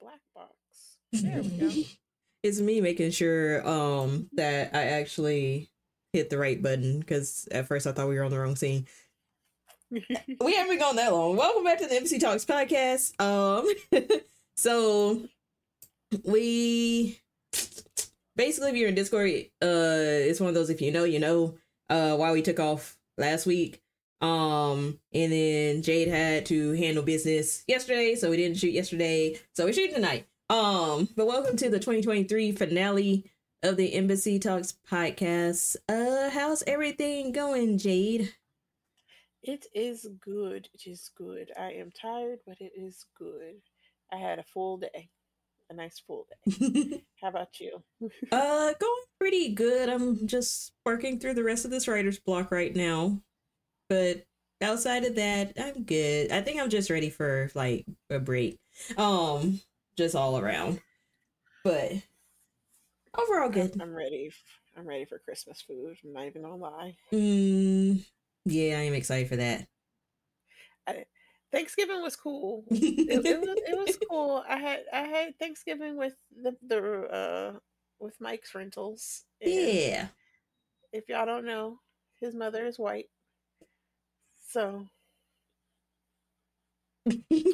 black 0.00 0.20
box. 0.34 0.52
There 1.12 1.42
we 1.42 1.48
go. 1.48 1.70
it's 2.42 2.60
me 2.60 2.80
making 2.80 3.10
sure 3.10 3.66
um 3.68 4.28
that 4.34 4.74
I 4.74 4.84
actually 4.84 5.70
hit 6.12 6.30
the 6.30 6.38
right 6.38 6.62
button 6.62 7.00
because 7.00 7.48
at 7.50 7.66
first 7.66 7.86
I 7.86 7.92
thought 7.92 8.08
we 8.08 8.16
were 8.16 8.24
on 8.24 8.30
the 8.30 8.38
wrong 8.38 8.56
scene. 8.56 8.86
we 9.90 10.02
haven't 10.10 10.68
been 10.68 10.78
gone 10.78 10.96
that 10.96 11.12
long. 11.12 11.36
Welcome 11.36 11.64
back 11.64 11.78
to 11.78 11.86
the 11.86 11.96
MC 11.96 12.18
Talks 12.18 12.44
podcast. 12.44 13.18
Um, 13.20 13.66
so 14.56 15.22
we 16.24 17.18
basically, 18.36 18.70
if 18.70 18.76
you're 18.76 18.88
in 18.88 18.94
Discord, 18.94 19.30
uh, 19.62 20.28
it's 20.28 20.40
one 20.40 20.48
of 20.48 20.54
those 20.54 20.70
if 20.70 20.80
you 20.80 20.92
know, 20.92 21.04
you 21.04 21.18
know. 21.18 21.56
Uh, 21.90 22.14
why 22.16 22.32
we 22.32 22.42
took 22.42 22.60
off 22.60 22.98
last 23.16 23.46
week. 23.46 23.80
Um, 24.20 24.98
and 25.12 25.32
then 25.32 25.82
Jade 25.82 26.08
had 26.08 26.46
to 26.46 26.72
handle 26.72 27.02
business 27.02 27.62
yesterday, 27.68 28.14
so 28.14 28.30
we 28.30 28.36
didn't 28.36 28.58
shoot 28.58 28.72
yesterday. 28.72 29.38
So 29.54 29.64
we're 29.64 29.72
shooting 29.72 29.94
tonight. 29.94 30.26
Um, 30.50 31.08
but 31.16 31.26
welcome 31.26 31.56
to 31.58 31.70
the 31.70 31.78
2023 31.78 32.52
finale 32.52 33.30
of 33.62 33.76
the 33.76 33.94
Embassy 33.94 34.38
Talks 34.38 34.74
podcast. 34.90 35.76
Uh, 35.88 36.30
how's 36.30 36.62
everything 36.66 37.32
going, 37.32 37.78
Jade? 37.78 38.34
It 39.42 39.66
is 39.74 40.08
good. 40.20 40.68
It 40.74 40.90
is 40.90 41.10
good. 41.16 41.52
I 41.58 41.72
am 41.72 41.92
tired, 41.92 42.40
but 42.46 42.60
it 42.60 42.72
is 42.76 43.06
good. 43.16 43.60
I 44.12 44.16
had 44.16 44.38
a 44.38 44.44
full 44.44 44.78
day, 44.78 45.10
a 45.70 45.74
nice 45.74 46.00
full 46.00 46.26
day. 46.46 47.02
How 47.22 47.28
about 47.28 47.60
you? 47.60 47.82
uh, 48.32 48.72
going 48.80 49.02
pretty 49.18 49.54
good. 49.54 49.88
I'm 49.88 50.26
just 50.26 50.72
working 50.84 51.20
through 51.20 51.34
the 51.34 51.44
rest 51.44 51.64
of 51.64 51.70
this 51.70 51.86
writer's 51.86 52.18
block 52.18 52.50
right 52.50 52.74
now. 52.74 53.20
But 53.88 54.24
outside 54.60 55.04
of 55.04 55.14
that, 55.16 55.52
I'm 55.58 55.84
good. 55.84 56.30
I 56.32 56.42
think 56.42 56.60
I'm 56.60 56.70
just 56.70 56.90
ready 56.90 57.10
for 57.10 57.50
like 57.54 57.86
a 58.10 58.18
break. 58.18 58.58
Um, 58.96 59.60
just 59.96 60.14
all 60.14 60.38
around. 60.38 60.80
But 61.64 61.92
overall, 63.16 63.48
good. 63.48 63.80
I'm 63.80 63.94
ready. 63.94 64.30
I'm 64.76 64.86
ready 64.86 65.04
for 65.04 65.18
Christmas 65.18 65.62
food. 65.62 65.96
I'm 66.04 66.12
not 66.12 66.26
even 66.26 66.42
gonna 66.42 66.56
lie. 66.56 66.96
Mm, 67.12 68.04
yeah, 68.44 68.78
I 68.78 68.82
am 68.82 68.94
excited 68.94 69.28
for 69.28 69.36
that. 69.36 69.66
I, 70.86 71.04
Thanksgiving 71.50 72.02
was 72.02 72.16
cool. 72.16 72.64
it, 72.70 73.24
it, 73.26 73.40
was, 73.40 73.58
it 73.66 73.78
was 73.78 73.98
cool. 74.08 74.44
I 74.48 74.58
had 74.58 74.80
I 74.92 75.00
had 75.00 75.38
Thanksgiving 75.38 75.96
with 75.96 76.14
the 76.42 76.54
the 76.66 77.02
uh 77.08 77.52
with 77.98 78.14
Mike's 78.20 78.54
rentals. 78.54 79.24
Yeah. 79.40 80.08
If 80.92 81.08
y'all 81.08 81.26
don't 81.26 81.44
know, 81.44 81.80
his 82.20 82.34
mother 82.34 82.66
is 82.66 82.78
white. 82.78 83.06
So 84.48 84.86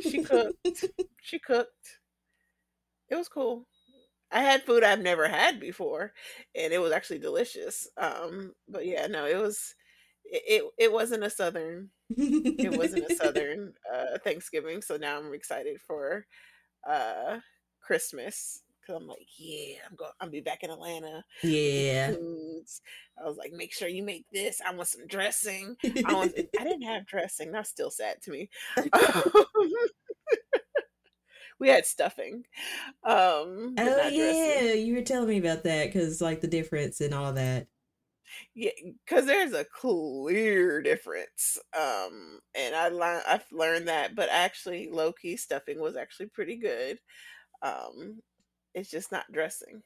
she 0.03 0.19
cooked. 0.21 0.85
she 1.21 1.39
cooked. 1.39 1.99
It 3.11 3.17
was 3.17 3.29
cool. 3.29 3.67
I 4.33 4.43
had 4.43 4.65
food 4.65 4.83
I've 4.83 5.01
never 5.01 5.29
had 5.29 5.61
before, 5.61 6.13
and 6.55 6.73
it 6.73 6.81
was 6.81 6.93
actually 6.93 7.21
delicious. 7.21 7.89
Um, 7.97 8.53
but 8.69 8.87
yeah, 8.87 9.07
no, 9.07 9.27
it 9.27 9.37
was. 9.37 9.75
It, 10.25 10.43
it, 10.47 10.73
it 10.79 10.93
wasn't 10.93 11.25
a 11.25 11.31
southern. 11.31 11.91
It 12.17 12.77
wasn't 12.77 13.11
a 13.11 13.15
southern 13.15 13.75
uh, 13.93 14.19
Thanksgiving, 14.25 14.83
so 14.83 14.97
now 14.97 15.19
I'm 15.19 15.35
excited 15.35 15.81
for 15.87 16.27
uh, 16.89 17.39
Christmas 17.81 18.64
because 18.85 19.01
I'm 19.01 19.09
like, 19.09 19.27
yeah, 19.37 19.77
I'm 19.89 19.97
going. 19.97 20.11
I'm 20.21 20.31
be 20.31 20.41
back 20.41 20.63
in 20.63 20.71
Atlanta. 20.71 21.25
Yeah. 21.43 22.13
I 22.13 23.25
was 23.27 23.37
like, 23.37 23.53
make 23.53 23.73
sure 23.73 23.89
you 23.89 24.03
make 24.03 24.27
this. 24.33 24.61
I 24.67 24.75
want 24.75 24.89
some 24.89 25.07
dressing. 25.07 25.77
I 25.85 26.13
want. 26.13 26.33
I 26.61 26.65
didn't 26.65 26.83
have 26.83 27.07
dressing. 27.07 27.53
That's 27.53 27.71
still 27.71 27.91
sad 27.91 28.21
to 28.23 28.31
me. 28.31 28.51
we 31.59 31.69
had 31.69 31.87
stuffing. 31.87 32.45
Um, 33.05 33.75
oh 33.79 34.09
yeah, 34.09 34.73
you 34.73 34.95
were 34.95 35.03
telling 35.03 35.29
me 35.29 35.39
about 35.39 35.65
that 35.65 35.87
because 35.87 36.21
like 36.21 36.41
the 36.41 36.49
difference 36.49 37.01
and 37.01 37.15
all 37.15 37.33
that. 37.35 37.69
Yeah, 38.55 38.71
because 39.05 39.27
there's 39.27 39.53
a 39.53 39.65
clear 39.65 40.83
difference. 40.83 41.59
Um, 41.77 42.41
and 42.55 42.75
I 42.75 42.89
learned 42.89 43.23
I've 43.29 43.47
learned 43.53 43.89
that, 43.89 44.15
but 44.15 44.29
actually, 44.31 44.89
low 44.91 45.13
key 45.13 45.37
stuffing 45.37 45.81
was 45.81 45.97
actually 45.97 46.27
pretty 46.27 46.57
good. 46.57 46.99
Um, 47.63 48.21
it's 48.75 48.91
just 48.91 49.13
not 49.13 49.31
dressing, 49.33 49.83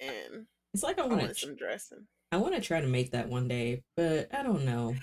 and 0.00 0.46
it's 0.74 0.82
like 0.82 0.98
I 0.98 1.06
want 1.06 1.36
some 1.36 1.56
dressing. 1.56 2.06
I 2.30 2.36
want 2.36 2.54
to 2.54 2.60
try 2.60 2.80
to 2.80 2.86
make 2.86 3.12
that 3.12 3.28
one 3.28 3.48
day, 3.48 3.82
but 3.96 4.28
I 4.34 4.42
don't 4.42 4.64
know. 4.64 4.94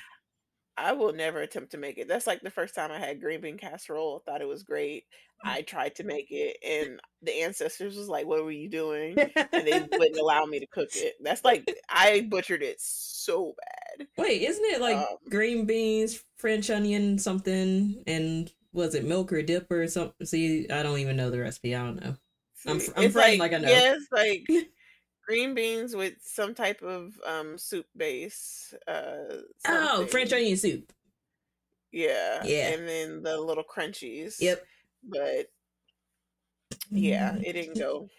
I 0.78 0.92
will 0.92 1.14
never 1.14 1.42
attempt 1.42 1.72
to 1.72 1.78
make 1.78 1.98
it. 1.98 2.08
That's 2.08 2.28
like 2.28 2.42
the 2.42 2.50
first 2.50 2.76
time 2.76 2.92
I 2.92 3.00
had 3.00 3.22
green 3.22 3.40
bean 3.40 3.58
casserole. 3.58 4.22
I 4.22 4.30
thought 4.30 4.42
it 4.42 4.48
was 4.48 4.64
great. 4.64 5.06
I 5.44 5.62
tried 5.68 5.96
to 5.96 6.04
make 6.04 6.28
it, 6.30 6.58
and 6.66 7.00
the 7.22 7.42
ancestors 7.44 7.96
was 7.96 8.10
like, 8.10 8.26
"What 8.26 8.44
were 8.44 8.52
you 8.52 8.70
doing?" 8.70 9.18
and 9.18 9.68
they 9.68 9.88
wouldn't 9.92 10.20
allow 10.20 10.46
me 10.46 10.60
to 10.60 10.68
cook 10.68 10.90
it. 10.96 11.16
That's 11.22 11.46
like 11.46 11.66
I 11.90 12.28
butchered 12.30 12.62
it 12.62 12.78
so 12.80 13.56
bad. 13.98 14.08
Wait, 14.18 14.42
isn't 14.42 14.66
it 14.66 14.82
like 14.82 14.98
um, 14.98 15.18
green 15.30 15.66
beans, 15.66 16.24
French 16.38 16.70
onion, 16.70 17.18
something, 17.20 18.04
and 18.06 18.52
was 18.74 18.96
it 18.96 19.06
milk 19.06 19.32
or 19.32 19.42
dip 19.42 19.72
or 19.72 19.88
something? 19.88 20.28
See, 20.28 20.70
I 20.70 20.84
don't 20.84 21.00
even 21.00 21.16
know 21.16 21.30
the 21.30 21.40
recipe. 21.40 21.74
I 21.74 21.84
don't 21.84 22.04
know. 22.04 22.16
I'm 22.68 22.82
I'm 22.96 23.14
like, 23.14 23.40
like 23.40 23.54
I 23.54 23.58
know. 23.58 23.70
Yes, 23.70 24.02
like 24.12 24.48
green 25.26 25.54
beans 25.54 25.96
with 25.96 26.14
some 26.22 26.54
type 26.54 26.82
of 26.82 27.20
um 27.26 27.58
soup 27.58 27.86
base. 27.96 28.74
Uh, 28.88 29.42
oh, 29.68 30.06
French 30.08 30.34
onion 30.34 30.58
soup. 30.58 30.92
Yeah, 31.92 32.44
yeah, 32.44 32.70
and 32.74 32.88
then 32.88 33.24
the 33.24 33.40
little 33.40 33.64
crunchies. 33.64 34.36
Yep. 34.40 34.66
But 35.08 35.48
yeah, 36.90 37.36
it 37.36 37.54
didn't 37.54 37.78
go. 37.78 38.10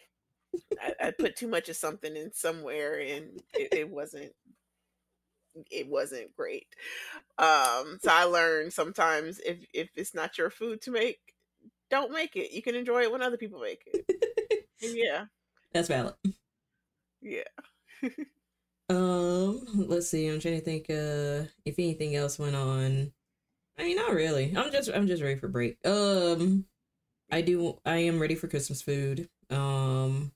I, 0.81 1.09
I, 1.09 1.11
put 1.11 1.37
too 1.37 1.49
much 1.49 1.69
of 1.69 1.77
something 1.77 2.17
in 2.17 2.33
somewhere, 2.33 2.99
and 2.99 3.43
it, 3.55 3.75
it 3.75 3.91
wasn't. 3.91 4.33
It 5.71 5.89
wasn't 5.89 6.35
great. 6.37 6.67
Um, 7.39 7.99
so 8.03 8.11
I 8.11 8.25
learned 8.25 8.73
sometimes 8.73 9.41
if 9.41 9.59
if 9.73 9.91
it's 9.95 10.15
not 10.15 10.39
your 10.39 10.51
food 10.51 10.81
to 10.83 10.91
make, 10.91 11.19
don't 11.91 12.13
make 12.13 12.37
it. 12.37 12.53
You 12.53 12.63
can 12.63 12.75
enjoy 12.75 13.03
it 13.03 13.13
when 13.13 13.23
other 13.23 13.37
people 13.37 13.61
make 13.61 13.83
it. 13.87 14.07
Yeah, 14.81 15.27
that's 15.73 15.89
valid. 15.89 16.15
Yeah. 17.21 17.43
um, 18.89 19.65
let's 19.75 20.09
see. 20.09 20.29
I'm 20.29 20.41
trying 20.41 20.59
to 20.59 20.65
think 20.65 20.91
uh 20.91 21.49
if 21.65 21.79
anything 21.79 22.15
else 22.17 22.39
went 22.39 22.57
on. 22.57 23.13
I 23.79 23.83
mean, 23.83 23.97
not 23.97 24.15
really. 24.15 24.55
I'm 24.57 24.73
just 24.73 24.91
I'm 24.95 25.07
just 25.07 25.23
ready 25.23 25.39
for 25.39 25.49
break. 25.49 25.79
Um 25.87 26.65
I 27.31 27.41
do 27.43 27.79
I 27.85 27.97
am 27.99 28.21
ready 28.21 28.35
for 28.35 28.49
Christmas 28.49 28.83
food. 28.83 29.29
Um 29.51 30.33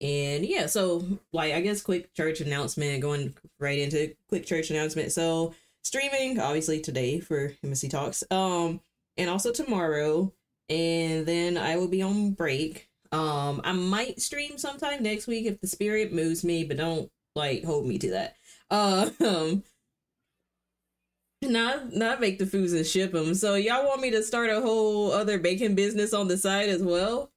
and 0.00 0.44
yeah, 0.44 0.66
so 0.66 1.04
like 1.32 1.52
I 1.52 1.60
guess 1.60 1.82
quick 1.82 2.12
church 2.14 2.40
announcement 2.40 3.02
going 3.02 3.34
right 3.60 3.78
into 3.78 4.14
quick 4.28 4.46
church 4.46 4.70
announcement. 4.70 5.12
So 5.12 5.54
streaming 5.82 6.40
obviously 6.40 6.80
today 6.80 7.20
for 7.20 7.52
Embassy 7.62 7.88
Talks. 7.88 8.24
Um 8.30 8.80
and 9.16 9.28
also 9.28 9.52
tomorrow 9.52 10.32
and 10.68 11.26
then 11.26 11.56
I 11.58 11.76
will 11.76 11.88
be 11.88 12.02
on 12.02 12.32
break 12.32 12.88
um, 13.12 13.60
I 13.62 13.72
might 13.72 14.20
stream 14.20 14.56
sometime 14.56 15.02
next 15.02 15.26
week 15.26 15.46
if 15.46 15.60
the 15.60 15.66
spirit 15.66 16.12
moves 16.12 16.44
me, 16.44 16.64
but 16.64 16.78
don't 16.78 17.10
like 17.34 17.62
hold 17.62 17.86
me 17.86 17.98
to 17.98 18.10
that. 18.10 18.36
Uh, 18.70 19.10
um, 19.20 19.62
not 21.42 21.92
not 21.92 22.20
make 22.20 22.38
the 22.38 22.46
foods 22.46 22.72
and 22.72 22.86
ship 22.86 23.12
them. 23.12 23.34
So 23.34 23.54
y'all 23.54 23.86
want 23.86 24.00
me 24.00 24.10
to 24.12 24.22
start 24.22 24.50
a 24.50 24.60
whole 24.60 25.12
other 25.12 25.38
baking 25.38 25.74
business 25.74 26.14
on 26.14 26.28
the 26.28 26.38
side 26.38 26.70
as 26.70 26.82
well? 26.82 27.30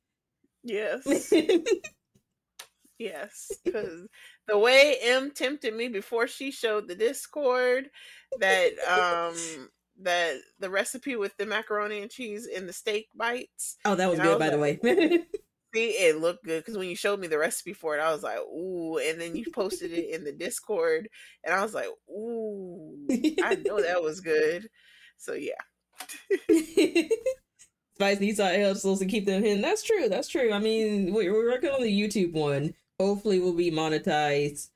Yes. 0.64 1.32
yes, 2.98 3.52
because 3.64 4.08
the 4.48 4.58
way 4.58 4.96
M 5.04 5.32
tempted 5.32 5.76
me 5.76 5.90
before 5.90 6.28
she 6.28 6.52
showed 6.52 6.88
the 6.88 6.96
Discord 6.96 7.90
that 8.40 8.72
um 8.88 9.70
that 10.02 10.36
the 10.60 10.70
recipe 10.70 11.16
with 11.16 11.36
the 11.38 11.46
macaroni 11.46 12.02
and 12.02 12.12
cheese 12.12 12.48
and 12.54 12.68
the 12.68 12.74
steak 12.74 13.08
bites. 13.16 13.78
Oh, 13.86 13.96
that 13.96 14.10
was 14.10 14.20
good, 14.20 14.40
by 14.40 14.50
like, 14.50 14.82
the 14.82 14.88
way. 14.88 15.26
it 15.82 16.20
looked 16.20 16.44
good 16.44 16.64
because 16.64 16.78
when 16.78 16.90
you 16.90 16.96
showed 16.96 17.20
me 17.20 17.28
the 17.28 17.38
recipe 17.38 17.74
for 17.74 17.98
it, 17.98 18.02
I 18.02 18.12
was 18.12 18.24
like, 18.24 18.40
ooh. 18.40 18.98
And 18.98 19.20
then 19.20 19.36
you 19.36 19.46
posted 19.54 19.92
it 19.92 20.10
in 20.10 20.24
the 20.24 20.32
Discord, 20.32 21.10
and 21.44 21.54
I 21.54 21.62
was 21.64 21.74
like, 21.74 21.88
ooh, 22.10 23.08
I 23.44 23.56
know 23.56 23.82
that 23.82 24.02
was 24.02 24.22
good. 24.22 24.70
So 25.18 25.34
yeah. 25.34 25.54
Spice 27.96 28.20
needs 28.20 28.40
our 28.42 28.52
help 28.52 28.82
to 28.82 29.06
keep 29.06 29.26
them 29.26 29.42
hidden. 29.42 29.62
That's 29.62 29.84
true. 29.84 30.10
That's 30.10 30.28
true. 30.28 30.52
I 30.52 30.60
mean, 30.60 31.14
we're 31.14 31.34
working 31.34 31.70
on 31.70 31.82
the 31.82 32.02
YouTube 32.02 32.34
one. 32.34 32.74
Hopefully, 33.00 33.40
we'll 33.40 33.54
be 33.54 33.72
monetized 33.72 34.70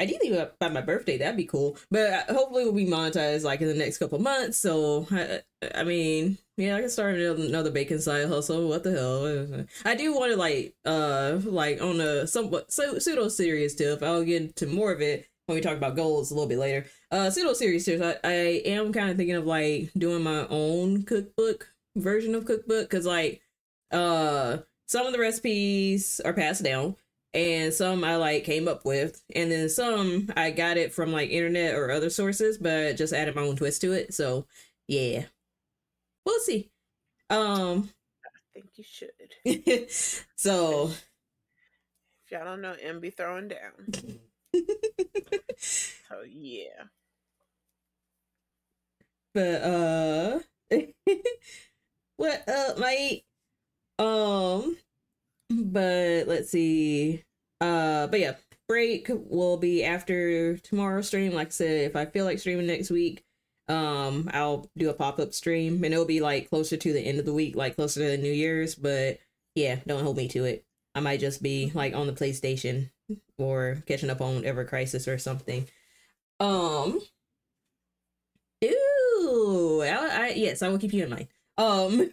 ideally 0.00 0.46
by 0.60 0.68
my 0.68 0.80
birthday. 0.80 1.18
That'd 1.18 1.36
be 1.36 1.44
cool. 1.44 1.76
But 1.90 2.24
hopefully 2.28 2.64
we'll 2.64 2.72
be 2.72 2.86
monetized 2.86 3.44
like 3.44 3.60
in 3.60 3.68
the 3.68 3.74
next 3.74 3.98
couple 3.98 4.18
months. 4.18 4.58
So 4.58 5.06
I, 5.10 5.40
I 5.74 5.84
mean 5.84 6.38
yeah 6.56 6.74
i 6.76 6.80
can 6.80 6.88
start 6.88 7.16
another 7.16 7.70
bacon 7.70 8.00
side 8.00 8.28
hustle. 8.28 8.68
What 8.68 8.82
the 8.82 8.92
hell? 8.92 9.66
I 9.84 9.94
do 9.94 10.14
want 10.14 10.32
to 10.32 10.36
like 10.36 10.74
uh 10.84 11.38
like 11.44 11.82
on 11.82 12.00
a 12.00 12.26
somewhat 12.26 12.72
so, 12.72 12.98
pseudo 12.98 13.28
serious 13.28 13.74
tip 13.74 14.02
i'll 14.02 14.24
get 14.24 14.42
into 14.42 14.66
more 14.66 14.92
of 14.92 15.00
it 15.00 15.28
when 15.46 15.56
we 15.56 15.62
talk 15.62 15.76
about 15.76 15.96
goals 15.96 16.30
a 16.30 16.34
little 16.34 16.48
bit 16.48 16.58
later. 16.58 16.86
Uh 17.10 17.30
pseudo 17.30 17.52
serious 17.52 17.84
tips 17.84 18.02
I, 18.02 18.28
I 18.28 18.32
am 18.66 18.92
kind 18.92 19.10
of 19.10 19.16
thinking 19.16 19.36
of 19.36 19.46
like 19.46 19.90
doing 19.96 20.22
my 20.22 20.46
own 20.48 21.02
cookbook 21.04 21.72
version 21.96 22.34
of 22.34 22.44
cookbook 22.44 22.88
because 22.88 23.06
like 23.06 23.40
uh 23.90 24.58
some 24.88 25.06
of 25.06 25.12
the 25.12 25.18
recipes 25.18 26.20
are 26.24 26.32
passed 26.32 26.62
down 26.62 26.96
and 27.36 27.72
some 27.72 28.02
I 28.02 28.16
like 28.16 28.44
came 28.44 28.66
up 28.66 28.84
with, 28.86 29.22
and 29.34 29.52
then 29.52 29.68
some 29.68 30.32
I 30.36 30.50
got 30.50 30.78
it 30.78 30.92
from 30.92 31.12
like 31.12 31.30
internet 31.30 31.74
or 31.74 31.90
other 31.90 32.08
sources, 32.08 32.56
but 32.56 32.96
just 32.96 33.12
added 33.12 33.34
my 33.36 33.42
own 33.42 33.56
twist 33.56 33.82
to 33.82 33.92
it. 33.92 34.14
So 34.14 34.46
yeah, 34.88 35.24
we'll 36.24 36.40
see. 36.40 36.70
Um, 37.28 37.90
I 38.24 38.38
think 38.54 38.70
you 38.76 38.84
should. 38.84 39.90
so 40.36 40.90
if 42.24 42.32
y'all 42.32 42.44
don't 42.44 42.62
know, 42.62 42.74
M 42.80 43.00
be 43.00 43.10
throwing 43.10 43.48
down. 43.48 43.92
so 45.58 46.22
yeah. 46.26 46.84
But 49.34 49.62
uh, 49.62 50.38
what 52.16 52.48
up, 52.48 52.78
mate? 52.78 53.24
Um, 53.98 54.78
but 55.50 56.26
let's 56.26 56.50
see. 56.50 57.24
Uh, 57.60 58.06
but 58.06 58.20
yeah, 58.20 58.34
break 58.68 59.08
will 59.10 59.56
be 59.56 59.84
after 59.84 60.56
tomorrow's 60.58 61.08
stream. 61.08 61.32
Like 61.32 61.48
I 61.48 61.50
said, 61.50 61.90
if 61.90 61.96
I 61.96 62.06
feel 62.06 62.24
like 62.24 62.38
streaming 62.38 62.66
next 62.66 62.90
week, 62.90 63.24
um, 63.68 64.30
I'll 64.32 64.70
do 64.76 64.90
a 64.90 64.94
pop 64.94 65.18
up 65.18 65.34
stream, 65.34 65.82
and 65.84 65.92
it'll 65.92 66.04
be 66.04 66.20
like 66.20 66.48
closer 66.48 66.76
to 66.76 66.92
the 66.92 67.00
end 67.00 67.18
of 67.18 67.24
the 67.24 67.32
week, 67.32 67.56
like 67.56 67.76
closer 67.76 68.00
to 68.00 68.16
the 68.16 68.22
New 68.22 68.32
Year's. 68.32 68.74
But 68.74 69.18
yeah, 69.54 69.76
don't 69.86 70.02
hold 70.02 70.16
me 70.16 70.28
to 70.28 70.44
it. 70.44 70.64
I 70.94 71.00
might 71.00 71.20
just 71.20 71.42
be 71.42 71.70
like 71.74 71.94
on 71.94 72.06
the 72.06 72.12
PlayStation 72.12 72.90
or 73.38 73.82
catching 73.86 74.10
up 74.10 74.20
on 74.20 74.44
Ever 74.44 74.64
Crisis 74.64 75.08
or 75.08 75.18
something. 75.18 75.68
Um. 76.40 77.00
Ooh, 78.64 79.82
I, 79.82 80.26
I 80.26 80.32
yes, 80.36 80.62
I 80.62 80.68
will 80.68 80.78
keep 80.78 80.92
you 80.92 81.04
in 81.04 81.10
mind. 81.10 81.28
Um. 81.58 82.10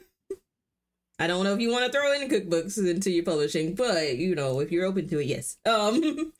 I 1.23 1.27
don't 1.27 1.45
know 1.45 1.53
if 1.53 1.61
you 1.61 1.71
want 1.71 1.85
to 1.85 1.91
throw 1.97 2.11
any 2.11 2.27
cookbooks 2.27 2.77
into 2.77 3.09
your 3.09 3.23
publishing, 3.23 3.75
but 3.75 4.17
you 4.17 4.35
know, 4.35 4.59
if 4.59 4.73
you're 4.73 4.85
open 4.85 5.07
to 5.07 5.19
it, 5.19 5.27
yes. 5.27 5.55
Um 5.65 6.01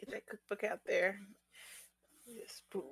get 0.00 0.10
that 0.10 0.26
cookbook 0.26 0.64
out 0.64 0.78
there. 0.86 1.18
Yes, 2.24 2.62
boom. 2.72 2.84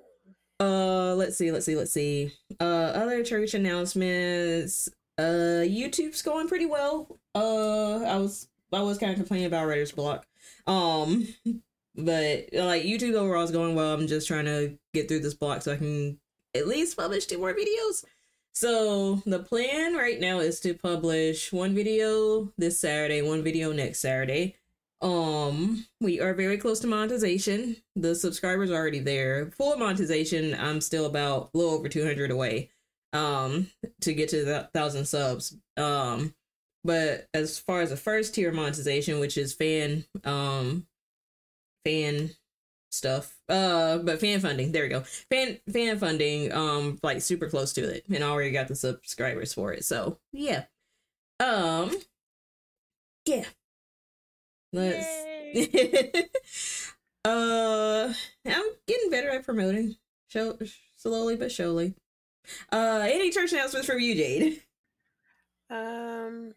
Uh 0.59 1.15
let's 1.15 1.35
see, 1.35 1.51
let's 1.51 1.65
see, 1.65 1.75
let's 1.75 1.91
see. 1.91 2.31
Uh 2.59 2.91
other 2.93 3.23
church 3.23 3.55
announcements. 3.55 4.87
Uh 5.17 5.65
YouTube's 5.65 6.21
going 6.21 6.47
pretty 6.47 6.67
well. 6.67 7.19
Uh 7.33 8.03
I 8.03 8.17
was 8.17 8.47
I 8.71 8.83
was 8.83 8.99
kind 8.99 9.13
of 9.13 9.17
complaining 9.17 9.47
about 9.47 9.65
writer's 9.65 9.91
block. 9.91 10.27
Um 10.67 11.27
but 11.95 12.49
like 12.53 12.83
YouTube 12.83 13.15
overall 13.15 13.43
is 13.43 13.49
going 13.49 13.73
well. 13.73 13.95
I'm 13.95 14.05
just 14.05 14.27
trying 14.27 14.45
to 14.45 14.77
get 14.93 15.07
through 15.07 15.21
this 15.21 15.33
block 15.33 15.63
so 15.63 15.73
I 15.73 15.77
can 15.77 16.19
at 16.53 16.67
least 16.67 16.97
publish 16.97 17.25
two 17.25 17.39
more 17.39 17.55
videos. 17.55 18.05
So 18.53 19.21
the 19.25 19.39
plan 19.39 19.95
right 19.95 20.19
now 20.19 20.39
is 20.39 20.59
to 20.61 20.73
publish 20.73 21.51
one 21.53 21.73
video 21.73 22.51
this 22.57 22.79
Saturday, 22.79 23.21
one 23.21 23.43
video 23.43 23.71
next 23.71 23.99
Saturday. 23.99 24.55
Um, 25.01 25.85
we 25.99 26.19
are 26.19 26.33
very 26.33 26.57
close 26.57 26.79
to 26.81 26.87
monetization. 26.87 27.77
The 27.95 28.13
subscribers 28.13 28.69
are 28.69 28.75
already 28.75 28.99
there. 28.99 29.51
Full 29.57 29.77
monetization, 29.77 30.53
I'm 30.53 30.81
still 30.81 31.05
about 31.05 31.49
a 31.53 31.57
little 31.57 31.73
over 31.73 31.89
200 31.89 32.29
away. 32.29 32.69
Um, 33.13 33.67
to 34.01 34.13
get 34.13 34.29
to 34.29 34.45
the 34.45 34.69
thousand 34.73 35.05
subs. 35.05 35.57
Um, 35.75 36.33
but 36.83 37.27
as 37.33 37.59
far 37.59 37.81
as 37.81 37.89
the 37.89 37.97
first 37.97 38.35
tier 38.35 38.51
monetization, 38.51 39.19
which 39.19 39.37
is 39.37 39.53
fan, 39.53 40.05
um, 40.23 40.87
fan 41.83 42.31
stuff. 42.91 43.35
Uh, 43.49 43.97
but 43.99 44.19
fan 44.19 44.39
funding, 44.39 44.71
there 44.71 44.83
we 44.83 44.89
go. 44.89 45.01
Fan 45.01 45.57
fan 45.71 45.97
funding, 45.97 46.51
um, 46.51 46.99
like 47.01 47.21
super 47.21 47.49
close 47.49 47.73
to 47.73 47.81
it, 47.81 48.05
and 48.13 48.23
already 48.23 48.51
got 48.51 48.67
the 48.67 48.75
subscribers 48.75 49.53
for 49.53 49.73
it. 49.73 49.83
So 49.85 50.19
yeah, 50.31 50.65
um, 51.39 51.91
yeah. 53.25 53.45
Let's. 54.73 55.05
uh, 57.25 58.13
I'm 58.47 58.63
getting 58.87 59.09
better 59.09 59.29
at 59.29 59.43
promoting, 59.43 59.97
show 60.29 60.57
slowly 60.95 61.35
but 61.35 61.51
surely. 61.51 61.95
Uh, 62.71 63.07
any 63.09 63.31
church 63.31 63.51
announcements 63.51 63.87
from 63.87 63.99
you, 63.99 64.15
Jade? 64.15 64.63
Um, 65.69 66.53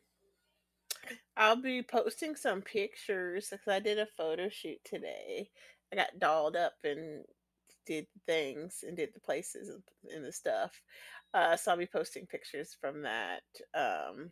I'll 1.37 1.57
be 1.57 1.83
posting 1.83 2.37
some 2.37 2.63
pictures 2.63 3.49
because 3.51 3.69
I 3.69 3.81
did 3.81 3.99
a 3.99 4.07
photo 4.07 4.49
shoot 4.49 4.79
today. 4.85 5.51
I 5.93 5.97
got 5.97 6.19
dolled 6.19 6.57
up 6.57 6.75
and 6.85 7.25
did 7.87 8.07
things 8.27 8.85
and 8.87 8.97
did 8.97 9.11
the 9.15 9.21
places 9.21 9.71
and, 10.15 10.25
the 10.25 10.33
stuff. 10.33 10.73
Uh, 11.33 11.57
so 11.57 11.71
I'll 11.71 11.77
be 11.77 11.87
posting 11.87 12.27
pictures 12.27 12.77
from 12.81 13.03
that. 13.03 13.43
Um, 13.75 14.31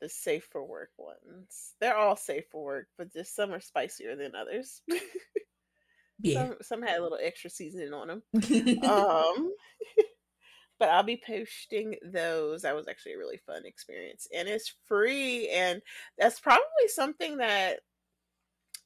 the 0.00 0.08
safe 0.08 0.48
for 0.50 0.64
work 0.64 0.90
ones. 0.96 1.74
They're 1.80 1.96
all 1.96 2.16
safe 2.16 2.44
for 2.50 2.64
work, 2.64 2.86
but 2.96 3.12
just 3.12 3.36
some 3.36 3.52
are 3.52 3.60
spicier 3.60 4.16
than 4.16 4.34
others. 4.34 4.82
yeah. 6.20 6.34
Some, 6.34 6.56
some 6.62 6.82
had 6.82 6.98
a 6.98 7.02
little 7.02 7.18
extra 7.20 7.50
seasoning 7.50 7.92
on 7.92 8.08
them. 8.08 8.22
um, 8.84 9.52
but 10.78 10.88
I'll 10.88 11.02
be 11.02 11.22
posting 11.24 11.96
those. 12.02 12.62
That 12.62 12.74
was 12.74 12.88
actually 12.88 13.12
a 13.12 13.18
really 13.18 13.40
fun 13.46 13.66
experience, 13.66 14.26
and 14.34 14.48
it's 14.48 14.74
free. 14.86 15.50
And 15.50 15.82
that's 16.18 16.40
probably 16.40 16.88
something 16.88 17.36
that 17.36 17.80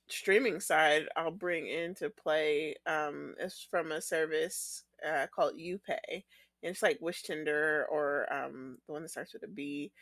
streaming 0.09 0.61
side 0.61 1.07
I'll 1.17 1.31
bring 1.31 1.67
into 1.67 2.11
play 2.11 2.77
um, 2.87 3.35
is 3.41 3.67
from 3.71 3.93
a 3.93 4.01
service 4.01 4.85
uh, 5.07 5.27
called 5.35 5.55
YouPay. 5.59 6.25
And 6.63 6.71
it's 6.71 6.83
like 6.83 7.01
WishTender 7.01 7.85
or 7.91 8.33
um, 8.33 8.79
the 8.87 8.93
one 8.93 9.03
that 9.03 9.11
starts 9.11 9.35
with 9.35 9.43
a 9.43 9.49
B. 9.49 9.93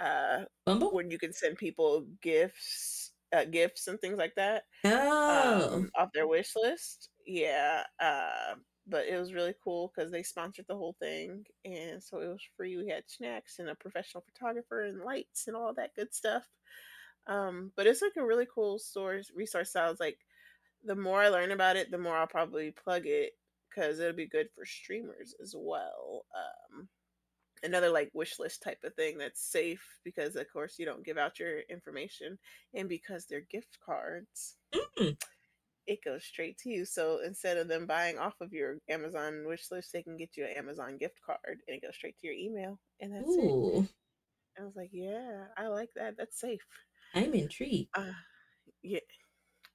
Uh, 0.00 0.44
Bumble? 0.66 0.92
When 0.92 1.10
you 1.10 1.18
can 1.18 1.32
send 1.32 1.56
people 1.56 2.06
gifts, 2.22 3.12
uh, 3.34 3.44
gifts 3.44 3.88
and 3.88 4.00
things 4.00 4.18
like 4.18 4.34
that. 4.36 4.64
Oh. 4.84 5.74
Um, 5.74 5.90
off 5.96 6.10
their 6.14 6.28
wish 6.28 6.52
list. 6.56 7.10
Yeah. 7.26 7.82
Uh, 8.00 8.54
but 8.86 9.06
it 9.06 9.18
was 9.18 9.32
really 9.32 9.54
cool 9.62 9.92
because 9.94 10.10
they 10.12 10.22
sponsored 10.22 10.66
the 10.68 10.76
whole 10.76 10.96
thing. 11.00 11.44
And 11.64 12.02
so 12.02 12.20
it 12.20 12.28
was 12.28 12.42
free. 12.56 12.76
We 12.76 12.88
had 12.88 13.04
snacks 13.06 13.58
and 13.58 13.68
a 13.68 13.74
professional 13.74 14.24
photographer 14.32 14.82
and 14.82 15.00
lights 15.00 15.46
and 15.46 15.56
all 15.56 15.72
that 15.74 15.94
good 15.96 16.14
stuff. 16.14 16.44
Um, 17.26 17.72
but 17.76 17.86
it's 17.86 18.02
like 18.02 18.16
a 18.16 18.24
really 18.24 18.46
cool 18.52 18.78
source 18.78 19.30
resource. 19.34 19.72
Sounds 19.72 20.00
like 20.00 20.18
the 20.84 20.94
more 20.94 21.22
I 21.22 21.28
learn 21.28 21.52
about 21.52 21.76
it, 21.76 21.90
the 21.90 21.98
more 21.98 22.16
I'll 22.16 22.26
probably 22.26 22.70
plug 22.70 23.06
it 23.06 23.32
because 23.68 23.98
it'll 23.98 24.12
be 24.12 24.26
good 24.26 24.48
for 24.54 24.66
streamers 24.66 25.34
as 25.42 25.54
well. 25.56 26.26
Um, 26.34 26.88
another 27.62 27.88
like 27.88 28.10
wish 28.12 28.38
list 28.38 28.62
type 28.62 28.84
of 28.84 28.94
thing 28.94 29.18
that's 29.18 29.40
safe 29.40 29.82
because 30.04 30.36
of 30.36 30.46
course 30.52 30.78
you 30.78 30.84
don't 30.84 31.04
give 31.04 31.16
out 31.16 31.38
your 31.38 31.60
information 31.70 32.38
and 32.74 32.88
because 32.88 33.26
they're 33.26 33.40
gift 33.40 33.78
cards. 33.84 34.56
Mm. 34.98 35.16
It 35.86 36.04
goes 36.04 36.24
straight 36.24 36.56
to 36.58 36.70
you. 36.70 36.84
So 36.84 37.20
instead 37.24 37.58
of 37.58 37.68
them 37.68 37.86
buying 37.86 38.18
off 38.18 38.40
of 38.40 38.52
your 38.52 38.78
Amazon 38.88 39.44
wish 39.46 39.70
list, 39.70 39.92
they 39.92 40.02
can 40.02 40.16
get 40.16 40.36
you 40.36 40.44
an 40.44 40.56
Amazon 40.56 40.96
gift 40.98 41.20
card 41.24 41.58
and 41.66 41.76
it 41.76 41.82
goes 41.82 41.94
straight 41.94 42.18
to 42.20 42.26
your 42.26 42.36
email. 42.36 42.78
And 43.00 43.14
that's 43.14 43.28
Ooh. 43.28 43.82
it. 43.82 43.88
I 44.58 44.64
was 44.64 44.76
like, 44.76 44.90
yeah, 44.92 45.44
I 45.58 45.66
like 45.66 45.90
that. 45.96 46.16
That's 46.16 46.40
safe. 46.40 46.64
I'm 47.14 47.34
intrigued. 47.34 47.90
Uh, 47.96 48.12
yeah, 48.82 48.98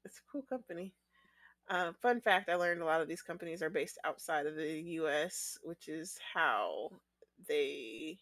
it's 0.05 0.17
a 0.17 0.31
cool 0.31 0.43
company. 0.49 0.93
Uh, 1.69 1.91
fun 2.01 2.21
fact: 2.21 2.49
I 2.49 2.55
learned 2.55 2.81
a 2.81 2.85
lot 2.85 3.01
of 3.01 3.07
these 3.07 3.21
companies 3.21 3.61
are 3.61 3.69
based 3.69 3.97
outside 4.05 4.45
of 4.45 4.55
the 4.55 4.81
U.S., 4.95 5.57
which 5.63 5.87
is 5.87 6.17
how 6.33 6.89
they 7.47 8.17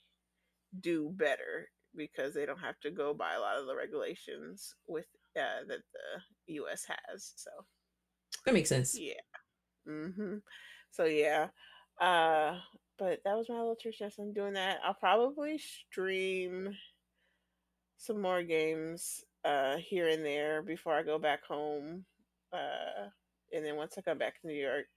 do 0.82 1.12
better 1.16 1.70
because 1.96 2.34
they 2.34 2.46
don't 2.46 2.60
have 2.60 2.80
to 2.82 2.92
go 2.92 3.14
by 3.14 3.34
a 3.34 3.40
lot 3.40 3.58
of 3.58 3.66
the 3.66 3.76
regulations 3.76 4.76
with 4.88 5.06
uh, 5.36 5.66
that 5.68 5.80
the 6.48 6.54
U.S. 6.56 6.86
has. 6.88 7.34
So 7.36 7.50
that 8.46 8.54
makes 8.54 8.70
sense. 8.70 8.98
Yeah. 9.00 9.14
Mm-hmm. 9.88 10.38
So 10.92 11.06
yeah. 11.06 11.48
Uh, 12.00 12.58
but 13.00 13.22
that 13.26 13.38
was 13.38 13.50
my 13.50 13.56
little 13.56 13.76
church 13.76 14.02
I'm 14.02 14.34
doing 14.34 14.54
that. 14.54 14.80
I'll 14.86 14.94
probably 14.94 15.58
stream 15.58 16.76
some 17.98 18.22
more 18.22 18.44
games 18.44 19.24
uh, 19.44 19.78
here 19.78 20.08
and 20.08 20.24
there 20.26 20.62
before 20.62 20.94
I 20.94 21.04
go 21.04 21.18
back 21.18 21.44
home. 21.44 22.06
Uh, 22.54 23.10
and 23.54 23.66
then 23.66 23.76
once 23.76 23.96
I 23.98 24.02
come 24.02 24.18
back 24.18 24.40
to 24.42 24.48
New 24.48 24.54
York, 24.54 24.88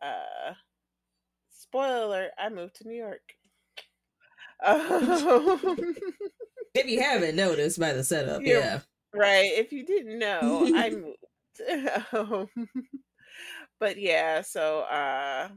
uh, 0.00 0.54
spoiler 1.50 2.04
alert, 2.04 2.30
I 2.38 2.48
moved 2.48 2.76
to 2.76 2.88
New 2.88 2.96
York. 2.96 3.20
Um, 4.64 5.96
if 6.72 6.86
you 6.86 7.00
haven't 7.00 7.34
noticed 7.34 7.80
by 7.80 7.92
the 7.92 8.04
setup, 8.04 8.42
yeah. 8.42 8.78
Right. 9.12 9.50
If 9.52 9.72
you 9.72 9.84
didn't 9.84 10.20
know, 10.20 10.70
I 10.76 10.90
moved. 10.90 11.16
um, 12.12 12.46
but 13.80 13.98
yeah, 13.98 14.42
so 14.42 14.82
uh, 14.82 15.48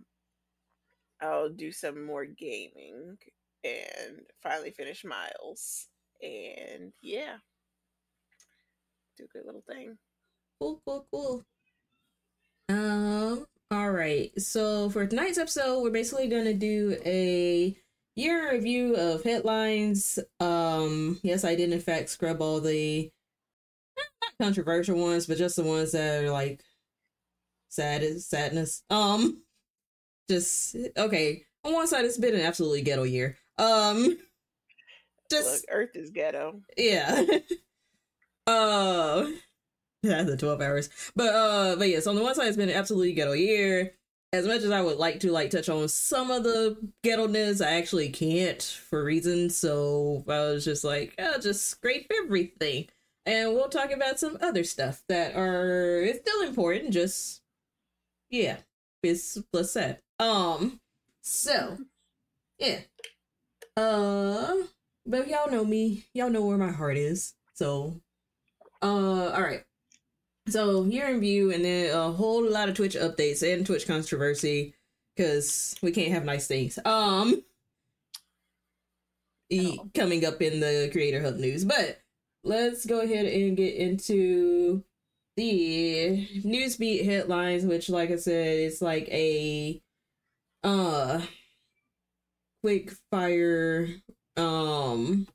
I'll 1.22 1.50
do 1.50 1.72
some 1.72 2.04
more 2.04 2.26
gaming 2.26 3.18
and 3.64 4.22
finally 4.42 4.72
finish 4.72 5.06
Miles 5.06 5.88
and 6.22 6.94
yeah, 7.02 7.36
do 9.18 9.26
a 9.26 9.28
good 9.28 9.46
little 9.46 9.64
thing. 9.68 9.98
Cool, 10.60 10.82
cool, 10.86 11.08
cool. 11.12 11.46
Um, 12.70 13.46
all 13.72 13.92
right. 13.92 14.32
So 14.40 14.90
for 14.90 15.06
tonight's 15.06 15.38
episode, 15.38 15.82
we're 15.82 15.90
basically 15.92 16.28
gonna 16.28 16.54
do 16.54 16.98
a 17.06 17.76
year 18.16 18.52
review 18.52 18.96
of 18.96 19.24
headlines. 19.24 20.20
Um, 20.40 21.20
yes, 21.24 21.44
I 21.44 21.56
did 21.56 21.72
in 21.72 21.80
fact 21.80 22.10
scrub 22.10 22.42
all 22.42 22.62
the 22.62 23.12
controversial 24.42 24.98
ones, 24.98 25.26
but 25.28 25.38
just 25.38 25.56
the 25.56 25.64
ones 25.64 25.92
that 25.92 26.24
are 26.24 26.32
like 26.32 26.64
sad 27.70 28.22
sadness. 28.22 28.84
Um, 28.90 29.44
just 30.30 30.76
okay. 30.98 31.46
On 31.64 31.74
one 31.74 31.88
side, 31.88 32.06
it's 32.06 32.18
been 32.18 32.36
an 32.36 32.42
absolutely 32.42 32.82
ghetto 32.82 33.04
year. 33.04 33.38
Um, 33.58 34.18
just 35.30 35.68
Look, 35.68 35.76
Earth 35.76 35.96
is 35.96 36.10
ghetto. 36.12 36.62
Yeah. 36.78 37.24
uh, 38.48 39.26
yeah, 40.04 40.24
the 40.24 40.38
twelve 40.38 40.62
hours. 40.62 40.90
But 41.16 41.34
uh, 41.36 41.76
but 41.78 41.90
yes, 41.90 42.08
on 42.08 42.16
the 42.16 42.24
one 42.24 42.36
side, 42.36 42.48
it's 42.48 42.58
been 42.58 42.70
an 42.70 42.76
absolutely 42.76 43.14
ghetto 43.14 43.34
year. 43.34 43.94
As 44.34 44.46
much 44.48 44.64
as 44.64 44.72
I 44.72 44.82
would 44.82 44.98
like 44.98 45.22
to 45.22 45.32
like 45.32 45.50
touch 45.50 45.70
on 45.70 45.88
some 45.88 46.30
of 46.30 46.44
the 46.44 46.78
ghetto-ness, 47.04 47.62
I 47.62 47.76
actually 47.76 48.10
can't 48.10 48.62
for 48.62 49.02
reasons. 49.04 49.56
So 49.56 50.26
I 50.28 50.40
was 50.40 50.66
just 50.66 50.84
like, 50.84 51.14
I'll 51.18 51.40
just 51.40 51.68
scrape 51.68 52.12
everything, 52.24 52.88
and 53.26 53.54
we'll 53.54 53.70
talk 53.70 53.92
about 53.92 54.20
some 54.20 54.38
other 54.42 54.66
stuff 54.66 55.04
that 55.08 55.36
are 55.36 56.02
it's 56.02 56.20
still 56.20 56.42
important. 56.42 56.92
Just 56.92 57.42
yeah, 58.30 58.58
it's 59.02 59.38
less 59.54 59.72
sad. 59.72 60.00
Um, 60.20 60.82
so 61.22 61.78
yeah, 62.60 62.80
uh, 63.78 64.56
but 65.06 65.28
y'all 65.28 65.52
know 65.52 65.64
me. 65.64 66.06
Y'all 66.14 66.30
know 66.30 66.42
where 66.46 66.58
my 66.58 66.72
heart 66.72 66.98
is. 66.98 67.34
So, 67.54 68.02
uh, 68.82 69.30
all 69.30 69.42
right. 69.42 69.64
So 70.48 70.84
year 70.84 71.10
in 71.10 71.20
view, 71.20 71.52
and 71.52 71.66
then 71.66 71.96
a 71.96 72.12
whole 72.12 72.48
lot 72.48 72.70
of 72.70 72.76
Twitch 72.76 72.96
updates 72.96 73.42
and 73.42 73.66
Twitch 73.66 73.88
controversy 73.88 74.76
because 75.16 75.76
we 75.82 75.92
can't 75.92 76.14
have 76.14 76.26
nice 76.26 76.48
things. 76.48 76.78
Um, 76.86 77.44
oh. 79.54 79.90
coming 79.96 80.26
up 80.26 80.42
in 80.42 80.60
the 80.60 80.90
Creator 80.92 81.22
Hub 81.22 81.38
news, 81.38 81.66
but 81.66 82.00
let's 82.44 82.86
go 82.86 83.02
ahead 83.02 83.26
and 83.26 83.58
get 83.58 83.76
into 83.76 84.84
the 85.36 86.28
newsbeat 86.44 87.06
headlines, 87.06 87.66
which, 87.66 87.90
like 87.90 88.12
I 88.12 88.18
said, 88.18 88.60
is 88.60 88.82
like 88.82 89.08
a 89.10 89.82
uh 90.64 91.22
quick 92.62 92.92
fire 93.12 93.88
um 94.38 95.28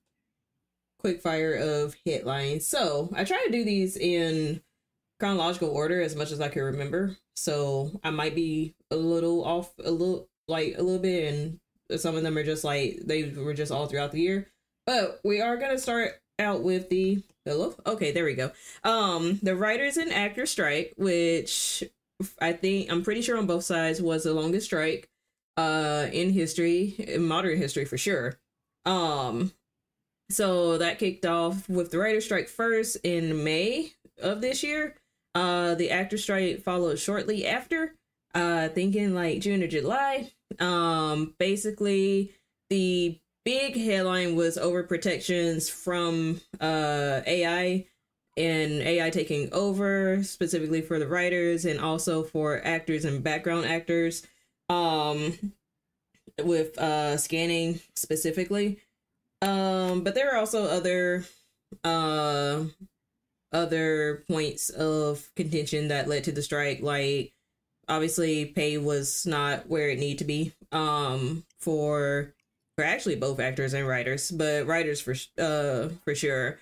quick 1.00 1.20
fire 1.22 1.54
of 1.54 1.96
headlines. 2.06 2.66
So 2.66 3.10
I 3.14 3.24
try 3.24 3.42
to 3.44 3.52
do 3.52 3.64
these 3.64 3.96
in 3.96 4.60
chronological 5.18 5.70
order 5.70 6.00
as 6.00 6.14
much 6.14 6.30
as 6.32 6.40
I 6.40 6.48
can 6.48 6.62
remember. 6.62 7.16
So 7.34 8.00
I 8.04 8.10
might 8.10 8.34
be 8.34 8.74
a 8.90 8.96
little 8.96 9.44
off 9.44 9.72
a 9.82 9.90
little 9.90 10.28
like 10.48 10.74
a 10.76 10.82
little 10.82 10.98
bit 10.98 11.32
and 11.32 12.00
some 12.00 12.16
of 12.16 12.22
them 12.22 12.36
are 12.36 12.44
just 12.44 12.64
like 12.64 13.00
they 13.04 13.30
were 13.30 13.54
just 13.54 13.72
all 13.72 13.86
throughout 13.86 14.12
the 14.12 14.20
year. 14.20 14.48
But 14.86 15.20
we 15.24 15.40
are 15.40 15.56
gonna 15.56 15.78
start 15.78 16.20
out 16.38 16.62
with 16.62 16.88
the 16.88 17.22
hello. 17.44 17.74
Okay, 17.86 18.12
there 18.12 18.24
we 18.24 18.34
go. 18.34 18.50
Um 18.84 19.38
the 19.42 19.56
writers 19.56 19.96
and 19.96 20.12
actor 20.12 20.46
strike, 20.46 20.94
which 20.96 21.84
I 22.40 22.52
think 22.52 22.90
I'm 22.90 23.02
pretty 23.02 23.22
sure 23.22 23.38
on 23.38 23.46
both 23.46 23.64
sides 23.64 24.02
was 24.02 24.24
the 24.24 24.34
longest 24.34 24.66
strike 24.66 25.08
uh 25.56 26.08
in 26.12 26.30
history, 26.30 26.94
in 26.98 27.24
modern 27.24 27.56
history 27.56 27.84
for 27.84 27.98
sure. 27.98 28.38
Um 28.84 29.52
so 30.30 30.78
that 30.78 30.98
kicked 30.98 31.26
off 31.26 31.68
with 31.68 31.90
the 31.90 31.98
writer 31.98 32.20
strike 32.20 32.48
first 32.48 32.96
in 33.02 33.42
May 33.44 33.92
of 34.22 34.40
this 34.40 34.62
year. 34.62 34.96
Uh 35.34 35.74
the 35.74 35.90
actor 35.90 36.18
strike 36.18 36.62
followed 36.62 36.98
shortly 36.98 37.46
after, 37.46 37.94
uh 38.34 38.68
thinking 38.68 39.14
like 39.14 39.40
June 39.40 39.62
or 39.62 39.68
July. 39.68 40.32
Um 40.58 41.34
basically 41.38 42.32
the 42.70 43.18
big 43.44 43.76
headline 43.76 44.36
was 44.36 44.58
over 44.58 44.82
protections 44.82 45.68
from 45.68 46.40
uh 46.60 47.20
AI 47.26 47.86
and 48.36 48.80
AI 48.82 49.10
taking 49.10 49.52
over 49.52 50.22
specifically 50.22 50.80
for 50.80 50.98
the 50.98 51.06
writers 51.08 51.64
and 51.64 51.80
also 51.80 52.22
for 52.22 52.64
actors 52.64 53.04
and 53.04 53.22
background 53.22 53.66
actors 53.66 54.26
um 54.68 55.52
with 56.46 56.78
uh 56.78 57.16
scanning 57.16 57.80
specifically. 57.94 58.80
Um 59.42 60.02
but 60.02 60.14
there 60.14 60.32
are 60.34 60.38
also 60.38 60.64
other 60.64 61.24
uh 61.84 62.64
other 63.52 64.24
points 64.28 64.70
of 64.70 65.28
contention 65.36 65.88
that 65.88 66.08
led 66.08 66.24
to 66.24 66.32
the 66.32 66.42
strike. 66.42 66.80
Like 66.82 67.32
obviously 67.88 68.46
pay 68.46 68.78
was 68.78 69.26
not 69.26 69.68
where 69.68 69.88
it 69.90 69.98
needed 69.98 70.18
to 70.18 70.24
be 70.24 70.52
um 70.72 71.44
for 71.58 72.34
for 72.76 72.84
actually 72.84 73.16
both 73.16 73.40
actors 73.40 73.74
and 73.74 73.86
writers 73.86 74.30
but 74.30 74.66
writers 74.66 75.00
for 75.00 75.14
uh 75.38 75.88
for 76.04 76.14
sure. 76.14 76.58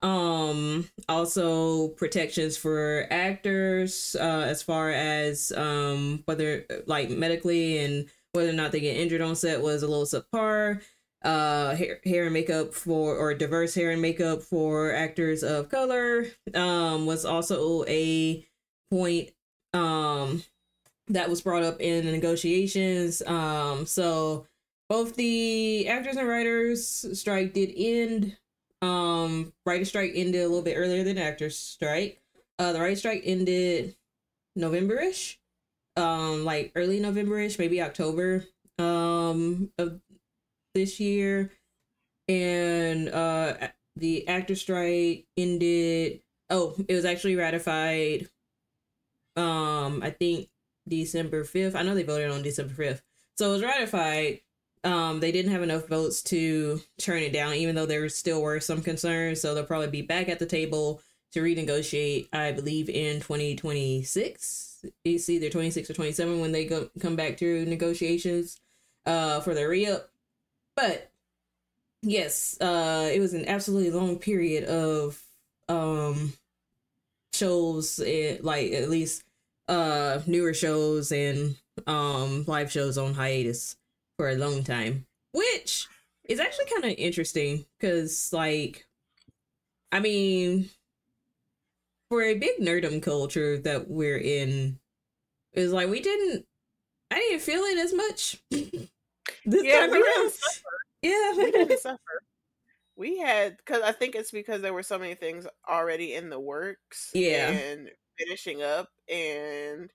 Um 0.00 0.88
also 1.08 1.88
protections 1.88 2.56
for 2.56 3.06
actors 3.10 4.14
uh 4.20 4.44
as 4.46 4.62
far 4.62 4.90
as 4.90 5.52
um 5.56 6.22
whether 6.26 6.64
like 6.86 7.10
medically 7.10 7.78
and 7.78 8.08
whether 8.38 8.50
or 8.50 8.54
not 8.54 8.72
they 8.72 8.80
get 8.80 8.96
injured 8.96 9.20
on 9.20 9.36
set 9.36 9.62
was 9.62 9.82
a 9.82 9.88
little 9.88 10.04
subpar. 10.04 10.82
Uh 11.22 11.74
hair, 11.74 12.00
hair 12.04 12.24
and 12.24 12.32
makeup 12.32 12.72
for 12.72 13.16
or 13.16 13.34
diverse 13.34 13.74
hair 13.74 13.90
and 13.90 14.00
makeup 14.00 14.40
for 14.40 14.94
actors 14.94 15.42
of 15.42 15.68
color 15.68 16.26
um 16.54 17.06
was 17.06 17.24
also 17.24 17.84
a 17.88 18.46
point 18.88 19.30
um 19.74 20.44
that 21.08 21.28
was 21.28 21.40
brought 21.40 21.64
up 21.64 21.80
in 21.80 22.06
the 22.06 22.12
negotiations. 22.12 23.20
Um 23.26 23.84
so 23.84 24.46
both 24.88 25.16
the 25.16 25.88
actors 25.88 26.16
and 26.16 26.28
writers 26.28 27.04
strike 27.18 27.52
did 27.52 27.72
end 27.76 28.36
um, 28.80 29.52
writer 29.66 29.84
strike 29.84 30.12
ended 30.14 30.42
a 30.42 30.48
little 30.48 30.62
bit 30.62 30.76
earlier 30.76 31.04
than 31.04 31.18
actors 31.18 31.58
strike. 31.58 32.20
Uh, 32.58 32.72
the 32.72 32.80
writer 32.80 32.96
strike 32.96 33.22
ended 33.24 33.96
November-ish, 34.56 35.40
um, 35.98 36.44
like 36.44 36.72
early 36.74 37.00
November-ish, 37.00 37.58
maybe 37.58 37.82
October, 37.82 38.44
um, 38.78 39.70
of 39.78 40.00
this 40.74 41.00
year, 41.00 41.52
and 42.28 43.08
uh, 43.08 43.68
the 43.96 44.26
actor 44.28 44.54
strike 44.54 45.26
ended. 45.36 46.20
Oh, 46.50 46.74
it 46.88 46.94
was 46.94 47.04
actually 47.04 47.36
ratified. 47.36 48.28
Um, 49.36 50.02
I 50.02 50.10
think 50.10 50.48
December 50.88 51.44
fifth. 51.44 51.74
I 51.74 51.82
know 51.82 51.94
they 51.94 52.02
voted 52.02 52.30
on 52.30 52.42
December 52.42 52.74
fifth, 52.74 53.02
so 53.36 53.50
it 53.50 53.52
was 53.52 53.62
ratified 53.62 54.40
um, 54.84 55.20
they 55.20 55.32
didn't 55.32 55.52
have 55.52 55.62
enough 55.62 55.88
votes 55.88 56.22
to 56.24 56.80
turn 56.98 57.22
it 57.22 57.32
down, 57.32 57.54
even 57.54 57.74
though 57.74 57.86
there 57.86 58.08
still 58.08 58.42
were 58.42 58.60
some 58.60 58.82
concerns. 58.82 59.40
So 59.40 59.54
they'll 59.54 59.64
probably 59.64 59.88
be 59.88 60.02
back 60.02 60.28
at 60.28 60.38
the 60.38 60.46
table 60.46 61.02
to 61.32 61.40
renegotiate, 61.40 62.28
I 62.32 62.52
believe, 62.52 62.88
in 62.88 63.20
2026. 63.20 64.67
It's 65.04 65.28
either 65.28 65.50
26 65.50 65.90
or 65.90 65.94
27 65.94 66.40
when 66.40 66.52
they 66.52 66.64
go 66.64 66.88
come 67.00 67.16
back 67.16 67.36
to 67.38 67.64
negotiations 67.66 68.60
uh, 69.06 69.40
for 69.40 69.54
their 69.54 69.68
re 69.68 69.86
up. 69.86 70.10
But 70.76 71.10
yes, 72.02 72.56
uh, 72.60 73.10
it 73.12 73.20
was 73.20 73.34
an 73.34 73.46
absolutely 73.46 73.90
long 73.90 74.18
period 74.18 74.64
of 74.64 75.20
um, 75.68 76.32
shows, 77.34 77.98
it, 77.98 78.44
like 78.44 78.72
at 78.72 78.88
least 78.88 79.24
uh, 79.68 80.20
newer 80.26 80.54
shows 80.54 81.12
and 81.12 81.56
um, 81.86 82.44
live 82.46 82.70
shows 82.70 82.98
on 82.98 83.14
hiatus 83.14 83.76
for 84.16 84.28
a 84.28 84.36
long 84.36 84.64
time, 84.64 85.06
which 85.32 85.86
is 86.28 86.40
actually 86.40 86.66
kind 86.66 86.84
of 86.84 86.98
interesting 86.98 87.64
because, 87.78 88.32
like, 88.32 88.86
I 89.92 90.00
mean, 90.00 90.70
for 92.08 92.22
a 92.22 92.34
big 92.34 92.58
nerdum 92.60 93.02
culture 93.02 93.58
that 93.58 93.88
we're 93.88 94.18
in, 94.18 94.78
is 95.52 95.72
like 95.72 95.88
we 95.88 96.00
didn't, 96.00 96.46
I 97.10 97.16
didn't 97.16 97.42
feel 97.42 97.62
it 97.62 97.78
as 97.78 97.94
much. 97.94 98.42
yeah, 98.50 99.86
we 99.86 100.02
didn't 100.02 100.32
suffer. 100.32 100.62
Yeah, 101.00 101.32
we 101.36 101.52
didn't 101.52 101.78
suffer. 101.78 102.22
We 102.96 103.18
had 103.18 103.56
because 103.58 103.82
I 103.82 103.92
think 103.92 104.16
it's 104.16 104.32
because 104.32 104.62
there 104.62 104.74
were 104.74 104.82
so 104.82 104.98
many 104.98 105.14
things 105.14 105.46
already 105.68 106.14
in 106.14 106.28
the 106.28 106.40
works. 106.40 107.12
Yeah, 107.14 107.50
and 107.50 107.88
finishing 108.18 108.64
up, 108.64 108.88
and 109.08 109.92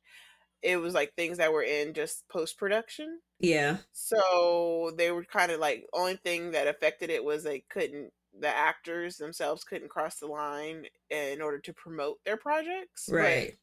it 0.61 0.77
was 0.77 0.93
like 0.93 1.13
things 1.13 1.37
that 1.37 1.51
were 1.51 1.61
in 1.61 1.93
just 1.93 2.27
post 2.29 2.57
production. 2.57 3.19
Yeah. 3.39 3.77
So 3.91 4.93
they 4.97 5.11
were 5.11 5.25
kind 5.25 5.51
of 5.51 5.59
like 5.59 5.85
only 5.93 6.15
thing 6.15 6.51
that 6.51 6.67
affected 6.67 7.09
it 7.09 7.23
was 7.23 7.43
they 7.43 7.65
couldn't 7.69 8.11
the 8.39 8.47
actors 8.47 9.17
themselves 9.17 9.63
couldn't 9.63 9.89
cross 9.89 10.15
the 10.15 10.27
line 10.27 10.85
in 11.09 11.41
order 11.41 11.59
to 11.59 11.73
promote 11.73 12.19
their 12.25 12.37
projects. 12.37 13.09
Right 13.11 13.57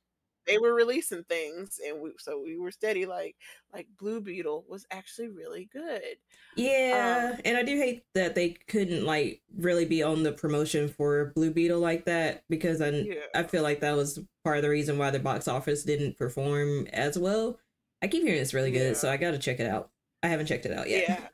they 0.47 0.59
were 0.59 0.75
releasing 0.75 1.23
things 1.25 1.79
and 1.87 2.01
we 2.01 2.11
so 2.19 2.41
we 2.43 2.59
were 2.59 2.71
steady 2.71 3.07
like 3.07 3.37
like 3.73 3.87
blue 3.99 4.21
beetle 4.21 4.65
was 4.69 4.87
actually 4.91 5.29
really 5.29 5.69
good 5.73 6.17
yeah 6.57 7.33
um, 7.33 7.41
and 7.45 7.57
i 7.57 7.63
do 7.63 7.77
hate 7.77 8.03
that 8.15 8.35
they 8.35 8.51
couldn't 8.67 9.05
like 9.05 9.41
really 9.57 9.85
be 9.85 10.03
on 10.03 10.23
the 10.23 10.33
promotion 10.33 10.89
for 10.89 11.33
blue 11.35 11.51
beetle 11.51 11.79
like 11.79 12.05
that 12.05 12.43
because 12.49 12.81
i 12.81 12.89
yeah. 12.89 13.15
i 13.35 13.43
feel 13.43 13.63
like 13.63 13.81
that 13.81 13.97
was 13.97 14.19
part 14.45 14.57
of 14.57 14.63
the 14.63 14.71
reason 14.71 14.99
why 14.99 15.11
the 15.11 15.19
box 15.19 15.47
office 15.47 15.85
didn't 15.85 16.17
perform 16.17 16.87
as 16.93 17.19
well 17.19 17.59
i 18.03 18.09
keep 18.09 18.23
hearing 18.23 18.41
it's 18.41 18.55
really 18.55 18.73
good 18.73 18.89
yeah. 18.89 18.95
so 18.95 19.11
i 19.11 19.17
gotta 19.17 19.39
check 19.39 19.61
it 19.61 19.69
out 19.69 19.91
i 20.23 20.29
haven't 20.29 20.47
checked 20.47 20.67
it 20.67 20.77
out 20.77 20.89
yet 20.89 21.05
yeah 21.09 21.29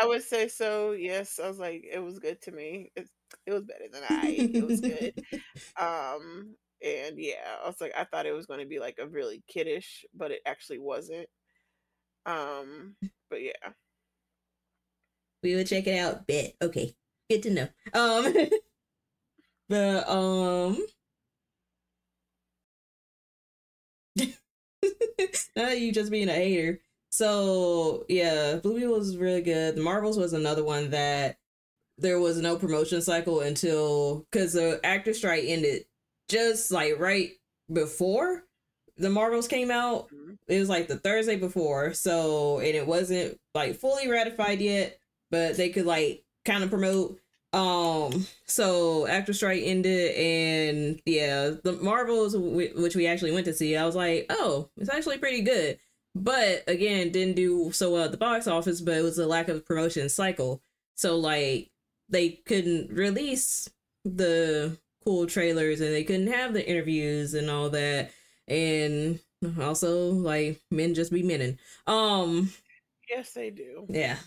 I 0.00 0.06
would 0.06 0.22
say 0.22 0.48
so. 0.48 0.92
Yes, 0.92 1.38
I 1.42 1.48
was 1.48 1.58
like, 1.58 1.84
it 1.90 1.98
was 1.98 2.18
good 2.18 2.40
to 2.42 2.52
me. 2.52 2.90
It, 2.96 3.08
it 3.46 3.52
was 3.52 3.64
better 3.64 3.84
than 3.92 4.02
I. 4.08 4.50
It 4.54 4.66
was 4.66 4.80
good. 4.80 5.14
um, 5.80 6.54
and 6.82 7.16
yeah, 7.18 7.56
I 7.62 7.66
was 7.66 7.80
like, 7.80 7.92
I 7.96 8.04
thought 8.04 8.26
it 8.26 8.32
was 8.34 8.46
going 8.46 8.60
to 8.60 8.66
be 8.66 8.78
like 8.78 8.98
a 9.00 9.06
really 9.06 9.42
kiddish, 9.48 10.04
but 10.14 10.30
it 10.30 10.40
actually 10.46 10.78
wasn't. 10.78 11.28
Um, 12.26 12.96
but 13.30 13.42
yeah, 13.42 13.72
we 15.42 15.54
would 15.56 15.66
check 15.66 15.86
it 15.86 15.98
out. 15.98 16.26
Bet 16.26 16.54
okay, 16.62 16.94
good 17.28 17.42
to 17.44 17.50
know. 17.50 17.68
Um, 17.94 18.34
but 19.68 20.08
um. 20.08 20.78
Not 25.56 25.78
you 25.80 25.92
just 25.92 26.10
being 26.10 26.28
a 26.28 26.32
hater. 26.32 26.80
So 27.12 28.06
yeah, 28.08 28.56
Blue 28.56 28.74
Beetle 28.74 28.98
was 28.98 29.16
really 29.18 29.42
good. 29.42 29.76
The 29.76 29.82
Marvels 29.82 30.18
was 30.18 30.32
another 30.32 30.64
one 30.64 30.90
that 30.90 31.36
there 31.98 32.18
was 32.18 32.38
no 32.38 32.56
promotion 32.56 33.02
cycle 33.02 33.40
until 33.40 34.26
because 34.30 34.54
the 34.54 34.80
actor 34.82 35.12
strike 35.12 35.44
ended 35.46 35.84
just 36.28 36.72
like 36.72 36.98
right 36.98 37.32
before 37.70 38.44
the 38.96 39.10
Marvels 39.10 39.46
came 39.46 39.70
out. 39.70 40.08
Mm-hmm. 40.08 40.32
It 40.48 40.58
was 40.58 40.70
like 40.70 40.88
the 40.88 40.96
Thursday 40.96 41.36
before, 41.36 41.92
so 41.92 42.58
and 42.58 42.74
it 42.74 42.86
wasn't 42.86 43.38
like 43.54 43.76
fully 43.76 44.08
ratified 44.08 44.62
yet, 44.62 44.98
but 45.30 45.58
they 45.58 45.68
could 45.68 45.86
like 45.86 46.24
kind 46.46 46.64
of 46.64 46.70
promote. 46.70 47.18
Um, 47.52 48.26
so 48.46 49.06
actor 49.06 49.34
strike 49.34 49.62
ended, 49.62 50.16
and 50.16 51.02
yeah, 51.04 51.50
the 51.62 51.72
Marvels, 51.72 52.34
which 52.34 52.96
we 52.96 53.06
actually 53.06 53.32
went 53.32 53.44
to 53.44 53.52
see, 53.52 53.76
I 53.76 53.84
was 53.84 53.94
like, 53.94 54.24
oh, 54.30 54.70
it's 54.78 54.88
actually 54.88 55.18
pretty 55.18 55.42
good 55.42 55.78
but 56.14 56.62
again 56.68 57.10
didn't 57.10 57.36
do 57.36 57.72
so 57.72 57.92
well 57.92 58.04
at 58.04 58.10
the 58.10 58.16
box 58.18 58.46
office 58.46 58.80
but 58.80 58.96
it 58.96 59.02
was 59.02 59.18
a 59.18 59.26
lack 59.26 59.48
of 59.48 59.64
promotion 59.66 60.08
cycle. 60.08 60.62
So 60.94 61.16
like 61.16 61.70
they 62.08 62.30
couldn't 62.46 62.90
release 62.92 63.68
the 64.04 64.78
cool 65.04 65.26
trailers 65.26 65.80
and 65.80 65.92
they 65.92 66.04
couldn't 66.04 66.28
have 66.32 66.52
the 66.54 66.68
interviews 66.68 67.34
and 67.34 67.50
all 67.50 67.70
that. 67.70 68.10
And 68.48 69.20
also 69.60 70.10
like 70.12 70.60
men 70.70 70.94
just 70.94 71.12
be 71.12 71.22
menning. 71.22 71.58
Um 71.86 72.52
yes 73.08 73.32
they 73.32 73.50
do. 73.50 73.86
yeah. 73.88 74.16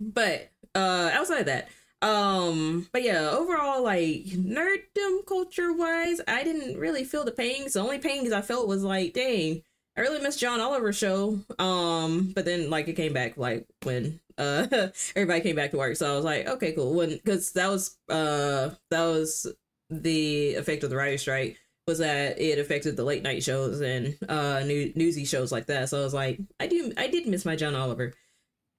But 0.00 0.50
uh 0.74 1.10
outside 1.12 1.40
of 1.40 1.46
that 1.46 1.68
um 2.00 2.86
but 2.92 3.02
yeah 3.02 3.30
overall 3.30 3.82
like 3.82 4.24
nerddom 4.26 5.26
culture 5.26 5.72
wise 5.72 6.20
i 6.28 6.44
didn't 6.44 6.78
really 6.78 7.02
feel 7.02 7.24
the 7.24 7.32
pangs 7.32 7.72
the 7.72 7.80
only 7.80 7.98
pangs 7.98 8.30
i 8.30 8.40
felt 8.40 8.68
was 8.68 8.84
like 8.84 9.12
dang 9.14 9.60
I 9.98 10.02
really 10.02 10.20
missed 10.20 10.38
John 10.38 10.60
Oliver 10.60 10.92
show. 10.92 11.40
Um, 11.58 12.30
but 12.32 12.44
then 12.44 12.70
like 12.70 12.86
it 12.86 12.94
came 12.94 13.12
back 13.12 13.36
like 13.36 13.66
when 13.82 14.20
uh 14.38 14.66
everybody 15.16 15.40
came 15.40 15.56
back 15.56 15.72
to 15.72 15.76
work. 15.76 15.96
So 15.96 16.10
I 16.10 16.14
was 16.14 16.24
like, 16.24 16.46
okay, 16.46 16.72
cool. 16.72 16.94
When 16.94 17.10
because 17.10 17.50
that 17.52 17.68
was 17.68 17.98
uh 18.08 18.70
that 18.90 19.04
was 19.04 19.52
the 19.90 20.54
effect 20.54 20.84
of 20.84 20.90
the 20.90 20.96
writer 20.96 21.18
strike 21.18 21.58
was 21.88 21.98
that 21.98 22.40
it 22.40 22.60
affected 22.60 22.96
the 22.96 23.02
late 23.04 23.24
night 23.24 23.42
shows 23.42 23.80
and 23.80 24.16
uh 24.28 24.60
new 24.60 24.92
newsy 24.94 25.24
shows 25.24 25.50
like 25.50 25.66
that. 25.66 25.88
So 25.88 25.98
I 25.98 26.04
was 26.04 26.14
like, 26.14 26.38
I 26.60 26.68
do 26.68 26.92
I 26.96 27.08
did 27.08 27.26
miss 27.26 27.44
my 27.44 27.56
John 27.56 27.74
Oliver. 27.74 28.14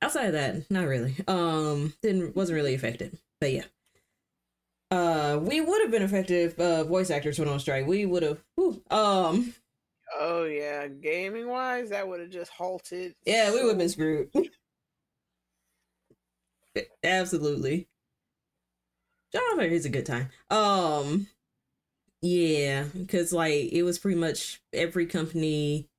Outside 0.01 0.27
of 0.27 0.33
that, 0.33 0.71
not 0.71 0.88
really. 0.88 1.17
Um, 1.27 1.93
didn't 2.01 2.33
wasn't 2.33 2.55
really 2.55 2.75
affected. 2.75 3.17
But 3.41 3.51
yeah. 3.51 3.63
Uh, 4.91 5.38
we 5.41 5.59
would 5.59 5.81
have 5.81 5.91
been 5.91 6.01
affected 6.01 6.51
if 6.51 6.59
uh, 6.59 6.85
voice 6.85 7.11
actors 7.11 7.38
went 7.38 7.51
on 7.51 7.59
strike. 7.59 7.85
We 7.85 8.05
would 8.05 8.23
have. 8.23 8.39
Um, 8.89 9.53
Oh 10.17 10.45
yeah, 10.45 10.87
gaming 10.87 11.47
wise, 11.47 11.89
that 11.89 12.07
would 12.07 12.19
have 12.19 12.29
just 12.29 12.51
halted. 12.51 13.15
Yeah, 13.25 13.51
we 13.51 13.61
would 13.61 13.69
have 13.69 13.77
been 13.77 13.89
screwed. 13.89 14.29
Absolutely. 17.03 17.88
Java 19.31 19.63
is 19.63 19.86
a 19.86 19.89
good 19.89 20.05
time. 20.05 20.29
Um, 20.49 21.27
yeah, 22.21 22.86
because 22.97 23.34
like 23.34 23.71
it 23.71 23.84
was 23.84 23.99
pretty 23.99 24.19
much 24.19 24.62
every 24.73 25.05
company, 25.05 25.89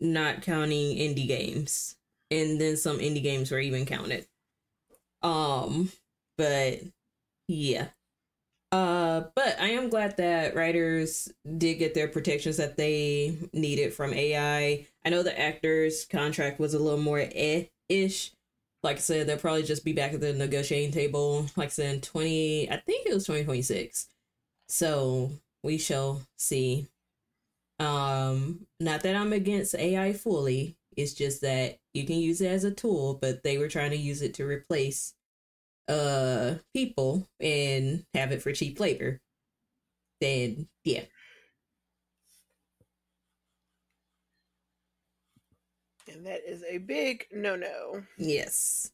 not 0.00 0.42
counting 0.42 0.96
indie 0.96 1.28
games, 1.28 1.96
and 2.30 2.60
then 2.60 2.76
some 2.76 2.98
indie 2.98 3.22
games 3.22 3.50
were 3.50 3.60
even 3.60 3.86
counted. 3.86 4.26
Um, 5.22 5.92
but 6.38 6.80
yeah, 7.48 7.88
uh, 8.72 9.24
but 9.34 9.60
I 9.60 9.70
am 9.70 9.88
glad 9.88 10.16
that 10.18 10.54
writers 10.54 11.28
did 11.58 11.74
get 11.74 11.94
their 11.94 12.08
protections 12.08 12.56
that 12.58 12.76
they 12.76 13.36
needed 13.52 13.92
from 13.92 14.14
AI. 14.14 14.86
I 15.04 15.08
know 15.10 15.22
the 15.22 15.38
actors' 15.38 16.04
contract 16.04 16.60
was 16.60 16.74
a 16.74 16.78
little 16.78 17.00
more 17.00 17.18
eh 17.32 17.64
ish. 17.88 18.32
Like 18.82 18.96
I 18.96 19.00
said, 19.00 19.26
they'll 19.26 19.38
probably 19.38 19.64
just 19.64 19.84
be 19.84 19.92
back 19.92 20.12
at 20.14 20.20
the 20.20 20.32
negotiating 20.32 20.92
table, 20.92 21.46
like 21.56 21.66
I 21.66 21.70
said, 21.70 21.94
in 21.96 22.00
20, 22.00 22.70
I 22.70 22.76
think 22.78 23.06
it 23.06 23.14
was 23.14 23.26
2026. 23.26 24.06
So 24.68 25.32
we 25.62 25.76
shall 25.78 26.22
see. 26.36 26.88
Um, 27.78 28.66
not 28.78 29.02
that 29.02 29.16
I'm 29.16 29.32
against 29.32 29.74
AI 29.74 30.12
fully, 30.12 30.76
it's 30.96 31.14
just 31.14 31.40
that 31.42 31.78
you 31.94 32.04
can 32.06 32.16
use 32.16 32.40
it 32.40 32.48
as 32.50 32.64
a 32.64 32.70
tool, 32.70 33.14
but 33.20 33.42
they 33.42 33.58
were 33.58 33.68
trying 33.68 33.90
to 33.90 33.96
use 33.96 34.22
it 34.22 34.34
to 34.34 34.46
replace 34.46 35.14
uh 35.90 36.54
people 36.72 37.28
and 37.40 38.04
have 38.14 38.32
it 38.32 38.42
for 38.42 38.52
cheap 38.52 38.78
labor, 38.78 39.20
then 40.20 40.68
yeah. 40.84 41.02
And 46.12 46.26
that 46.26 46.42
is 46.46 46.64
a 46.68 46.78
big 46.78 47.26
no 47.32 47.56
no. 47.56 48.02
Yes. 48.16 48.92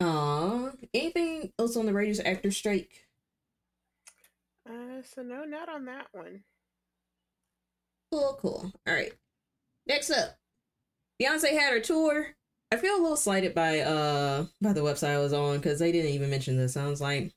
Uh 0.00 0.70
anything 0.94 1.52
else 1.58 1.76
on 1.76 1.86
the 1.86 1.92
Raiders 1.92 2.20
actor 2.20 2.50
strike? 2.50 3.06
Uh 4.68 5.02
so 5.02 5.22
no, 5.22 5.44
not 5.44 5.68
on 5.68 5.84
that 5.86 6.06
one. 6.12 6.44
Cool, 8.10 8.38
cool. 8.40 8.72
All 8.86 8.94
right. 8.94 9.12
Next 9.86 10.10
up. 10.10 10.38
Beyonce 11.20 11.50
had 11.50 11.72
her 11.72 11.80
tour 11.80 12.36
I 12.70 12.76
feel 12.76 12.96
a 12.96 13.00
little 13.00 13.16
slighted 13.16 13.54
by 13.54 13.80
uh 13.80 14.46
by 14.60 14.72
the 14.72 14.80
website 14.80 15.14
I 15.14 15.18
was 15.18 15.32
on 15.32 15.56
because 15.56 15.78
they 15.78 15.92
didn't 15.92 16.12
even 16.12 16.30
mention 16.30 16.56
this. 16.56 16.76
I 16.76 16.86
was 16.86 17.00
like, 17.00 17.32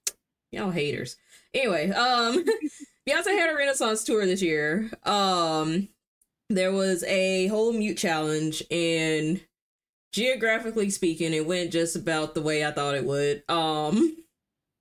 y'all 0.51 0.71
haters. 0.71 1.15
Anyway, 1.53 1.89
um 1.91 2.43
Beyonce 3.09 3.37
had 3.37 3.51
a 3.51 3.55
Renaissance 3.55 4.03
tour 4.03 4.25
this 4.25 4.41
year. 4.41 4.91
Um 5.03 5.87
there 6.49 6.71
was 6.73 7.03
a 7.05 7.47
whole 7.47 7.71
mute 7.71 7.97
challenge 7.97 8.61
and 8.69 9.39
geographically 10.11 10.89
speaking, 10.89 11.33
it 11.33 11.47
went 11.47 11.71
just 11.71 11.95
about 11.95 12.33
the 12.35 12.41
way 12.41 12.65
I 12.65 12.71
thought 12.71 12.95
it 12.95 13.05
would. 13.05 13.43
Um 13.47 14.17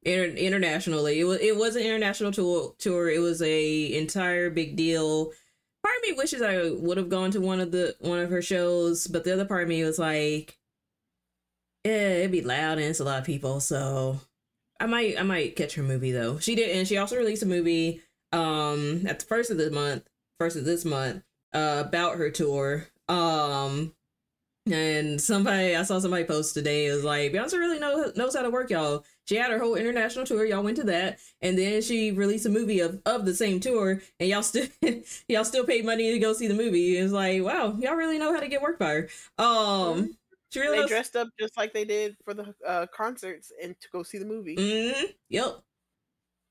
inter- 0.03 0.37
internationally. 0.37 1.21
It 1.21 1.25
was 1.25 1.39
it 1.41 1.57
was 1.57 1.77
an 1.77 1.83
international 1.83 2.33
tour 2.33 2.75
tour. 2.79 3.09
It 3.09 3.21
was 3.21 3.41
a 3.41 3.97
entire 3.97 4.51
big 4.51 4.77
deal 4.77 5.31
part 5.83 5.97
of 5.97 6.03
me 6.03 6.13
wishes 6.13 6.43
I 6.43 6.71
would 6.71 6.97
have 6.97 7.09
gone 7.09 7.31
to 7.33 7.41
one 7.41 7.61
of 7.61 7.73
the 7.73 7.97
one 8.01 8.19
of 8.19 8.31
her 8.31 8.43
shows, 8.43 9.07
but 9.07 9.25
the 9.25 9.33
other 9.33 9.45
part 9.45 9.63
of 9.63 9.69
me 9.69 9.85
was 9.85 9.99
like, 9.99 10.59
yeah, 11.85 11.93
it'd 11.93 12.33
be 12.33 12.43
loud 12.43 12.79
and 12.79 12.87
it's 12.87 13.01
a 13.01 13.05
lot 13.05 13.19
of 13.21 13.25
people, 13.25 13.61
so 13.61 14.21
I 14.79 14.87
might 14.87 15.19
I 15.19 15.23
might 15.23 15.57
catch 15.57 15.75
her 15.75 15.83
movie 15.83 16.13
though. 16.13 16.39
She 16.39 16.55
did, 16.55 16.77
and 16.77 16.87
she 16.87 16.97
also 16.97 17.17
released 17.17 17.43
a 17.43 17.47
movie 17.47 18.03
um 18.33 19.07
at 19.07 19.21
the 19.21 19.27
first 19.27 19.51
of 19.51 19.59
the 19.59 19.71
month, 19.71 20.09
first 20.39 20.57
of 20.57 20.65
this 20.65 20.85
month, 20.85 21.23
uh, 21.53 21.85
about 21.87 22.17
her 22.17 22.31
tour. 22.31 22.87
Um, 23.09 23.95
and 24.71 25.21
somebody 25.21 25.75
I 25.75 25.83
saw 25.83 25.99
somebody 25.99 26.25
post 26.25 26.55
today 26.55 26.85
is 26.85 27.03
like 27.03 27.33
Beyonce 27.33 27.55
really 27.55 27.79
knows 27.79 28.15
knows 28.17 28.35
how 28.35 28.43
to 28.43 28.51
work 28.51 28.71
y'all. 28.71 29.05
She 29.25 29.37
had 29.37 29.51
her 29.51 29.59
whole 29.59 29.77
international 29.77 30.27
tour. 30.27 30.45
Y'all 30.45 30.63
went 30.63 30.77
to 30.79 30.85
that, 30.85 31.19
and 31.41 31.57
then 31.59 31.83
she 31.83 32.11
released 32.11 32.47
a 32.47 32.51
movie 32.51 32.81
of, 32.81 33.01
of 33.07 33.25
the 33.25 33.35
same 33.35 33.61
tour, 33.61 34.03
and 34.19 34.29
y'all 34.29 34.43
still 34.43 34.67
y'all 35.29 35.45
still 35.45 35.65
paid 35.65 35.85
money 35.85 36.13
to 36.13 36.19
go 36.19 36.33
see 36.33 36.47
the 36.47 36.55
movie. 36.55 36.97
It's 36.97 37.13
like 37.13 37.43
wow, 37.43 37.77
y'all 37.79 37.95
really 37.95 38.19
know 38.19 38.35
how 38.35 38.41
to 38.41 38.49
get 38.49 38.63
work 38.63 38.79
by 38.79 38.91
her. 38.91 39.09
Um, 39.39 39.47
mm-hmm. 39.47 40.07
she 40.51 40.61
really 40.61 40.77
they 40.77 40.81
knows- 40.83 40.91
dressed 40.91 41.17
up 41.17 41.29
just 41.39 41.57
like 41.57 41.73
they 41.73 41.85
did 41.85 42.17
for 42.25 42.35
the 42.35 42.55
uh, 42.67 42.87
concerts 42.95 43.53
and 43.63 43.79
to 43.81 43.89
go 43.93 44.03
see 44.03 44.19
the 44.19 44.27
movie. 44.27 44.57
Mm-hmm. 44.57 45.05
Yep. 45.31 45.63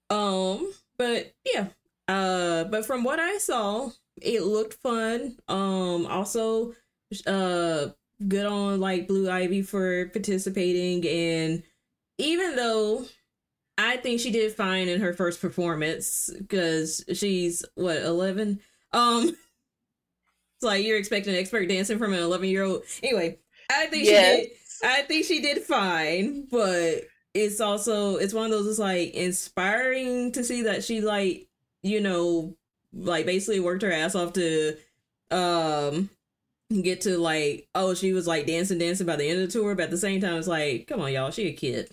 Um, 0.09 0.73
but 0.97 1.33
yeah. 1.45 1.67
Uh, 2.07 2.63
but 2.63 2.87
from 2.87 3.03
what 3.03 3.19
I 3.19 3.37
saw, 3.37 3.91
it 4.19 4.41
looked 4.41 4.73
fun. 4.73 5.37
Um, 5.47 6.07
also, 6.07 6.73
uh 7.25 7.89
good 8.27 8.45
on 8.45 8.79
like 8.79 9.07
Blue 9.07 9.29
Ivy 9.29 9.61
for 9.61 10.07
participating. 10.09 11.07
And 11.07 11.63
even 12.17 12.55
though 12.55 13.05
I 13.77 13.97
think 13.97 14.19
she 14.19 14.31
did 14.31 14.53
fine 14.53 14.89
in 14.89 14.99
her 15.01 15.13
first 15.13 15.41
performance 15.41 16.29
because 16.37 17.03
she's 17.13 17.63
what 17.75 17.97
11 17.97 18.59
um 18.91 19.23
it's 19.29 19.37
like 20.61 20.85
you're 20.85 20.97
expecting 20.97 21.35
expert 21.35 21.69
dancing 21.69 21.97
from 21.97 22.13
an 22.13 22.19
11 22.19 22.49
year 22.49 22.63
old 22.63 22.83
anyway 23.01 23.39
I 23.71 23.85
think 23.85 24.05
yes. 24.05 24.35
she 24.35 24.41
did 24.41 24.51
I 24.83 25.01
think 25.03 25.25
she 25.25 25.41
did 25.41 25.63
fine 25.63 26.47
but 26.51 27.03
it's 27.33 27.61
also 27.61 28.17
it's 28.17 28.33
one 28.33 28.45
of 28.45 28.51
those 28.51 28.67
it's 28.67 28.79
like 28.79 29.13
inspiring 29.13 30.33
to 30.33 30.43
see 30.43 30.63
that 30.63 30.83
she 30.83 30.99
like 30.99 31.47
you 31.81 32.01
know 32.01 32.57
like 32.91 33.25
basically 33.25 33.61
worked 33.61 33.83
her 33.83 33.91
ass 33.93 34.15
off 34.15 34.33
to 34.33 34.75
um 35.31 36.09
get 36.69 37.01
to 37.01 37.17
like, 37.17 37.67
oh, 37.75 37.93
she 37.93 38.13
was 38.13 38.27
like 38.27 38.45
dancing, 38.45 38.77
dancing 38.77 39.07
by 39.07 39.15
the 39.15 39.27
end 39.27 39.41
of 39.41 39.47
the 39.47 39.51
tour, 39.51 39.75
but 39.75 39.85
at 39.85 39.91
the 39.91 39.97
same 39.97 40.21
time, 40.21 40.37
it's 40.37 40.47
like, 40.47 40.87
come 40.87 41.01
on, 41.01 41.11
y'all, 41.11 41.31
she 41.31 41.47
a 41.47 41.53
kid. 41.53 41.89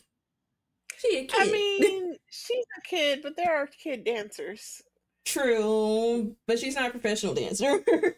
She 0.99 1.19
a 1.19 1.25
kid. 1.25 1.31
I 1.39 1.51
mean, 1.51 2.17
she's 2.31 2.65
a 2.79 2.89
kid, 2.89 3.21
but 3.23 3.37
there 3.37 3.57
are 3.57 3.67
kid 3.67 4.05
dancers. 4.05 4.83
True, 5.25 6.37
but 6.47 6.59
she's 6.59 6.77
not 6.77 6.89
a 6.89 6.91
professional 6.91 7.35
dancer. 7.35 7.83
but 7.87 8.15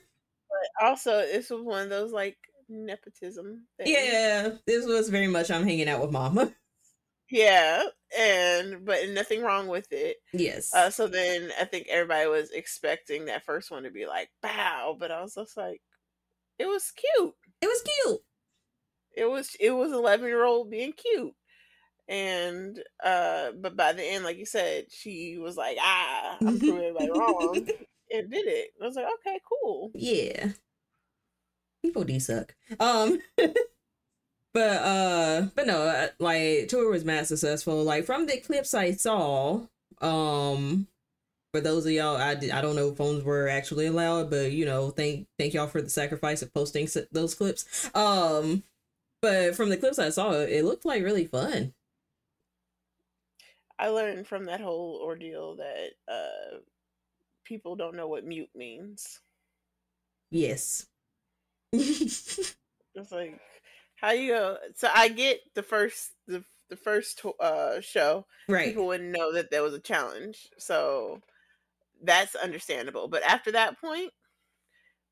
also, 0.82 1.20
this 1.20 1.48
was 1.50 1.62
one 1.62 1.84
of 1.84 1.90
those 1.90 2.12
like 2.12 2.36
nepotism. 2.68 3.66
Things. 3.78 3.90
Yeah, 3.90 4.50
this 4.66 4.84
was 4.84 5.08
very 5.08 5.28
much 5.28 5.50
I'm 5.50 5.64
hanging 5.64 5.88
out 5.88 6.00
with 6.00 6.10
mama. 6.12 6.52
Yeah, 7.30 7.82
and 8.18 8.86
but 8.86 9.10
nothing 9.10 9.42
wrong 9.42 9.66
with 9.66 9.88
it. 9.90 10.16
Yes. 10.32 10.72
Uh, 10.72 10.88
so 10.88 11.08
then 11.08 11.50
I 11.60 11.66
think 11.66 11.86
everybody 11.90 12.26
was 12.26 12.50
expecting 12.52 13.26
that 13.26 13.44
first 13.44 13.70
one 13.70 13.82
to 13.82 13.90
be 13.90 14.06
like 14.06 14.30
bow, 14.42 14.96
but 14.98 15.10
I 15.10 15.20
was 15.20 15.34
just 15.34 15.54
like, 15.54 15.82
it 16.58 16.66
was 16.66 16.92
cute. 16.92 17.34
It 17.60 17.66
was 17.66 17.82
cute. 17.82 18.20
It 19.16 19.30
was 19.30 19.56
it 19.58 19.70
was 19.70 19.92
eleven 19.92 20.26
year 20.26 20.44
old 20.44 20.70
being 20.70 20.92
cute, 20.92 21.34
and 22.08 22.78
uh, 23.02 23.52
but 23.60 23.76
by 23.76 23.92
the 23.92 24.04
end, 24.04 24.24
like 24.24 24.38
you 24.38 24.46
said, 24.46 24.86
she 24.90 25.38
was 25.38 25.56
like, 25.56 25.76
ah, 25.80 26.36
I'm 26.40 26.58
proving 26.58 26.78
everybody 26.78 27.10
wrong, 27.10 27.56
and 28.10 28.30
did 28.30 28.46
it. 28.46 28.70
I 28.80 28.86
was 28.86 28.96
like, 28.96 29.06
okay, 29.20 29.40
cool. 29.48 29.90
Yeah. 29.94 30.50
People 31.82 32.04
do 32.04 32.18
suck. 32.20 32.54
Um. 32.78 33.18
But 34.54 34.82
uh, 34.82 35.46
but 35.54 35.66
no, 35.66 35.82
uh, 35.82 36.08
like 36.18 36.68
tour 36.68 36.90
was 36.90 37.04
mad 37.04 37.26
successful. 37.26 37.84
Like 37.84 38.04
from 38.04 38.26
the 38.26 38.38
clips 38.38 38.74
I 38.74 38.92
saw, 38.92 39.66
um, 40.00 40.88
for 41.52 41.60
those 41.60 41.86
of 41.86 41.92
y'all, 41.92 42.16
I 42.16 42.34
did, 42.34 42.50
I 42.50 42.60
don't 42.60 42.76
know 42.76 42.88
if 42.88 42.96
phones 42.96 43.24
were 43.24 43.48
actually 43.48 43.86
allowed, 43.86 44.30
but 44.30 44.52
you 44.52 44.64
know, 44.64 44.90
thank 44.90 45.26
thank 45.38 45.54
y'all 45.54 45.66
for 45.66 45.80
the 45.80 45.90
sacrifice 45.90 46.42
of 46.42 46.52
posting 46.52 46.88
those 47.10 47.34
clips. 47.34 47.90
Um, 47.94 48.64
but 49.22 49.56
from 49.56 49.68
the 49.68 49.76
clips 49.76 49.98
I 49.98 50.10
saw, 50.10 50.32
it 50.32 50.64
looked 50.64 50.84
like 50.84 51.02
really 51.02 51.26
fun. 51.26 51.74
I 53.78 53.88
learned 53.88 54.26
from 54.26 54.44
that 54.46 54.60
whole 54.60 55.00
ordeal 55.02 55.56
that 55.56 55.90
uh, 56.08 56.58
people 57.44 57.76
don't 57.76 57.96
know 57.96 58.08
what 58.08 58.24
mute 58.24 58.50
means. 58.54 59.20
Yes. 60.30 60.86
it's 61.72 62.56
like 63.10 63.40
how 63.96 64.10
you 64.12 64.32
go? 64.32 64.56
So 64.76 64.88
I 64.94 65.08
get 65.08 65.40
the 65.54 65.62
first 65.62 66.12
the 66.26 66.44
the 66.68 66.76
first 66.76 67.22
uh 67.40 67.80
show. 67.80 68.26
Right. 68.48 68.68
People 68.68 68.86
wouldn't 68.86 69.16
know 69.16 69.32
that 69.32 69.50
there 69.50 69.62
was 69.62 69.74
a 69.74 69.80
challenge, 69.80 70.48
so 70.58 71.20
that's 72.02 72.34
understandable. 72.34 73.08
But 73.08 73.22
after 73.22 73.52
that 73.52 73.80
point, 73.80 74.10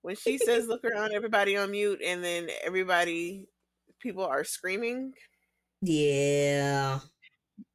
when 0.03 0.17
she 0.17 0.39
says 0.39 0.67
"look 0.69 0.85
around," 0.85 1.13
everybody 1.13 1.57
on 1.57 1.71
mute, 1.71 2.01
and 2.05 2.23
then 2.23 2.49
everybody 2.65 3.49
people 4.01 4.25
are 4.25 4.45
screaming. 4.45 5.13
Yeah. 5.83 7.01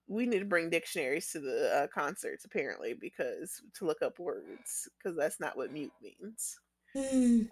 We 0.08 0.26
need 0.26 0.40
to 0.40 0.46
bring 0.46 0.70
dictionaries 0.70 1.30
to 1.32 1.40
the 1.40 1.72
uh, 1.74 1.88
concerts 1.88 2.44
apparently 2.44 2.94
because 2.94 3.62
to 3.76 3.86
look 3.86 4.02
up 4.02 4.20
words 4.20 4.90
because 4.98 5.18
that's 5.18 5.40
not 5.40 5.56
what 5.56 5.72
mute 5.72 5.94
means. 6.02 6.60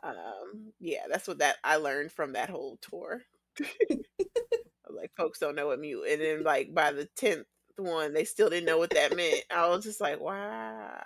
um, 0.03 0.73
yeah, 0.79 1.03
that's 1.09 1.27
what 1.27 1.39
that 1.39 1.57
I 1.63 1.77
learned 1.77 2.11
from 2.11 2.33
that 2.33 2.49
whole 2.49 2.77
tour. 2.81 3.21
like 4.89 5.11
folks 5.15 5.39
don't 5.39 5.55
know 5.55 5.67
what 5.67 5.79
mute, 5.79 6.05
and 6.09 6.21
then 6.21 6.43
like 6.43 6.73
by 6.73 6.91
the 6.91 7.07
tenth 7.15 7.47
one, 7.79 8.13
they 8.13 8.25
still 8.25 8.49
didn't 8.49 8.65
know 8.65 8.77
what 8.77 8.91
that 8.91 9.15
meant. 9.15 9.43
I 9.49 9.67
was 9.67 9.83
just 9.83 10.01
like, 10.01 10.19
wow, 10.19 11.01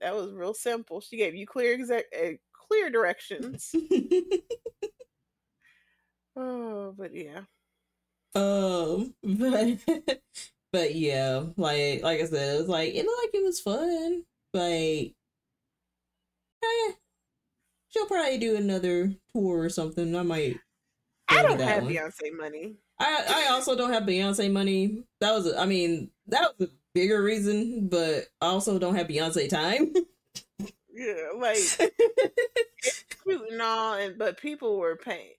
that 0.00 0.14
was 0.14 0.32
real 0.32 0.54
simple. 0.54 1.00
She 1.00 1.16
gave 1.16 1.34
you 1.34 1.46
clear 1.46 1.74
exact 1.74 2.14
uh, 2.14 2.32
clear 2.52 2.90
directions. 2.90 3.74
oh, 6.36 6.94
but 6.96 7.14
yeah. 7.14 7.40
Um, 8.34 9.14
but 9.22 9.78
but 10.72 10.94
yeah, 10.94 11.44
like 11.56 12.02
like 12.02 12.20
I 12.20 12.26
said, 12.26 12.54
it 12.54 12.58
was 12.58 12.68
like 12.68 12.94
it 12.94 13.04
looked 13.04 13.24
like 13.24 13.34
it 13.34 13.44
was 13.44 13.60
fun. 13.60 14.24
Like, 14.52 15.14
eh, 16.64 16.92
she'll 17.88 18.06
probably 18.06 18.38
do 18.38 18.56
another 18.56 19.14
tour 19.34 19.60
or 19.60 19.68
something. 19.68 20.16
I 20.16 20.22
might 20.22 20.58
I 21.30 21.42
don't 21.42 21.60
have 21.60 21.84
one. 21.84 21.92
Beyonce 21.92 22.36
money. 22.36 22.76
I 23.00 23.24
I 23.28 23.52
also 23.52 23.74
don't 23.74 23.92
have 23.92 24.04
Beyonce 24.04 24.52
money. 24.52 25.04
That 25.20 25.32
was 25.32 25.52
I 25.54 25.66
mean 25.66 26.10
that 26.28 26.52
was 26.58 26.68
a 26.68 26.72
bigger 26.94 27.22
reason, 27.22 27.88
but 27.88 28.26
I 28.40 28.46
also 28.46 28.78
don't 28.78 28.94
have 28.94 29.08
Beyonce 29.08 29.48
time. 29.48 29.92
yeah, 30.92 31.30
like 31.36 31.56
it's 32.82 33.04
cute 33.24 33.50
and 33.50 33.62
all, 33.62 33.94
and 33.94 34.18
but 34.18 34.38
people 34.38 34.78
were 34.78 34.96
paying. 34.96 35.32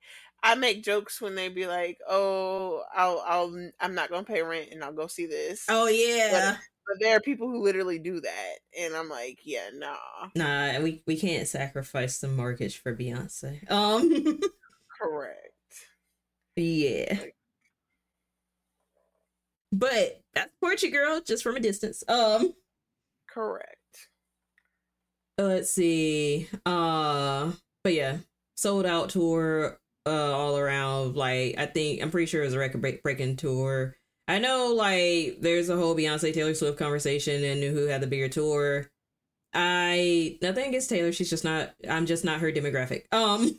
I 0.44 0.56
make 0.56 0.84
jokes 0.84 1.22
when 1.22 1.36
they 1.36 1.50
be 1.50 1.68
like, 1.68 2.00
"Oh, 2.10 2.84
I'll, 2.96 3.24
I'll, 3.26 3.70
I'm 3.80 3.94
not 3.94 4.10
gonna 4.10 4.24
pay 4.24 4.42
rent, 4.42 4.70
and 4.72 4.84
I'll 4.84 4.92
go 4.92 5.06
see 5.06 5.28
this." 5.28 5.66
Oh 5.70 5.88
yeah, 5.88 6.52
but, 6.52 6.60
but 6.88 6.98
there 7.00 7.16
are 7.16 7.22
people 7.22 7.48
who 7.48 7.62
literally 7.62 8.00
do 8.00 8.22
that, 8.22 8.54
and 8.80 8.96
I'm 8.96 9.08
like, 9.08 9.40
"Yeah, 9.44 9.70
nah, 9.74 10.30
nah, 10.36 10.80
we 10.80 11.04
we 11.06 11.16
can't 11.16 11.48
sacrifice 11.48 12.20
the 12.20 12.28
mortgage 12.28 12.82
for 12.82 12.96
Beyonce." 12.96 13.70
Um, 13.70 14.40
correct. 15.00 15.52
Yeah. 16.56 17.24
But 19.72 20.22
that's 20.34 20.52
Portugal 20.62 21.00
girl, 21.00 21.22
just 21.22 21.44
from 21.44 21.56
a 21.56 21.60
distance. 21.60 22.04
Um 22.08 22.54
correct. 23.30 23.78
Let's 25.38 25.72
see. 25.72 26.48
Uh 26.66 27.52
but 27.84 27.94
yeah, 27.94 28.18
sold 28.56 28.86
out 28.86 29.10
tour 29.10 29.80
uh 30.06 30.10
all 30.10 30.58
around. 30.58 31.16
Like 31.16 31.56
I 31.58 31.66
think 31.66 32.02
I'm 32.02 32.12
pretty 32.12 32.28
sure 32.28 32.42
it 32.42 32.46
was 32.46 32.54
a 32.54 32.60
record 32.60 32.82
break- 32.82 33.04
breaking 33.04 33.38
tour. 33.38 33.96
I 34.28 34.40
know 34.40 34.74
like 34.74 35.38
there's 35.42 35.70
a 35.70 35.78
whole 35.78 35.96
Beyonce 35.96 36.34
Taylor 36.34 36.54
Swift 36.54 36.78
conversation 36.78 37.44
and 37.44 37.64
who 37.64 37.88
had 37.88 38.02
the 38.02 38.08
bigger 38.08 38.30
tour. 38.30 38.90
I 39.54 40.38
nothing 40.42 40.70
against 40.70 40.90
Taylor, 40.90 41.12
she's 41.12 41.30
just 41.30 41.44
not 41.44 41.74
I'm 41.90 42.06
just 42.06 42.24
not 42.26 42.40
her 42.42 42.52
demographic. 42.52 43.04
Um 43.12 43.58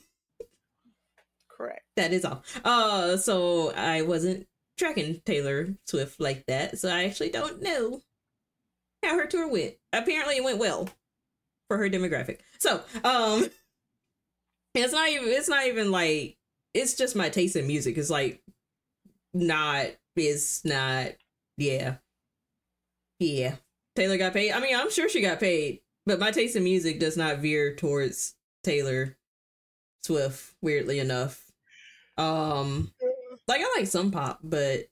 Correct. 1.48 1.84
That 1.96 2.12
is 2.12 2.24
all. 2.24 2.42
Uh, 2.64 3.16
so 3.18 3.72
I 3.72 4.02
wasn't 4.02 4.46
tracking 4.78 5.20
Taylor 5.24 5.74
Swift 5.86 6.20
like 6.20 6.44
that, 6.46 6.78
so 6.78 6.88
I 6.88 7.04
actually 7.04 7.30
don't 7.30 7.62
know 7.62 8.00
how 9.02 9.16
her 9.16 9.26
tour 9.26 9.48
went. 9.48 9.74
Apparently, 9.92 10.36
it 10.36 10.44
went 10.44 10.58
well 10.58 10.88
for 11.68 11.78
her 11.78 11.88
demographic. 11.88 12.40
So, 12.58 12.82
um, 13.04 13.48
it's 14.74 14.92
not 14.92 15.08
even. 15.08 15.28
It's 15.28 15.48
not 15.48 15.66
even 15.66 15.90
like. 15.90 16.36
It's 16.74 16.94
just 16.94 17.16
my 17.16 17.28
taste 17.28 17.56
in 17.56 17.66
music. 17.66 17.98
It's 17.98 18.10
like 18.10 18.42
not. 19.34 19.86
It's 20.16 20.64
not. 20.64 21.12
Yeah. 21.56 21.96
Yeah. 23.18 23.56
Taylor 23.94 24.16
got 24.16 24.32
paid. 24.32 24.52
I 24.52 24.60
mean, 24.60 24.74
I'm 24.74 24.90
sure 24.90 25.08
she 25.08 25.20
got 25.20 25.40
paid, 25.40 25.80
but 26.06 26.18
my 26.18 26.30
taste 26.30 26.56
in 26.56 26.64
music 26.64 26.98
does 26.98 27.16
not 27.16 27.38
veer 27.38 27.74
towards 27.74 28.34
Taylor 28.64 29.16
Swift. 30.02 30.54
Weirdly 30.62 30.98
enough, 30.98 31.52
um, 32.16 32.92
like 33.48 33.60
I 33.60 33.74
like 33.76 33.86
some 33.86 34.10
pop, 34.10 34.40
but 34.42 34.88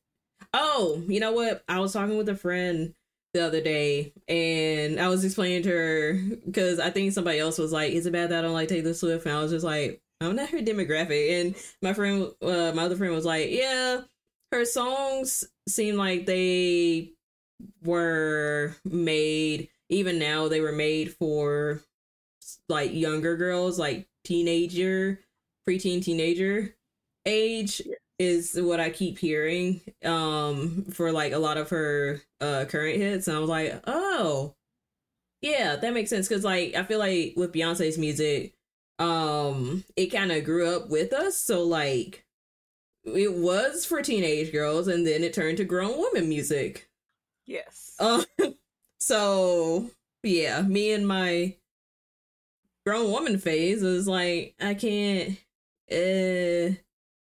oh, 0.54 1.02
you 1.06 1.20
know 1.20 1.32
what? 1.32 1.62
I 1.68 1.80
was 1.80 1.92
talking 1.92 2.16
with 2.16 2.28
a 2.28 2.34
friend 2.34 2.94
the 3.34 3.46
other 3.46 3.60
day, 3.60 4.12
and 4.28 5.00
I 5.00 5.08
was 5.08 5.24
explaining 5.24 5.62
to 5.64 5.70
her 5.70 6.14
because 6.46 6.80
I 6.80 6.90
think 6.90 7.12
somebody 7.12 7.38
else 7.38 7.58
was 7.58 7.72
like, 7.72 7.92
"Is 7.92 8.06
it 8.06 8.12
bad 8.12 8.30
that 8.30 8.40
I 8.40 8.42
don't 8.42 8.52
like 8.54 8.68
Taylor 8.68 8.94
Swift?" 8.94 9.26
And 9.26 9.34
I 9.34 9.42
was 9.42 9.52
just 9.52 9.64
like, 9.64 10.02
"I'm 10.20 10.36
not 10.36 10.50
her 10.50 10.58
demographic." 10.58 11.40
And 11.40 11.54
my 11.82 11.92
friend, 11.92 12.32
uh, 12.42 12.72
my 12.74 12.84
other 12.84 12.96
friend, 12.96 13.14
was 13.14 13.24
like, 13.24 13.50
"Yeah, 13.50 14.02
her 14.52 14.64
songs 14.64 15.44
seem 15.68 15.96
like 15.96 16.26
they 16.26 17.12
were 17.84 18.76
made." 18.84 19.68
Even 19.88 20.18
now, 20.20 20.48
they 20.48 20.60
were 20.60 20.72
made 20.72 21.14
for 21.14 21.82
like 22.68 22.92
younger 22.94 23.36
girls, 23.36 23.78
like 23.78 24.08
teenager, 24.24 25.20
preteen 25.68 26.02
teenager 26.02 26.76
age 27.26 27.82
is 28.20 28.54
what 28.60 28.80
I 28.80 28.90
keep 28.90 29.18
hearing 29.18 29.82
um 30.04 30.86
for 30.92 31.12
like 31.12 31.32
a 31.34 31.38
lot 31.40 31.58
of 31.58 31.70
her 31.70 32.22
uh 32.40 32.66
current 32.68 32.98
hits 32.98 33.28
and 33.28 33.36
I 33.38 33.40
was 33.40 33.50
like, 33.50 33.82
"Oh. 33.88 34.54
Yeah, 35.42 35.76
that 35.76 35.94
makes 35.94 36.10
sense 36.10 36.28
cuz 36.28 36.44
like 36.44 36.74
I 36.74 36.84
feel 36.84 36.98
like 36.98 37.34
with 37.36 37.52
Beyonce's 37.52 37.98
music 37.98 38.54
um 38.98 39.84
it 39.96 40.08
kind 40.08 40.32
of 40.32 40.44
grew 40.44 40.68
up 40.76 40.90
with 40.90 41.12
us, 41.14 41.36
so 41.38 41.64
like 41.64 42.24
it 43.04 43.34
was 43.34 43.86
for 43.86 44.02
teenage 44.02 44.52
girls 44.52 44.88
and 44.88 45.06
then 45.06 45.24
it 45.24 45.34
turned 45.34 45.58
to 45.58 45.64
grown 45.64 45.98
woman 45.98 46.28
music. 46.28 46.90
Yes. 47.46 47.96
Um 48.00 48.24
so 49.00 49.90
yeah, 50.24 50.62
me 50.62 50.92
and 50.92 51.06
my 51.08 51.56
grown 52.86 53.10
woman 53.10 53.38
phase 53.38 53.82
is 53.82 54.06
like 54.08 54.54
I 54.60 54.74
can't 54.74 55.38
uh 55.90 56.74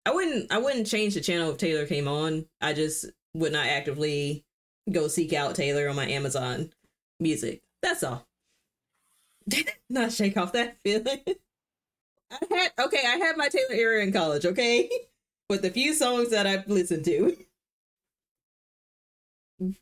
I 0.08 0.10
wouldn't 0.10 0.50
I 0.50 0.56
wouldn't 0.56 0.86
change 0.86 1.12
the 1.12 1.20
channel 1.20 1.50
if 1.50 1.58
Taylor 1.58 1.84
came 1.84 2.08
on. 2.08 2.46
I 2.62 2.72
just 2.72 3.04
would 3.34 3.52
not 3.52 3.66
actively 3.66 4.42
go 4.90 5.06
seek 5.06 5.34
out 5.34 5.54
Taylor 5.54 5.86
on 5.86 5.96
my 5.96 6.08
Amazon 6.08 6.72
music. 7.20 7.60
That's 7.82 8.02
all. 8.02 8.26
not 9.90 10.10
shake 10.10 10.38
off 10.38 10.54
that 10.54 10.78
feeling. 10.82 11.20
I 12.30 12.38
had 12.50 12.72
okay, 12.86 13.02
I 13.06 13.16
had 13.18 13.36
my 13.36 13.48
Taylor 13.48 13.74
era 13.74 14.02
in 14.02 14.10
college, 14.10 14.46
okay? 14.46 14.88
With 15.50 15.60
the 15.60 15.70
few 15.70 15.92
songs 15.92 16.30
that 16.30 16.46
I've 16.46 16.66
listened 16.68 17.04
to. 17.04 17.36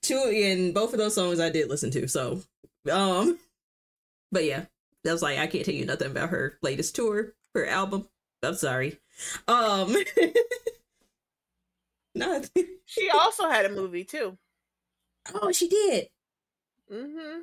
Two 0.02 0.32
in 0.34 0.72
both 0.72 0.92
of 0.92 0.98
those 0.98 1.14
songs 1.14 1.38
I 1.38 1.50
did 1.50 1.70
listen 1.70 1.92
to, 1.92 2.08
so 2.08 2.42
um 2.90 3.38
but 4.32 4.44
yeah, 4.44 4.64
that 5.04 5.12
was 5.12 5.22
like 5.22 5.38
I 5.38 5.46
can't 5.46 5.64
tell 5.64 5.74
you 5.74 5.86
nothing 5.86 6.10
about 6.10 6.30
her 6.30 6.58
latest 6.62 6.96
tour, 6.96 7.34
her 7.54 7.64
album. 7.64 8.08
I'm 8.46 8.54
sorry. 8.54 8.98
Um 9.48 9.96
no, 12.14 12.42
she 12.84 13.10
also 13.10 13.48
had 13.48 13.64
a 13.66 13.70
movie 13.70 14.04
too. 14.04 14.38
Oh, 15.34 15.52
she 15.52 15.68
did. 15.68 16.08
Mm-hmm. 16.92 17.40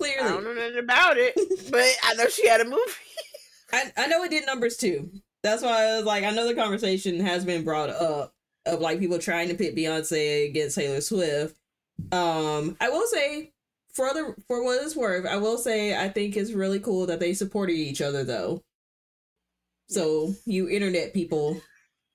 Clearly. 0.00 0.20
I 0.20 0.28
don't 0.28 0.44
know 0.44 0.52
nothing 0.52 0.78
about 0.78 1.16
it, 1.16 1.34
but 1.70 1.84
I 2.02 2.14
know 2.14 2.28
she 2.28 2.48
had 2.48 2.60
a 2.60 2.64
movie. 2.64 2.80
I, 3.72 3.92
I 3.96 4.06
know 4.06 4.22
it 4.24 4.30
did 4.30 4.46
numbers 4.46 4.76
too. 4.76 5.10
That's 5.42 5.62
why 5.62 5.84
I 5.84 5.96
was 5.96 6.04
like, 6.04 6.24
I 6.24 6.30
know 6.30 6.46
the 6.46 6.54
conversation 6.54 7.20
has 7.20 7.44
been 7.44 7.64
brought 7.64 7.90
up 7.90 8.34
of 8.66 8.80
like 8.80 8.98
people 8.98 9.18
trying 9.18 9.48
to 9.48 9.54
pit 9.54 9.76
Beyonce 9.76 10.48
against 10.48 10.76
Taylor 10.76 11.00
Swift. 11.00 11.56
Um, 12.12 12.76
I 12.80 12.88
will 12.88 13.06
say 13.06 13.52
for 13.94 14.12
the 14.12 14.34
for 14.48 14.62
what 14.62 14.82
it's 14.82 14.96
worth, 14.96 15.26
I 15.26 15.36
will 15.36 15.58
say 15.58 15.96
I 15.96 16.08
think 16.08 16.36
it's 16.36 16.52
really 16.52 16.80
cool 16.80 17.06
that 17.06 17.20
they 17.20 17.32
supported 17.32 17.74
each 17.74 18.02
other 18.02 18.24
though. 18.24 18.62
So 19.88 20.34
you 20.46 20.68
internet 20.68 21.14
people 21.14 21.60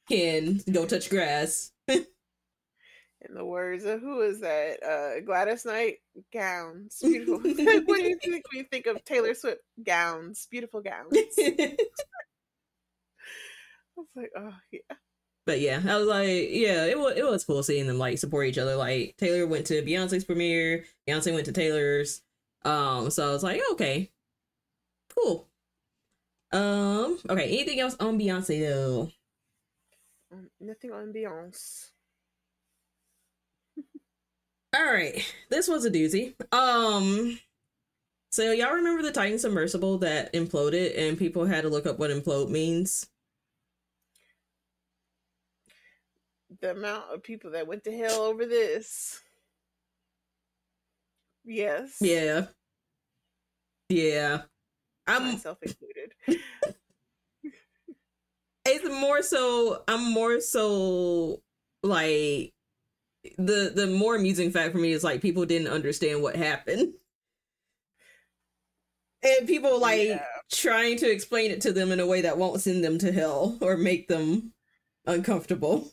can 0.09 0.61
go 0.71 0.85
touch 0.85 1.09
grass. 1.09 1.71
In 1.87 3.35
the 3.35 3.45
words 3.45 3.83
of 3.83 3.99
who 3.99 4.21
is 4.21 4.39
that? 4.39 4.81
Uh, 4.81 5.19
Gladys 5.25 5.65
Knight 5.65 5.95
gowns, 6.33 6.99
beautiful. 7.01 7.35
what 7.39 7.43
do 7.53 8.03
you 8.03 8.17
think 8.23 8.45
when 8.51 8.59
you 8.59 8.63
think 8.71 8.85
of 8.85 9.03
Taylor 9.03 9.33
Swift 9.33 9.61
gowns? 9.83 10.47
Beautiful 10.49 10.81
gowns. 10.81 11.13
I 11.13 11.75
was 13.97 14.07
like, 14.15 14.31
oh 14.37 14.53
yeah. 14.71 14.95
But 15.49 15.61
yeah, 15.61 15.81
I 15.83 15.97
was 15.97 16.07
like, 16.07 16.27
yeah, 16.51 16.85
it 16.85 16.95
was 16.95 17.17
it 17.17 17.25
was 17.25 17.43
cool 17.43 17.63
seeing 17.63 17.87
them 17.87 17.97
like 17.97 18.19
support 18.19 18.45
each 18.45 18.59
other. 18.59 18.75
Like 18.75 19.15
Taylor 19.17 19.47
went 19.47 19.65
to 19.65 19.81
Beyonce's 19.81 20.23
premiere, 20.23 20.85
Beyonce 21.07 21.33
went 21.33 21.47
to 21.47 21.51
Taylor's. 21.51 22.21
Um, 22.63 23.09
so 23.09 23.27
I 23.27 23.31
was 23.31 23.41
like, 23.41 23.59
okay, 23.71 24.11
cool. 25.17 25.47
Um, 26.51 27.17
okay, 27.27 27.45
anything 27.45 27.79
else 27.79 27.95
on 27.99 28.19
Beyonce 28.19 28.59
though? 28.59 29.11
Um, 30.31 30.51
nothing 30.61 30.91
on 30.91 31.11
Beyonce. 31.11 31.87
All 34.75 34.85
right, 34.85 35.19
this 35.49 35.67
was 35.67 35.83
a 35.83 35.89
doozy. 35.89 36.35
Um, 36.53 37.39
so 38.31 38.51
y'all 38.51 38.75
remember 38.75 39.01
the 39.01 39.11
Titan 39.11 39.39
submersible 39.39 39.97
that 39.97 40.31
imploded, 40.33 40.95
and 40.95 41.17
people 41.17 41.45
had 41.45 41.61
to 41.61 41.69
look 41.69 41.87
up 41.87 41.97
what 41.97 42.11
implode 42.11 42.49
means. 42.51 43.07
The 46.61 46.71
amount 46.71 47.05
of 47.13 47.23
people 47.23 47.51
that 47.51 47.67
went 47.67 47.83
to 47.85 47.97
hell 47.97 48.21
over 48.21 48.45
this. 48.45 49.21
Yes. 51.45 51.97
Yeah. 52.01 52.47
Yeah. 53.87 54.41
I'm 55.07 55.23
myself 55.23 55.57
included. 55.61 56.11
it's 58.65 59.01
more 59.01 59.21
so. 59.21 59.83
I'm 59.87 60.11
more 60.11 60.39
so 60.41 61.41
like 61.81 62.53
the 63.37 63.71
the 63.75 63.87
more 63.87 64.15
amusing 64.15 64.51
fact 64.51 64.71
for 64.71 64.79
me 64.79 64.91
is 64.91 65.03
like 65.03 65.21
people 65.21 65.45
didn't 65.45 65.67
understand 65.67 66.21
what 66.21 66.35
happened 66.35 66.93
and 69.23 69.47
people 69.47 69.79
like 69.79 70.07
yeah. 70.07 70.23
trying 70.51 70.97
to 70.97 71.11
explain 71.11 71.51
it 71.51 71.61
to 71.61 71.73
them 71.73 71.91
in 71.91 71.99
a 71.99 72.07
way 72.07 72.21
that 72.21 72.37
won't 72.37 72.61
send 72.61 72.83
them 72.83 72.97
to 72.97 73.11
hell 73.11 73.57
or 73.61 73.77
make 73.77 74.07
them 74.07 74.53
uncomfortable 75.05 75.91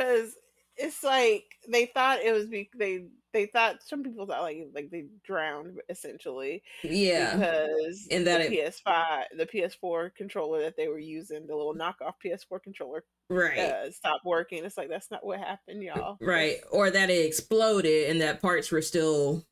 because 0.00 0.34
it's 0.76 1.04
like 1.04 1.44
they 1.68 1.86
thought 1.86 2.20
it 2.20 2.32
was 2.32 2.46
be 2.46 2.70
they 2.76 3.04
they 3.32 3.46
thought 3.46 3.76
some 3.86 4.02
people 4.02 4.26
thought 4.26 4.42
like 4.42 4.68
like 4.74 4.90
they 4.90 5.06
drowned 5.24 5.78
essentially. 5.88 6.62
Yeah. 6.82 7.36
Because 7.36 8.06
in 8.10 8.24
that 8.24 8.38
the 8.38 8.60
it, 8.60 8.74
PS5 8.86 9.24
the 9.36 9.46
PS4 9.46 10.14
controller 10.14 10.62
that 10.62 10.76
they 10.76 10.88
were 10.88 10.98
using, 10.98 11.46
the 11.46 11.54
little 11.54 11.74
knockoff 11.74 12.14
PS4 12.24 12.62
controller 12.62 13.04
right 13.28 13.58
uh, 13.58 13.90
stopped 13.90 14.24
working. 14.24 14.64
It's 14.64 14.76
like 14.76 14.88
that's 14.88 15.10
not 15.10 15.24
what 15.24 15.38
happened, 15.38 15.82
y'all. 15.82 16.16
Right. 16.20 16.56
Or 16.70 16.90
that 16.90 17.10
it 17.10 17.26
exploded 17.26 18.10
and 18.10 18.20
that 18.20 18.42
parts 18.42 18.70
were 18.70 18.82
still 18.82 19.44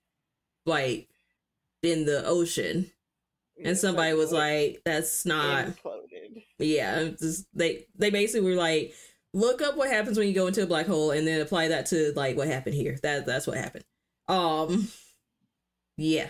like 0.66 1.08
in 1.82 2.04
the 2.04 2.26
ocean. 2.26 2.90
and 3.62 3.76
somebody 3.76 4.14
was 4.14 4.32
like, 4.32 4.82
"That's 4.84 5.26
not." 5.26 5.66
Imploded. 5.66 6.44
Yeah, 6.58 7.04
just, 7.18 7.46
they 7.54 7.86
they 7.96 8.10
basically 8.10 8.48
were 8.48 8.56
like, 8.56 8.94
look 9.34 9.62
up 9.62 9.76
what 9.76 9.90
happens 9.90 10.18
when 10.18 10.28
you 10.28 10.34
go 10.34 10.46
into 10.46 10.62
a 10.62 10.66
black 10.66 10.86
hole 10.86 11.10
and 11.10 11.26
then 11.26 11.40
apply 11.40 11.68
that 11.68 11.86
to 11.86 12.12
like 12.16 12.36
what 12.36 12.48
happened 12.48 12.74
here. 12.74 12.98
That 13.02 13.26
that's 13.26 13.46
what 13.46 13.56
happened. 13.56 13.84
Um 14.26 14.88
yeah. 15.96 16.28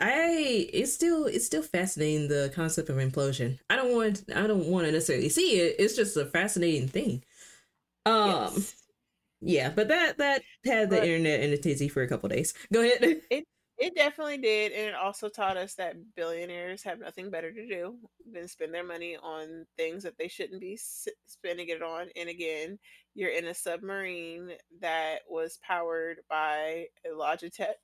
I 0.00 0.68
it's 0.72 0.94
still 0.94 1.26
it's 1.26 1.46
still 1.46 1.62
fascinating 1.62 2.28
the 2.28 2.52
concept 2.54 2.88
of 2.88 2.96
implosion. 2.96 3.58
I 3.68 3.76
don't 3.76 3.94
want 3.94 4.24
I 4.34 4.46
don't 4.46 4.66
want 4.66 4.86
to 4.86 4.92
necessarily 4.92 5.28
see 5.28 5.60
it. 5.60 5.76
It's 5.78 5.96
just 5.96 6.16
a 6.16 6.26
fascinating 6.26 6.88
thing. 6.88 7.24
Um 8.06 8.52
yes. 8.54 8.74
yeah, 9.40 9.70
but 9.70 9.88
that 9.88 10.18
that 10.18 10.42
had 10.64 10.90
the 10.90 10.96
but, 10.96 11.04
internet 11.04 11.40
in 11.40 11.52
a 11.52 11.56
tizzy 11.58 11.88
for 11.88 12.02
a 12.02 12.08
couple 12.08 12.28
days. 12.28 12.54
Go 12.72 12.82
ahead. 12.82 13.22
It 13.30 13.44
it 13.78 13.94
definitely 13.94 14.38
did, 14.38 14.72
and 14.72 14.88
it 14.88 14.94
also 14.94 15.28
taught 15.28 15.56
us 15.56 15.74
that 15.74 15.96
billionaires 16.16 16.82
have 16.82 16.98
nothing 16.98 17.30
better 17.30 17.52
to 17.52 17.66
do 17.66 17.94
than 18.32 18.48
spend 18.48 18.74
their 18.74 18.84
money 18.84 19.16
on 19.22 19.66
things 19.76 20.02
that 20.02 20.18
they 20.18 20.28
shouldn't 20.28 20.60
be 20.60 20.78
spending 21.26 21.68
it 21.68 21.82
on. 21.82 22.08
And 22.16 22.28
again, 22.28 22.78
you're 23.14 23.30
in 23.30 23.46
a 23.46 23.54
submarine 23.54 24.50
that 24.80 25.18
was 25.28 25.58
powered 25.62 26.18
by 26.28 26.86
a 27.06 27.10
Logitech, 27.10 27.74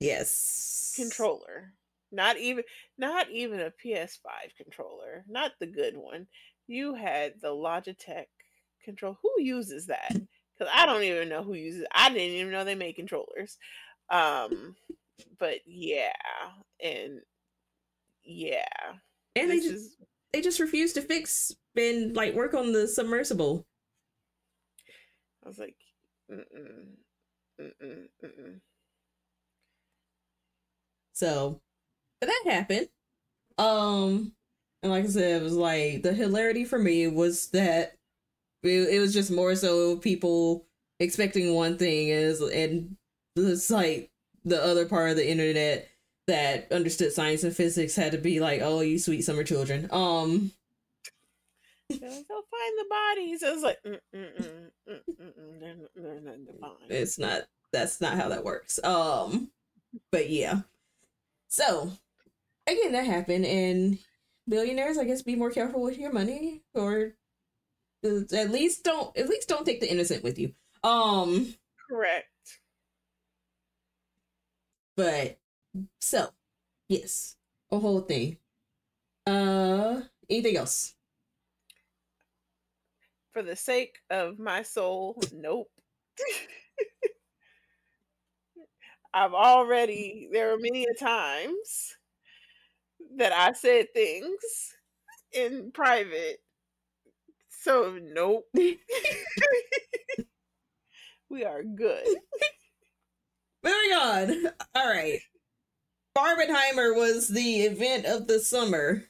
yes, 0.00 0.94
controller. 0.96 1.74
Not 2.10 2.38
even, 2.38 2.64
not 2.98 3.30
even 3.30 3.60
a 3.60 3.72
PS5 3.84 4.56
controller, 4.56 5.24
not 5.28 5.52
the 5.60 5.66
good 5.66 5.96
one. 5.96 6.26
You 6.66 6.94
had 6.94 7.34
the 7.40 7.48
Logitech 7.48 8.26
control. 8.84 9.18
Who 9.22 9.42
uses 9.42 9.86
that? 9.86 10.10
Because 10.10 10.72
I 10.74 10.86
don't 10.86 11.02
even 11.02 11.28
know 11.28 11.42
who 11.42 11.54
uses. 11.54 11.82
It. 11.82 11.88
I 11.94 12.08
didn't 12.10 12.36
even 12.36 12.52
know 12.52 12.64
they 12.64 12.74
made 12.74 12.96
controllers. 12.96 13.56
Um, 14.10 14.76
but 15.38 15.56
yeah, 15.66 16.12
and 16.82 17.20
yeah, 18.24 18.64
and 19.36 19.50
they 19.50 19.58
just 19.60 19.70
is... 19.74 19.96
they 20.32 20.40
just 20.40 20.60
refuse 20.60 20.92
to 20.94 21.02
fix 21.02 21.52
and 21.76 22.14
like 22.16 22.34
work 22.34 22.54
on 22.54 22.72
the 22.72 22.88
submersible. 22.88 23.66
I 25.44 25.48
was 25.48 25.58
like, 25.58 25.76
mm-mm, 26.30 26.96
mm-mm, 27.60 28.08
mm-mm. 28.24 28.60
so, 31.12 31.60
but 32.20 32.28
that 32.28 32.42
happened. 32.52 32.88
Um, 33.58 34.32
and 34.82 34.92
like 34.92 35.04
I 35.04 35.08
said, 35.08 35.40
it 35.42 35.44
was 35.44 35.54
like 35.56 36.02
the 36.02 36.14
hilarity 36.14 36.64
for 36.64 36.78
me 36.78 37.08
was 37.08 37.48
that 37.50 37.94
it, 38.62 38.70
it 38.90 39.00
was 39.00 39.14
just 39.14 39.30
more 39.30 39.54
so 39.56 39.96
people 39.98 40.66
expecting 41.00 41.54
one 41.54 41.78
thing 41.78 42.08
is 42.08 42.40
and 42.40 42.96
it's 43.36 43.70
like 43.70 44.11
the 44.44 44.62
other 44.62 44.86
part 44.86 45.10
of 45.10 45.16
the 45.16 45.28
internet 45.28 45.88
that 46.26 46.70
understood 46.72 47.12
science 47.12 47.44
and 47.44 47.54
physics 47.54 47.96
had 47.96 48.12
to 48.12 48.18
be 48.18 48.40
like, 48.40 48.60
"Oh, 48.62 48.80
you 48.80 48.98
sweet 48.98 49.22
summer 49.22 49.44
children." 49.44 49.88
Um, 49.90 50.52
they'll 51.88 52.00
find 52.00 52.78
the 52.78 52.86
bodies. 52.88 53.42
It's 53.42 53.62
like, 53.62 53.82
mm, 53.84 53.98
mm, 54.14 54.70
mm, 54.88 55.60
they're, 55.60 55.76
they're 55.96 56.40
not. 56.60 56.76
It's 56.88 57.18
not. 57.18 57.42
That's 57.72 58.00
not 58.00 58.14
how 58.14 58.28
that 58.28 58.44
works. 58.44 58.82
Um, 58.84 59.50
but 60.10 60.30
yeah. 60.30 60.60
So 61.48 61.92
again, 62.66 62.92
that 62.92 63.06
happened, 63.06 63.46
and 63.46 63.98
billionaires, 64.48 64.98
I 64.98 65.04
guess, 65.04 65.22
be 65.22 65.36
more 65.36 65.50
careful 65.50 65.82
with 65.82 65.98
your 65.98 66.12
money, 66.12 66.62
or 66.74 67.14
at 68.04 68.50
least 68.50 68.84
don't 68.84 69.16
at 69.16 69.28
least 69.28 69.48
don't 69.48 69.64
take 69.64 69.80
the 69.80 69.90
innocent 69.90 70.22
with 70.22 70.38
you. 70.38 70.52
Um, 70.82 71.54
correct. 71.90 72.26
But 74.96 75.38
so, 76.00 76.28
yes, 76.88 77.36
a 77.70 77.78
whole 77.78 78.00
thing. 78.02 78.38
Uh, 79.26 80.02
anything 80.28 80.56
else? 80.56 80.94
For 83.32 83.42
the 83.42 83.56
sake 83.56 83.96
of 84.10 84.38
my 84.38 84.62
soul, 84.62 85.22
nope. 85.32 85.70
I've 89.14 89.34
already 89.34 90.28
there 90.32 90.52
are 90.54 90.58
many 90.58 90.84
a 90.84 90.94
times 90.94 91.96
that 93.16 93.32
I 93.32 93.52
said 93.52 93.92
things 93.92 94.74
in 95.32 95.70
private. 95.72 96.38
So 97.48 97.98
nope. 98.02 98.48
we 101.30 101.44
are 101.44 101.62
good. 101.62 102.06
Moving 103.64 103.92
on. 103.92 104.52
All 104.74 104.88
right. 104.88 105.20
Barbenheimer 106.16 106.94
was 106.94 107.28
the 107.28 107.62
event 107.62 108.04
of 108.04 108.26
the 108.26 108.38
summer, 108.38 109.04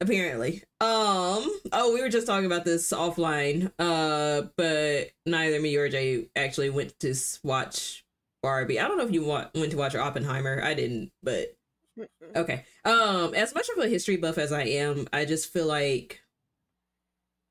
apparently. 0.00 0.62
Um, 0.80 1.50
oh, 1.72 1.92
we 1.94 2.02
were 2.02 2.10
just 2.10 2.26
talking 2.26 2.46
about 2.46 2.64
this 2.64 2.92
offline. 2.92 3.72
Uh, 3.78 4.48
but 4.56 5.10
neither 5.24 5.60
me 5.60 5.76
or 5.76 5.88
Jay 5.88 6.28
actually 6.36 6.70
went 6.70 6.98
to 7.00 7.14
watch 7.42 8.04
Barbie. 8.42 8.78
I 8.78 8.86
don't 8.86 8.98
know 8.98 9.06
if 9.06 9.12
you 9.12 9.24
want, 9.24 9.54
went 9.54 9.70
to 9.70 9.78
watch 9.78 9.94
Oppenheimer. 9.94 10.60
I 10.62 10.74
didn't, 10.74 11.12
but 11.22 11.56
okay. 12.36 12.64
Um, 12.84 13.34
as 13.34 13.54
much 13.54 13.68
of 13.70 13.82
a 13.82 13.88
history 13.88 14.16
buff 14.16 14.36
as 14.36 14.52
I 14.52 14.62
am, 14.62 15.08
I 15.12 15.24
just 15.24 15.52
feel 15.52 15.66
like 15.66 16.20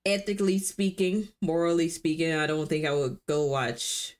ethically 0.05 0.59
speaking, 0.59 1.29
morally 1.41 1.89
speaking, 1.89 2.35
I 2.35 2.45
don't 2.45 2.69
think 2.69 2.85
I 2.85 2.93
would 2.93 3.17
go 3.27 3.45
watch 3.45 4.15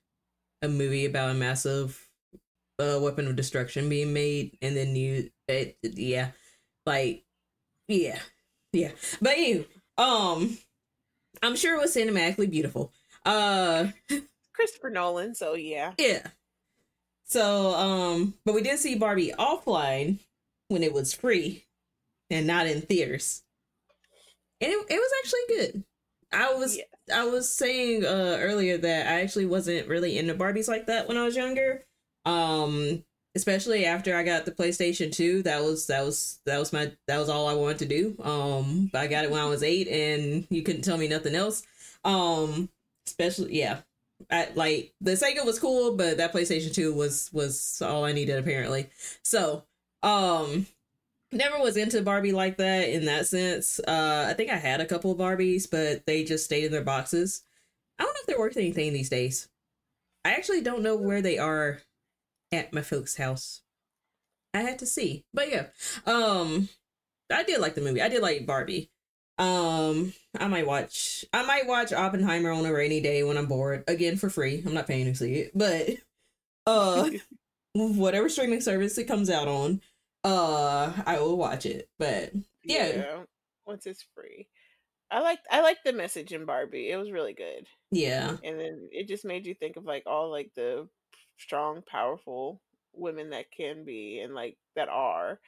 a 0.62 0.68
movie 0.68 1.04
about 1.04 1.30
a 1.30 1.34
massive 1.34 2.05
uh, 2.78 2.98
weapon 3.00 3.26
of 3.26 3.36
destruction 3.36 3.88
being 3.88 4.12
made 4.12 4.56
and 4.60 4.76
then 4.76 4.94
you 4.94 5.30
it, 5.48 5.78
yeah 5.82 6.30
like 6.84 7.24
yeah 7.88 8.18
yeah. 8.72 8.90
But 9.20 9.38
you 9.38 9.66
um 9.98 10.58
i'm 11.42 11.56
sure 11.56 11.76
it 11.76 11.80
was 11.80 11.96
cinematically 11.96 12.50
beautiful. 12.50 12.92
Uh 13.24 13.88
christopher 14.52 14.90
nolan 14.90 15.34
so 15.34 15.54
yeah. 15.54 15.92
yeah. 15.98 16.26
So 17.24 17.74
um 17.74 18.34
but 18.44 18.54
we 18.54 18.62
did 18.62 18.78
see 18.78 18.94
barbie 18.94 19.32
offline 19.38 20.20
when 20.68 20.82
it 20.82 20.92
was 20.92 21.14
free 21.14 21.64
and 22.30 22.46
not 22.46 22.66
in 22.66 22.82
theaters. 22.82 23.42
And 24.60 24.70
it, 24.72 24.86
it 24.88 24.96
was 24.96 25.12
actually 25.22 25.56
good. 25.56 25.84
I 26.32 26.54
was 26.54 26.76
yeah. 26.76 26.84
i 27.14 27.24
was 27.24 27.54
saying 27.54 28.04
uh 28.04 28.36
earlier 28.40 28.76
that 28.76 29.06
i 29.06 29.20
actually 29.20 29.46
wasn't 29.46 29.88
really 29.88 30.18
into 30.18 30.34
barbies 30.34 30.68
like 30.68 30.86
that 30.86 31.06
when 31.06 31.16
i 31.16 31.24
was 31.24 31.36
younger 31.36 31.85
um, 32.26 33.04
especially 33.36 33.84
after 33.84 34.16
I 34.16 34.22
got 34.24 34.44
the 34.44 34.50
PlayStation 34.50 35.12
2, 35.12 35.44
that 35.44 35.62
was 35.62 35.86
that 35.86 36.04
was 36.04 36.40
that 36.44 36.58
was 36.58 36.72
my 36.72 36.92
that 37.06 37.18
was 37.18 37.28
all 37.28 37.46
I 37.48 37.54
wanted 37.54 37.78
to 37.80 37.86
do. 37.86 38.16
Um, 38.22 38.90
I 38.92 39.06
got 39.06 39.24
it 39.24 39.30
when 39.30 39.40
I 39.40 39.46
was 39.46 39.62
8 39.62 39.88
and 39.88 40.46
you 40.50 40.62
couldn't 40.62 40.82
tell 40.82 40.98
me 40.98 41.06
nothing 41.06 41.34
else. 41.34 41.62
Um, 42.04 42.68
especially 43.06 43.58
yeah. 43.58 43.78
I, 44.30 44.48
like 44.54 44.94
the 45.02 45.12
Sega 45.12 45.44
was 45.44 45.58
cool, 45.58 45.94
but 45.94 46.16
that 46.16 46.32
PlayStation 46.32 46.74
2 46.74 46.94
was 46.94 47.30
was 47.32 47.80
all 47.84 48.04
I 48.04 48.12
needed 48.12 48.38
apparently. 48.38 48.88
So, 49.22 49.64
um 50.02 50.66
never 51.32 51.58
was 51.58 51.76
into 51.76 52.00
Barbie 52.02 52.32
like 52.32 52.56
that 52.56 52.88
in 52.88 53.04
that 53.04 53.26
sense. 53.26 53.78
Uh 53.86 54.26
I 54.28 54.32
think 54.34 54.50
I 54.50 54.56
had 54.56 54.80
a 54.80 54.86
couple 54.86 55.12
of 55.12 55.18
Barbies, 55.18 55.70
but 55.70 56.06
they 56.06 56.24
just 56.24 56.46
stayed 56.46 56.64
in 56.64 56.72
their 56.72 56.82
boxes. 56.82 57.42
I 57.98 58.04
don't 58.04 58.14
know 58.14 58.20
if 58.20 58.26
they're 58.26 58.38
worth 58.38 58.56
anything 58.56 58.92
these 58.94 59.10
days. 59.10 59.48
I 60.24 60.32
actually 60.32 60.62
don't 60.62 60.82
know 60.82 60.96
where 60.96 61.22
they 61.22 61.38
are 61.38 61.82
at 62.52 62.72
my 62.72 62.82
folks' 62.82 63.16
house. 63.16 63.62
I 64.54 64.60
had 64.60 64.78
to 64.80 64.86
see. 64.86 65.24
But 65.34 65.50
yeah. 65.50 65.66
Um 66.06 66.68
I 67.30 67.42
did 67.42 67.60
like 67.60 67.74
the 67.74 67.80
movie. 67.80 68.02
I 68.02 68.08
did 68.08 68.22
like 68.22 68.46
Barbie. 68.46 68.90
Um 69.38 70.14
I 70.38 70.48
might 70.48 70.66
watch 70.66 71.24
I 71.32 71.44
might 71.44 71.66
watch 71.66 71.92
Oppenheimer 71.92 72.50
on 72.50 72.64
a 72.64 72.72
rainy 72.72 73.00
day 73.00 73.22
when 73.22 73.36
I'm 73.36 73.46
bored. 73.46 73.84
Again 73.86 74.16
for 74.16 74.30
free. 74.30 74.62
I'm 74.64 74.74
not 74.74 74.86
paying 74.86 75.06
to 75.06 75.14
see 75.14 75.34
it. 75.34 75.52
But 75.54 75.90
uh 76.66 77.10
whatever 77.74 78.28
streaming 78.28 78.60
service 78.60 78.96
it 78.98 79.04
comes 79.04 79.28
out 79.28 79.48
on, 79.48 79.82
uh 80.24 80.92
I 81.04 81.18
will 81.20 81.36
watch 81.36 81.66
it. 81.66 81.88
But 81.98 82.32
yeah. 82.64 82.88
yeah 82.88 83.16
once 83.66 83.86
it's 83.86 84.04
free. 84.14 84.48
I 85.10 85.20
like 85.20 85.38
I 85.50 85.60
like 85.60 85.78
the 85.84 85.92
message 85.92 86.32
in 86.32 86.46
Barbie. 86.46 86.90
It 86.90 86.96
was 86.96 87.12
really 87.12 87.34
good. 87.34 87.66
Yeah. 87.90 88.36
And 88.42 88.58
then 88.58 88.88
it 88.90 89.06
just 89.06 89.24
made 89.24 89.46
you 89.46 89.54
think 89.54 89.76
of 89.76 89.84
like 89.84 90.04
all 90.06 90.30
like 90.30 90.50
the 90.56 90.88
strong, 91.36 91.82
powerful 91.86 92.60
women 92.92 93.30
that 93.30 93.50
can 93.50 93.84
be 93.84 94.20
and 94.20 94.34
like 94.34 94.56
that 94.74 94.88
are. 94.88 95.40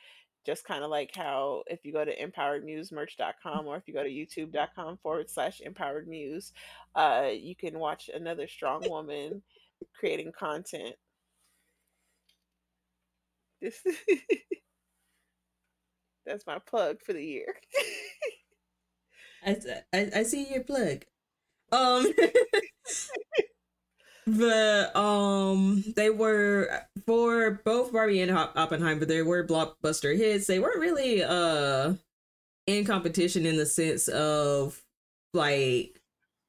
Just 0.46 0.64
kind 0.64 0.83
of 0.83 0.90
like 0.90 1.11
how 1.14 1.62
if 1.66 1.85
you 1.85 1.92
go 1.92 2.05
to 2.05 2.16
empoweredmusemerch.com 2.16 3.66
or 3.66 3.77
if 3.77 3.83
you 3.87 3.92
go 3.92 4.03
to 4.03 4.09
youtube.com 4.09 4.98
forward 5.03 5.29
slash 5.29 5.61
empowered 5.61 6.09
muse, 6.09 6.53
uh, 6.94 7.29
you 7.33 7.55
can 7.55 7.79
watch 7.79 8.09
another 8.12 8.46
strong 8.46 8.88
woman 8.88 9.42
creating 9.98 10.33
content. 10.38 10.94
This 13.61 13.83
that's 16.27 16.46
my 16.46 16.59
plug 16.61 16.98
for 17.05 17.12
the 17.12 17.24
year. 17.24 17.55
I, 19.44 19.57
I 19.92 20.11
I 20.16 20.22
see 20.22 20.51
your 20.51 20.62
plug. 20.62 21.05
Um 21.72 22.12
the 24.37 24.99
um 24.99 25.85
they 25.97 26.11
were 26.11 26.83
for 27.07 27.61
both 27.64 27.93
Barbie 27.93 28.21
and 28.21 28.31
Oppenheimer 28.31 29.05
they 29.05 29.23
were 29.23 29.47
blockbuster 29.47 30.17
hits. 30.17 30.47
They 30.47 30.59
weren't 30.59 30.81
really 30.81 31.23
uh 31.23 31.95
in 32.67 32.85
competition 32.85 33.47
in 33.47 33.57
the 33.57 33.67
sense 33.67 34.09
of 34.09 34.83
like 35.33 36.01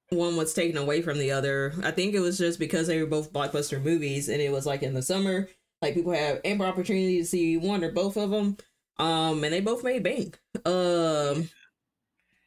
one 0.09 0.35
was 0.35 0.53
taken 0.53 0.77
away 0.77 1.01
from 1.01 1.19
the 1.19 1.31
other. 1.31 1.73
I 1.83 1.91
think 1.91 2.13
it 2.13 2.19
was 2.19 2.37
just 2.37 2.59
because 2.59 2.87
they 2.87 2.99
were 3.01 3.07
both 3.07 3.31
blockbuster 3.31 3.81
movies 3.81 4.27
and 4.27 4.41
it 4.41 4.51
was 4.51 4.65
like 4.65 4.83
in 4.83 4.93
the 4.93 5.01
summer, 5.01 5.47
like 5.81 5.93
people 5.93 6.11
have 6.13 6.41
ample 6.43 6.65
opportunity 6.65 7.19
to 7.19 7.25
see 7.25 7.57
one 7.57 7.83
or 7.83 7.91
both 7.91 8.17
of 8.17 8.31
them. 8.31 8.57
Um 8.97 9.43
and 9.43 9.53
they 9.53 9.61
both 9.61 9.83
made 9.83 10.03
bank. 10.03 10.39
Um 10.65 11.49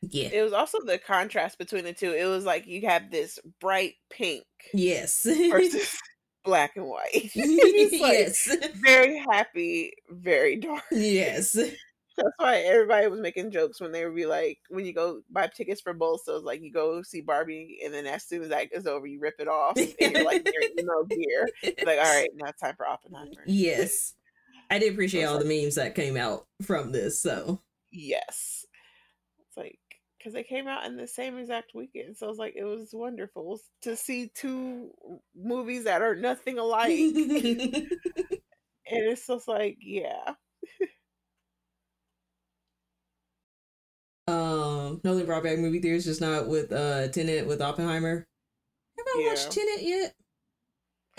yeah. 0.03 0.29
It 0.33 0.43
was 0.43 0.53
also 0.53 0.79
the 0.85 0.99
contrast 0.99 1.59
between 1.59 1.85
the 1.85 1.93
two. 1.93 2.13
It 2.13 2.27
was 2.27 2.45
like 2.45 2.67
you 2.67 2.87
have 2.87 3.11
this 3.11 3.39
bright 3.61 3.95
pink. 4.11 4.45
Yes. 4.75 5.25
versus 5.25 5.97
black 6.45 6.77
and 6.77 6.87
white. 6.87 7.13
like 7.35 7.35
yes. 7.37 8.55
Very 8.85 9.19
happy, 9.31 9.93
very 10.11 10.57
dark. 10.57 10.83
Yes. 10.91 11.57
That's 12.17 12.29
why 12.37 12.59
everybody 12.59 13.07
was 13.07 13.21
making 13.21 13.53
jokes 13.53 13.81
when 13.81 13.93
they 13.93 14.05
would 14.05 14.15
be 14.15 14.27
like, 14.27 14.59
when 14.69 14.85
you 14.85 14.93
go 14.93 15.23
buy 15.31 15.47
tickets 15.47 15.81
for 15.81 15.95
both, 15.95 16.23
so 16.25 16.37
it's 16.37 16.45
like 16.45 16.61
you 16.61 16.71
go 16.71 17.03
see 17.03 17.23
Barbie, 17.23 17.79
and 17.83 17.95
then 17.95 18.07
as 18.07 18.25
soon 18.25 18.43
as 18.43 18.51
that 18.51 18.69
is 18.71 18.87
over, 18.87 19.07
you 19.07 19.19
rip 19.19 19.37
it 19.39 19.49
off, 19.49 19.79
and 19.79 19.95
you're 19.99 20.25
like, 20.25 20.47
you 20.77 20.85
know, 20.85 21.05
gear. 21.05 21.49
Like, 21.63 21.99
all 21.99 22.15
right, 22.15 22.29
now 22.35 22.51
it's 22.51 22.61
time 22.61 22.75
for 22.77 22.87
Oppenheimer. 22.87 23.43
Yes, 23.47 24.13
I 24.71 24.79
did 24.79 24.93
appreciate 24.93 25.25
all 25.25 25.37
like, 25.37 25.45
the 25.45 25.63
memes 25.63 25.77
that 25.77 25.95
came 25.95 26.19
out 26.19 26.47
from 26.61 26.93
this. 26.93 27.23
So 27.23 27.63
yes, 27.91 28.67
it's 29.41 29.57
like 29.57 29.79
because 30.23 30.35
they 30.35 30.45
came 30.45 30.69
out 30.69 30.87
in 30.87 30.97
the 30.97 31.07
same 31.07 31.37
exact 31.37 31.73
weekend. 31.75 32.17
So 32.17 32.27
I 32.27 32.29
was 32.29 32.39
like 32.39 32.55
it 32.57 32.65
was 32.65 32.91
wonderful 32.93 33.59
to 33.83 33.97
see 33.97 34.31
two 34.35 34.91
movies 35.35 35.85
that 35.85 36.03
are 36.03 36.15
nothing 36.15 36.59
alike. 36.59 36.91
and 36.91 37.89
it's 38.87 39.27
just 39.27 39.49
like, 39.49 39.79
yeah. 39.81 40.35
um, 44.29 45.01
Nolan 45.03 45.27
brought 45.27 45.43
back 45.43 45.59
movie 45.59 45.81
theaters, 45.81 46.05
just 46.05 46.21
not 46.21 46.47
with 46.49 46.71
uh 46.71 47.09
Tenet 47.09 47.47
with 47.47 47.61
Oppenheimer. 47.61 48.29
Have 48.99 49.07
I 49.07 49.19
yeah. 49.21 49.29
watched 49.29 49.51
Tenet 49.51 49.83
yet? 49.83 50.15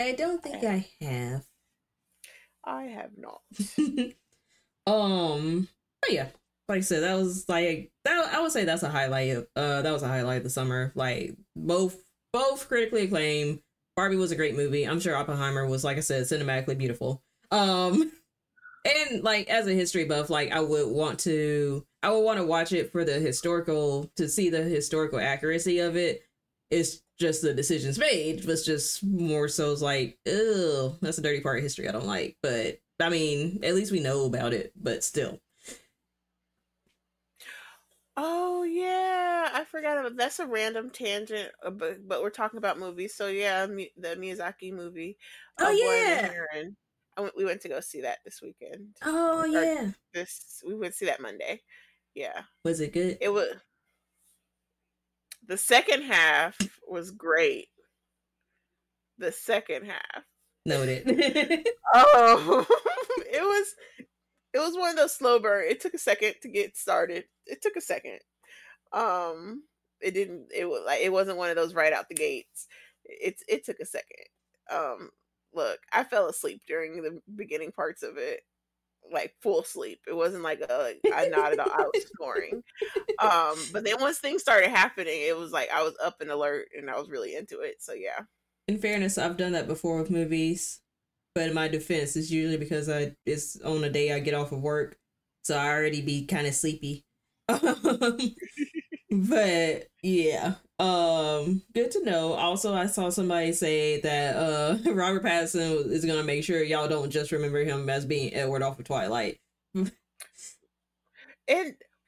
I 0.00 0.12
don't 0.12 0.42
think 0.42 0.64
I 0.64 0.88
have. 1.00 1.44
I 2.64 2.84
have 2.84 3.10
not. 3.16 3.42
um, 4.86 5.68
but 6.00 6.12
yeah, 6.12 6.28
like 6.68 6.78
I 6.78 6.80
said, 6.80 7.02
that 7.02 7.16
was 7.16 7.48
like 7.48 7.90
that. 8.04 8.34
I 8.34 8.40
would 8.40 8.52
say 8.52 8.64
that's 8.64 8.82
a 8.82 8.88
highlight. 8.88 9.36
Uh, 9.54 9.82
that 9.82 9.92
was 9.92 10.02
a 10.02 10.08
highlight 10.08 10.38
of 10.38 10.44
the 10.44 10.50
summer. 10.50 10.92
Like 10.94 11.36
both 11.54 11.98
both 12.32 12.68
critically 12.68 13.04
acclaimed. 13.04 13.60
Barbie 13.96 14.16
was 14.16 14.32
a 14.32 14.36
great 14.36 14.56
movie. 14.56 14.84
I'm 14.84 14.98
sure 14.98 15.14
Oppenheimer 15.14 15.66
was, 15.66 15.84
like 15.84 15.98
I 15.98 16.00
said, 16.00 16.24
cinematically 16.24 16.76
beautiful. 16.76 17.22
Um, 17.50 18.10
and 18.84 19.22
like 19.22 19.48
as 19.48 19.68
a 19.68 19.72
history 19.72 20.04
buff, 20.04 20.30
like 20.30 20.50
I 20.52 20.60
would 20.60 20.88
want 20.88 21.20
to, 21.20 21.86
I 22.02 22.10
would 22.10 22.24
want 22.24 22.38
to 22.38 22.44
watch 22.44 22.72
it 22.72 22.90
for 22.90 23.04
the 23.04 23.20
historical 23.20 24.10
to 24.16 24.28
see 24.28 24.50
the 24.50 24.62
historical 24.62 25.20
accuracy 25.20 25.78
of 25.78 25.96
it. 25.96 26.22
It's 26.70 27.02
just 27.20 27.42
the 27.42 27.54
decisions 27.54 27.98
made 27.98 28.44
was 28.44 28.66
just 28.66 29.04
more 29.04 29.46
so 29.46 29.70
it's 29.70 29.82
like, 29.82 30.18
oh, 30.26 30.96
that's 31.00 31.18
a 31.18 31.22
dirty 31.22 31.40
part 31.40 31.58
of 31.58 31.62
history 31.62 31.88
I 31.88 31.92
don't 31.92 32.06
like. 32.06 32.36
But 32.42 32.80
I 33.00 33.10
mean, 33.10 33.60
at 33.62 33.74
least 33.74 33.92
we 33.92 34.00
know 34.00 34.24
about 34.24 34.52
it. 34.52 34.72
But 34.74 35.04
still, 35.04 35.38
Oh 38.16 38.62
yeah, 38.62 39.48
I 39.52 39.64
forgot 39.64 39.98
about 39.98 40.16
that's 40.16 40.38
a 40.38 40.46
random 40.46 40.90
tangent, 40.90 41.50
uh, 41.64 41.70
but 41.70 42.06
but 42.06 42.22
we're 42.22 42.30
talking 42.30 42.58
about 42.58 42.78
movies, 42.78 43.14
so 43.14 43.26
yeah, 43.26 43.66
the 43.66 44.16
Miyazaki 44.16 44.72
movie. 44.72 45.18
Oh 45.58 45.70
yeah, 45.70 46.30
I 47.16 47.20
went, 47.20 47.36
we 47.36 47.44
went 47.44 47.60
to 47.62 47.68
go 47.68 47.80
see 47.80 48.02
that 48.02 48.18
this 48.24 48.40
weekend. 48.40 48.96
Oh 49.04 49.40
or 49.40 49.46
yeah, 49.46 49.90
this 50.12 50.62
we 50.66 50.76
went 50.76 50.92
to 50.92 50.98
see 50.98 51.06
that 51.06 51.20
Monday. 51.20 51.62
Yeah, 52.14 52.42
was 52.64 52.80
it 52.80 52.92
good? 52.92 53.18
It 53.20 53.30
was. 53.30 53.48
The 55.46 55.58
second 55.58 56.04
half 56.04 56.56
was 56.88 57.10
great. 57.10 57.66
The 59.18 59.32
second 59.32 59.86
half. 59.86 60.24
Noted. 60.64 61.02
oh, 61.94 62.66
it 63.18 63.42
was 63.42 63.74
it 64.54 64.58
was 64.60 64.76
one 64.76 64.90
of 64.90 64.96
those 64.96 65.14
slow 65.14 65.40
burn. 65.40 65.64
It 65.68 65.80
took 65.80 65.94
a 65.94 65.98
second 65.98 66.34
to 66.42 66.48
get 66.48 66.76
started. 66.76 67.24
It 67.46 67.62
took 67.62 67.76
a 67.76 67.80
second. 67.80 68.20
Um, 68.92 69.64
it 70.00 70.12
didn't. 70.12 70.48
It 70.54 70.66
was 70.66 70.82
like 70.86 71.00
it 71.02 71.12
wasn't 71.12 71.38
one 71.38 71.50
of 71.50 71.56
those 71.56 71.74
right 71.74 71.92
out 71.92 72.08
the 72.08 72.14
gates. 72.14 72.66
It 73.04 73.36
it 73.48 73.64
took 73.64 73.80
a 73.80 73.86
second. 73.86 74.26
Um, 74.70 75.10
look, 75.54 75.78
I 75.92 76.04
fell 76.04 76.28
asleep 76.28 76.62
during 76.66 77.02
the 77.02 77.20
beginning 77.34 77.72
parts 77.72 78.02
of 78.02 78.16
it. 78.16 78.40
like 79.12 79.34
full 79.42 79.62
sleep. 79.64 80.00
It 80.06 80.16
wasn't 80.16 80.42
like 80.42 80.60
a, 80.60 80.94
I 81.14 81.28
nodded 81.28 81.60
out. 81.60 81.70
I 81.72 81.84
was 81.84 82.06
snoring. 82.16 82.62
Um, 83.22 83.56
but 83.72 83.84
then 83.84 83.96
once 84.00 84.18
things 84.18 84.42
started 84.42 84.70
happening, 84.70 85.14
it 85.14 85.36
was 85.36 85.52
like 85.52 85.70
I 85.70 85.82
was 85.82 85.94
up 86.02 86.20
and 86.20 86.30
alert 86.30 86.68
and 86.76 86.90
I 86.90 86.98
was 86.98 87.08
really 87.08 87.36
into 87.36 87.60
it. 87.60 87.76
So 87.80 87.92
yeah. 87.92 88.20
In 88.66 88.78
fairness, 88.78 89.18
I've 89.18 89.36
done 89.36 89.52
that 89.52 89.66
before 89.68 89.98
with 89.98 90.10
movies, 90.10 90.80
but 91.34 91.48
in 91.48 91.54
my 91.54 91.68
defense, 91.68 92.16
it's 92.16 92.30
usually 92.30 92.56
because 92.56 92.88
I 92.88 93.14
it's 93.26 93.60
on 93.60 93.84
a 93.84 93.90
day 93.90 94.12
I 94.12 94.20
get 94.20 94.34
off 94.34 94.52
of 94.52 94.60
work, 94.62 94.96
so 95.42 95.56
I 95.56 95.68
already 95.68 96.00
be 96.00 96.26
kind 96.26 96.46
of 96.46 96.54
sleepy. 96.54 97.04
but 99.10 99.88
yeah, 100.02 100.54
um, 100.78 101.62
good 101.74 101.90
to 101.90 102.04
know. 102.04 102.32
Also, 102.32 102.74
I 102.74 102.86
saw 102.86 103.10
somebody 103.10 103.52
say 103.52 104.00
that 104.00 104.36
uh 104.36 104.78
Robert 104.92 105.22
Pattinson 105.22 105.90
is 105.90 106.04
gonna 106.04 106.22
make 106.22 106.44
sure 106.44 106.62
y'all 106.62 106.88
don't 106.88 107.10
just 107.10 107.32
remember 107.32 107.62
him 107.64 107.88
as 107.90 108.06
being 108.06 108.34
Edward 108.34 108.62
off 108.62 108.78
of 108.78 108.86
Twilight. 108.86 109.40
and 109.74 109.90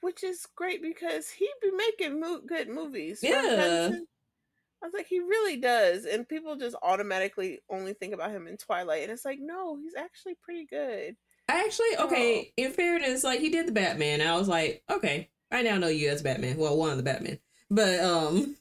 which 0.01 0.25
is 0.25 0.47
great 0.57 0.83
because 0.83 1.29
he'd 1.29 1.49
be 1.61 1.71
making 1.71 2.21
mo- 2.21 2.43
good 2.47 2.69
movies. 2.69 3.21
Yeah. 3.23 3.91
I 4.83 4.87
was 4.87 4.95
like, 4.95 5.07
he 5.07 5.21
really 5.21 5.57
does, 5.57 6.05
and 6.05 6.29
people 6.29 6.57
just 6.57 6.77
automatically 6.83 7.61
only 7.71 7.95
think 7.95 8.13
about 8.15 8.31
him 8.31 8.47
in 8.47 8.57
Twilight, 8.57 9.03
and 9.03 9.11
it's 9.11 9.25
like, 9.25 9.39
no, 9.41 9.77
he's 9.77 9.95
actually 9.97 10.37
pretty 10.43 10.67
good. 10.67 11.17
I 11.49 11.61
actually, 11.65 11.97
okay, 12.01 12.53
in 12.57 12.73
fairness, 12.73 13.23
like 13.23 13.41
he 13.41 13.51
did 13.51 13.69
the 13.69 13.73
Batman. 13.73 14.21
I 14.21 14.37
was 14.37 14.49
like, 14.49 14.83
okay, 14.91 15.31
I 15.51 15.63
now 15.63 15.79
know 15.79 15.89
you 15.89 16.09
as 16.11 16.23
Batman. 16.23 16.57
Well, 16.57 16.77
one 16.77 16.91
of 16.91 16.97
the 16.97 17.03
Batman. 17.03 17.39
But 17.71 18.01
um 18.01 18.57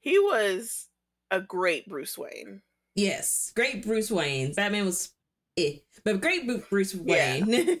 he 0.00 0.18
was 0.18 0.88
a 1.30 1.40
great 1.40 1.86
Bruce 1.88 2.16
Wayne. 2.16 2.62
Yes, 2.94 3.52
great 3.54 3.84
Bruce 3.84 4.10
Wayne. 4.10 4.54
Batman 4.54 4.86
was 4.86 5.12
eh, 5.56 5.76
but 6.04 6.20
great 6.20 6.68
Bruce 6.68 6.94
Wayne. 6.94 7.80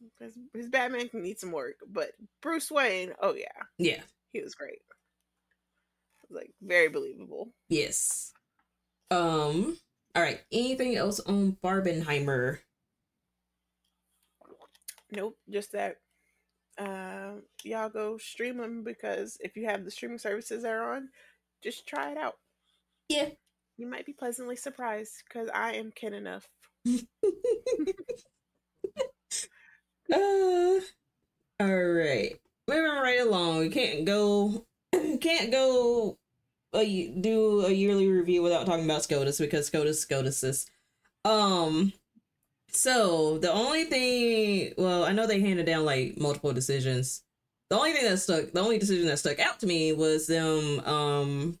Yeah. 0.00 0.26
his, 0.26 0.38
his 0.52 0.68
Batman 0.68 1.08
can 1.08 1.22
need 1.22 1.40
some 1.40 1.50
work, 1.50 1.76
but 1.88 2.10
Bruce 2.42 2.70
Wayne, 2.70 3.14
oh 3.22 3.34
yeah, 3.34 3.46
yeah, 3.78 4.02
he 4.32 4.42
was 4.42 4.54
great. 4.54 4.80
Like 6.30 6.52
very 6.62 6.88
believable. 6.88 7.52
Yes. 7.68 8.32
Um. 9.10 9.78
All 10.14 10.22
right. 10.22 10.40
Anything 10.52 10.96
else 10.96 11.20
on 11.20 11.56
Barbenheimer? 11.62 12.58
Nope. 15.12 15.36
Just 15.50 15.72
that 15.72 15.96
uh, 16.78 17.32
y'all 17.62 17.88
go 17.88 18.18
stream 18.18 18.58
them 18.58 18.82
because 18.84 19.36
if 19.40 19.56
you 19.56 19.66
have 19.66 19.84
the 19.84 19.90
streaming 19.90 20.18
services 20.18 20.62
they're 20.62 20.92
on, 20.92 21.08
just 21.62 21.86
try 21.86 22.10
it 22.12 22.18
out. 22.18 22.34
Yeah. 23.08 23.28
You 23.76 23.86
might 23.86 24.06
be 24.06 24.12
pleasantly 24.12 24.56
surprised 24.56 25.22
because 25.26 25.48
I 25.52 25.72
am 25.72 25.90
kin 25.92 26.14
enough. 26.14 26.48
uh, 30.12 30.80
all 31.60 31.84
right. 31.84 32.38
Moving 32.68 32.84
right 32.84 33.20
along. 33.20 33.58
We 33.58 33.68
can't 33.70 34.04
go 34.04 34.66
can't 35.20 35.50
go 35.50 36.18
a, 36.74 37.08
do 37.08 37.64
a 37.66 37.70
yearly 37.70 38.08
review 38.08 38.42
without 38.42 38.66
talking 38.66 38.84
about 38.84 39.02
SCOTUS 39.02 39.38
because 39.38 39.66
SCOTUS 39.66 40.00
SCOTUS 40.00 40.44
is 40.44 40.66
um 41.24 41.92
so 42.74 43.38
the 43.38 43.52
only 43.52 43.84
thing, 43.84 44.74
well, 44.76 45.04
I 45.04 45.12
know 45.12 45.26
they 45.26 45.40
handed 45.40 45.66
down 45.66 45.84
like 45.84 46.18
multiple 46.18 46.52
decisions. 46.52 47.22
The 47.70 47.76
only 47.76 47.92
thing 47.92 48.04
that 48.04 48.18
stuck, 48.18 48.52
the 48.52 48.60
only 48.60 48.78
decision 48.78 49.06
that 49.06 49.18
stuck 49.20 49.38
out 49.38 49.60
to 49.60 49.66
me 49.66 49.92
was 49.92 50.26
them 50.26 50.80
um 50.80 51.58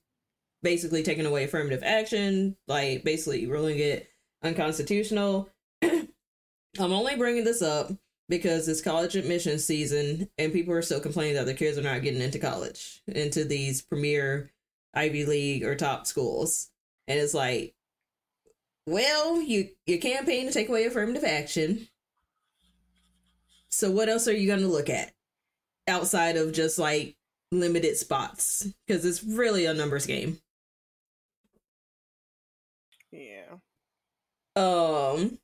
basically 0.62 1.02
taking 1.02 1.26
away 1.26 1.44
affirmative 1.44 1.82
action, 1.84 2.56
like 2.66 3.04
basically 3.04 3.46
ruling 3.46 3.78
it 3.78 4.08
unconstitutional. 4.42 5.48
I'm 5.82 6.08
only 6.78 7.16
bringing 7.16 7.44
this 7.44 7.62
up 7.62 7.92
because 8.28 8.66
it's 8.66 8.80
college 8.80 9.14
admission 9.14 9.58
season 9.58 10.28
and 10.38 10.52
people 10.52 10.74
are 10.74 10.82
still 10.82 11.00
complaining 11.00 11.34
that 11.34 11.46
their 11.46 11.54
kids 11.54 11.78
are 11.78 11.82
not 11.82 12.02
getting 12.02 12.22
into 12.22 12.38
college, 12.38 13.02
into 13.06 13.44
these 13.44 13.82
premier 13.82 14.50
Ivy 14.94 15.24
League 15.24 15.64
or 15.64 15.74
top 15.74 16.06
schools. 16.06 16.70
And 17.06 17.18
it's 17.18 17.34
like, 17.34 17.74
well, 18.86 19.40
you 19.40 19.70
you 19.86 19.98
campaign 19.98 20.46
to 20.46 20.52
take 20.52 20.68
away 20.68 20.84
affirmative 20.84 21.24
action. 21.24 21.88
So 23.70 23.90
what 23.90 24.08
else 24.08 24.28
are 24.28 24.32
you 24.32 24.46
going 24.46 24.60
to 24.60 24.68
look 24.68 24.88
at 24.88 25.12
outside 25.88 26.36
of 26.36 26.52
just 26.52 26.78
like 26.78 27.16
limited 27.50 27.96
spots? 27.96 28.66
Because 28.86 29.04
it's 29.04 29.24
really 29.24 29.66
a 29.66 29.74
numbers 29.74 30.06
game. 30.06 30.38
Yeah. 33.10 33.56
Um. 34.56 35.38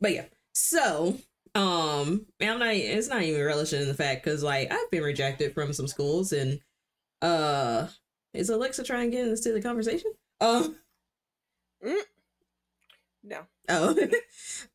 But 0.00 0.12
yeah. 0.12 0.24
So 0.54 1.18
um, 1.54 2.26
I'm 2.40 2.58
not. 2.58 2.74
It's 2.74 3.08
not 3.08 3.22
even 3.22 3.44
relishing 3.44 3.82
in 3.82 3.88
the 3.88 3.94
fact 3.94 4.24
because 4.24 4.42
like 4.42 4.72
I've 4.72 4.90
been 4.90 5.02
rejected 5.02 5.54
from 5.54 5.72
some 5.72 5.88
schools 5.88 6.32
and 6.32 6.60
uh, 7.22 7.88
is 8.34 8.50
Alexa 8.50 8.84
trying 8.84 9.10
to 9.10 9.16
get 9.16 9.28
into 9.28 9.52
the 9.52 9.62
conversation? 9.62 10.12
Um. 10.40 10.76
Mm. 11.84 12.02
No. 13.22 13.40
Oh. 13.68 13.96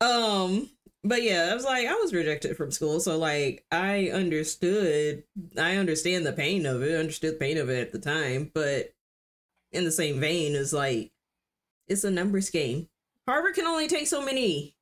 um 0.00 0.70
but 1.04 1.22
yeah, 1.22 1.48
I 1.50 1.54
was 1.54 1.64
like 1.64 1.86
I 1.86 1.94
was 1.94 2.12
rejected 2.12 2.56
from 2.56 2.70
school, 2.70 3.00
so 3.00 3.16
like 3.16 3.64
I 3.70 4.08
understood 4.10 5.22
I 5.58 5.76
understand 5.76 6.26
the 6.26 6.32
pain 6.32 6.66
of 6.66 6.82
it, 6.82 6.98
understood 6.98 7.34
the 7.34 7.38
pain 7.38 7.58
of 7.58 7.70
it 7.70 7.80
at 7.80 7.92
the 7.92 7.98
time, 7.98 8.50
but 8.52 8.92
in 9.72 9.84
the 9.84 9.92
same 9.92 10.20
vein 10.20 10.54
is 10.54 10.72
like 10.72 11.12
it's 11.88 12.04
a 12.04 12.10
numbers 12.10 12.50
game. 12.50 12.88
Harvard 13.28 13.54
can 13.54 13.66
only 13.66 13.88
take 13.88 14.06
so 14.06 14.24
many. 14.24 14.76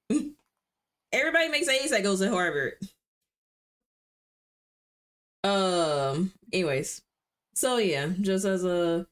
Everybody 1.12 1.48
makes 1.48 1.68
A's 1.68 1.90
that 1.90 2.02
goes 2.02 2.20
to 2.20 2.30
Harvard. 2.30 2.74
Um 5.42 6.32
anyways. 6.52 7.02
So 7.54 7.78
yeah, 7.78 8.10
just 8.20 8.44
as 8.44 8.64
a 8.64 9.06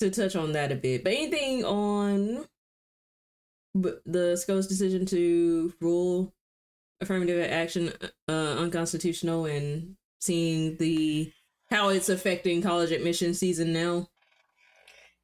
to 0.00 0.10
touch 0.10 0.36
on 0.36 0.52
that 0.52 0.72
a 0.72 0.76
bit. 0.76 1.04
But 1.04 1.12
anything 1.12 1.64
on 1.64 2.44
the 3.74 4.36
SCOTUS 4.36 4.66
decision 4.66 5.06
to 5.06 5.72
rule 5.80 6.34
affirmative 7.00 7.50
action 7.50 7.92
uh, 8.28 8.32
unconstitutional 8.32 9.46
and 9.46 9.96
seeing 10.18 10.76
the 10.76 11.32
how 11.70 11.88
it's 11.88 12.08
affecting 12.08 12.62
college 12.62 12.90
admission 12.90 13.34
season 13.34 13.72
now. 13.72 14.08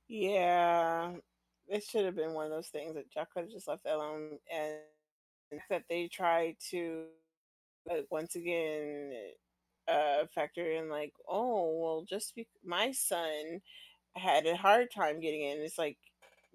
Yeah, 0.09 1.13
it 1.69 1.85
should 1.85 2.05
have 2.05 2.17
been 2.17 2.35
one 2.35 2.47
of 2.47 2.53
those 2.53 2.69
things 2.69 2.95
that 2.95 3.07
y'all 3.17 3.27
could 3.33 3.45
have 3.45 3.53
just 3.53 3.69
left 3.69 3.85
that 3.85 3.95
alone, 3.95 4.39
and 4.53 5.61
that 5.71 5.85
they 5.89 6.09
tried 6.09 6.57
to 6.71 7.05
like 7.89 8.07
once 8.11 8.37
again 8.37 9.13
uh 9.89 10.27
factor 10.35 10.71
in 10.73 10.89
like, 10.89 11.13
oh 11.29 11.81
well, 11.83 12.05
just 12.09 12.35
be- 12.35 12.47
my 12.65 12.93
son 12.93 13.61
had 14.15 14.47
a 14.47 14.57
hard 14.57 14.91
time 14.91 15.21
getting 15.21 15.43
in. 15.43 15.59
It's 15.59 15.79
like 15.79 15.99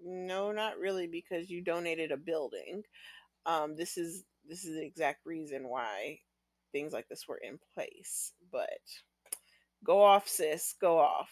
no, 0.04 0.52
not 0.52 0.78
really, 0.78 1.06
because 1.06 1.50
you 1.50 1.62
donated 1.62 2.12
a 2.12 2.16
building. 2.16 2.82
Um, 3.46 3.76
this 3.76 3.96
is 3.96 4.24
this 4.48 4.64
is 4.64 4.76
the 4.76 4.84
exact 4.84 5.26
reason 5.26 5.68
why 5.68 6.20
things 6.72 6.92
like 6.92 7.08
this 7.08 7.26
were 7.26 7.40
in 7.42 7.58
place. 7.74 8.32
But 8.52 8.78
go 9.84 10.02
off, 10.02 10.28
sis. 10.28 10.74
Go 10.80 10.98
off. 10.98 11.30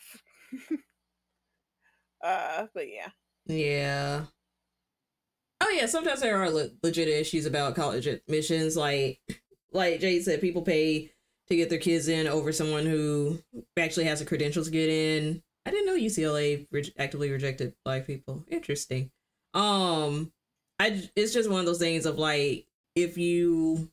uh, 2.25 2.67
but 2.75 2.87
yeah. 2.89 3.09
Yeah. 3.47 4.25
Oh 5.61 5.71
yeah, 5.71 5.87
sometimes 5.87 6.21
there 6.21 6.37
are 6.37 6.51
le- 6.51 6.71
legit 6.83 7.09
issues 7.09 7.47
about 7.47 7.77
college 7.77 8.07
admissions. 8.07 8.77
Like, 8.77 9.21
like 9.73 10.01
Jade 10.01 10.25
said, 10.25 10.41
people 10.41 10.63
pay 10.63 11.13
to 11.49 11.57
get 11.57 11.71
their 11.71 11.79
kids 11.79 12.09
in 12.09 12.27
over 12.27 12.53
someone 12.53 12.87
who 12.87 13.39
actually 13.77 14.05
has 14.05 14.19
the 14.19 14.25
credentials 14.25 14.67
to 14.67 14.73
get 14.73 14.89
in. 14.89 15.43
I 15.65 15.71
didn't 15.71 15.87
know 15.87 15.97
UCLA 15.97 16.67
re- 16.71 16.95
actively 16.99 17.31
rejected 17.31 17.75
black 17.85 18.07
people. 18.07 18.45
Interesting. 18.49 19.11
Um, 19.55 20.33
I 20.79 21.09
it's 21.17 21.33
just 21.33 21.51
one 21.51 21.61
of 21.61 21.67
those 21.67 21.79
things 21.79 22.07
of 22.07 22.19
like 22.19 22.67
if 22.95 23.19
you, 23.19 23.91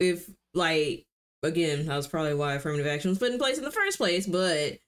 if 0.00 0.30
like 0.54 1.06
again, 1.42 1.86
that 1.86 1.96
was 1.96 2.06
probably 2.08 2.34
why 2.34 2.54
affirmative 2.54 2.86
action 2.86 3.10
was 3.10 3.18
put 3.18 3.32
in 3.32 3.38
place 3.38 3.58
in 3.58 3.64
the 3.64 3.70
first 3.70 3.98
place. 3.98 4.26
But 4.26 4.78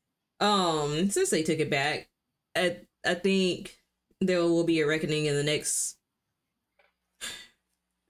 um, 0.40 1.10
since 1.10 1.30
they 1.30 1.42
took 1.42 1.58
it 1.58 1.70
back, 1.70 2.08
I 2.56 2.78
I 3.04 3.14
think 3.14 3.76
there 4.20 4.42
will 4.42 4.64
be 4.64 4.80
a 4.80 4.86
reckoning 4.86 5.26
in 5.26 5.34
the 5.34 5.42
next. 5.42 5.96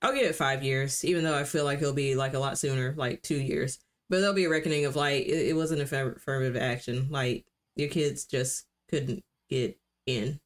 I'll 0.05 0.13
give 0.13 0.27
it 0.27 0.37
five 0.37 0.63
years, 0.63 1.03
even 1.03 1.25
though 1.25 1.37
I 1.37 1.45
feel 1.45 1.65
like 1.65 1.81
it'll 1.81 1.95
be 1.95 2.15
like 2.15 2.35
a 2.35 2.39
lot 2.39 2.59
sooner, 2.59 2.95
like 2.95 3.23
two 3.23 3.41
years. 3.41 3.79
But 4.11 4.21
there'll 4.21 4.35
be 4.35 4.45
a 4.45 4.51
reckoning 4.51 4.85
of 4.85 4.97
like 4.97 5.25
it, 5.25 5.49
it 5.49 5.57
wasn't 5.57 5.81
a 5.81 6.07
affirmative 6.13 6.61
action. 6.61 7.09
Like 7.11 7.47
your 7.75 7.89
kids 7.89 8.27
just 8.27 8.67
couldn't 8.91 9.25
get 9.49 9.79
in. 10.07 10.39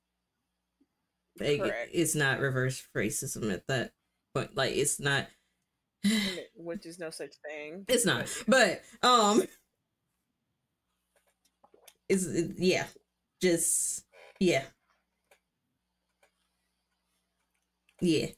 Like, 1.41 1.61
it's 1.93 2.15
not 2.15 2.39
reverse 2.39 2.87
racism 2.97 3.53
at 3.53 3.67
that 3.67 3.91
point. 4.33 4.57
Like 4.57 4.77
it's 4.77 5.01
not 5.01 5.27
which 6.55 6.87
is 6.87 7.01
no 7.01 7.11
such 7.11 7.33
thing. 7.45 7.85
It's 7.89 8.07
not. 8.07 8.29
But 8.47 8.83
um 9.03 9.43
it's 12.09 12.27
it, 12.27 12.53
yeah. 12.59 12.87
Just 13.41 14.05
yeah. 14.39 14.63
Yeah. 18.01 18.29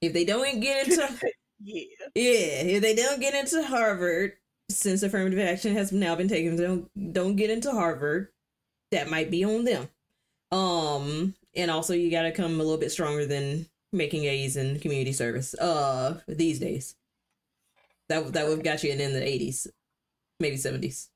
If 0.00 0.12
they 0.12 0.24
don't 0.24 0.60
get 0.60 0.88
into 0.88 1.32
yeah. 1.62 1.84
Yeah, 2.14 2.62
if 2.62 2.82
they 2.82 2.94
don't 2.94 3.20
get 3.20 3.34
into 3.34 3.62
Harvard, 3.62 4.32
since 4.70 5.02
affirmative 5.02 5.38
action 5.38 5.74
has 5.74 5.92
now 5.92 6.14
been 6.14 6.28
taken, 6.28 6.56
don't 6.56 7.12
don't 7.12 7.36
get 7.36 7.50
into 7.50 7.70
Harvard. 7.70 8.28
That 8.92 9.10
might 9.10 9.30
be 9.30 9.44
on 9.44 9.64
them. 9.64 9.88
Um, 10.50 11.34
and 11.54 11.70
also 11.70 11.94
you 11.94 12.10
got 12.10 12.22
to 12.22 12.32
come 12.32 12.54
a 12.54 12.64
little 12.64 12.78
bit 12.78 12.90
stronger 12.92 13.26
than 13.26 13.66
making 13.92 14.24
A's 14.24 14.56
in 14.56 14.80
community 14.80 15.12
service. 15.12 15.54
Uh, 15.54 16.20
these 16.26 16.58
days, 16.58 16.96
that 18.08 18.32
that 18.32 18.46
would 18.46 18.58
have 18.58 18.64
got 18.64 18.82
you 18.82 18.90
in 18.90 19.00
in 19.00 19.12
the 19.12 19.26
eighties, 19.26 19.66
maybe 20.38 20.56
seventies. 20.56 21.10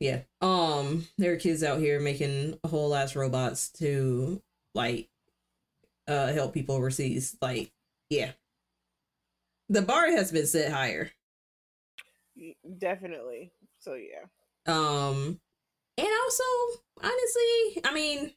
Yeah. 0.00 0.20
Um, 0.40 1.06
there 1.18 1.32
are 1.32 1.36
kids 1.36 1.62
out 1.62 1.80
here 1.80 2.00
making 2.00 2.58
a 2.62 2.68
whole 2.68 2.94
ass 2.94 3.16
robots 3.16 3.70
to 3.72 4.40
like 4.74 5.08
uh 6.08 6.32
help 6.32 6.54
people 6.54 6.74
overseas. 6.74 7.36
Like, 7.40 7.70
yeah. 8.10 8.32
The 9.68 9.82
bar 9.82 10.10
has 10.10 10.32
been 10.32 10.46
set 10.46 10.72
higher. 10.72 11.10
Definitely. 12.78 13.52
So 13.78 13.94
yeah. 13.94 14.24
Um 14.66 15.40
and 15.96 16.08
also, 16.24 16.44
honestly, 17.02 17.82
I 17.84 17.92
mean 17.94 18.32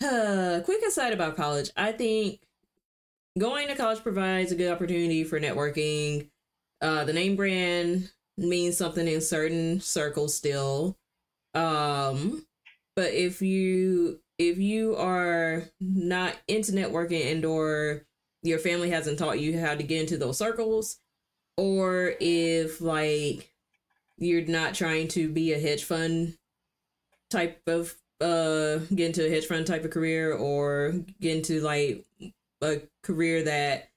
uh 0.04 0.60
quick 0.64 0.82
aside 0.82 1.12
about 1.12 1.36
college. 1.36 1.70
I 1.76 1.92
think 1.92 2.40
going 3.38 3.68
to 3.68 3.76
college 3.76 4.02
provides 4.02 4.52
a 4.52 4.56
good 4.56 4.72
opportunity 4.72 5.24
for 5.24 5.40
networking. 5.40 6.28
Uh 6.82 7.04
the 7.04 7.12
name 7.12 7.36
brand 7.36 8.10
means 8.36 8.76
something 8.76 9.06
in 9.06 9.20
certain 9.20 9.80
circles 9.80 10.34
still. 10.34 10.96
Um 11.54 12.46
but 12.96 13.12
if 13.12 13.40
you 13.40 14.20
if 14.40 14.56
you 14.56 14.96
are 14.96 15.64
not 15.80 16.34
into 16.48 16.72
networking 16.72 17.30
and 17.30 17.44
or 17.44 18.06
your 18.42 18.58
family 18.58 18.88
hasn't 18.88 19.18
taught 19.18 19.38
you 19.38 19.60
how 19.60 19.74
to 19.74 19.82
get 19.82 20.00
into 20.00 20.16
those 20.16 20.38
circles 20.38 20.96
or 21.58 22.14
if 22.20 22.80
like 22.80 23.52
you're 24.16 24.46
not 24.46 24.72
trying 24.72 25.08
to 25.08 25.28
be 25.28 25.52
a 25.52 25.60
hedge 25.60 25.84
fund 25.84 26.38
type 27.28 27.60
of 27.66 27.94
uh 28.22 28.78
get 28.94 29.08
into 29.08 29.26
a 29.26 29.28
hedge 29.28 29.44
fund 29.44 29.66
type 29.66 29.84
of 29.84 29.90
career 29.90 30.32
or 30.32 30.94
get 31.20 31.36
into 31.36 31.60
like 31.60 32.06
a 32.62 32.80
career 33.02 33.42
that 33.42 33.90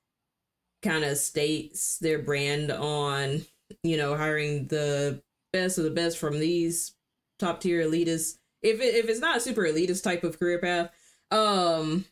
kind 0.81 1.05
of 1.05 1.17
states 1.17 1.99
their 1.99 2.19
brand 2.19 2.69
on 2.69 3.45
you 3.81 3.95
know 3.95 4.17
hiring 4.17 4.67
the 4.67 5.21
best 5.53 5.77
of 5.77 5.85
the 5.85 5.89
best 5.89 6.17
from 6.17 6.37
these 6.37 6.95
top 7.39 7.61
tier 7.61 7.81
elitists 7.81 8.39
if 8.63 8.79
it, 8.81 8.95
if 8.95 9.09
it's 9.09 9.19
not 9.19 9.37
a 9.37 9.41
super 9.41 9.61
elitist 9.61 10.03
type 10.03 10.23
of 10.23 10.39
career 10.39 10.57
path 10.59 10.89
um 11.31 12.05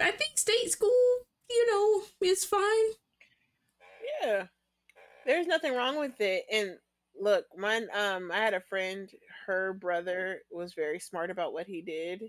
i 0.00 0.10
think 0.10 0.36
state 0.36 0.70
school 0.70 0.90
you 1.50 1.66
know 1.70 2.02
is 2.28 2.44
fine 2.44 2.90
Yeah. 4.22 4.46
There's 5.26 5.46
nothing 5.46 5.74
wrong 5.74 5.98
with 5.98 6.20
it. 6.20 6.44
And 6.52 6.76
look, 7.20 7.46
mine 7.56 7.88
um 7.94 8.30
I 8.32 8.38
had 8.38 8.54
a 8.54 8.60
friend, 8.60 9.10
her 9.46 9.72
brother 9.72 10.40
was 10.50 10.74
very 10.74 10.98
smart 11.00 11.30
about 11.30 11.52
what 11.52 11.66
he 11.66 11.82
did. 11.82 12.22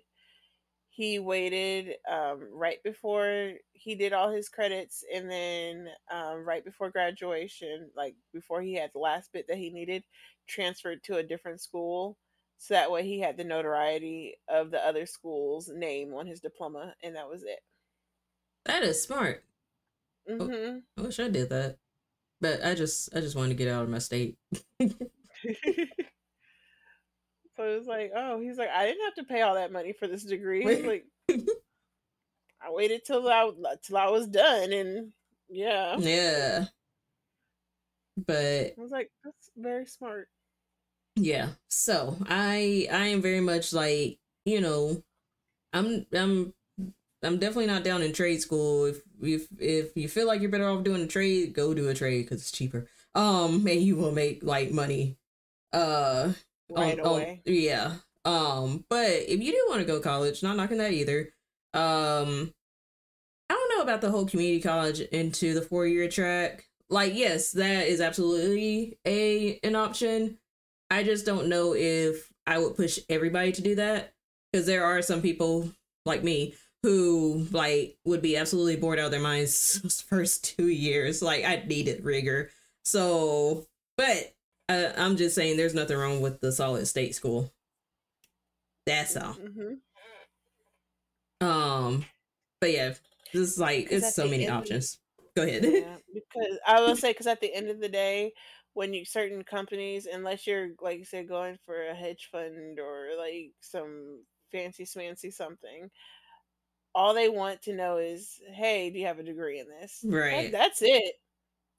He 0.89 1.19
waited 1.19 1.95
um 2.11 2.47
right 2.51 2.81
before 2.83 3.53
he 3.73 3.95
did 3.95 4.13
all 4.13 4.31
his 4.31 4.49
credits 4.49 5.03
and 5.13 5.29
then 5.29 5.89
um 6.11 6.43
right 6.43 6.65
before 6.65 6.89
graduation, 6.89 7.89
like 7.95 8.15
before 8.33 8.61
he 8.61 8.73
had 8.75 8.91
the 8.93 8.99
last 8.99 9.31
bit 9.31 9.45
that 9.47 9.57
he 9.57 9.69
needed, 9.69 10.03
transferred 10.47 11.03
to 11.03 11.17
a 11.17 11.23
different 11.23 11.61
school. 11.61 12.17
So 12.57 12.73
that 12.73 12.91
way 12.91 13.03
he 13.03 13.19
had 13.19 13.37
the 13.37 13.43
notoriety 13.43 14.35
of 14.49 14.71
the 14.71 14.85
other 14.85 15.05
school's 15.05 15.69
name 15.69 16.13
on 16.13 16.25
his 16.27 16.39
diploma 16.39 16.95
and 17.03 17.15
that 17.15 17.29
was 17.29 17.43
it. 17.43 17.59
that 18.65 18.83
is 18.83 19.01
smart 19.01 19.43
Mhm. 20.29 20.81
i 20.97 21.01
wish 21.01 21.19
i 21.19 21.29
did 21.29 21.49
that 21.49 21.77
but 22.41 22.63
i 22.65 22.75
just 22.75 23.15
i 23.15 23.21
just 23.21 23.35
wanted 23.35 23.49
to 23.49 23.55
get 23.55 23.69
out 23.69 23.83
of 23.83 23.89
my 23.89 23.99
state 23.99 24.37
So 27.55 27.63
it 27.63 27.77
was 27.79 27.87
like, 27.87 28.11
oh, 28.15 28.39
he's 28.39 28.57
like, 28.59 28.69
I 28.69 28.85
didn't 28.85 29.03
have 29.05 29.15
to 29.15 29.23
pay 29.23 29.41
all 29.41 29.55
that 29.55 29.71
money 29.71 29.91
for 29.91 30.07
this 30.07 30.23
degree. 30.23 30.63
Like, 30.85 31.07
I 32.61 32.69
waited 32.69 33.03
till 33.03 33.27
I 33.27 33.49
till 33.83 33.97
I 33.97 34.09
was 34.09 34.27
done, 34.27 34.71
and 34.71 35.11
yeah, 35.49 35.97
yeah 35.97 36.65
but 38.15 38.35
I 38.35 38.73
was 38.77 38.91
like, 38.91 39.09
that's 39.23 39.49
very 39.57 39.87
smart. 39.87 40.29
Yeah 41.17 41.49
so 41.69 42.17
i 42.27 42.87
i 42.91 43.07
am 43.07 43.21
very 43.21 43.39
much 43.41 43.73
like 43.73 44.19
you 44.45 44.61
know 44.61 45.01
i'm 45.73 46.05
i'm 46.13 46.53
i'm 47.23 47.39
definitely 47.39 47.67
not 47.67 47.83
down 47.83 48.01
in 48.01 48.13
trade 48.13 48.41
school 48.41 48.85
if 48.85 49.01
if 49.21 49.47
if 49.59 49.97
you 49.97 50.09
feel 50.09 50.27
like 50.27 50.41
you're 50.41 50.51
better 50.51 50.69
off 50.69 50.83
doing 50.83 51.01
a 51.03 51.07
trade 51.07 51.53
go 51.53 51.73
do 51.73 51.89
a 51.89 51.93
trade 51.93 52.23
because 52.23 52.41
it's 52.41 52.51
cheaper 52.51 52.87
um 53.15 53.65
and 53.67 53.81
you 53.81 53.95
will 53.95 54.11
make 54.11 54.43
like 54.43 54.71
money 54.71 55.17
uh 55.73 56.31
Right 56.69 56.99
on- 56.99 57.21
on- 57.23 57.39
yeah. 57.45 57.95
Um, 58.25 58.85
but 58.89 59.09
if 59.09 59.41
you 59.41 59.53
do 59.53 59.65
want 59.69 59.81
to 59.81 59.87
go 59.87 59.99
college, 60.01 60.43
not 60.43 60.57
knocking 60.57 60.79
that 60.79 60.93
either. 60.93 61.33
Um, 61.73 62.53
I 63.49 63.53
don't 63.53 63.77
know 63.77 63.83
about 63.83 64.01
the 64.01 64.11
whole 64.11 64.25
community 64.25 64.61
college 64.61 64.99
into 65.01 65.53
the 65.53 65.61
four 65.61 65.85
year 65.87 66.09
track. 66.09 66.67
Like, 66.89 67.13
yes, 67.15 67.51
that 67.53 67.87
is 67.87 68.01
absolutely 68.01 68.97
a 69.05 69.59
an 69.63 69.75
option. 69.75 70.37
I 70.89 71.03
just 71.03 71.25
don't 71.25 71.47
know 71.47 71.73
if 71.75 72.31
I 72.45 72.59
would 72.59 72.75
push 72.75 72.99
everybody 73.09 73.51
to 73.53 73.61
do 73.61 73.75
that 73.75 74.13
because 74.51 74.65
there 74.65 74.85
are 74.85 75.01
some 75.01 75.21
people 75.21 75.71
like 76.05 76.23
me 76.23 76.55
who 76.83 77.47
like 77.51 77.97
would 78.05 78.21
be 78.21 78.37
absolutely 78.37 78.77
bored 78.77 78.99
out 78.99 79.05
of 79.05 79.11
their 79.11 79.19
minds 79.19 79.81
those 79.83 80.01
first 80.01 80.57
two 80.57 80.67
years. 80.67 81.21
Like, 81.21 81.43
I 81.43 81.63
needed 81.65 82.05
rigor. 82.05 82.49
So, 82.83 83.67
but 83.97 84.33
uh, 84.69 84.93
I'm 84.97 85.17
just 85.17 85.35
saying, 85.35 85.57
there's 85.57 85.73
nothing 85.73 85.97
wrong 85.97 86.21
with 86.21 86.39
the 86.39 86.51
solid 86.51 86.85
state 86.87 87.15
school. 87.15 87.51
That's 88.85 89.17
all. 89.17 89.33
hmm 89.33 89.73
Um, 91.41 92.05
but 92.59 92.71
yeah, 92.71 92.93
this 93.33 93.51
is 93.51 93.59
like 93.59 93.87
it's 93.91 94.13
so 94.13 94.27
many 94.27 94.47
options. 94.47 94.99
Go 95.35 95.43
ahead. 95.43 95.63
Yeah, 95.63 95.97
because 96.13 96.57
I 96.65 96.81
will 96.81 96.95
say, 96.95 97.11
because 97.11 97.27
at 97.27 97.41
the 97.41 97.53
end 97.53 97.69
of 97.69 97.79
the 97.79 97.89
day, 97.89 98.33
when 98.77 98.93
you 98.93 99.03
certain 99.05 99.43
companies, 99.43 100.05
unless 100.05 100.45
you're 100.45 100.69
like 100.79 100.99
you 100.99 101.03
said, 101.03 101.27
going 101.27 101.57
for 101.65 101.87
a 101.87 101.95
hedge 101.95 102.29
fund 102.31 102.79
or 102.79 103.07
like 103.17 103.51
some 103.59 104.23
fancy 104.51 104.85
smancy 104.85 105.33
something, 105.33 105.89
all 106.93 107.15
they 107.15 107.27
want 107.27 107.59
to 107.63 107.75
know 107.75 107.97
is, 107.97 108.39
hey, 108.53 108.91
do 108.91 108.99
you 108.99 109.07
have 109.07 109.17
a 109.17 109.23
degree 109.23 109.59
in 109.59 109.65
this? 109.67 110.01
That- 110.03 110.15
right. 110.15 110.51
that's 110.51 110.83
it. 110.83 111.15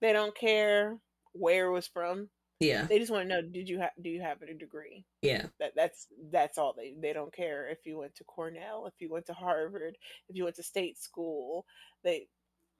They 0.00 0.12
don't 0.12 0.36
care 0.36 0.98
where 1.34 1.68
it 1.68 1.72
was 1.72 1.86
from. 1.86 2.30
Yeah. 2.58 2.86
They 2.86 2.98
just 2.98 3.12
want 3.12 3.28
to 3.28 3.28
know, 3.28 3.42
did 3.42 3.68
you 3.68 3.78
have 3.78 3.92
do 4.02 4.10
you 4.10 4.20
have 4.20 4.42
a 4.42 4.52
degree? 4.52 5.04
Yeah. 5.22 5.46
That 5.60 5.74
that's 5.76 6.08
that's 6.32 6.58
all 6.58 6.74
they 6.76 6.94
they 7.00 7.12
don't 7.12 7.32
care 7.32 7.68
if 7.68 7.78
you 7.86 7.96
went 7.96 8.16
to 8.16 8.24
Cornell, 8.24 8.86
if 8.88 8.94
you 8.98 9.08
went 9.08 9.26
to 9.26 9.34
Harvard, 9.34 9.96
if 10.28 10.34
you 10.34 10.42
went 10.42 10.56
to 10.56 10.64
state 10.64 10.98
school. 10.98 11.64
They 12.02 12.26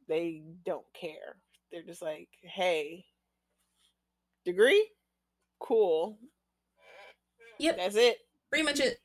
they 0.09 0.43
don't 0.67 0.87
care. 1.01 1.37
They're 1.71 1.85
just 1.85 2.03
like, 2.03 2.31
hey, 2.43 3.05
degree, 4.45 4.89
cool. 5.59 6.19
Yep. 7.59 7.77
That's 7.77 7.97
it. 7.97 8.19
Pretty 8.51 8.65
much 8.65 8.81
it. 8.81 9.01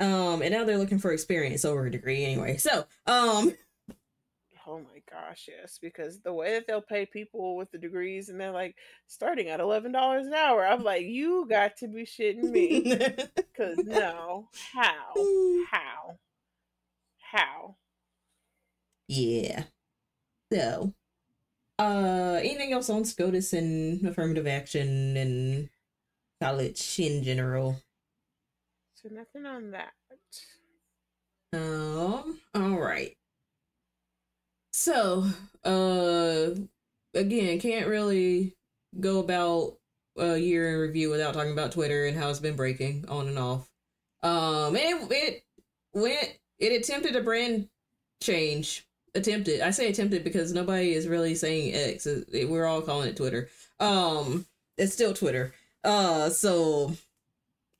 Um, 0.00 0.42
and 0.42 0.50
now 0.50 0.64
they're 0.64 0.78
looking 0.78 0.98
for 0.98 1.12
experience 1.12 1.64
over 1.64 1.86
a 1.86 1.90
degree 1.90 2.24
anyway. 2.24 2.56
So, 2.56 2.86
um, 3.06 3.52
Oh 4.68 4.80
my 4.80 5.00
gosh, 5.08 5.48
yes, 5.48 5.78
because 5.80 6.20
the 6.20 6.32
way 6.32 6.54
that 6.54 6.66
they'll 6.66 6.82
pay 6.82 7.06
people 7.06 7.54
with 7.54 7.70
the 7.70 7.78
degrees 7.78 8.30
and 8.30 8.40
they're 8.40 8.50
like 8.50 8.74
starting 9.06 9.48
at 9.48 9.60
eleven 9.60 9.92
dollars 9.92 10.26
an 10.26 10.34
hour. 10.34 10.66
I'm 10.66 10.82
like, 10.82 11.06
you 11.06 11.46
got 11.48 11.76
to 11.78 11.88
be 11.88 12.02
shitting 12.02 12.50
me. 12.50 12.82
Cause 13.56 13.76
no, 13.76 14.48
how, 14.72 15.14
how, 15.70 16.18
how? 17.20 17.76
yeah. 19.06 19.64
So, 20.52 20.94
uh, 21.78 22.38
anything 22.40 22.72
else 22.72 22.90
on 22.90 23.04
SCOTUS 23.04 23.52
and 23.52 24.06
affirmative 24.06 24.46
action 24.46 25.16
and 25.16 25.68
college 26.40 26.98
in 26.98 27.22
general? 27.22 27.76
So 28.94 29.08
nothing 29.10 29.46
on 29.46 29.72
that. 29.72 29.92
Um, 31.52 32.40
all 32.54 32.78
right. 32.78 33.16
So, 34.72 35.24
uh, 35.64 36.50
again, 37.14 37.60
can't 37.60 37.86
really 37.88 38.54
go 39.00 39.20
about 39.20 39.78
a 40.18 40.36
year 40.36 40.74
in 40.74 40.80
review 40.80 41.10
without 41.10 41.34
talking 41.34 41.52
about 41.52 41.72
Twitter 41.72 42.06
and 42.06 42.16
how 42.16 42.28
it's 42.28 42.40
been 42.40 42.56
breaking 42.56 43.04
on 43.08 43.28
and 43.28 43.38
off. 43.38 43.68
Um, 44.22 44.76
it 44.76 45.10
it 45.10 45.44
went 45.92 46.38
it 46.58 46.72
attempted 46.80 47.16
a 47.16 47.22
brand 47.22 47.68
change. 48.22 48.86
Attempted. 49.16 49.62
I 49.62 49.70
say 49.70 49.88
attempted 49.88 50.24
because 50.24 50.52
nobody 50.52 50.92
is 50.92 51.08
really 51.08 51.34
saying 51.34 51.74
X. 51.74 52.06
We're 52.32 52.66
all 52.66 52.82
calling 52.82 53.08
it 53.08 53.16
Twitter. 53.16 53.48
Um, 53.80 54.46
it's 54.76 54.92
still 54.92 55.14
Twitter. 55.14 55.54
Uh, 55.82 56.30
so 56.30 56.94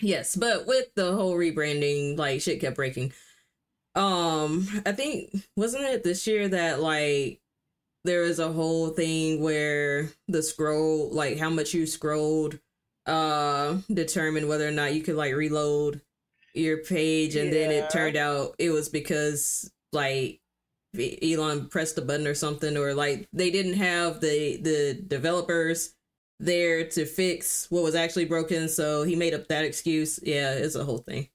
yes, 0.00 0.34
but 0.34 0.66
with 0.66 0.94
the 0.94 1.14
whole 1.14 1.34
rebranding, 1.34 2.16
like 2.16 2.40
shit 2.40 2.60
kept 2.60 2.76
breaking. 2.76 3.12
Um, 3.94 4.66
I 4.84 4.92
think 4.92 5.34
wasn't 5.56 5.84
it 5.84 6.04
this 6.04 6.26
year 6.26 6.48
that 6.48 6.80
like 6.80 7.40
there 8.04 8.22
was 8.22 8.38
a 8.38 8.52
whole 8.52 8.90
thing 8.90 9.42
where 9.42 10.10
the 10.28 10.42
scroll, 10.42 11.10
like 11.10 11.38
how 11.38 11.50
much 11.50 11.74
you 11.74 11.86
scrolled, 11.86 12.58
uh, 13.06 13.76
determined 13.92 14.48
whether 14.48 14.66
or 14.66 14.72
not 14.72 14.94
you 14.94 15.02
could 15.02 15.16
like 15.16 15.34
reload 15.34 16.00
your 16.54 16.78
page, 16.78 17.36
and 17.36 17.52
yeah. 17.52 17.58
then 17.60 17.70
it 17.70 17.90
turned 17.90 18.16
out 18.16 18.54
it 18.58 18.70
was 18.70 18.88
because 18.88 19.70
like 19.92 20.40
Elon 20.94 21.68
pressed 21.68 21.98
a 21.98 22.02
button 22.02 22.26
or 22.26 22.34
something, 22.34 22.76
or 22.76 22.94
like 22.94 23.28
they 23.32 23.50
didn't 23.50 23.74
have 23.74 24.20
the 24.20 24.56
the 24.56 25.02
developers 25.06 25.94
there 26.38 26.86
to 26.88 27.06
fix 27.06 27.66
what 27.70 27.82
was 27.82 27.94
actually 27.94 28.24
broken, 28.26 28.68
so 28.68 29.02
he 29.02 29.16
made 29.16 29.34
up 29.34 29.48
that 29.48 29.64
excuse. 29.64 30.20
Yeah, 30.22 30.52
it's 30.52 30.74
a 30.74 30.84
whole 30.84 30.98
thing 30.98 31.28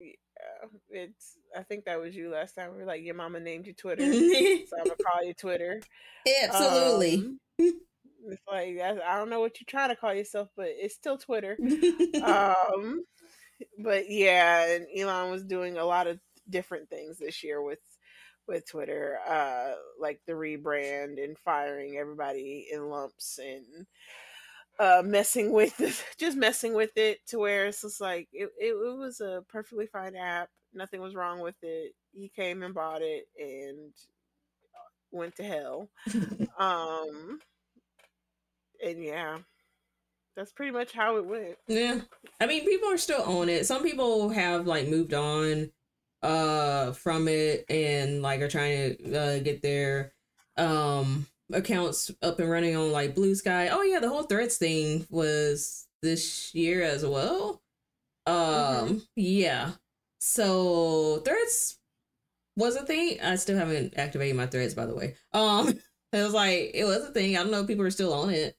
Yeah, 0.00 0.66
it's 0.90 1.38
I 1.56 1.62
think 1.62 1.84
that 1.84 2.00
was 2.00 2.14
you 2.16 2.30
last 2.30 2.54
time. 2.54 2.72
We 2.72 2.78
were 2.78 2.84
like, 2.84 3.02
your 3.02 3.14
mama 3.14 3.40
named 3.40 3.66
you 3.66 3.72
Twitter, 3.72 4.02
so 4.12 4.76
I'm 4.78 4.84
gonna 4.84 4.96
call 5.06 5.24
you 5.24 5.34
Twitter. 5.34 5.80
Absolutely. 6.42 7.16
Um, 7.16 7.38
it's 8.26 8.42
like 8.50 8.80
I 8.80 9.16
don't 9.16 9.30
know 9.30 9.40
what 9.40 9.60
you're 9.60 9.66
trying 9.66 9.90
to 9.90 9.96
call 9.96 10.14
yourself, 10.14 10.48
but 10.56 10.68
it's 10.68 10.94
still 10.94 11.18
Twitter. 11.18 11.56
um, 12.24 13.04
but 13.78 14.10
yeah, 14.10 14.74
and 14.74 14.86
Elon 14.96 15.30
was 15.30 15.44
doing 15.44 15.76
a 15.76 15.84
lot 15.84 16.06
of 16.06 16.18
different 16.48 16.90
things 16.90 17.18
this 17.18 17.42
year 17.42 17.62
with 17.62 17.78
with 18.46 18.68
Twitter, 18.68 19.18
uh, 19.28 19.72
like 20.00 20.20
the 20.26 20.32
rebrand 20.32 21.22
and 21.22 21.38
firing 21.38 21.96
everybody 21.96 22.68
in 22.72 22.88
lumps 22.88 23.38
and 23.42 23.86
uh 24.80 25.02
messing 25.04 25.52
with 25.52 25.80
it, 25.80 26.04
just 26.18 26.36
messing 26.36 26.74
with 26.74 26.96
it 26.96 27.18
to 27.28 27.38
where 27.38 27.66
it's 27.66 27.82
just 27.82 28.00
like 28.00 28.28
it, 28.32 28.48
it, 28.58 28.72
it 28.72 28.98
was 28.98 29.20
a 29.20 29.42
perfectly 29.48 29.86
fine 29.86 30.16
app 30.16 30.48
nothing 30.74 31.00
was 31.00 31.14
wrong 31.14 31.40
with 31.40 31.54
it 31.62 31.92
he 32.12 32.28
came 32.34 32.62
and 32.62 32.74
bought 32.74 33.02
it 33.02 33.26
and 33.38 33.92
went 35.10 35.34
to 35.36 35.44
hell. 35.44 35.88
Um 36.58 37.38
and 38.84 39.02
yeah 39.02 39.38
that's 40.36 40.52
pretty 40.52 40.72
much 40.72 40.92
how 40.92 41.16
it 41.16 41.26
went. 41.26 41.56
Yeah 41.68 42.00
i 42.40 42.46
mean 42.46 42.64
people 42.64 42.88
are 42.88 42.98
still 42.98 43.22
on 43.22 43.48
it 43.48 43.66
some 43.66 43.82
people 43.82 44.28
have 44.30 44.66
like 44.66 44.88
moved 44.88 45.14
on 45.14 45.70
uh 46.24 46.92
from 46.92 47.28
it 47.28 47.66
and 47.68 48.22
like 48.22 48.40
are 48.40 48.48
trying 48.48 48.96
to 48.96 49.16
uh, 49.16 49.38
get 49.40 49.60
their 49.60 50.12
um 50.56 51.26
accounts 51.52 52.10
up 52.22 52.40
and 52.40 52.50
running 52.50 52.74
on 52.74 52.90
like 52.90 53.14
Blue 53.14 53.34
Sky. 53.34 53.68
Oh 53.68 53.82
yeah, 53.82 54.00
the 54.00 54.08
whole 54.08 54.22
Threads 54.22 54.56
thing 54.56 55.06
was 55.10 55.86
this 56.02 56.54
year 56.54 56.82
as 56.82 57.04
well. 57.04 57.62
Um 58.26 58.34
mm-hmm. 58.34 58.98
yeah. 59.16 59.72
So 60.18 61.18
Threads 61.24 61.78
was 62.56 62.76
a 62.76 62.86
thing. 62.86 63.20
I 63.22 63.36
still 63.36 63.58
haven't 63.58 63.94
activated 63.98 64.36
my 64.36 64.46
threads 64.46 64.74
by 64.74 64.86
the 64.86 64.94
way. 64.94 65.16
Um 65.34 65.68
it 66.12 66.22
was 66.22 66.32
like 66.32 66.70
it 66.72 66.84
was 66.84 67.04
a 67.04 67.12
thing. 67.12 67.36
I 67.36 67.42
don't 67.42 67.52
know 67.52 67.60
if 67.60 67.66
people 67.66 67.84
are 67.84 67.90
still 67.90 68.14
on 68.14 68.30
it. 68.30 68.56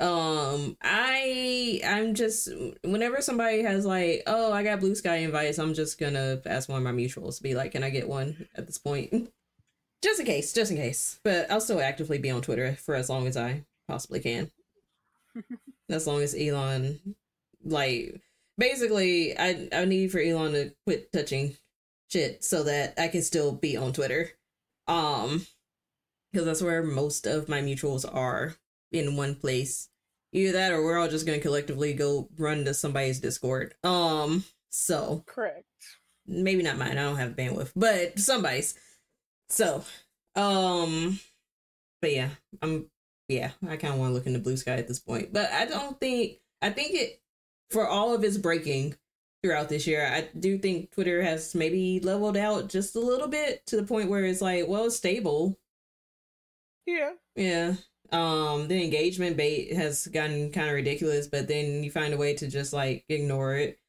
Um 0.00 0.76
I 0.82 1.80
I'm 1.84 2.14
just 2.14 2.48
whenever 2.82 3.20
somebody 3.20 3.62
has 3.62 3.86
like, 3.86 4.22
oh, 4.26 4.52
I 4.52 4.64
got 4.64 4.80
Blue 4.80 4.94
Sky 4.94 5.16
invites, 5.16 5.58
I'm 5.58 5.74
just 5.74 5.98
gonna 5.98 6.40
ask 6.46 6.68
one 6.68 6.78
of 6.78 6.84
my 6.84 6.92
mutuals 6.92 7.36
to 7.36 7.42
be 7.42 7.54
like, 7.54 7.72
can 7.72 7.84
I 7.84 7.90
get 7.90 8.08
one 8.08 8.48
at 8.56 8.66
this 8.66 8.78
point? 8.78 9.30
just 10.04 10.20
in 10.20 10.26
case, 10.26 10.52
just 10.52 10.70
in 10.70 10.76
case. 10.76 11.18
But 11.24 11.50
I'll 11.50 11.60
still 11.60 11.80
actively 11.80 12.18
be 12.18 12.30
on 12.30 12.42
Twitter 12.42 12.74
for 12.74 12.94
as 12.94 13.08
long 13.08 13.26
as 13.26 13.36
I 13.36 13.64
possibly 13.88 14.20
can. 14.20 14.50
as 15.88 16.06
long 16.06 16.22
as 16.22 16.34
Elon, 16.38 17.16
like, 17.64 18.20
basically, 18.58 19.36
I 19.36 19.68
I 19.72 19.84
need 19.86 20.12
for 20.12 20.20
Elon 20.20 20.52
to 20.52 20.72
quit 20.86 21.10
touching 21.12 21.56
shit 22.10 22.44
so 22.44 22.62
that 22.64 22.94
I 22.98 23.08
can 23.08 23.22
still 23.22 23.52
be 23.52 23.76
on 23.76 23.92
Twitter. 23.92 24.30
Um, 24.86 25.46
because 26.32 26.46
that's 26.46 26.62
where 26.62 26.82
most 26.82 27.26
of 27.26 27.48
my 27.48 27.62
mutuals 27.62 28.04
are 28.12 28.56
in 28.94 29.16
one 29.16 29.34
place. 29.34 29.88
Either 30.32 30.52
that, 30.52 30.72
or 30.72 30.82
we're 30.82 30.98
all 30.98 31.08
just 31.08 31.26
gonna 31.26 31.38
collectively 31.38 31.92
go 31.92 32.28
run 32.36 32.64
to 32.64 32.74
somebody's 32.74 33.20
Discord. 33.20 33.74
Um, 33.84 34.44
so 34.70 35.22
correct. 35.26 35.64
Maybe 36.26 36.62
not 36.62 36.78
mine. 36.78 36.92
I 36.92 37.02
don't 37.02 37.16
have 37.16 37.36
bandwidth, 37.36 37.72
but 37.76 38.18
somebody's. 38.18 38.74
So, 39.48 39.84
um, 40.34 41.20
but 42.00 42.12
yeah, 42.12 42.30
I'm 42.62 42.86
yeah, 43.28 43.50
I 43.68 43.76
kind 43.76 43.94
of 43.94 44.00
want 44.00 44.10
to 44.10 44.14
look 44.14 44.26
into 44.26 44.38
Blue 44.38 44.56
Sky 44.56 44.72
at 44.72 44.88
this 44.88 44.98
point, 44.98 45.32
but 45.32 45.50
I 45.52 45.66
don't 45.66 45.98
think 46.00 46.38
I 46.62 46.70
think 46.70 46.94
it 46.94 47.20
for 47.70 47.86
all 47.86 48.14
of 48.14 48.24
its 48.24 48.36
breaking 48.36 48.96
throughout 49.44 49.68
this 49.68 49.86
year, 49.86 50.06
I 50.06 50.26
do 50.38 50.56
think 50.56 50.90
Twitter 50.90 51.22
has 51.22 51.54
maybe 51.54 52.00
leveled 52.00 52.38
out 52.38 52.70
just 52.70 52.96
a 52.96 53.00
little 53.00 53.28
bit 53.28 53.66
to 53.66 53.76
the 53.76 53.82
point 53.82 54.08
where 54.08 54.24
it's 54.24 54.40
like, 54.40 54.66
well, 54.66 54.86
it's 54.86 54.96
stable. 54.96 55.58
Yeah. 56.86 57.10
Yeah. 57.36 57.74
Um, 58.14 58.68
the 58.68 58.80
engagement 58.80 59.36
bait 59.36 59.72
has 59.72 60.06
gotten 60.06 60.52
kind 60.52 60.68
of 60.68 60.74
ridiculous, 60.76 61.26
but 61.26 61.48
then 61.48 61.82
you 61.82 61.90
find 61.90 62.14
a 62.14 62.16
way 62.16 62.32
to 62.34 62.46
just 62.46 62.72
like 62.72 63.04
ignore 63.08 63.56
it. 63.56 63.80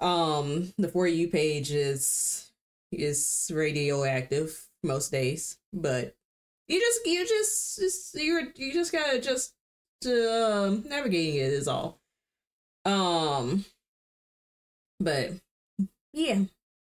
Um, 0.00 0.72
the 0.78 0.88
for 0.88 1.06
you 1.06 1.28
page 1.28 1.70
is 1.70 2.50
is 2.90 3.50
radioactive 3.52 4.66
most 4.82 5.12
days, 5.12 5.58
but 5.74 6.16
you 6.68 6.80
just 6.80 7.00
you 7.04 7.26
just, 7.28 7.78
just 7.78 8.14
you're 8.14 8.44
you 8.54 8.72
just 8.72 8.92
gotta 8.92 9.20
just 9.20 9.52
to 10.00 10.32
um, 10.32 10.84
navigating 10.88 11.34
it 11.34 11.52
is 11.52 11.68
all. 11.68 12.00
Um, 12.86 13.66
but 14.98 15.32
yeah, 16.14 16.44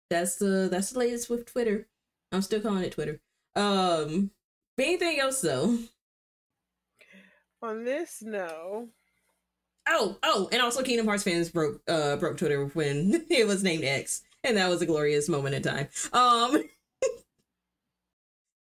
that's 0.08 0.36
the 0.36 0.68
that's 0.70 0.92
the 0.92 0.98
latest 0.98 1.28
with 1.28 1.44
Twitter. 1.44 1.88
I'm 2.32 2.40
still 2.40 2.62
calling 2.62 2.84
it 2.84 2.92
Twitter. 2.92 3.20
Um, 3.54 4.30
anything 4.78 5.20
else 5.20 5.42
though? 5.42 5.78
On 7.62 7.84
this, 7.84 8.22
no. 8.22 8.88
Oh, 9.88 10.16
oh, 10.22 10.48
and 10.52 10.62
also 10.62 10.82
Kingdom 10.82 11.06
Hearts 11.06 11.24
fans 11.24 11.50
broke 11.50 11.82
uh 11.88 12.16
broke 12.16 12.38
Twitter 12.38 12.66
when 12.66 13.26
it 13.30 13.46
was 13.46 13.62
named 13.62 13.84
X, 13.84 14.22
and 14.44 14.56
that 14.56 14.68
was 14.68 14.82
a 14.82 14.86
glorious 14.86 15.28
moment 15.28 15.54
in 15.54 15.62
time. 15.62 15.88
Um 16.12 16.62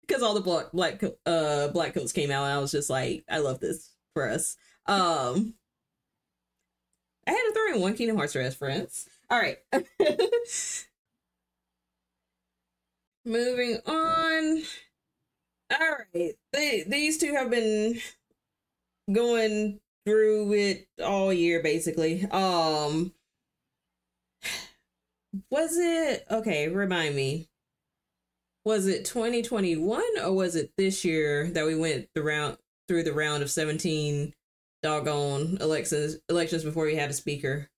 because 0.08 0.24
all 0.24 0.34
the 0.34 0.42
black 0.42 0.72
black 0.74 1.02
uh 1.26 1.70
black 1.70 1.94
coats 1.94 2.12
came 2.12 2.32
out 2.32 2.44
and 2.44 2.54
I 2.54 2.58
was 2.60 2.72
just 2.72 2.90
like, 2.90 3.24
I 3.30 3.40
love 3.40 3.60
this 3.60 3.92
for 4.14 4.30
us. 4.30 4.58
Um 4.88 5.54
I 7.28 7.32
had 7.32 7.38
to 7.38 7.54
throw 7.54 7.76
in 7.76 7.82
one 7.82 7.94
Kingdom 7.96 8.18
Hearts 8.18 8.36
reference. 8.36 9.08
All 9.30 9.40
right. 9.40 9.60
Moving 13.26 13.78
on. 13.86 14.64
All 15.72 15.98
right. 16.14 16.34
They, 16.52 16.84
these 16.88 17.20
two 17.20 17.34
have 17.34 17.52
been 17.52 18.02
going 19.12 19.80
through 20.06 20.54
it 20.54 20.88
all 21.04 21.32
year 21.32 21.62
basically. 21.62 22.26
Um 22.32 23.14
was 25.50 25.78
it 25.78 26.26
okay, 26.30 26.68
remind 26.68 27.16
me 27.16 27.48
was 28.64 28.88
it 28.88 29.06
2021 29.06 30.04
or 30.24 30.34
was 30.34 30.56
it 30.56 30.72
this 30.78 31.04
year 31.04 31.50
that 31.52 31.66
we 31.66 31.76
went 31.76 32.08
the 32.14 32.22
round 32.22 32.58
through 32.88 33.04
the 33.04 33.14
round 33.14 33.42
of 33.42 33.50
17 33.50 34.34
doggone 34.84 35.58
elections 35.62 36.18
elections 36.30 36.64
before 36.64 36.86
we 36.86 36.96
had 36.96 37.10
a 37.10 37.14
speaker? 37.14 37.70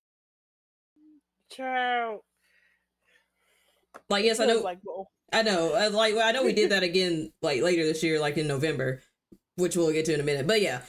Child. 1.52 2.22
Like 4.10 4.26
yes, 4.26 4.40
I 4.40 4.46
know. 4.46 4.60
Like, 4.60 4.80
I 5.32 5.42
know. 5.44 5.74
I, 5.74 5.88
like 5.88 6.16
I 6.18 6.32
know 6.32 6.44
we 6.44 6.54
did 6.54 6.72
that 6.72 6.84
again 6.84 7.32
like 7.42 7.62
later 7.62 7.84
this 7.84 8.04
year, 8.04 8.20
like 8.20 8.38
in 8.38 8.48
November, 8.48 9.02
which 9.56 9.76
we'll 9.76 9.92
get 9.92 10.06
to 10.06 10.14
in 10.14 10.20
a 10.20 10.24
minute. 10.24 10.48
But 10.48 10.62
yeah, 10.62 10.82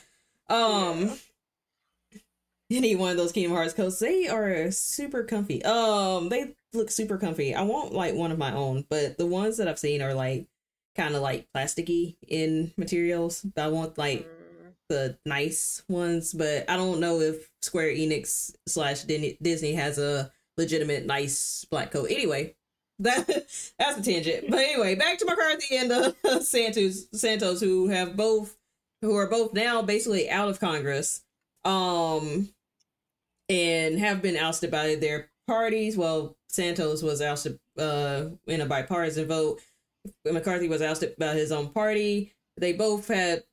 um, 0.48 1.16
yeah. 2.68 2.78
any 2.78 2.96
one 2.96 3.10
of 3.10 3.16
those 3.16 3.32
Kingdom 3.32 3.52
Hearts 3.52 3.74
coats, 3.74 3.98
they 3.98 4.28
are 4.28 4.70
super 4.70 5.24
comfy. 5.24 5.64
Um, 5.64 6.28
they 6.28 6.54
look 6.72 6.90
super 6.90 7.18
comfy. 7.18 7.54
I 7.54 7.62
want 7.62 7.92
like 7.92 8.14
one 8.14 8.32
of 8.32 8.38
my 8.38 8.52
own, 8.52 8.84
but 8.88 9.18
the 9.18 9.26
ones 9.26 9.56
that 9.58 9.68
I've 9.68 9.78
seen 9.78 10.02
are 10.02 10.14
like 10.14 10.46
kind 10.96 11.14
of 11.14 11.22
like 11.22 11.48
plasticky 11.54 12.16
in 12.26 12.72
materials. 12.76 13.44
I 13.56 13.68
want 13.68 13.98
like 13.98 14.26
mm. 14.28 14.72
the 14.88 15.18
nice 15.24 15.82
ones, 15.88 16.32
but 16.32 16.68
I 16.68 16.76
don't 16.76 17.00
know 17.00 17.20
if 17.20 17.50
Square 17.62 17.94
Enix 17.94 18.54
slash 18.66 19.02
Disney 19.02 19.74
has 19.74 19.98
a 19.98 20.30
legitimate 20.56 21.06
nice 21.06 21.66
black 21.70 21.90
coat. 21.90 22.10
Anyway, 22.10 22.54
that 23.00 23.26
that's 23.78 23.98
a 23.98 24.02
tangent. 24.02 24.50
But 24.50 24.60
anyway, 24.60 24.94
back 24.94 25.18
to 25.18 25.24
McCarthy 25.24 25.76
and 25.76 25.92
uh, 25.92 26.40
Santos 26.40 27.06
Santos, 27.12 27.60
who 27.60 27.88
have 27.88 28.16
both 28.16 28.56
who 29.04 29.16
are 29.16 29.28
both 29.28 29.52
now 29.52 29.82
basically 29.82 30.30
out 30.30 30.48
of 30.48 30.60
Congress, 30.60 31.22
um, 31.64 32.48
and 33.48 33.98
have 33.98 34.22
been 34.22 34.36
ousted 34.36 34.70
by 34.70 34.94
their 34.94 35.30
parties. 35.46 35.96
Well, 35.96 36.36
Santos 36.48 37.02
was 37.02 37.20
ousted 37.20 37.58
uh, 37.78 38.26
in 38.46 38.60
a 38.60 38.66
bipartisan 38.66 39.28
vote. 39.28 39.60
McCarthy 40.24 40.68
was 40.68 40.82
ousted 40.82 41.16
by 41.18 41.34
his 41.34 41.52
own 41.52 41.68
party. 41.68 42.32
They 42.56 42.72
both 42.72 43.08
had 43.08 43.44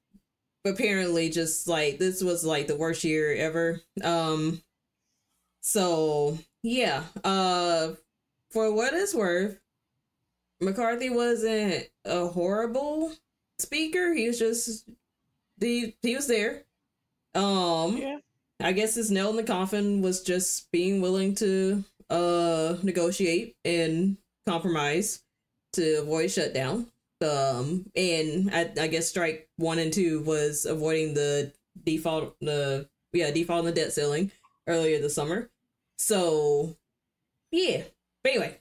apparently 0.65 1.29
just 1.29 1.67
like 1.67 1.97
this 1.97 2.21
was 2.21 2.45
like 2.45 2.67
the 2.67 2.75
worst 2.75 3.03
year 3.03 3.33
ever. 3.35 3.81
Um, 4.03 4.61
so 5.61 6.37
yeah, 6.63 7.03
uh, 7.23 7.93
for 8.51 8.71
what 8.71 8.93
it's 8.93 9.15
worth, 9.15 9.59
McCarthy 10.59 11.09
wasn't 11.09 11.87
a 12.05 12.27
horrible 12.27 13.11
speaker. 13.57 14.13
He 14.13 14.27
was 14.27 14.39
just 14.39 14.87
the 15.61 15.95
he 16.01 16.15
was 16.15 16.27
there. 16.27 16.63
Um 17.33 17.97
yeah. 17.97 18.17
I 18.61 18.73
guess 18.73 18.95
his 18.95 19.09
nail 19.09 19.29
in 19.29 19.37
the 19.37 19.43
coffin 19.43 20.01
was 20.01 20.21
just 20.21 20.69
being 20.71 21.01
willing 21.01 21.35
to 21.35 21.83
uh 22.09 22.75
negotiate 22.83 23.55
and 23.63 24.17
compromise 24.47 25.23
to 25.73 26.01
avoid 26.01 26.31
shutdown. 26.31 26.87
Um 27.21 27.85
and 27.95 28.49
I, 28.53 28.71
I 28.81 28.87
guess 28.87 29.07
strike 29.07 29.47
one 29.57 29.79
and 29.79 29.93
two 29.93 30.21
was 30.23 30.65
avoiding 30.65 31.13
the 31.13 31.53
default 31.85 32.35
the 32.41 32.89
yeah, 33.13 33.31
default 33.31 33.59
on 33.59 33.65
the 33.65 33.71
debt 33.71 33.93
ceiling 33.93 34.31
earlier 34.67 34.99
this 34.99 35.15
summer. 35.15 35.49
So 35.97 36.75
yeah. 37.51 37.83
But 38.23 38.31
anyway, 38.33 38.57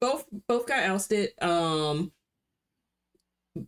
both 0.00 0.24
both 0.48 0.66
got 0.66 0.84
ousted. 0.84 1.30
Um 1.42 2.12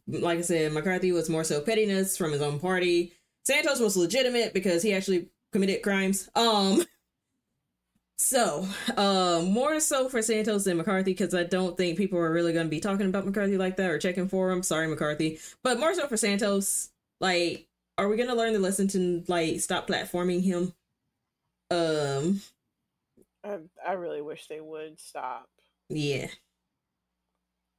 like 0.07 0.39
I 0.39 0.43
said, 0.43 0.73
McCarthy 0.73 1.13
was 1.13 1.29
more 1.29 1.45
so 1.45 1.61
pettiness 1.61 2.17
from 2.17 2.33
his 2.33 2.43
own 2.43 2.61
party. 2.61 3.13
Santos 3.45 3.81
was 3.81 3.97
legitimate 3.97 4.55
because 4.55 4.83
he 4.83 4.93
actually 4.95 5.29
committed 5.53 5.83
crimes. 5.83 6.29
Um 6.35 6.85
so, 8.19 8.69
um, 8.97 9.47
more 9.51 9.81
so 9.81 10.09
for 10.09 10.21
Santos 10.21 10.65
than 10.65 10.77
McCarthy 10.77 11.13
because 11.13 11.35
I 11.35 11.45
don't 11.45 11.77
think 11.77 11.97
people 11.97 12.19
are 12.19 12.33
really 12.33 12.53
going 12.53 12.67
to 12.67 12.71
be 12.71 12.81
talking 12.81 13.07
about 13.07 13.25
McCarthy 13.25 13.57
like 13.57 13.77
that 13.77 13.91
or 13.91 13.99
checking 13.99 14.29
for 14.29 14.51
him. 14.51 14.63
Sorry, 14.63 14.87
McCarthy, 14.87 15.39
but 15.63 15.81
more 15.81 15.95
so 15.95 16.07
for 16.07 16.19
Santos. 16.19 16.91
Like, 17.19 17.67
are 17.97 18.09
we 18.09 18.17
going 18.17 18.29
to 18.29 18.35
learn 18.35 18.53
the 18.53 18.59
lesson 18.59 18.89
to 18.89 19.25
like 19.27 19.61
stop 19.61 19.87
platforming 19.89 20.43
him? 20.43 20.75
Um, 21.71 22.43
I 23.45 23.59
I 23.87 23.93
really 23.93 24.23
wish 24.23 24.49
they 24.49 24.61
would 24.61 25.01
stop. 25.01 25.49
Yeah, 25.89 26.29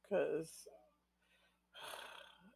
because 0.02 0.66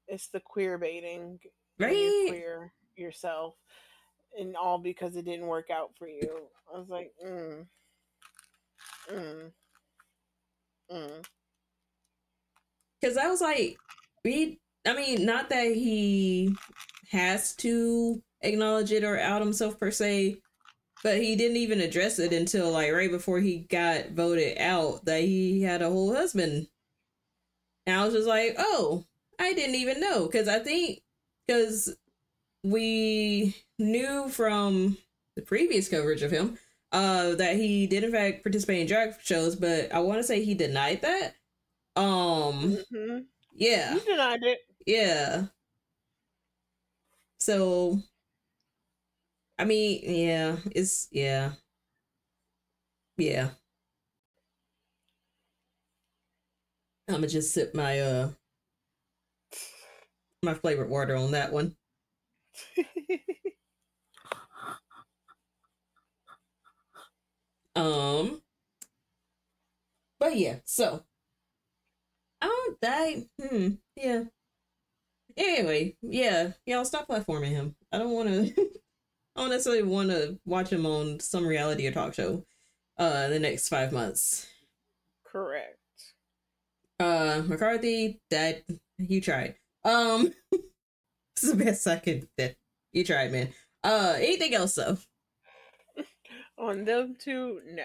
it's 0.08 0.28
the 0.28 0.40
queer 0.40 0.78
baiting, 0.78 1.38
right? 1.78 2.24
queer 2.28 2.72
yourself, 2.96 3.54
and 4.38 4.56
all 4.56 4.78
because 4.78 5.16
it 5.16 5.24
didn't 5.24 5.46
work 5.46 5.70
out 5.70 5.90
for 5.98 6.08
you. 6.08 6.48
I 6.72 6.78
was 6.78 6.88
like, 6.88 7.12
mm. 7.24 7.66
Mm. 9.12 9.52
Mm. 10.92 11.24
Cause 13.02 13.16
I 13.16 13.28
was 13.28 13.40
like, 13.40 13.76
we 14.24 14.58
I 14.86 14.94
mean, 14.94 15.26
not 15.26 15.48
that 15.50 15.74
he 15.74 16.54
has 17.10 17.54
to 17.56 18.22
acknowledge 18.40 18.92
it 18.92 19.04
or 19.04 19.18
out 19.18 19.42
himself 19.42 19.78
per 19.78 19.90
se, 19.90 20.36
but 21.02 21.18
he 21.18 21.34
didn't 21.36 21.56
even 21.56 21.80
address 21.80 22.18
it 22.18 22.32
until 22.32 22.70
like 22.70 22.92
right 22.92 23.10
before 23.10 23.40
he 23.40 23.66
got 23.68 24.10
voted 24.10 24.58
out 24.58 25.04
that 25.04 25.22
he 25.22 25.62
had 25.62 25.82
a 25.82 25.90
whole 25.90 26.14
husband. 26.14 26.68
And 27.86 28.00
I 28.00 28.04
was 28.04 28.14
just 28.14 28.28
like, 28.28 28.54
oh, 28.58 29.04
I 29.38 29.52
didn't 29.52 29.76
even 29.76 30.00
know. 30.00 30.28
Cause 30.28 30.48
I 30.48 30.58
think, 30.58 31.00
cause 31.48 31.94
we 32.62 33.54
knew 33.78 34.28
from 34.28 34.96
the 35.36 35.42
previous 35.42 35.88
coverage 35.88 36.22
of 36.22 36.30
him 36.30 36.58
uh 36.92 37.34
that 37.34 37.56
he 37.56 37.86
did 37.86 38.04
in 38.04 38.12
fact 38.12 38.42
participate 38.42 38.80
in 38.80 38.86
drag 38.86 39.14
shows, 39.22 39.56
but 39.56 39.92
I 39.92 40.00
want 40.00 40.18
to 40.20 40.24
say 40.24 40.44
he 40.44 40.54
denied 40.54 41.02
that. 41.02 41.34
Um 41.96 42.78
mm-hmm. 42.92 43.18
yeah. 43.54 43.94
He 43.94 44.00
denied 44.00 44.42
it. 44.42 44.58
Yeah. 44.86 45.46
So 47.38 48.00
I 49.58 49.64
mean, 49.64 50.00
yeah, 50.04 50.56
it's 50.72 51.08
yeah. 51.10 51.52
Yeah. 53.16 53.50
I'm 57.08 57.16
gonna 57.16 57.28
just 57.28 57.52
sip 57.54 57.74
my 57.74 58.00
uh 58.00 58.30
my 60.46 60.54
flavored 60.54 60.88
water 60.90 61.16
on 61.16 61.32
that 61.32 61.52
one. 61.52 61.76
Um, 67.76 68.40
but 70.18 70.36
yeah, 70.36 70.56
so 70.64 71.04
I 72.40 72.46
don't 72.46 72.80
die. 72.80 73.26
Hmm. 73.40 73.68
Yeah. 73.96 74.24
Anyway, 75.36 75.96
yeah, 76.02 76.52
yeah. 76.64 76.76
I'll 76.78 76.84
stop 76.84 77.08
platforming 77.08 77.50
him. 77.50 77.76
I 77.92 77.98
don't 77.98 78.12
want 78.12 78.28
to. 78.28 78.70
I 79.36 79.40
don't 79.40 79.50
necessarily 79.50 79.82
want 79.82 80.08
to 80.10 80.38
watch 80.46 80.70
him 80.70 80.86
on 80.86 81.20
some 81.20 81.46
reality 81.46 81.86
or 81.86 81.92
talk 81.92 82.14
show. 82.14 82.46
Uh, 82.98 83.28
the 83.28 83.38
next 83.38 83.68
five 83.68 83.92
months. 83.92 84.46
Correct. 85.24 85.78
Uh, 86.98 87.42
McCarthy, 87.46 88.20
that 88.30 88.64
you 88.96 89.20
tried. 89.20 89.56
Um, 89.86 90.32
this 90.50 91.44
is 91.44 91.52
the 91.52 91.64
best 91.64 91.86
I 91.86 91.96
could. 91.96 92.28
You 92.92 93.04
tried, 93.04 93.30
man. 93.30 93.50
Uh, 93.84 94.14
anything 94.16 94.52
else 94.54 94.74
though? 94.74 94.98
On 96.58 96.84
them 96.84 97.16
two, 97.18 97.60
no. 97.70 97.84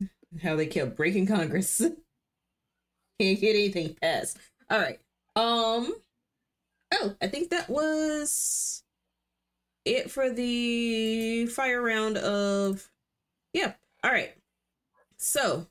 How 0.42 0.56
they 0.56 0.66
kept 0.66 0.96
breaking 0.96 1.26
Congress. 1.26 1.78
Can't 3.20 3.40
get 3.40 3.54
anything 3.54 3.96
passed. 4.00 4.38
All 4.70 4.78
right. 4.78 4.98
Um. 5.36 5.94
Oh, 6.94 7.14
I 7.20 7.26
think 7.26 7.50
that 7.50 7.68
was 7.68 8.82
it 9.84 10.10
for 10.10 10.30
the 10.30 11.46
fire 11.46 11.82
round 11.82 12.16
of. 12.16 12.88
Yeah. 13.52 13.74
All 14.04 14.12
right. 14.12 14.34
So 15.16 15.66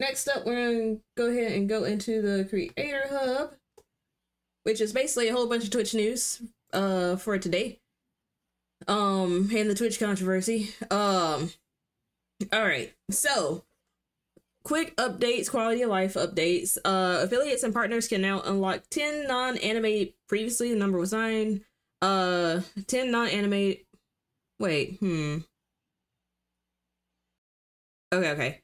next 0.00 0.28
up, 0.28 0.46
we're 0.46 0.72
gonna 0.72 0.96
go 1.16 1.26
ahead 1.26 1.52
and 1.52 1.68
go 1.68 1.84
into 1.84 2.22
the 2.22 2.46
Creator 2.48 3.06
Hub, 3.10 3.54
which 4.64 4.80
is 4.80 4.92
basically 4.92 5.28
a 5.28 5.32
whole 5.32 5.48
bunch 5.48 5.64
of 5.64 5.70
Twitch 5.70 5.94
news 5.94 6.42
uh 6.72 7.16
for 7.16 7.38
today. 7.38 7.80
Um 8.86 9.50
and 9.54 9.68
the 9.70 9.74
twitch 9.74 9.98
controversy. 9.98 10.74
Um 10.90 11.50
all 12.52 12.62
right 12.64 12.92
so 13.10 13.64
quick 14.62 14.96
updates 14.96 15.50
quality 15.50 15.82
of 15.82 15.90
life 15.90 16.14
updates. 16.14 16.76
Uh 16.84 17.20
affiliates 17.22 17.62
and 17.62 17.74
partners 17.74 18.08
can 18.08 18.20
now 18.20 18.40
unlock 18.42 18.82
10 18.90 19.26
non-anime 19.26 20.08
previously 20.28 20.70
the 20.70 20.78
number 20.78 20.98
was 20.98 21.12
9 21.12 21.64
uh 22.02 22.60
10 22.86 23.10
non-anime 23.10 23.74
wait 24.58 24.98
hmm. 25.00 25.38
Okay 28.12 28.30
okay. 28.30 28.62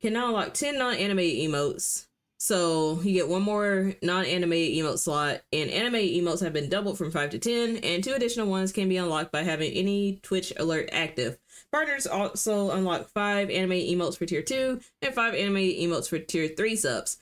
Can 0.00 0.12
now 0.14 0.28
unlock 0.28 0.54
10 0.54 0.78
non-anime 0.78 1.18
emotes 1.18 2.07
so 2.38 3.00
you 3.02 3.12
get 3.12 3.28
one 3.28 3.42
more 3.42 3.94
non-anime 4.00 4.50
emote 4.50 5.00
slot, 5.00 5.42
and 5.52 5.70
anime 5.70 5.94
emotes 5.94 6.40
have 6.40 6.52
been 6.52 6.68
doubled 6.68 6.96
from 6.96 7.10
five 7.10 7.30
to 7.30 7.38
ten, 7.38 7.78
and 7.78 8.02
two 8.02 8.14
additional 8.14 8.46
ones 8.46 8.70
can 8.70 8.88
be 8.88 8.96
unlocked 8.96 9.32
by 9.32 9.42
having 9.42 9.72
any 9.72 10.20
Twitch 10.22 10.52
alert 10.56 10.88
active. 10.92 11.36
Partners 11.72 12.06
also 12.06 12.70
unlock 12.70 13.08
five 13.08 13.50
anime 13.50 13.72
emotes 13.72 14.16
for 14.16 14.24
tier 14.24 14.42
two 14.42 14.80
and 15.02 15.14
five 15.14 15.34
anime 15.34 15.56
emotes 15.56 16.08
for 16.08 16.20
tier 16.20 16.48
three 16.48 16.76
subs. 16.76 17.18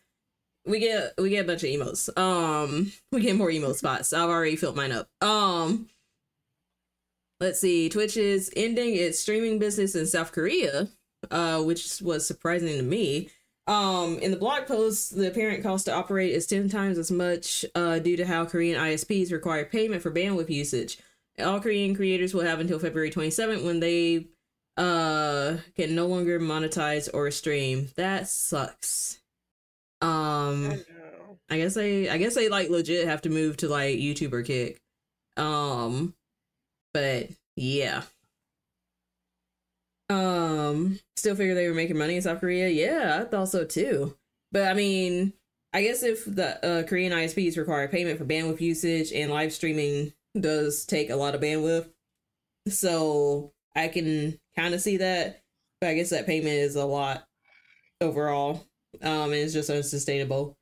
We 0.66 0.80
get 0.80 1.14
we 1.16 1.30
get 1.30 1.44
a 1.44 1.48
bunch 1.48 1.64
of 1.64 1.70
emotes. 1.70 2.16
Um, 2.18 2.92
we 3.12 3.22
get 3.22 3.36
more 3.36 3.50
emote 3.50 3.76
spots. 3.76 4.12
I've 4.12 4.28
already 4.28 4.56
filled 4.56 4.76
mine 4.76 4.92
up. 4.92 5.08
Um, 5.22 5.88
let's 7.40 7.60
see. 7.60 7.88
Twitch 7.88 8.18
is 8.18 8.52
ending 8.54 8.96
its 8.96 9.18
streaming 9.18 9.58
business 9.58 9.94
in 9.94 10.06
South 10.06 10.32
Korea, 10.32 10.88
uh, 11.30 11.62
which 11.62 12.02
was 12.02 12.26
surprising 12.26 12.76
to 12.76 12.82
me. 12.82 13.30
Um, 13.66 14.18
in 14.18 14.30
the 14.30 14.36
blog 14.36 14.66
post, 14.66 15.16
the 15.16 15.28
apparent 15.28 15.62
cost 15.62 15.86
to 15.86 15.92
operate 15.92 16.32
is 16.32 16.46
10 16.46 16.68
times 16.68 16.98
as 16.98 17.10
much 17.10 17.64
uh, 17.74 17.98
due 17.98 18.16
to 18.16 18.24
how 18.26 18.44
Korean 18.44 18.80
ISPs 18.80 19.32
require 19.32 19.64
payment 19.64 20.02
for 20.02 20.10
bandwidth 20.12 20.50
usage. 20.50 20.98
All 21.38 21.60
Korean 21.60 21.94
creators 21.94 22.32
will 22.32 22.44
have 22.44 22.60
until 22.60 22.78
February 22.78 23.10
27th 23.10 23.64
when 23.64 23.80
they 23.80 24.26
uh 24.76 25.56
can 25.74 25.94
no 25.94 26.06
longer 26.06 26.38
monetize 26.38 27.08
or 27.12 27.30
stream. 27.30 27.88
That 27.96 28.28
sucks. 28.28 29.18
Um 30.02 30.70
I, 31.50 31.54
I 31.54 31.56
guess 31.58 31.74
they 31.74 32.08
I 32.08 32.18
guess 32.18 32.34
they 32.34 32.48
like 32.48 32.68
legit 32.68 33.08
have 33.08 33.22
to 33.22 33.30
move 33.30 33.56
to 33.58 33.68
like 33.68 33.98
YouTube 33.98 34.32
or 34.32 34.42
Kick. 34.42 34.80
Um 35.36 36.14
but 36.92 37.28
yeah. 37.56 38.02
Um, 40.08 41.00
still 41.16 41.34
figure 41.34 41.54
they 41.54 41.68
were 41.68 41.74
making 41.74 41.98
money 41.98 42.16
in 42.16 42.22
South 42.22 42.40
Korea. 42.40 42.68
Yeah, 42.68 43.20
I 43.20 43.24
thought 43.24 43.48
so 43.48 43.64
too. 43.64 44.16
But 44.52 44.68
I 44.68 44.74
mean, 44.74 45.32
I 45.72 45.82
guess 45.82 46.02
if 46.02 46.24
the 46.24 46.64
uh, 46.64 46.82
Korean 46.84 47.12
ISPs 47.12 47.58
require 47.58 47.88
payment 47.88 48.18
for 48.18 48.24
bandwidth 48.24 48.60
usage 48.60 49.12
and 49.12 49.30
live 49.30 49.52
streaming 49.52 50.12
does 50.38 50.84
take 50.84 51.10
a 51.10 51.16
lot 51.16 51.34
of 51.34 51.40
bandwidth, 51.40 51.88
so 52.68 53.52
I 53.74 53.88
can 53.88 54.38
kind 54.56 54.74
of 54.74 54.80
see 54.80 54.98
that. 54.98 55.42
But 55.80 55.90
I 55.90 55.94
guess 55.94 56.10
that 56.10 56.26
payment 56.26 56.54
is 56.54 56.76
a 56.76 56.84
lot 56.84 57.26
overall, 58.00 58.66
um, 59.02 59.32
and 59.32 59.34
it's 59.34 59.52
just 59.52 59.70
unsustainable. 59.70 60.56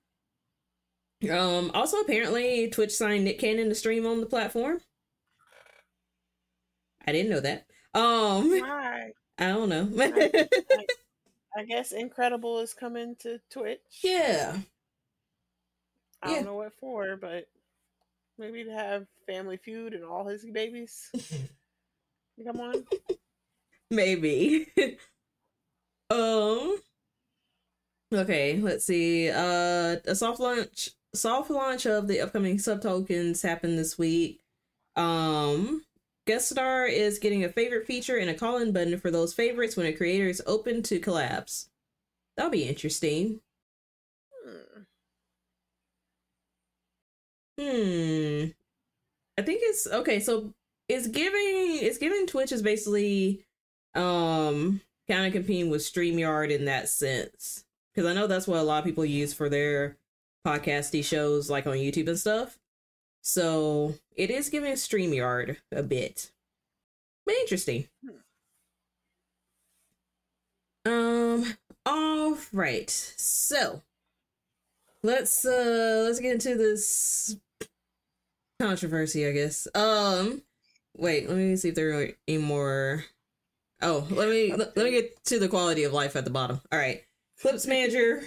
Um, 1.31 1.71
also 1.73 1.99
apparently 2.01 2.69
Twitch 2.69 2.93
signed 2.93 3.25
Nick 3.25 3.39
Cannon 3.39 3.69
to 3.69 3.75
stream 3.75 4.07
on 4.07 4.21
the 4.21 4.27
platform. 4.27 4.81
I 7.07 7.13
didn't 7.13 7.31
know 7.31 7.41
that. 7.41 7.67
Um? 7.95 8.61
I 9.39 9.49
don't 9.49 9.69
know. 9.69 9.89
I, 9.99 10.47
I, 10.77 10.87
I, 11.61 11.65
guess 11.65 11.93
Incredible 11.93 12.61
is 12.61 12.75
coming 12.75 13.17
to 13.21 13.41
Twitch. 13.51 13.81
Yeah. 14.03 14.57
I 16.23 16.31
yeah. 16.31 16.37
don't 16.37 16.45
know 16.47 16.55
what 16.55 16.73
for, 16.79 17.17
but 17.17 17.49
maybe 18.39 18.65
to 18.65 18.73
have 18.73 19.07
Family 19.27 19.57
Feud 19.57 19.95
and 19.95 20.05
all 20.05 20.27
his 20.27 20.45
babies. 20.45 21.11
Come 22.45 22.61
on. 22.61 22.85
maybe. 23.91 24.67
um. 26.11 26.79
Okay, 28.13 28.61
let's 28.61 28.85
see. 28.85 29.29
Uh, 29.31 29.97
a 30.07 30.15
soft 30.15 30.39
launch, 30.39 30.91
soft 31.15 31.51
launch 31.51 31.87
of 31.87 32.07
the 32.07 32.21
upcoming 32.21 32.59
sub 32.59 32.81
tokens 32.81 33.43
happened 33.43 33.77
this 33.77 33.99
week. 33.99 34.41
Um, 34.95 35.84
guest 36.27 36.51
star 36.51 36.87
is 36.87 37.19
getting 37.19 37.45
a 37.45 37.49
favorite 37.49 37.87
feature 37.87 38.17
and 38.17 38.31
a 38.31 38.35
call 38.35 38.59
in 38.59 38.73
button 38.73 38.99
for 38.99 39.11
those 39.11 39.35
favorites 39.35 39.77
when 39.77 39.87
a 39.87 39.93
creator 39.93 40.29
is 40.29 40.43
open 40.47 40.83
to 40.85 41.01
collabs. 41.01 41.69
That'll 42.37 42.51
be 42.51 42.69
interesting. 42.69 43.41
Hmm. 47.59 48.47
I 49.39 49.43
think 49.43 49.61
it's 49.63 49.87
okay. 49.87 50.21
So 50.21 50.53
it's 50.89 51.07
giving 51.07 51.79
it's 51.83 51.99
giving 51.99 52.27
Twitch 52.27 52.53
is 52.53 52.63
basically 52.63 53.45
um 53.95 54.81
kind 55.09 55.27
of 55.27 55.33
competing 55.33 55.71
with 55.71 55.83
StreamYard 55.83 56.51
in 56.51 56.65
that 56.65 56.89
sense. 56.89 57.65
Because 57.95 58.11
I 58.11 58.15
know 58.15 58.27
that's 58.27 58.49
what 58.49 58.59
a 58.59 58.63
lot 58.63 58.79
of 58.79 58.85
people 58.85 59.05
use 59.05 59.33
for 59.33 59.49
their 59.49 59.97
podcasty 60.47 61.05
shows 61.05 61.49
like 61.49 61.67
on 61.67 61.75
YouTube 61.75 62.09
and 62.09 62.19
stuff. 62.19 62.59
So 63.27 63.95
it 64.15 64.31
is 64.31 64.51
giving 64.51 64.75
StreamYard 64.75 65.57
a 65.73 65.83
bit. 65.83 66.31
But 67.25 67.35
interesting. 67.37 67.89
Um 70.85 71.57
all 71.87 72.37
right. 72.53 72.91
So 72.91 73.83
let's 75.03 75.47
uh 75.47 76.03
let's 76.07 76.21
get 76.21 76.33
into 76.33 76.55
this 76.55 77.37
controversy, 78.61 79.27
I 79.27 79.33
guess. 79.33 79.67
Um, 79.75 80.43
wait, 80.97 81.29
let 81.29 81.39
me 81.39 81.57
see 81.57 81.71
if 81.71 81.75
there 81.75 81.99
are 81.99 82.09
any 82.29 82.39
more. 82.39 83.05
Oh, 83.81 84.07
let 84.11 84.29
me 84.29 84.55
let, 84.55 84.77
me 84.77 84.91
get 84.91 85.25
to 85.25 85.39
the 85.39 85.49
quality 85.49 85.85
of 85.85 85.93
life 85.93 86.15
at 86.15 86.25
the 86.25 86.31
bottom. 86.31 86.61
All 86.71 86.79
right, 86.79 87.03
Clips 87.41 87.67
Manager, 87.67 88.23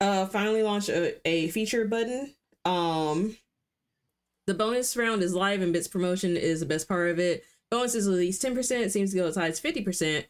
uh, 0.00 0.26
finally 0.26 0.62
launched 0.62 0.88
a, 0.88 1.16
a 1.26 1.48
feature 1.48 1.86
button. 1.86 2.34
Um, 2.64 3.36
the 4.50 4.54
bonus 4.54 4.96
round 4.96 5.22
is 5.22 5.32
live, 5.32 5.62
and 5.62 5.72
bits 5.72 5.86
promotion 5.86 6.36
is 6.36 6.58
the 6.58 6.66
best 6.66 6.88
part 6.88 7.08
of 7.08 7.20
it. 7.20 7.44
Bonus 7.70 7.94
is 7.94 8.08
at 8.08 8.14
least 8.14 8.42
ten 8.42 8.52
percent. 8.52 8.82
It 8.82 8.90
seems 8.90 9.12
to 9.12 9.16
go 9.16 9.28
as 9.28 9.36
high 9.36 9.46
as 9.46 9.60
fifty 9.60 9.80
percent. 9.80 10.26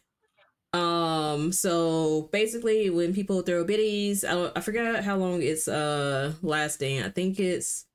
Um, 0.75 1.53
so 1.53 2.29
basically, 2.31 2.91
when 2.91 3.15
people 3.15 3.41
throw 3.41 3.65
biddies, 3.65 4.23
I, 4.23 4.53
I 4.55 4.61
forgot 4.61 5.05
how 5.05 5.17
long 5.17 5.41
it's 5.41 5.69
uh 5.69 6.35
lasting. 6.43 7.03
I 7.03 7.09
think 7.09 7.41
it's 7.41 7.87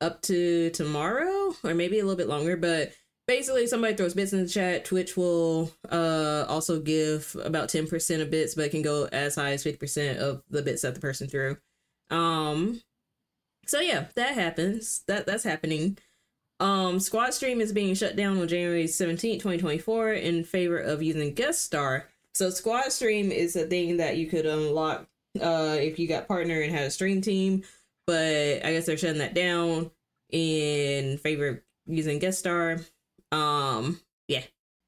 up 0.00 0.20
to 0.22 0.70
tomorrow 0.70 1.54
or 1.62 1.74
maybe 1.74 2.00
a 2.00 2.04
little 2.04 2.16
bit 2.16 2.26
longer, 2.26 2.56
but 2.56 2.92
basically 3.28 3.68
somebody 3.68 3.94
throws 3.94 4.14
bits 4.14 4.32
in 4.32 4.42
the 4.42 4.48
chat, 4.48 4.84
Twitch 4.84 5.16
will 5.16 5.70
uh 5.90 6.44
also 6.48 6.80
give 6.80 7.36
about 7.44 7.68
10% 7.68 8.20
of 8.20 8.30
bits, 8.32 8.56
but 8.56 8.64
it 8.64 8.70
can 8.70 8.82
go 8.82 9.08
as 9.12 9.36
high 9.36 9.52
as 9.52 9.62
50% 9.62 10.18
of 10.18 10.42
the 10.50 10.62
bits 10.62 10.82
that 10.82 10.94
the 10.94 11.00
person 11.00 11.28
threw. 11.28 11.56
Um 12.10 12.82
so 13.72 13.80
yeah, 13.80 14.08
that 14.16 14.34
happens. 14.34 15.02
That 15.08 15.24
that's 15.24 15.44
happening. 15.44 15.96
Um 16.60 17.00
Squad 17.00 17.32
Stream 17.32 17.58
is 17.58 17.72
being 17.72 17.94
shut 17.94 18.16
down 18.16 18.38
on 18.38 18.46
January 18.46 18.86
17, 18.86 19.36
2024 19.36 20.12
in 20.12 20.44
favor 20.44 20.76
of 20.76 21.02
using 21.02 21.32
guest 21.32 21.64
star. 21.64 22.10
So 22.34 22.50
Squad 22.50 22.92
Stream 22.92 23.32
is 23.32 23.56
a 23.56 23.64
thing 23.66 23.96
that 23.96 24.18
you 24.18 24.26
could 24.26 24.44
unlock 24.44 25.06
uh 25.40 25.78
if 25.80 25.98
you 25.98 26.06
got 26.06 26.28
partner 26.28 26.60
and 26.60 26.70
had 26.70 26.84
a 26.84 26.90
stream 26.90 27.22
team 27.22 27.62
but 28.06 28.62
I 28.62 28.72
guess 28.72 28.84
they're 28.84 28.98
shutting 28.98 29.20
that 29.20 29.32
down 29.32 29.90
in 30.28 31.16
favor 31.16 31.48
of 31.48 31.60
using 31.86 32.18
guest 32.18 32.40
star. 32.40 32.78
Um, 33.30 34.00
yeah. 34.28 34.42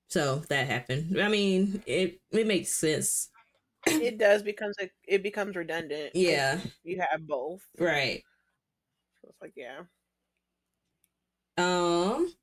So 0.09 0.43
that 0.51 0.67
happened. 0.67 1.19
I 1.19 1.29
mean, 1.29 1.83
it 1.87 2.21
it 2.33 2.47
makes 2.47 2.71
sense. 2.71 3.31
It 3.87 4.19
does 4.19 4.43
becomes 4.43 4.77
a, 4.79 4.91
it 5.09 5.23
becomes 5.23 5.57
redundant. 5.57 6.11
Yeah, 6.15 6.59
you 6.83 7.01
have 7.01 7.27
both, 7.27 7.63
right? 7.79 8.23
It's 9.35 9.43
like 9.43 9.53
yeah. 9.57 9.83
Um, 11.57 12.35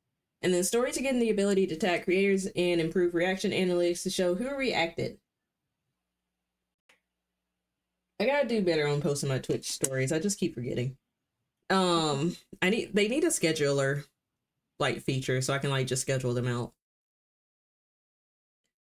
and 0.41 0.53
then 0.53 0.63
stories 0.63 0.97
are 0.97 1.01
getting 1.01 1.19
the 1.19 1.29
ability 1.29 1.67
to 1.67 1.75
tag 1.75 2.03
creators 2.03 2.47
and 2.55 2.81
improve 2.81 3.13
reaction 3.13 3.51
analytics 3.51 4.03
to 4.03 4.09
show 4.09 4.35
who 4.35 4.55
reacted. 4.55 5.17
I 8.19 8.25
gotta 8.25 8.47
do 8.47 8.61
better 8.61 8.87
on 8.87 9.01
posting 9.01 9.29
my 9.29 9.39
Twitch 9.39 9.71
stories. 9.71 10.11
I 10.11 10.19
just 10.19 10.39
keep 10.39 10.53
forgetting. 10.53 10.97
Um, 11.69 12.35
I 12.61 12.69
need 12.69 12.91
they 12.93 13.07
need 13.07 13.23
a 13.23 13.27
scheduler 13.27 14.05
like 14.79 15.01
feature 15.01 15.41
so 15.41 15.53
I 15.53 15.59
can 15.59 15.69
like 15.69 15.87
just 15.87 16.01
schedule 16.01 16.33
them 16.33 16.47
out. 16.47 16.73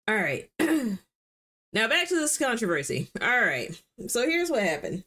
All 0.08 0.16
right. 0.16 0.50
now 0.60 1.88
back 1.88 2.10
to 2.10 2.16
this 2.16 2.38
controversy. 2.38 3.10
All 3.22 3.42
right. 3.42 3.82
So 4.08 4.28
here's 4.28 4.50
what 4.50 4.64
happened. 4.64 5.04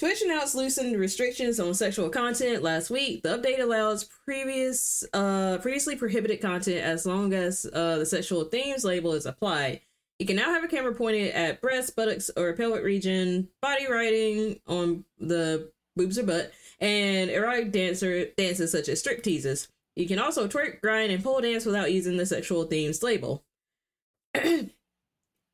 Twitch 0.00 0.22
announced 0.22 0.54
loosened 0.54 0.98
restrictions 0.98 1.60
on 1.60 1.74
sexual 1.74 2.08
content 2.08 2.62
last 2.62 2.88
week. 2.88 3.22
The 3.22 3.36
update 3.36 3.60
allows 3.60 4.04
previous 4.04 5.04
uh 5.12 5.58
previously 5.58 5.94
prohibited 5.94 6.40
content 6.40 6.78
as 6.78 7.04
long 7.04 7.34
as 7.34 7.66
uh 7.66 7.98
the 7.98 8.06
sexual 8.06 8.44
themes 8.44 8.82
label 8.82 9.12
is 9.12 9.26
applied. 9.26 9.82
You 10.18 10.24
can 10.24 10.36
now 10.36 10.54
have 10.54 10.64
a 10.64 10.68
camera 10.68 10.94
pointed 10.94 11.32
at 11.32 11.60
breasts, 11.60 11.90
buttocks, 11.90 12.30
or 12.34 12.54
pelvic 12.54 12.82
region, 12.82 13.48
body 13.60 13.88
writing 13.90 14.58
on 14.66 15.04
the 15.18 15.70
boobs 15.96 16.18
or 16.18 16.22
butt, 16.22 16.50
and 16.80 17.28
erotic 17.28 17.70
dancer 17.70 18.24
dances 18.38 18.72
such 18.72 18.88
as 18.88 19.00
strip 19.00 19.22
teases. 19.22 19.68
You 19.96 20.08
can 20.08 20.18
also 20.18 20.48
twerk, 20.48 20.80
grind, 20.80 21.12
and 21.12 21.22
pole 21.22 21.42
dance 21.42 21.66
without 21.66 21.92
using 21.92 22.16
the 22.16 22.24
sexual 22.24 22.64
themes 22.64 23.02
label. 23.02 23.44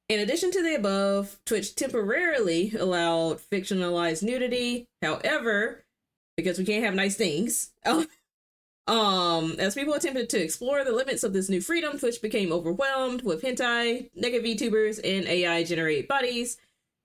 In 0.08 0.20
addition 0.20 0.50
to 0.52 0.62
the 0.62 0.74
above, 0.74 1.38
Twitch 1.44 1.74
temporarily 1.74 2.72
allowed 2.78 3.38
fictionalized 3.38 4.22
nudity. 4.22 4.88
However, 5.02 5.84
because 6.36 6.58
we 6.58 6.64
can't 6.64 6.84
have 6.84 6.94
nice 6.94 7.16
things, 7.16 7.72
Um, 8.86 9.56
as 9.58 9.74
people 9.74 9.94
attempted 9.94 10.30
to 10.30 10.40
explore 10.42 10.84
the 10.84 10.92
limits 10.92 11.24
of 11.24 11.32
this 11.32 11.48
new 11.48 11.60
freedom, 11.60 11.98
Twitch 11.98 12.22
became 12.22 12.52
overwhelmed 12.52 13.22
with 13.22 13.42
hentai, 13.42 14.10
naked 14.14 14.44
VTubers, 14.44 14.98
and 15.02 15.26
AI 15.26 15.64
generated 15.64 16.06
bodies. 16.06 16.56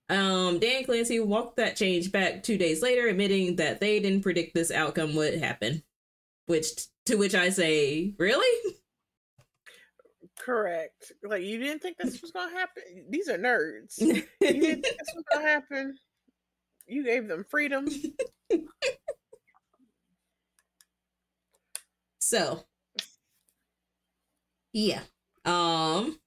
Um, 0.07 0.59
Dan 0.59 0.83
Clancy 0.83 1.19
walked 1.19 1.57
that 1.57 1.75
change 1.75 2.11
back 2.11 2.43
two 2.43 2.57
days 2.57 2.83
later, 2.83 3.07
admitting 3.07 3.55
that 3.55 3.79
they 3.79 3.99
didn't 3.99 4.21
predict 4.21 4.53
this 4.53 4.69
outcome 4.69 5.15
would 5.15 5.39
happen. 5.39 5.81
Which 6.45 6.87
to 7.05 7.15
which 7.15 7.33
I 7.33 7.49
say, 7.49 8.13
really? 8.17 8.75
Correct. 10.43 11.11
Like 11.23 11.43
you 11.43 11.59
didn't 11.59 11.81
think 11.81 11.97
this 11.97 12.21
was 12.21 12.31
gonna 12.31 12.51
happen. 12.51 12.83
These 13.09 13.29
are 13.29 13.37
nerds. 13.37 13.99
you 13.99 14.23
didn't 14.41 14.81
think 14.81 14.97
this 14.97 15.13
was 15.15 15.23
gonna 15.31 15.47
happen. 15.47 15.97
You 16.87 17.03
gave 17.03 17.27
them 17.27 17.45
freedom. 17.49 17.87
So, 22.31 22.63
yeah. 24.73 25.01
Um, 25.43 26.19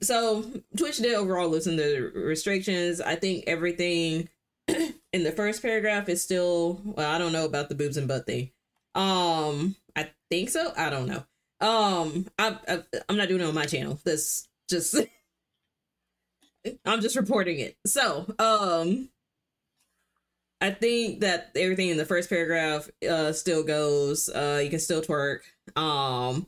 so 0.00 0.44
Twitch 0.76 0.98
did 0.98 1.14
overall 1.14 1.48
loosen 1.50 1.76
the 1.76 2.10
restrictions. 2.14 3.00
I 3.00 3.16
think 3.16 3.44
everything 3.46 4.30
in 4.68 5.24
the 5.24 5.32
first 5.32 5.60
paragraph 5.60 6.08
is 6.08 6.22
still. 6.22 6.80
Well, 6.84 7.10
I 7.10 7.18
don't 7.18 7.32
know 7.32 7.44
about 7.44 7.68
the 7.68 7.74
boobs 7.74 7.98
and 7.98 8.08
butt 8.08 8.26
thing. 8.26 8.52
Um, 8.94 9.76
I 9.94 10.10
think 10.30 10.48
so. 10.48 10.72
I 10.76 10.88
don't 10.88 11.08
know. 11.08 11.24
Um, 11.60 12.26
I, 12.38 12.56
I 12.68 12.82
I'm 13.08 13.16
not 13.16 13.28
doing 13.28 13.40
it 13.40 13.46
on 13.46 13.54
my 13.54 13.66
channel. 13.66 13.98
That's 14.04 14.48
just. 14.68 14.94
I'm 16.84 17.00
just 17.00 17.16
reporting 17.16 17.60
it. 17.60 17.76
So, 17.86 18.26
um, 18.38 19.08
I 20.60 20.70
think 20.70 21.20
that 21.20 21.52
everything 21.54 21.88
in 21.88 21.96
the 21.96 22.04
first 22.04 22.28
paragraph 22.28 22.88
uh 23.08 23.32
still 23.32 23.62
goes. 23.62 24.28
Uh 24.28 24.60
you 24.62 24.70
can 24.70 24.80
still 24.80 25.02
twerk. 25.02 25.40
Um 25.76 26.46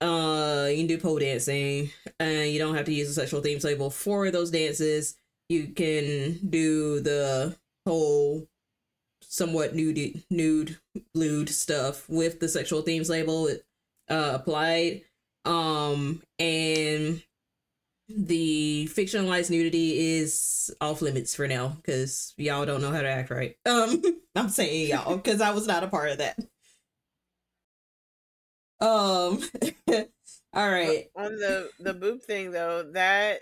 uh 0.00 0.68
you 0.70 0.76
can 0.78 0.86
do 0.86 0.98
pole 0.98 1.18
dancing 1.18 1.90
and 2.20 2.50
you 2.50 2.58
don't 2.58 2.76
have 2.76 2.86
to 2.86 2.94
use 2.94 3.08
a 3.08 3.14
sexual 3.14 3.40
themes 3.40 3.64
label 3.64 3.90
for 3.90 4.30
those 4.30 4.50
dances. 4.50 5.16
You 5.48 5.68
can 5.68 6.38
do 6.48 7.00
the 7.00 7.56
whole 7.86 8.46
somewhat 9.22 9.74
nude 9.74 10.22
nude 10.30 10.78
lewd 11.14 11.48
stuff 11.48 12.08
with 12.08 12.40
the 12.40 12.48
sexual 12.48 12.82
themes 12.82 13.08
label 13.08 13.48
uh 14.08 14.32
applied. 14.34 15.02
Um 15.44 16.22
and 16.38 17.22
the 18.08 18.88
fictionalized 18.92 19.50
nudity 19.50 19.98
is 20.18 20.74
off 20.80 21.02
limits 21.02 21.34
for 21.34 21.46
now 21.48 21.68
because 21.68 22.34
y'all 22.38 22.66
don't 22.66 22.82
know 22.82 22.90
how 22.90 23.02
to 23.02 23.08
act 23.08 23.30
right. 23.30 23.56
Um, 23.66 24.02
I'm 24.36 24.48
saying 24.48 24.90
y'all 24.90 25.16
because 25.16 25.40
I 25.40 25.50
was 25.50 25.66
not 25.66 25.84
a 25.84 25.88
part 25.88 26.10
of 26.10 26.18
that. 26.18 26.38
Um, 28.80 29.40
all 30.54 30.70
right. 30.70 31.06
On 31.16 31.36
the 31.36 31.70
the 31.80 31.94
boob 31.94 32.22
thing 32.22 32.50
though, 32.52 32.82
that 32.92 33.40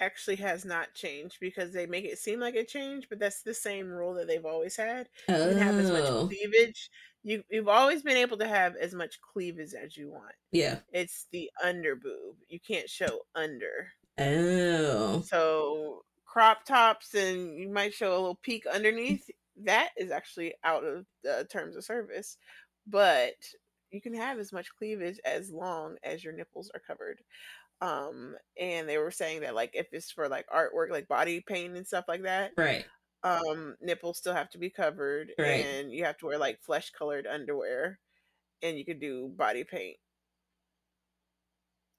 actually 0.00 0.36
has 0.36 0.64
not 0.64 0.94
changed 0.94 1.38
because 1.40 1.72
they 1.72 1.86
make 1.86 2.04
it 2.04 2.18
seem 2.18 2.40
like 2.40 2.54
it 2.56 2.68
changed, 2.68 3.08
but 3.10 3.18
that's 3.20 3.42
the 3.42 3.54
same 3.54 3.88
rule 3.90 4.14
that 4.14 4.26
they've 4.28 4.44
always 4.44 4.76
had. 4.76 5.08
You 5.28 5.48
can 5.48 5.58
have 5.58 5.78
as 5.78 5.90
much 5.90 6.04
Oh, 6.06 6.26
cleavage. 6.28 6.90
You 7.24 7.42
you've 7.50 7.68
always 7.68 8.02
been 8.02 8.16
able 8.18 8.36
to 8.38 8.46
have 8.46 8.76
as 8.76 8.94
much 8.94 9.18
cleavage 9.20 9.72
as 9.74 9.96
you 9.96 10.10
want. 10.10 10.34
yeah. 10.52 10.78
It's 10.92 11.26
the 11.32 11.50
under 11.64 11.96
boob. 11.96 12.36
You 12.48 12.60
can't 12.60 12.88
show 12.88 13.20
under. 13.34 13.88
Oh, 14.18 15.22
So 15.22 16.04
crop 16.26 16.64
tops 16.64 17.14
and 17.14 17.58
you 17.58 17.68
might 17.68 17.94
show 17.94 18.10
a 18.10 18.18
little 18.18 18.38
peek 18.42 18.66
underneath. 18.66 19.28
That 19.64 19.90
is 19.96 20.10
actually 20.10 20.54
out 20.64 20.84
of 20.84 21.06
the 21.22 21.46
terms 21.50 21.76
of 21.76 21.84
service. 21.84 22.36
But 22.86 23.34
you 23.90 24.00
can 24.00 24.14
have 24.14 24.38
as 24.38 24.52
much 24.52 24.68
cleavage 24.76 25.18
as 25.24 25.50
long 25.50 25.96
as 26.02 26.22
your 26.22 26.32
nipples 26.32 26.70
are 26.74 26.80
covered. 26.86 27.20
Um 27.80 28.34
and 28.60 28.88
they 28.88 28.98
were 28.98 29.10
saying 29.10 29.40
that 29.40 29.54
like 29.54 29.70
if 29.74 29.86
it's 29.92 30.10
for 30.10 30.28
like 30.28 30.46
artwork 30.54 30.90
like 30.90 31.08
body 31.08 31.40
paint 31.40 31.76
and 31.76 31.86
stuff 31.86 32.04
like 32.06 32.22
that, 32.22 32.52
right. 32.56 32.84
Um 33.24 33.74
nipples 33.80 34.18
still 34.18 34.34
have 34.34 34.50
to 34.50 34.58
be 34.58 34.68
covered 34.70 35.32
Right. 35.38 35.64
and 35.64 35.90
you 35.92 36.04
have 36.04 36.18
to 36.18 36.26
wear 36.26 36.38
like 36.38 36.60
flesh 36.60 36.90
colored 36.90 37.26
underwear 37.26 37.98
and 38.62 38.78
you 38.78 38.84
could 38.84 39.00
do 39.00 39.28
body 39.34 39.64
paint. 39.64 39.96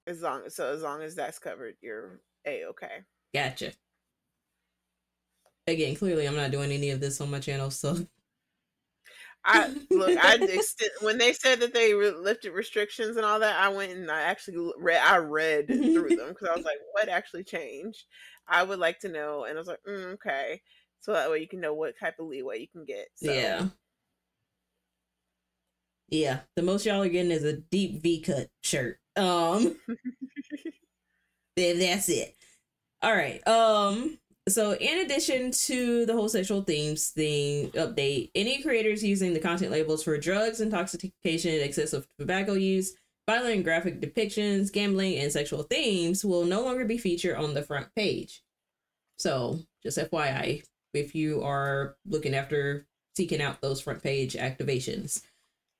As 0.06 0.22
long 0.22 0.42
as 0.46 0.54
so 0.54 0.72
as 0.72 0.82
long 0.82 1.02
as 1.02 1.14
that's 1.16 1.38
covered 1.38 1.74
you're 1.82 2.20
a 2.46 2.64
okay. 2.66 3.02
Gotcha. 3.34 3.72
Again, 5.66 5.96
clearly 5.96 6.26
I'm 6.26 6.36
not 6.36 6.52
doing 6.52 6.70
any 6.70 6.90
of 6.90 7.00
this 7.00 7.20
on 7.20 7.30
my 7.30 7.40
channel, 7.40 7.70
so. 7.70 8.06
I 9.44 9.72
look 9.90 10.16
i 10.18 10.34
extend, 10.40 10.90
when 11.02 11.18
they 11.18 11.32
said 11.32 11.60
that 11.60 11.72
they 11.72 11.94
re- 11.94 12.10
lifted 12.10 12.50
restrictions 12.52 13.16
and 13.16 13.24
all 13.24 13.38
that 13.38 13.60
i 13.60 13.68
went 13.68 13.92
and 13.92 14.10
i 14.10 14.22
actually 14.22 14.72
read 14.76 15.00
i 15.04 15.18
read 15.18 15.68
through 15.68 16.08
them 16.16 16.28
because 16.30 16.48
i 16.48 16.56
was 16.56 16.64
like 16.64 16.78
what 16.92 17.08
actually 17.08 17.44
changed? 17.44 18.04
I 18.48 18.64
would 18.64 18.80
like 18.80 18.98
to 19.00 19.08
know 19.08 19.44
and 19.44 19.56
i 19.56 19.60
was 19.60 19.68
like 19.68 19.78
mm, 19.88 20.14
okay 20.14 20.62
so 21.06 21.12
that 21.12 21.30
way 21.30 21.38
you 21.38 21.46
can 21.46 21.60
know 21.60 21.72
what 21.72 21.98
type 21.98 22.18
of 22.18 22.26
leeway 22.26 22.58
you 22.58 22.66
can 22.68 22.84
get 22.84 23.06
so. 23.14 23.32
yeah. 23.32 23.66
Yeah. 26.08 26.40
The 26.56 26.62
most 26.62 26.84
y'all 26.84 27.02
are 27.02 27.08
getting 27.08 27.30
is 27.32 27.44
a 27.44 27.54
deep 27.56 28.02
V 28.02 28.20
cut 28.20 28.48
shirt. 28.62 28.98
Um 29.16 29.76
Then 31.56 31.78
that's 31.78 32.08
it. 32.08 32.34
All 33.02 33.14
right. 33.14 33.46
Um. 33.46 34.18
So, 34.48 34.74
in 34.74 35.04
addition 35.04 35.50
to 35.50 36.06
the 36.06 36.12
whole 36.12 36.28
sexual 36.28 36.62
themes 36.62 37.08
thing 37.08 37.70
update, 37.70 38.30
any 38.34 38.62
creators 38.62 39.02
using 39.02 39.32
the 39.32 39.40
content 39.40 39.72
labels 39.72 40.04
for 40.04 40.16
drugs, 40.18 40.60
intoxication, 40.60 41.60
excessive 41.62 42.06
tobacco 42.18 42.52
use, 42.52 42.92
violent 43.28 43.54
and 43.56 43.64
graphic 43.64 44.00
depictions, 44.00 44.72
gambling, 44.72 45.16
and 45.16 45.32
sexual 45.32 45.64
themes 45.64 46.24
will 46.24 46.44
no 46.44 46.62
longer 46.62 46.84
be 46.84 46.98
featured 46.98 47.36
on 47.36 47.54
the 47.54 47.62
front 47.62 47.88
page. 47.96 48.42
So, 49.18 49.60
just 49.82 49.98
FYI, 49.98 50.62
if 50.96 51.14
you 51.14 51.42
are 51.42 51.96
looking 52.06 52.34
after 52.34 52.86
seeking 53.16 53.40
out 53.40 53.60
those 53.60 53.80
front 53.80 54.02
page 54.02 54.34
activations, 54.34 55.22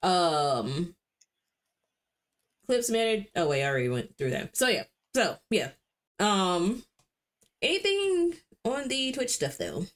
um, 0.03 0.95
clips 2.67 2.91
managed. 2.91 3.29
Oh 3.37 3.49
wait, 3.49 3.65
I 3.65 3.69
already 3.69 3.89
went 3.89 4.17
through 4.17 4.31
that. 4.31 4.57
So 4.57 4.69
yeah. 4.69 4.85
So 5.15 5.37
yeah. 5.51 5.71
Um 6.19 6.83
anything 7.63 8.35
on 8.65 8.89
the 8.89 9.13
Twitch 9.13 9.31
stuff 9.31 9.57
though? 9.59 9.87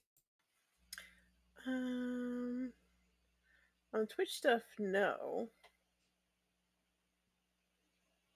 Um, 1.67 2.73
on 3.95 4.07
Twitch 4.07 4.33
stuff, 4.33 4.63
no. 4.79 5.49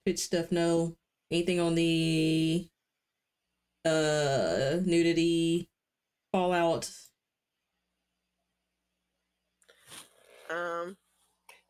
Twitch 0.05 0.19
stuff, 0.19 0.53
no. 0.53 0.97
Anything 1.31 1.61
on 1.61 1.75
the 1.75 2.69
uh 3.85 4.81
nudity 4.85 5.69
fallout? 6.35 6.91
Um, 10.51 10.97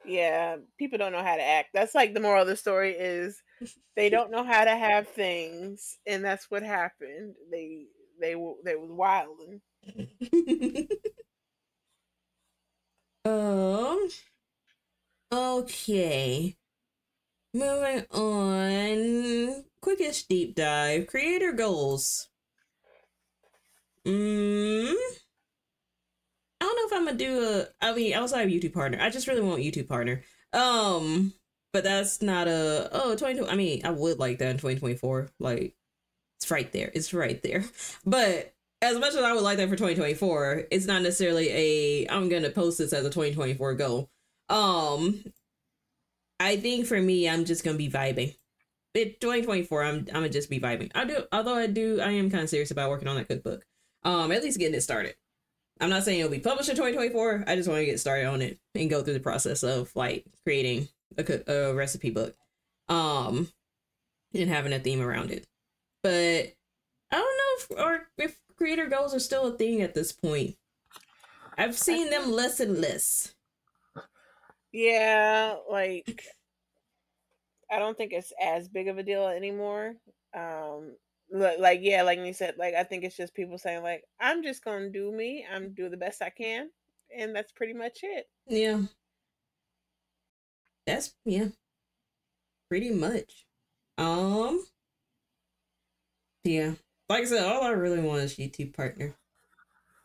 yeah, 0.07 0.57
people 0.79 0.97
don't 0.97 1.13
know 1.13 1.23
how 1.23 1.37
to 1.37 1.43
act. 1.43 1.69
That's 1.75 1.95
like 1.95 2.15
the 2.15 2.21
moral 2.21 2.41
of 2.43 2.49
the 2.49 2.57
story 2.57 2.93
is 2.93 3.43
they 3.97 4.09
don't 4.09 4.31
know 4.31 4.43
how 4.43 4.65
to 4.65 4.75
have 4.75 5.07
things, 5.07 5.99
and 6.07 6.25
that's 6.25 6.51
what 6.51 6.63
happened. 6.63 7.35
They 7.51 7.89
they 8.19 8.37
were 8.37 8.55
they 8.65 8.75
was 8.75 8.91
wilding. 8.91 9.61
um 13.27 14.09
okay. 15.31 16.57
Moving 17.53 18.07
on. 18.11 19.65
Quickest 19.83 20.27
deep 20.31 20.55
dive. 20.55 21.07
Creator 21.07 21.53
goals. 21.53 22.31
Mm, 24.07 24.95
I 26.61 26.65
don't 26.65 26.77
know 26.77 26.87
if 26.87 26.93
I'm 26.93 27.05
gonna 27.07 27.17
do 27.17 27.43
a. 27.43 27.67
I 27.81 27.95
mean, 27.95 28.15
outside 28.15 28.43
of 28.43 28.51
YouTube 28.51 28.75
partner, 28.75 28.99
I 29.01 29.11
just 29.11 29.27
really 29.27 29.41
want 29.41 29.63
YouTube 29.63 29.89
partner. 29.89 30.23
Um, 30.53 31.33
but 31.73 31.85
that's 31.85 32.23
not 32.23 32.49
a. 32.49 32.89
Oh, 32.93 33.13
2020. 33.13 33.51
I 33.51 33.57
mean, 33.57 33.81
I 33.85 33.91
would 33.91 34.19
like 34.19 34.39
that 34.39 34.51
in 34.51 34.57
2024. 34.57 35.31
Like, 35.41 35.75
it's 36.39 36.51
right 36.51 36.71
there. 36.73 36.91
It's 36.95 37.15
right 37.15 37.43
there. 37.43 37.65
But 38.07 38.55
as 38.83 38.99
much 38.99 39.15
as 39.15 39.23
I 39.23 39.33
would 39.33 39.43
like 39.43 39.57
that 39.59 39.69
for 39.69 39.77
2024, 39.77 40.65
it's 40.71 40.87
not 40.87 41.03
necessarily 41.03 41.49
a. 41.51 42.07
I'm 42.09 42.29
gonna 42.29 42.51
post 42.51 42.79
this 42.79 42.93
as 42.93 43.05
a 43.05 43.11
2024 43.11 43.75
goal. 43.75 44.11
Um, 44.51 45.25
I 46.39 46.57
think 46.59 46.87
for 46.87 47.01
me, 47.01 47.29
I'm 47.29 47.45
just 47.47 47.65
gonna 47.65 47.79
be 47.79 47.91
vibing. 47.91 48.37
It 48.95 49.21
2024. 49.21 49.83
I'm. 49.83 49.97
I'm 49.97 50.05
gonna 50.05 50.29
just 50.29 50.51
be 50.51 50.61
vibing. 50.61 50.91
I 50.95 51.05
do. 51.05 51.25
Although 51.33 51.55
I 51.55 51.67
do. 51.67 52.01
I 52.01 52.13
am 52.13 52.31
kind 52.31 52.45
of 52.45 52.51
serious 52.51 52.71
about 52.71 52.91
working 52.91 53.09
on 53.09 53.17
that 53.17 53.29
cookbook. 53.29 53.65
Um, 54.05 54.33
at 54.33 54.43
least 54.43 54.59
getting 54.59 54.75
it 54.75 54.83
started. 54.83 55.15
I'm 55.81 55.91
not 55.91 56.05
saying 56.05 56.21
it'll 56.21 56.31
be 56.31 56.39
published 56.39 56.69
in 56.69 56.77
2024. 56.77 57.45
I 57.47 57.57
just 57.57 57.69
want 57.69 57.81
to 57.81 57.87
get 57.87 57.99
started 57.99 58.27
on 58.27 58.43
it 58.43 58.59
and 58.75 58.91
go 58.91 59.03
through 59.03 59.15
the 59.15 59.21
process 59.21 59.63
of 59.63 59.95
like 59.97 60.25
creating 60.45 60.89
a, 61.19 61.25
cook- 61.25 61.49
a 61.49 61.75
recipe 61.75 62.11
book, 62.11 62.37
um, 62.89 63.49
and 64.35 64.49
having 64.49 64.73
a 64.73 64.79
theme 64.79 65.01
around 65.01 65.31
it. 65.31 65.47
But 66.03 66.55
I 67.11 67.17
don't 67.17 67.21
know 67.21 67.57
if 67.57 67.71
or 67.79 68.09
if 68.19 68.39
creator 68.57 68.87
goals 68.87 69.15
are 69.15 69.21
still 69.21 69.47
a 69.47 69.57
thing 69.57 69.83
at 69.83 69.95
this 69.95 70.13
point. 70.13 70.57
I've 71.57 71.79
seen 71.79 72.11
them 72.11 72.33
less 72.33 72.61
and 72.61 72.81
less. 72.81 73.35
Yeah, 74.73 75.57
like 75.71 76.25
I 77.71 77.79
don't 77.79 77.97
think 77.97 78.13
it's 78.13 78.33
as 78.43 78.69
big 78.69 78.89
of 78.89 78.99
a 78.99 79.03
deal 79.03 79.27
anymore. 79.27 79.95
Um, 80.37 80.97
like 81.35 81.81
yeah, 81.83 82.03
like 82.03 82.21
you 82.21 82.33
said, 82.33 82.55
like 82.59 82.75
I 82.75 82.85
think 82.85 83.05
it's 83.05 83.17
just 83.17 83.35
people 83.35 83.59
saying 83.59 83.83
like 83.83 84.05
I'm 84.21 84.43
just 84.43 84.65
gonna 84.65 84.89
do 84.89 85.11
me. 85.11 85.45
I'm 85.53 85.75
do 85.75 85.89
the 85.89 85.97
best 85.97 86.23
I 86.23 86.31
can, 86.31 86.71
and 87.17 87.35
that's 87.35 87.53
pretty 87.53 87.73
much 87.75 88.01
it. 88.03 88.29
Yeah. 88.47 88.83
That's 90.87 91.15
yeah. 91.25 91.49
Pretty 92.69 92.91
much. 92.91 93.47
Um 93.99 94.65
Yeah. 96.45 96.75
Like 97.09 97.23
I 97.23 97.27
said, 97.27 97.45
all 97.45 97.65
I 97.65 97.71
really 97.71 98.01
want 98.01 98.23
is 98.23 98.37
YouTube 98.37 98.75
partner. 98.75 99.15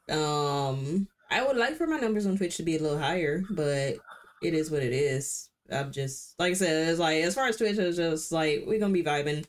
Um 0.09 1.07
I 1.29 1.45
would 1.45 1.57
like 1.57 1.75
for 1.75 1.85
my 1.85 1.97
numbers 1.97 2.25
on 2.25 2.37
Twitch 2.37 2.57
to 2.57 2.63
be 2.63 2.77
a 2.77 2.81
little 2.81 2.97
higher, 2.97 3.43
but 3.51 3.97
it 4.41 4.53
is 4.55 4.71
what 4.71 4.81
it 4.81 4.93
is. 4.93 5.49
I'm 5.71 5.91
just 5.91 6.33
like 6.39 6.51
I 6.51 6.55
said, 6.55 6.89
it's 6.89 6.99
like 6.99 7.21
as 7.21 7.35
far 7.35 7.47
as 7.47 7.57
Twitch 7.57 7.77
it's 7.77 7.97
just 7.97 8.31
like 8.31 8.63
we're 8.65 8.79
gonna 8.79 8.93
be 8.93 9.03
vibing. 9.03 9.45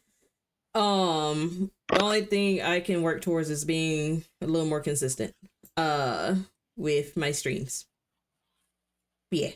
Um 0.75 1.71
the 1.89 2.03
only 2.03 2.23
thing 2.23 2.63
I 2.63 2.81
can 2.81 3.03
work 3.03 3.23
towards 3.23 3.51
is 3.51 3.65
being 3.65 4.25
a 4.41 4.47
little 4.47 4.69
more 4.69 4.81
consistent 4.81 5.35
uh 5.77 6.37
with 6.77 7.17
my 7.17 7.33
streams. 7.33 7.87
Yeah, 9.31 9.51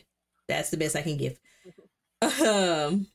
that's 0.47 0.69
the 0.69 0.77
best 0.77 0.95
I 0.95 1.01
can 1.01 1.17
give. 1.17 1.39
Um, 2.21 3.07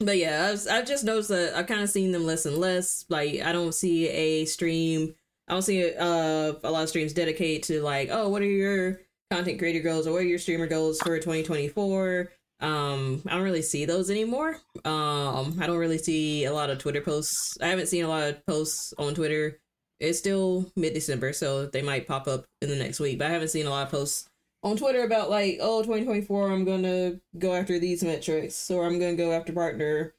but 0.00 0.16
yeah, 0.16 0.50
I've, 0.52 0.66
I've 0.70 0.86
just 0.86 1.04
noticed 1.04 1.28
that 1.30 1.54
I've 1.56 1.66
kind 1.66 1.82
of 1.82 1.90
seen 1.90 2.12
them 2.12 2.24
less 2.24 2.46
and 2.46 2.56
less. 2.58 3.04
Like, 3.08 3.40
I 3.42 3.52
don't 3.52 3.74
see 3.74 4.08
a 4.08 4.44
stream. 4.44 5.14
I 5.48 5.52
don't 5.52 5.62
see 5.62 5.94
uh, 5.94 6.52
a 6.62 6.70
lot 6.70 6.84
of 6.84 6.88
streams 6.88 7.12
dedicated 7.12 7.64
to 7.64 7.82
like, 7.82 8.08
oh, 8.10 8.28
what 8.28 8.42
are 8.42 8.46
your 8.46 9.00
content 9.30 9.58
creator 9.58 9.80
goals 9.80 10.06
or 10.06 10.12
what 10.12 10.22
are 10.22 10.26
your 10.26 10.38
streamer 10.38 10.66
goals 10.66 11.00
for 11.00 11.18
2024? 11.18 12.30
Um, 12.60 13.22
I 13.26 13.34
don't 13.34 13.42
really 13.42 13.62
see 13.62 13.84
those 13.84 14.10
anymore. 14.10 14.56
Um, 14.84 15.58
I 15.60 15.66
don't 15.66 15.78
really 15.78 15.98
see 15.98 16.44
a 16.44 16.52
lot 16.52 16.70
of 16.70 16.78
Twitter 16.78 17.00
posts. 17.00 17.58
I 17.60 17.68
haven't 17.68 17.88
seen 17.88 18.04
a 18.04 18.08
lot 18.08 18.28
of 18.28 18.46
posts 18.46 18.94
on 18.98 19.14
Twitter. 19.14 19.60
It's 20.00 20.18
still 20.18 20.70
mid 20.76 20.94
December, 20.94 21.32
so 21.32 21.66
they 21.66 21.82
might 21.82 22.08
pop 22.08 22.26
up 22.26 22.46
in 22.62 22.68
the 22.68 22.76
next 22.76 23.00
week. 23.00 23.18
But 23.18 23.28
I 23.28 23.30
haven't 23.30 23.48
seen 23.48 23.66
a 23.66 23.70
lot 23.70 23.86
of 23.86 23.90
posts 23.90 24.28
on 24.62 24.76
Twitter 24.76 25.02
about 25.04 25.30
like, 25.30 25.58
oh, 25.60 25.82
2024, 25.82 26.50
I'm 26.50 26.64
gonna 26.64 27.20
go 27.38 27.54
after 27.54 27.78
these 27.78 28.02
metrics, 28.02 28.70
or 28.70 28.86
I'm 28.86 28.98
gonna 28.98 29.14
go 29.14 29.32
after 29.32 29.52
partner 29.52 30.14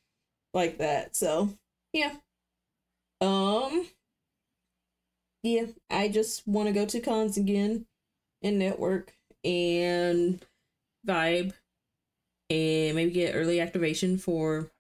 like 0.54 0.78
that. 0.78 1.16
So 1.16 1.50
yeah. 1.94 2.14
Um 3.22 3.88
yeah, 5.44 5.66
I 5.90 6.08
just 6.10 6.48
wanna 6.48 6.72
go 6.72 6.86
to 6.86 7.00
cons 7.00 7.38
again 7.38 7.86
and 8.42 8.60
network 8.60 9.14
and 9.44 10.44
vibe 11.08 11.54
and 12.50 12.96
maybe 12.96 13.12
get 13.12 13.36
early 13.36 13.60
activation 13.62 14.18
for 14.18 14.72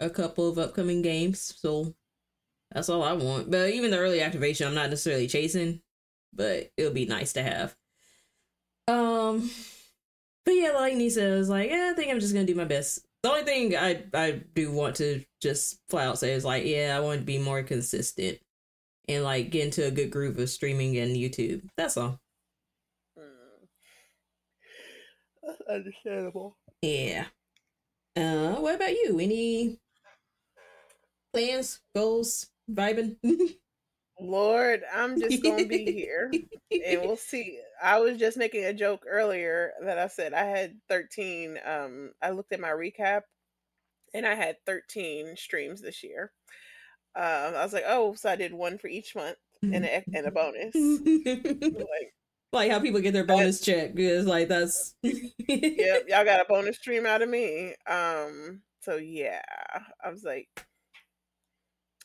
a 0.00 0.10
couple 0.10 0.48
of 0.48 0.58
upcoming 0.58 1.02
games. 1.02 1.54
So 1.58 1.94
That's 2.72 2.88
all 2.88 3.02
I 3.02 3.12
want. 3.12 3.50
But 3.50 3.70
even 3.70 3.90
the 3.90 3.98
early 3.98 4.20
activation, 4.20 4.66
I'm 4.66 4.74
not 4.74 4.90
necessarily 4.90 5.28
chasing, 5.28 5.80
but 6.32 6.72
it'll 6.76 6.92
be 6.92 7.06
nice 7.06 7.32
to 7.34 7.42
have. 7.42 7.76
Um, 8.88 9.50
but 10.44 10.52
yeah, 10.52 10.72
like 10.72 10.94
Nisa 10.96 11.30
was 11.30 11.48
like, 11.48 11.70
yeah, 11.70 11.90
I 11.92 11.96
think 11.96 12.10
I'm 12.10 12.20
just 12.20 12.34
gonna 12.34 12.46
do 12.46 12.54
my 12.54 12.64
best. 12.64 13.00
The 13.22 13.30
only 13.30 13.44
thing 13.44 13.76
I 13.76 14.04
I 14.14 14.42
do 14.54 14.70
want 14.72 14.96
to 14.96 15.24
just 15.40 15.80
flat 15.88 16.08
out 16.08 16.18
say 16.18 16.32
is 16.32 16.44
like, 16.44 16.64
yeah, 16.66 16.94
I 16.96 17.00
want 17.00 17.20
to 17.20 17.24
be 17.26 17.38
more 17.38 17.62
consistent 17.62 18.38
and 19.08 19.24
like 19.24 19.50
get 19.50 19.64
into 19.66 19.86
a 19.86 19.90
good 19.90 20.10
groove 20.10 20.38
of 20.38 20.50
streaming 20.50 20.96
and 20.98 21.16
YouTube. 21.16 21.62
That's 21.76 21.96
all. 21.96 22.20
Mm. 23.18 23.68
That's 25.42 25.60
understandable. 25.70 26.56
Yeah. 26.84 27.24
Uh, 28.14 28.56
what 28.60 28.74
about 28.74 28.90
you? 28.90 29.18
Any 29.18 29.78
plans, 31.32 31.80
goals, 31.96 32.50
vibing? 32.70 33.16
Lord, 34.20 34.82
I'm 34.94 35.18
just 35.18 35.42
gonna 35.42 35.64
be 35.64 35.90
here 35.90 36.30
and 36.70 37.00
we'll 37.00 37.16
see. 37.32 37.58
I 37.82 38.00
was 38.00 38.18
just 38.18 38.36
making 38.36 38.66
a 38.66 38.74
joke 38.74 39.04
earlier 39.08 39.72
that 39.82 39.98
I 39.98 40.08
said 40.08 40.34
I 40.34 40.44
had 40.44 40.76
13. 40.90 41.58
Um, 41.64 42.10
I 42.22 42.30
looked 42.30 42.52
at 42.52 42.60
my 42.60 42.68
recap 42.68 43.22
and 44.12 44.26
I 44.26 44.34
had 44.34 44.56
13 44.66 45.36
streams 45.36 45.80
this 45.80 46.02
year. 46.02 46.32
Um, 47.16 47.54
I 47.54 47.64
was 47.64 47.72
like, 47.72 47.84
oh, 47.86 48.14
so 48.14 48.28
I 48.28 48.36
did 48.36 48.52
one 48.52 48.76
for 48.76 48.88
each 48.88 49.16
month 49.16 49.38
and 49.62 49.86
a, 49.86 50.04
and 50.12 50.26
a 50.26 50.30
bonus. 50.30 50.74
like, 50.74 52.14
like 52.54 52.70
how 52.70 52.80
people 52.80 53.00
get 53.00 53.12
their 53.12 53.24
bonus 53.24 53.60
check 53.60 53.94
because 53.94 54.26
like 54.26 54.48
that's 54.48 54.94
yep, 55.02 56.04
y'all 56.08 56.24
got 56.24 56.40
a 56.40 56.46
bonus 56.48 56.76
stream 56.76 57.06
out 57.06 57.22
of 57.22 57.28
me. 57.28 57.74
Um, 57.86 58.62
so 58.80 58.96
yeah, 58.96 59.42
I 60.04 60.10
was 60.10 60.24
like, 60.24 60.66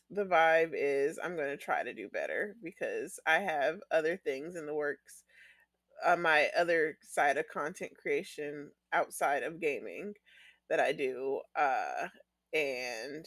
the 0.10 0.26
vibe 0.26 0.72
is 0.74 1.20
I'm 1.24 1.36
to 1.38 1.58
try 1.58 1.84
to 1.84 1.93
do 1.93 2.10
better 2.10 2.56
because 2.64 3.20
I 3.28 3.39
have 3.39 3.80
other 3.91 4.18
things 4.18 4.56
in 4.56 4.66
the 4.66 4.74
works 4.74 5.24
on 6.06 6.14
uh, 6.14 6.22
my 6.22 6.47
other 6.58 6.97
side 7.02 7.38
of 7.38 7.47
content 7.52 7.91
creation 8.02 8.72
outside 8.93 9.43
of 9.43 9.60
gaming 9.60 10.14
that 10.70 10.80
I 10.80 10.93
do. 10.93 11.41
Uh, 11.56 12.08
and 12.54 13.26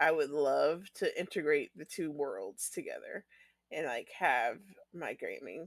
I 0.00 0.10
would 0.10 0.30
love 0.30 0.82
to 0.96 1.18
integrate 1.18 1.70
the 1.76 1.84
two 1.84 2.10
worlds 2.10 2.70
together 2.70 3.24
and 3.72 3.86
like 3.86 4.08
have 4.18 4.58
my 4.92 5.14
gaming 5.14 5.66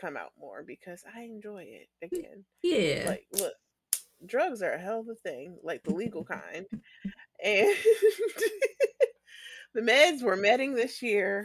come 0.00 0.16
out 0.16 0.32
more 0.38 0.62
because 0.62 1.02
I 1.14 1.22
enjoy 1.22 1.66
it 1.66 1.88
again. 2.02 2.44
Yeah. 2.62 3.04
Like, 3.06 3.26
look, 3.32 3.54
drugs 4.26 4.62
are 4.62 4.72
a 4.72 4.80
hell 4.80 5.00
of 5.00 5.08
a 5.08 5.14
thing, 5.14 5.58
like 5.62 5.82
the 5.84 5.94
legal 5.94 6.24
kind. 6.24 6.66
And 7.42 7.74
the 9.74 9.80
meds 9.80 10.22
were 10.22 10.36
medding 10.36 10.74
this 10.74 11.02
year. 11.02 11.44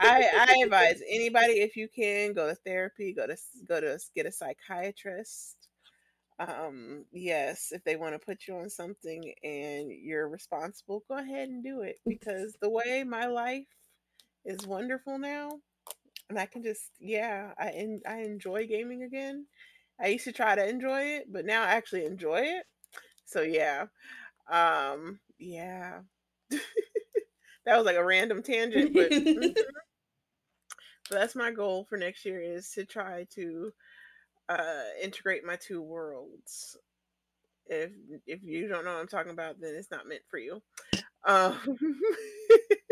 I, 0.00 0.46
I 0.48 0.62
advise 0.64 1.00
anybody 1.08 1.60
if 1.60 1.76
you 1.76 1.88
can 1.88 2.32
go 2.32 2.48
to 2.48 2.54
therapy, 2.54 3.12
go 3.12 3.26
to 3.26 3.36
go 3.68 3.80
to 3.80 3.98
get 4.14 4.26
a 4.26 4.32
psychiatrist. 4.32 5.56
Um, 6.38 7.06
yes, 7.12 7.72
if 7.72 7.82
they 7.84 7.96
want 7.96 8.14
to 8.14 8.18
put 8.18 8.46
you 8.46 8.56
on 8.56 8.68
something 8.68 9.32
and 9.42 9.90
you're 9.90 10.28
responsible, 10.28 11.02
go 11.08 11.16
ahead 11.16 11.48
and 11.48 11.64
do 11.64 11.80
it 11.80 11.98
because 12.06 12.54
the 12.60 12.68
way 12.68 13.04
my 13.04 13.26
life 13.26 13.64
is 14.46 14.66
wonderful 14.66 15.18
now, 15.18 15.50
and 16.30 16.38
I 16.38 16.46
can 16.46 16.62
just 16.62 16.90
yeah, 16.98 17.52
I 17.58 17.70
en- 17.70 18.02
I 18.08 18.20
enjoy 18.20 18.66
gaming 18.66 19.02
again. 19.02 19.46
I 20.00 20.08
used 20.08 20.24
to 20.24 20.32
try 20.32 20.54
to 20.54 20.68
enjoy 20.68 21.00
it, 21.02 21.32
but 21.32 21.44
now 21.46 21.62
I 21.62 21.68
actually 21.68 22.04
enjoy 22.04 22.40
it. 22.40 22.64
So 23.24 23.42
yeah. 23.42 23.86
Um 24.50 25.20
yeah. 25.38 26.00
that 26.50 27.76
was 27.76 27.84
like 27.84 27.96
a 27.96 28.04
random 28.04 28.42
tangent, 28.42 28.94
but 28.94 29.10
mm-hmm. 29.10 29.52
that's 31.10 31.34
my 31.34 31.50
goal 31.50 31.84
for 31.88 31.96
next 31.96 32.24
year 32.24 32.40
is 32.40 32.70
to 32.70 32.84
try 32.84 33.26
to 33.34 33.72
uh, 34.48 34.82
integrate 35.02 35.44
my 35.44 35.56
two 35.56 35.82
worlds. 35.82 36.76
If 37.66 37.90
if 38.26 38.42
you 38.44 38.68
don't 38.68 38.84
know 38.84 38.92
what 38.94 39.00
I'm 39.00 39.08
talking 39.08 39.32
about, 39.32 39.60
then 39.60 39.74
it's 39.74 39.90
not 39.90 40.06
meant 40.06 40.22
for 40.28 40.38
you. 40.38 40.62
Um, 41.24 41.56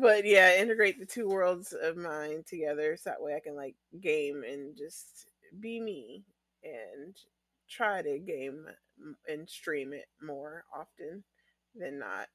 but 0.00 0.26
yeah, 0.26 0.58
integrate 0.58 0.98
the 0.98 1.06
two 1.06 1.28
worlds 1.28 1.72
of 1.72 1.96
mine 1.96 2.44
together 2.46 2.96
so 2.96 3.10
that 3.10 3.22
way 3.22 3.34
I 3.34 3.40
can 3.40 3.56
like 3.56 3.76
game 4.00 4.42
and 4.48 4.76
just 4.76 5.26
be 5.60 5.80
me 5.80 6.24
and 6.64 7.16
try 7.68 8.02
to 8.02 8.18
game 8.18 8.66
and 9.28 9.48
stream 9.48 9.92
it 9.92 10.06
more 10.22 10.64
often 10.74 11.22
than 11.74 11.98
not 11.98 12.28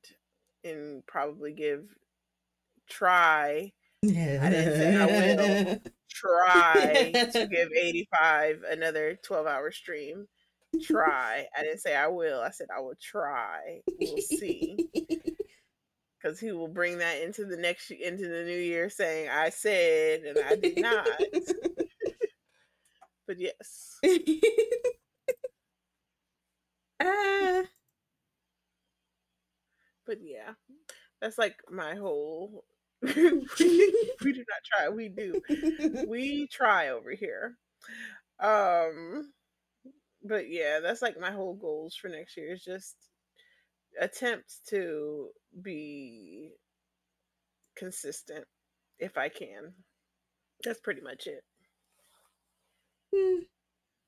and 0.64 1.05
probably 1.05 1.53
give 1.53 1.86
try. 2.89 3.72
I 4.03 4.07
didn't 4.07 4.78
say 4.78 4.95
I 4.95 5.05
will 5.05 5.80
try 6.10 7.12
to 7.34 7.47
give 7.47 7.70
85 7.78 8.64
another 8.70 9.20
12 9.24 9.47
hour 9.47 9.72
stream. 9.72 10.28
Try. 10.82 11.47
I 11.57 11.64
didn't 11.64 11.80
say 11.80 11.95
I 11.95 12.07
will. 12.07 12.41
I 12.41 12.51
said 12.51 12.68
I 12.76 12.80
will 12.80 12.95
try. 13.01 13.82
We'll 13.99 14.18
see. 14.18 14.88
Because 16.22 16.39
he 16.39 16.51
will 16.51 16.67
bring 16.67 16.97
that 16.97 17.22
into 17.22 17.45
the 17.45 17.55
next 17.57 17.91
into 17.91 18.28
the 18.28 18.43
new 18.43 18.57
year 18.57 18.89
saying 18.89 19.30
I 19.30 19.49
said 19.49 20.22
and 20.24 20.38
I 20.45 20.55
did 20.55 20.78
not. 20.78 21.07
but 23.28 23.39
yes. 23.39 23.99
uh 26.99 27.63
but 30.05 30.17
yeah, 30.22 30.53
that's 31.22 31.38
like 31.38 31.55
my 31.72 31.95
whole. 31.95 32.65
we 33.01 33.13
do 33.13 33.45
not 34.24 34.63
try. 34.65 34.89
We 34.89 35.07
do. 35.07 35.41
We 36.07 36.47
try 36.47 36.89
over 36.89 37.11
here. 37.11 37.55
Um, 38.39 39.32
but 40.24 40.49
yeah, 40.49 40.80
that's 40.82 41.01
like 41.01 41.20
my 41.20 41.32
whole 41.32 41.53
goals 41.53 41.95
for 41.95 42.09
next 42.09 42.36
year 42.36 42.51
is 42.53 42.63
just 42.63 42.95
attempts 44.00 44.62
to 44.70 45.30
be 45.62 46.52
consistent 47.76 48.45
if 49.00 49.18
I 49.18 49.30
can. 49.30 49.74
That's 50.64 50.80
pretty 50.80 51.02
much 51.02 51.28
it. 51.28 51.43
Hmm. 53.16 53.39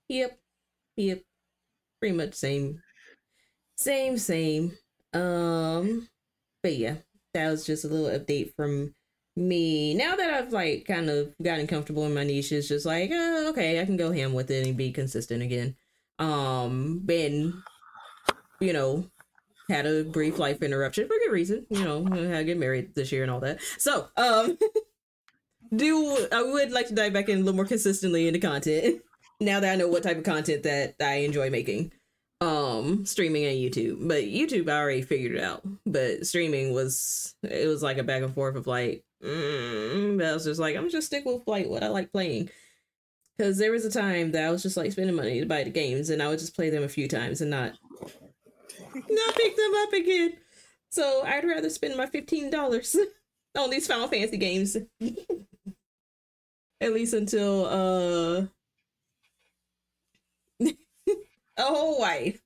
Yep. 0.09 0.39
Yep. 0.97 1.21
Pretty 1.99 2.15
much 2.15 2.33
same. 2.33 2.81
Same, 3.77 4.17
same. 4.17 4.77
Um, 5.13 6.07
but 6.61 6.75
yeah, 6.75 6.95
that 7.33 7.49
was 7.49 7.65
just 7.65 7.85
a 7.85 7.87
little 7.87 8.19
update 8.19 8.53
from 8.55 8.93
me. 9.35 9.93
Now 9.93 10.15
that 10.15 10.33
I've 10.33 10.53
like 10.53 10.85
kind 10.85 11.09
of 11.09 11.33
gotten 11.41 11.67
comfortable 11.67 12.05
in 12.05 12.13
my 12.13 12.23
niche, 12.23 12.51
it's 12.51 12.67
just 12.67 12.85
like, 12.85 13.09
oh, 13.13 13.49
okay, 13.49 13.81
I 13.81 13.85
can 13.85 13.97
go 13.97 14.11
ham 14.11 14.33
with 14.33 14.51
it 14.51 14.67
and 14.67 14.77
be 14.77 14.91
consistent 14.91 15.41
again. 15.41 15.75
Um, 16.19 17.01
been, 17.05 17.63
you 18.59 18.73
know, 18.73 19.09
had 19.71 19.85
a 19.85 20.03
brief 20.03 20.37
life 20.37 20.61
interruption 20.61 21.07
for 21.07 21.15
good 21.25 21.31
reason. 21.31 21.65
You 21.69 21.83
know, 21.83 22.37
I 22.37 22.43
get 22.43 22.57
married 22.57 22.93
this 22.95 23.11
year 23.11 23.23
and 23.23 23.31
all 23.31 23.39
that. 23.39 23.61
So, 23.77 24.07
um, 24.17 24.57
do 25.75 26.27
I 26.31 26.43
would 26.43 26.71
like 26.71 26.87
to 26.87 26.95
dive 26.95 27.13
back 27.13 27.29
in 27.29 27.37
a 27.37 27.41
little 27.41 27.55
more 27.55 27.65
consistently 27.65 28.27
into 28.27 28.39
content 28.39 29.01
now 29.39 29.59
that 29.59 29.71
I 29.71 29.75
know 29.75 29.87
what 29.87 30.03
type 30.03 30.17
of 30.17 30.23
content 30.23 30.63
that 30.63 30.95
I 31.01 31.15
enjoy 31.15 31.49
making 31.49 31.91
um 32.41 33.05
streaming 33.05 33.45
and 33.45 33.57
YouTube. 33.57 34.07
But 34.07 34.23
YouTube 34.23 34.69
I 34.69 34.79
already 34.79 35.01
figured 35.03 35.35
it 35.35 35.43
out. 35.43 35.61
But 35.85 36.25
streaming 36.25 36.73
was 36.73 37.35
it 37.43 37.67
was 37.67 37.83
like 37.83 37.97
a 37.97 38.03
back 38.03 38.23
and 38.23 38.33
forth 38.33 38.55
of 38.55 38.67
like 38.67 39.03
mm, 39.23 40.23
I 40.23 40.33
was 40.33 40.45
just 40.45 40.59
like 40.59 40.75
I'm 40.75 40.89
just 40.89 41.07
stick 41.07 41.25
with 41.25 41.43
like 41.47 41.67
what 41.67 41.83
I 41.83 41.87
like 41.87 42.11
playing. 42.11 42.49
Cause 43.39 43.57
there 43.57 43.71
was 43.71 43.85
a 43.85 43.91
time 43.91 44.33
that 44.33 44.43
I 44.43 44.51
was 44.51 44.61
just 44.61 44.77
like 44.77 44.91
spending 44.91 45.15
money 45.15 45.39
to 45.39 45.47
buy 45.47 45.63
the 45.63 45.71
games 45.71 46.09
and 46.11 46.21
I 46.21 46.27
would 46.27 46.37
just 46.37 46.55
play 46.55 46.69
them 46.69 46.83
a 46.83 46.89
few 46.89 47.07
times 47.07 47.41
and 47.41 47.49
not 47.49 47.73
not 49.09 49.35
pick 49.35 49.55
them 49.55 49.71
up 49.77 49.93
again. 49.93 50.33
So 50.89 51.23
I'd 51.25 51.45
rather 51.45 51.69
spend 51.69 51.95
my 51.97 52.05
fifteen 52.05 52.49
dollars 52.49 52.95
on 53.57 53.69
these 53.69 53.87
Final 53.87 54.07
Fantasy 54.07 54.37
games. 54.37 54.77
At 56.81 56.93
least 56.93 57.13
until 57.13 57.65
uh 57.65 58.45
a 61.57 61.63
whole 61.63 61.99
wife. 61.99 62.41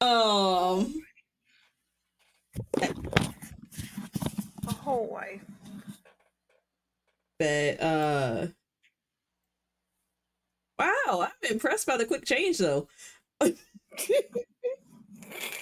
Um, 0.00 1.02
a 4.66 4.72
whole 4.72 5.08
wife. 5.08 5.40
But 7.38 7.80
uh, 7.80 8.46
wow, 10.78 11.28
I'm 11.28 11.50
impressed 11.50 11.86
by 11.86 11.96
the 11.96 12.06
quick 12.06 12.24
change 12.24 12.58
though. 12.58 12.88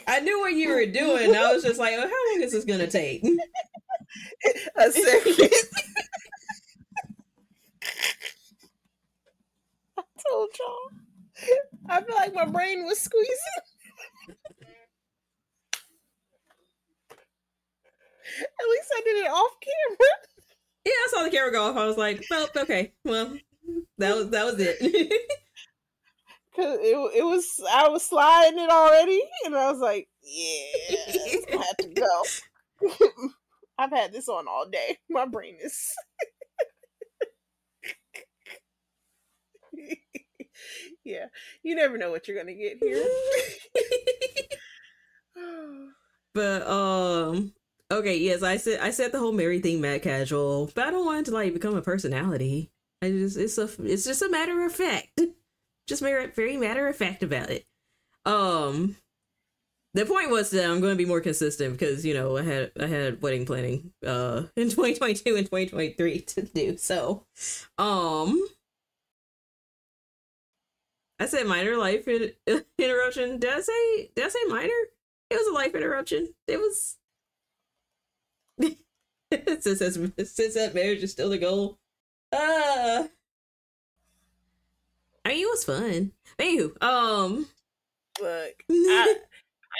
I 0.06 0.20
knew 0.20 0.40
what 0.40 0.52
you 0.54 0.70
were 0.70 0.86
doing. 0.86 1.34
I 1.34 1.52
was 1.52 1.62
just 1.62 1.78
like, 1.78 1.92
well, 1.92 2.08
how 2.08 2.32
long 2.32 2.42
is 2.42 2.52
this 2.52 2.64
gonna 2.64 2.86
take? 2.86 3.24
A 4.76 4.90
second. 4.90 5.50
I 9.98 10.02
told 10.28 10.50
y'all. 10.58 10.90
I 11.88 12.02
feel 12.02 12.14
like 12.14 12.34
my 12.34 12.44
brain 12.44 12.84
was 12.84 13.00
squeezing. 13.00 13.36
At 18.40 18.68
least 18.70 18.92
I 18.96 19.00
did 19.04 19.16
it 19.24 19.30
off 19.30 19.52
camera. 19.60 20.08
Yeah, 20.84 20.92
I 20.92 21.08
saw 21.10 21.22
the 21.24 21.30
camera 21.30 21.52
go 21.52 21.64
off. 21.64 21.76
I 21.76 21.86
was 21.86 21.96
like, 21.96 22.24
well, 22.30 22.48
okay, 22.56 22.92
well, 23.04 23.36
that 23.98 24.16
was 24.16 24.30
that 24.30 24.44
was 24.44 24.56
it. 24.58 24.78
Cause 26.54 26.78
it 26.82 26.96
it 27.16 27.24
was 27.24 27.60
I 27.72 27.88
was 27.88 28.04
sliding 28.04 28.58
it 28.58 28.68
already, 28.68 29.22
and 29.46 29.56
I 29.56 29.70
was 29.70 29.80
like, 29.80 30.06
yeah, 30.22 30.96
I 31.50 31.56
have 31.56 31.76
to 31.78 31.88
go. 31.88 32.22
I've 33.78 33.90
had 33.90 34.12
this 34.12 34.28
on 34.28 34.46
all 34.46 34.66
day. 34.70 34.98
My 35.08 35.24
brain 35.24 35.56
is. 35.62 35.94
yeah, 41.04 41.26
you 41.62 41.74
never 41.74 41.96
know 41.96 42.10
what 42.10 42.28
you're 42.28 42.36
gonna 42.36 42.52
get 42.52 42.76
here. 42.82 43.02
but 46.34 46.66
um, 46.68 47.54
okay, 47.90 48.18
yes, 48.18 48.42
I 48.42 48.58
said 48.58 48.80
I 48.80 48.90
said 48.90 49.12
the 49.12 49.18
whole 49.18 49.32
Mary 49.32 49.60
thing 49.60 49.80
mad 49.80 50.02
casual, 50.02 50.70
but 50.74 50.86
I 50.86 50.90
don't 50.90 51.06
want 51.06 51.20
it 51.20 51.30
to 51.30 51.34
like 51.34 51.54
become 51.54 51.76
a 51.76 51.82
personality. 51.82 52.70
I 53.00 53.10
just 53.10 53.38
it's 53.38 53.56
a 53.56 53.70
it's 53.82 54.04
just 54.04 54.20
a 54.20 54.28
matter 54.28 54.66
of 54.66 54.72
fact. 54.72 55.18
Just 55.88 56.02
very 56.02 56.26
very 56.28 56.56
matter 56.56 56.88
of 56.88 56.96
fact 56.96 57.22
about 57.22 57.50
it. 57.50 57.66
Um, 58.24 58.96
the 59.94 60.06
point 60.06 60.30
was 60.30 60.50
that 60.50 60.64
I'm 60.64 60.80
going 60.80 60.92
to 60.92 60.96
be 60.96 61.04
more 61.04 61.20
consistent 61.20 61.72
because 61.72 62.04
you 62.04 62.14
know 62.14 62.36
I 62.38 62.42
had 62.42 62.72
I 62.80 62.86
had 62.86 63.20
wedding 63.22 63.44
planning 63.46 63.92
uh 64.06 64.44
in 64.56 64.70
2022 64.70 65.36
and 65.36 65.46
2023 65.46 66.20
to 66.20 66.42
do. 66.42 66.76
So, 66.76 67.26
um, 67.78 68.46
I 71.18 71.26
said 71.26 71.46
minor 71.46 71.76
life 71.76 72.08
in- 72.08 72.32
interruption. 72.78 73.38
Did 73.38 73.50
I 73.52 73.60
say 73.60 74.10
did 74.14 74.24
I 74.24 74.28
say 74.28 74.44
minor? 74.48 74.80
It 75.30 75.36
was 75.36 75.46
a 75.48 75.52
life 75.54 75.74
interruption. 75.74 76.34
It 76.46 76.58
was 76.58 76.96
since 79.60 79.78
that, 79.78 80.26
since 80.26 80.54
that 80.54 80.74
marriage 80.74 81.02
is 81.02 81.12
still 81.12 81.30
the 81.30 81.38
goal. 81.38 81.78
Uh 82.32 83.08
I 85.24 85.28
mean, 85.30 85.42
it 85.42 85.50
was 85.50 85.64
fun. 85.64 86.12
Anywho, 86.38 86.82
um, 86.82 87.46
look, 88.20 88.54
I, 88.70 89.16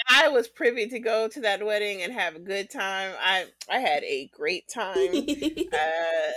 I 0.09 0.29
was 0.29 0.47
privy 0.47 0.87
to 0.87 0.99
go 0.99 1.27
to 1.27 1.41
that 1.41 1.65
wedding 1.65 2.01
and 2.01 2.13
have 2.13 2.35
a 2.35 2.39
good 2.39 2.69
time. 2.69 3.13
I 3.21 3.45
I 3.69 3.79
had 3.79 4.03
a 4.03 4.29
great 4.33 4.67
time. 4.73 5.13
uh, 5.73 6.31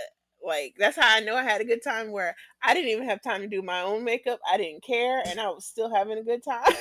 like 0.45 0.75
that's 0.77 0.97
how 0.97 1.15
I 1.15 1.21
know 1.21 1.35
I 1.35 1.43
had 1.43 1.61
a 1.61 1.65
good 1.65 1.83
time. 1.83 2.11
Where 2.11 2.35
I 2.61 2.73
didn't 2.73 2.91
even 2.91 3.07
have 3.07 3.21
time 3.21 3.41
to 3.41 3.47
do 3.47 3.61
my 3.61 3.81
own 3.81 4.03
makeup. 4.03 4.39
I 4.51 4.57
didn't 4.57 4.83
care, 4.83 5.21
and 5.25 5.39
I 5.39 5.49
was 5.49 5.65
still 5.65 5.93
having 5.93 6.17
a 6.17 6.23
good 6.23 6.43
time. 6.43 6.63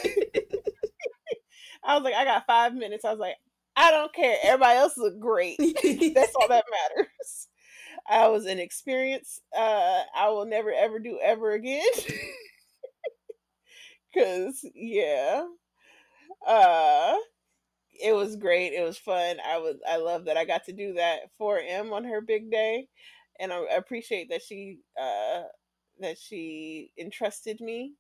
I 1.84 1.94
was 1.94 2.02
like, 2.02 2.14
I 2.14 2.24
got 2.24 2.46
five 2.46 2.74
minutes. 2.74 3.04
I 3.04 3.10
was 3.10 3.20
like, 3.20 3.36
I 3.76 3.92
don't 3.92 4.12
care. 4.12 4.36
Everybody 4.42 4.78
else 4.78 4.96
look 4.96 5.20
great. 5.20 5.58
that's 5.58 6.34
all 6.34 6.48
that 6.48 6.64
matters. 6.96 7.48
I 8.08 8.28
was 8.28 8.46
an 8.46 8.58
experience 8.58 9.40
uh, 9.56 10.02
I 10.16 10.28
will 10.30 10.46
never 10.46 10.72
ever 10.72 10.98
do 10.98 11.18
ever 11.22 11.52
again. 11.52 11.82
Cause 14.14 14.64
yeah, 14.74 15.46
uh, 16.46 17.16
it 18.02 18.14
was 18.14 18.36
great. 18.36 18.72
It 18.74 18.84
was 18.84 18.98
fun. 18.98 19.38
I 19.46 19.58
was 19.58 19.76
I 19.88 19.98
love 19.98 20.26
that 20.26 20.36
I 20.36 20.44
got 20.44 20.64
to 20.66 20.72
do 20.72 20.94
that 20.94 21.30
for 21.38 21.58
M 21.60 21.92
on 21.92 22.04
her 22.04 22.20
big 22.20 22.50
day, 22.50 22.88
and 23.40 23.52
I 23.52 23.64
appreciate 23.76 24.30
that 24.30 24.42
she 24.42 24.80
uh, 25.00 25.44
that 26.00 26.18
she 26.18 26.92
entrusted 26.98 27.60
me 27.60 27.94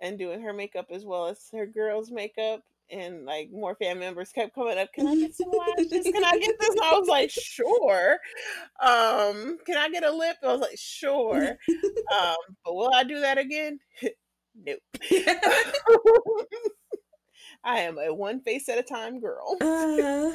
and 0.00 0.18
doing 0.18 0.42
her 0.42 0.52
makeup 0.52 0.88
as 0.90 1.04
well 1.04 1.26
as 1.28 1.48
her 1.52 1.66
girls' 1.66 2.10
makeup 2.10 2.62
and 2.90 3.24
like 3.24 3.50
more 3.52 3.74
fan 3.76 3.98
members 3.98 4.32
kept 4.32 4.54
coming 4.54 4.78
up. 4.78 4.92
Can 4.92 5.06
I 5.06 5.16
get 5.16 5.34
some 5.34 5.50
lashes? 5.50 6.04
Can 6.04 6.24
I 6.24 6.38
get 6.38 6.56
this? 6.58 6.70
And 6.70 6.80
I 6.80 6.98
was 6.98 7.08
like, 7.08 7.30
sure. 7.30 8.18
Um, 8.80 9.58
can 9.66 9.76
I 9.76 9.88
get 9.90 10.04
a 10.04 10.10
lip? 10.10 10.36
I 10.42 10.46
was 10.52 10.60
like, 10.60 10.78
sure. 10.78 11.56
Um, 12.20 12.36
but 12.64 12.74
will 12.74 12.94
I 12.94 13.02
do 13.02 13.20
that 13.20 13.36
again? 13.36 13.80
nope. 14.64 14.78
I 17.64 17.80
am 17.80 17.98
a 17.98 18.14
one 18.14 18.40
face 18.40 18.68
at 18.68 18.78
a 18.78 18.82
time 18.82 19.20
girl. 19.20 19.56
Uh, 19.60 20.30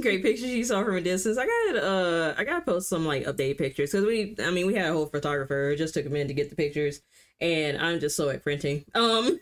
great 0.00 0.22
pictures 0.22 0.48
you 0.48 0.64
saw 0.64 0.82
from 0.82 0.96
a 0.96 1.00
distance. 1.00 1.38
I 1.38 1.46
got 1.46 1.82
uh 1.82 2.34
I 2.36 2.44
gotta 2.44 2.64
post 2.64 2.88
some 2.88 3.04
like 3.04 3.24
update 3.24 3.58
pictures 3.58 3.92
because 3.92 4.06
we 4.06 4.36
I 4.42 4.50
mean 4.50 4.66
we 4.66 4.74
had 4.74 4.88
a 4.88 4.92
whole 4.92 5.06
photographer. 5.06 5.70
It 5.70 5.76
just 5.76 5.94
took 5.94 6.06
a 6.06 6.10
minute 6.10 6.28
to 6.28 6.34
get 6.34 6.50
the 6.50 6.56
pictures, 6.56 7.02
and 7.40 7.76
I'm 7.78 8.00
just 8.00 8.16
so 8.16 8.30
at 8.30 8.42
printing. 8.42 8.84
Um 8.94 9.38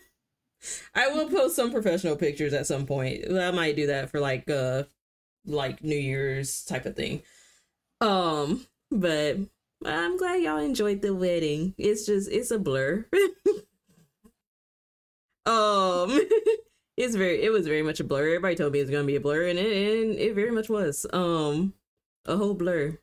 I 0.95 1.09
will 1.09 1.29
post 1.29 1.55
some 1.55 1.71
professional 1.71 2.15
pictures 2.15 2.53
at 2.53 2.67
some 2.67 2.85
point. 2.85 3.31
I 3.31 3.51
might 3.51 3.75
do 3.75 3.87
that 3.87 4.09
for 4.09 4.19
like 4.19 4.49
uh 4.49 4.83
like 5.45 5.83
New 5.83 5.95
Year's 5.97 6.63
type 6.65 6.85
of 6.85 6.95
thing. 6.95 7.21
Um, 8.01 8.65
but 8.91 9.37
I'm 9.85 10.17
glad 10.17 10.41
y'all 10.41 10.57
enjoyed 10.57 11.01
the 11.01 11.13
wedding. 11.13 11.73
It's 11.77 12.05
just 12.05 12.29
it's 12.31 12.51
a 12.51 12.59
blur. 12.59 13.05
um 15.45 16.19
it's 16.97 17.15
very 17.15 17.43
it 17.43 17.51
was 17.51 17.67
very 17.67 17.83
much 17.83 17.99
a 17.99 18.03
blur. 18.03 18.27
Everybody 18.27 18.55
told 18.55 18.73
me 18.73 18.79
it 18.79 18.83
was 18.83 18.91
gonna 18.91 19.03
be 19.03 19.15
a 19.15 19.21
blur 19.21 19.47
and 19.47 19.59
it 19.59 20.01
and 20.01 20.19
it 20.19 20.35
very 20.35 20.51
much 20.51 20.69
was. 20.69 21.05
Um 21.13 21.73
a 22.25 22.35
whole 22.35 22.53
blur. 22.53 22.97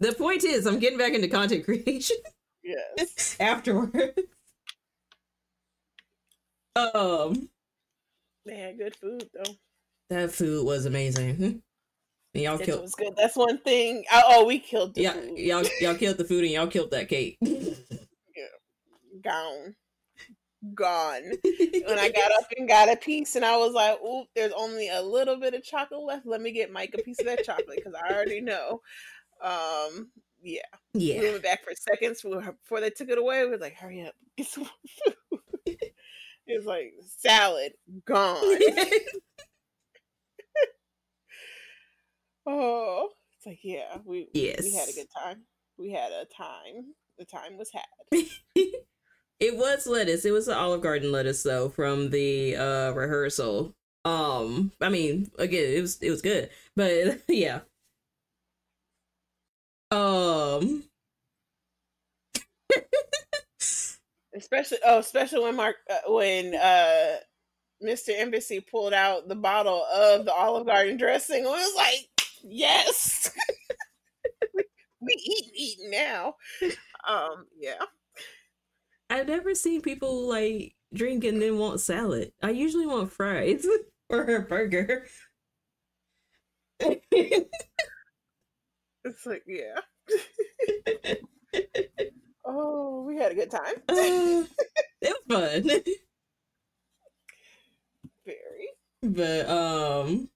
The 0.00 0.12
point 0.12 0.44
is 0.44 0.66
I'm 0.66 0.78
getting 0.78 0.98
back 0.98 1.12
into 1.12 1.28
content 1.28 1.64
creation. 1.64 2.16
Yes. 2.62 3.36
afterwards. 3.40 4.18
Um, 6.76 7.48
they 8.46 8.56
had 8.56 8.78
good 8.78 8.96
food 8.96 9.28
though. 9.34 9.54
That 10.08 10.32
food 10.32 10.64
was 10.66 10.86
amazing. 10.86 11.62
And 12.34 12.42
y'all 12.44 12.60
it 12.60 12.64
killed. 12.64 12.82
was 12.82 12.94
good. 12.94 13.14
That's 13.16 13.36
one 13.36 13.58
thing. 13.58 14.04
I, 14.10 14.22
oh, 14.26 14.44
we 14.46 14.58
killed 14.60 14.94
the 14.94 15.02
Yeah, 15.02 15.12
food. 15.14 15.38
y'all 15.38 15.64
y'all 15.80 15.94
killed 15.96 16.16
the 16.18 16.24
food 16.24 16.44
and 16.44 16.52
y'all 16.52 16.66
killed 16.68 16.90
that 16.92 17.08
cake. 17.08 17.38
Yeah. 18.36 18.46
Gone. 19.22 19.74
Gone. 20.74 21.22
when 21.86 21.98
I 21.98 22.10
got 22.10 22.30
up 22.32 22.46
and 22.56 22.68
got 22.68 22.90
a 22.90 22.96
piece, 22.96 23.34
and 23.36 23.44
I 23.44 23.56
was 23.56 23.72
like, 23.74 24.00
"Oop, 24.02 24.28
there's 24.36 24.52
only 24.56 24.88
a 24.88 25.02
little 25.02 25.36
bit 25.38 25.54
of 25.54 25.64
chocolate 25.64 26.00
left. 26.02 26.26
Let 26.26 26.40
me 26.40 26.52
get 26.52 26.72
Mike 26.72 26.94
a 26.98 27.02
piece 27.02 27.18
of 27.18 27.26
that 27.26 27.44
chocolate 27.44 27.76
because 27.84 27.94
I 27.94 28.14
already 28.14 28.40
know." 28.40 28.80
Um, 29.42 30.10
yeah. 30.42 30.60
yeah. 30.94 31.20
We 31.20 31.30
went 31.30 31.42
back 31.42 31.64
for 31.64 31.72
seconds 31.74 32.22
before 32.22 32.80
they 32.80 32.90
took 32.90 33.08
it 33.08 33.18
away. 33.18 33.44
We 33.44 33.50
were 33.50 33.58
like, 33.58 33.74
"Hurry 33.74 34.06
up, 34.06 34.14
get 34.36 34.46
some 34.46 34.64
food." 34.64 35.29
It 36.50 36.56
was 36.56 36.66
like 36.66 36.92
salad 37.16 37.72
gone. 38.04 38.42
oh, 42.46 43.08
it's 43.36 43.46
like 43.46 43.60
yeah, 43.62 43.98
we 44.04 44.28
we 44.34 44.74
had 44.74 44.88
a 44.88 44.92
good 44.92 45.08
time. 45.16 45.42
We 45.78 45.90
had 45.90 46.12
a 46.12 46.26
time. 46.26 46.94
The 47.18 47.24
time 47.24 47.56
was 47.56 47.70
had. 47.72 47.84
it 49.38 49.56
was 49.56 49.86
lettuce. 49.86 50.24
It 50.24 50.32
was 50.32 50.46
the 50.46 50.56
Olive 50.56 50.82
Garden 50.82 51.12
lettuce 51.12 51.42
though 51.42 51.68
from 51.68 52.10
the 52.10 52.56
uh 52.56 52.92
rehearsal. 52.92 53.74
Um, 54.04 54.72
I 54.80 54.88
mean, 54.88 55.30
again, 55.38 55.72
it 55.76 55.80
was 55.80 55.98
it 56.02 56.10
was 56.10 56.22
good, 56.22 56.50
but 56.74 57.20
yeah. 57.28 57.60
Um, 59.92 60.84
especially 64.36 64.78
oh 64.84 64.98
especially 64.98 65.40
when 65.40 65.56
mark 65.56 65.76
uh, 65.90 66.12
when 66.12 66.54
uh 66.54 67.16
mr 67.82 68.10
embassy 68.16 68.60
pulled 68.60 68.92
out 68.92 69.28
the 69.28 69.34
bottle 69.34 69.84
of 69.94 70.24
the 70.24 70.32
olive 70.32 70.66
garden 70.66 70.96
dressing 70.96 71.44
it 71.44 71.48
was 71.48 71.74
like 71.76 72.08
yes 72.44 73.30
we, 75.00 75.12
eat 75.12 75.50
eating 75.54 75.90
now 75.90 76.34
um 77.08 77.46
yeah 77.58 77.82
I've 79.10 79.26
never 79.26 79.54
seen 79.56 79.82
people 79.82 80.28
like 80.28 80.76
drink 80.94 81.24
and 81.24 81.42
then 81.42 81.58
want 81.58 81.80
salad. 81.80 82.32
I 82.40 82.50
usually 82.50 82.86
want 82.86 83.12
fries 83.12 83.66
or 84.08 84.22
a 84.22 84.42
burger. 84.42 85.06
it's 86.78 87.50
like 89.26 89.44
yeah 89.46 89.80
oh 92.44 93.04
we 93.06 93.16
had 93.16 93.32
a 93.32 93.34
good 93.34 93.50
time 93.50 93.74
Uh, 93.88 94.44
it 95.02 95.16
was 95.28 95.62
fun. 95.62 95.70
very 98.26 98.68
but 99.02 99.48
um 99.48 100.28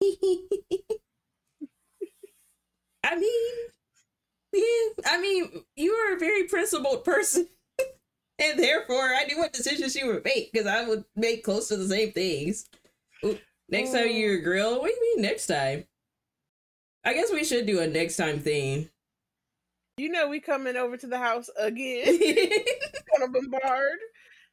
I 3.04 3.16
mean 3.16 3.52
yeah, 4.52 5.02
I 5.06 5.20
mean 5.20 5.64
you 5.76 5.92
are 5.92 6.16
a 6.16 6.18
very 6.18 6.44
principled 6.44 7.04
person. 7.04 7.48
and 8.38 8.58
therefore 8.58 9.14
I 9.14 9.24
knew 9.24 9.38
what 9.38 9.52
decisions 9.52 9.94
you 9.96 10.06
would 10.06 10.24
make 10.24 10.52
because 10.52 10.66
I 10.66 10.86
would 10.88 11.04
make 11.16 11.44
close 11.44 11.68
to 11.68 11.76
the 11.76 11.88
same 11.88 12.12
things. 12.12 12.66
Ooh, 13.24 13.38
Next 13.68 13.92
time 13.92 14.10
you're 14.10 14.38
grill, 14.40 14.80
what 14.80 14.88
do 14.88 14.94
you 14.94 15.16
mean 15.16 15.22
next 15.24 15.46
time? 15.46 15.84
I 17.04 17.14
guess 17.14 17.32
we 17.32 17.44
should 17.44 17.66
do 17.66 17.80
a 17.80 17.86
next 17.86 18.16
time 18.16 18.40
thing. 18.40 18.90
You 19.98 20.08
know 20.08 20.28
we 20.28 20.40
coming 20.40 20.76
over 20.76 20.96
to 20.96 21.06
the 21.06 21.18
house 21.18 21.50
again 21.58 22.18
gonna 23.18 23.32
bombard 23.32 23.98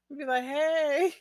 We'll 0.09 0.19
be 0.19 0.25
like 0.25 0.43
hey 0.43 1.13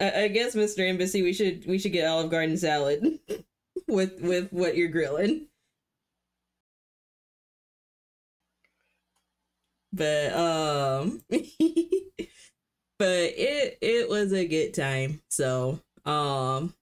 I, 0.00 0.24
I 0.24 0.28
guess, 0.28 0.54
Mr. 0.54 0.86
Embassy, 0.86 1.22
we 1.22 1.32
should 1.32 1.64
we 1.66 1.78
should 1.78 1.92
get 1.92 2.06
Olive 2.06 2.30
Garden 2.30 2.58
salad. 2.58 3.20
with 3.88 4.20
with 4.20 4.52
what 4.52 4.76
you're 4.76 4.88
grilling. 4.88 5.46
But 9.92 10.32
um 10.34 11.22
but 11.28 11.42
it 13.00 13.78
it 13.80 14.08
was 14.08 14.32
a 14.32 14.46
good 14.46 14.74
time. 14.74 15.20
So 15.28 15.80
um 16.04 16.74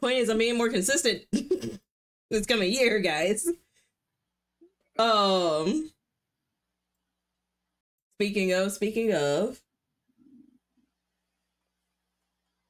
point 0.00 0.18
is 0.18 0.28
I'm 0.28 0.38
being 0.38 0.56
more 0.56 0.70
consistent 0.70 1.24
this 2.30 2.46
coming 2.46 2.72
year, 2.72 3.00
guys. 3.00 3.48
Um 4.98 5.90
speaking 8.16 8.52
of 8.52 8.72
speaking 8.72 9.12
of 9.12 9.60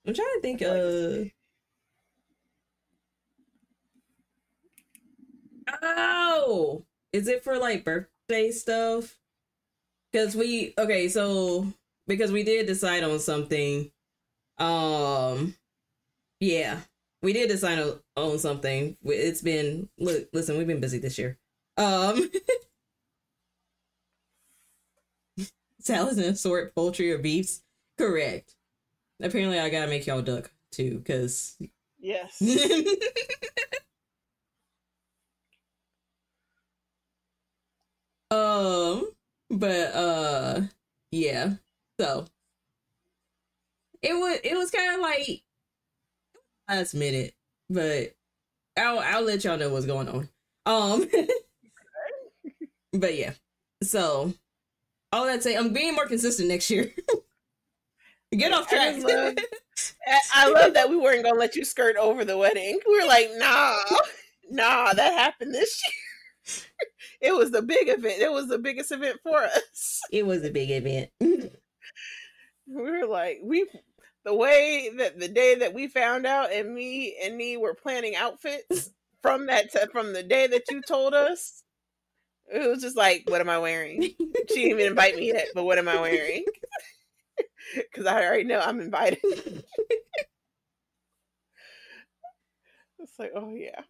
I'm 0.06 0.14
trying 0.14 0.28
to 0.34 0.40
think 0.40 0.60
of 0.62 1.30
Oh, 5.82 6.84
is 7.12 7.28
it 7.28 7.44
for 7.44 7.58
like 7.58 7.84
birthday 7.84 8.50
stuff? 8.50 9.18
Because 10.12 10.36
we 10.36 10.74
okay, 10.78 11.08
so 11.08 11.72
because 12.06 12.32
we 12.32 12.42
did 12.42 12.66
decide 12.66 13.04
on 13.04 13.18
something. 13.20 13.90
Um, 14.58 15.56
yeah, 16.40 16.80
we 17.22 17.32
did 17.34 17.48
decide 17.48 17.80
on, 17.80 18.00
on 18.16 18.38
something. 18.40 18.96
It's 19.04 19.42
been 19.42 19.90
look, 19.98 20.28
listen, 20.34 20.58
we've 20.58 20.68
been 20.68 20.80
busy 20.80 20.98
this 20.98 21.18
year. 21.18 21.38
Um, 21.76 22.30
salads 25.78 26.18
and 26.18 26.26
assorted 26.28 26.74
poultry 26.74 27.12
or 27.12 27.18
beefs. 27.18 27.62
Correct. 27.98 28.54
Apparently, 29.22 29.60
I 29.60 29.70
gotta 29.70 29.88
make 29.88 30.06
y'all 30.06 30.22
duck 30.22 30.52
too, 30.72 30.98
because 30.98 31.58
yes. 32.00 32.42
um, 38.30 39.10
but 39.50 39.94
uh, 39.94 40.60
yeah. 41.10 41.54
So 42.00 42.26
it 44.02 44.14
was 44.14 44.38
it 44.44 44.56
was 44.56 44.70
kind 44.70 44.94
of 44.94 45.00
like 45.00 45.42
last 46.68 46.94
minute, 46.94 47.34
but 47.70 48.14
I'll 48.78 49.00
I'll 49.00 49.22
let 49.22 49.44
y'all 49.44 49.58
know 49.58 49.70
what's 49.70 49.86
going 49.86 50.08
on. 50.08 50.30
Um, 50.66 51.08
but 52.93 53.16
yeah. 53.16 53.32
So 53.82 54.35
all 55.12 55.27
that 55.27 55.43
say, 55.43 55.56
I'm 55.56 55.73
being 55.73 55.94
more 55.94 56.06
consistent 56.06 56.48
next 56.48 56.70
year. 56.70 56.93
Get 58.32 58.52
off 58.52 58.69
track. 58.69 58.94
I 58.97 58.98
love, 58.98 59.35
I 60.35 60.48
love 60.48 60.74
that 60.74 60.89
we 60.89 60.97
weren't 60.97 61.23
gonna 61.23 61.39
let 61.39 61.55
you 61.55 61.64
skirt 61.64 61.97
over 61.97 62.24
the 62.24 62.39
wedding. 62.39 62.78
We 62.86 63.01
were 63.01 63.06
like, 63.06 63.28
nah, 63.36 63.77
nah, 64.51 64.93
that 64.94 65.12
happened 65.12 65.55
this 65.55 65.82
year. 65.86 66.64
it 67.20 67.35
was 67.35 67.51
the 67.51 67.62
big 67.62 67.89
event. 67.89 68.20
It 68.20 68.32
was 68.32 68.48
the 68.48 68.59
biggest 68.59 68.90
event 68.90 69.19
for 69.23 69.39
us. 69.39 70.01
It 70.10 70.27
was 70.27 70.44
a 70.44 70.51
big 70.51 70.70
event. 70.70 71.10
we 71.20 71.47
were 72.66 73.06
like, 73.06 73.40
we 73.43 73.66
the 74.24 74.35
way 74.35 74.90
that 74.97 75.19
the 75.19 75.28
day 75.28 75.56
that 75.56 75.74
we 75.74 75.89
found 75.89 76.27
out 76.27 76.52
and 76.52 76.74
me 76.74 77.16
and 77.23 77.36
me 77.36 77.56
were 77.56 77.74
planning 77.74 78.16
outfits 78.16 78.90
from 79.20 79.47
that 79.47 79.73
t- 79.73 79.81
from 79.93 80.12
the 80.12 80.23
day 80.23 80.47
that 80.47 80.64
you 80.70 80.81
told 80.81 81.12
us. 81.12 81.62
It 82.52 82.68
was 82.68 82.82
just 82.82 82.96
like, 82.96 83.24
what 83.28 83.40
am 83.40 83.48
I 83.48 83.58
wearing? 83.58 84.02
She 84.02 84.16
didn't 84.48 84.70
even 84.70 84.86
invite 84.88 85.16
me 85.16 85.28
yet, 85.28 85.48
but 85.54 85.64
what 85.64 85.78
am 85.78 85.88
I 85.88 85.98
wearing? 86.00 86.44
because 87.74 88.06
I 88.06 88.24
already 88.24 88.44
know 88.44 88.60
I'm 88.60 88.80
invited. 88.80 89.18
it's 92.98 93.18
like, 93.18 93.32
oh 93.34 93.54
yeah, 93.54 93.80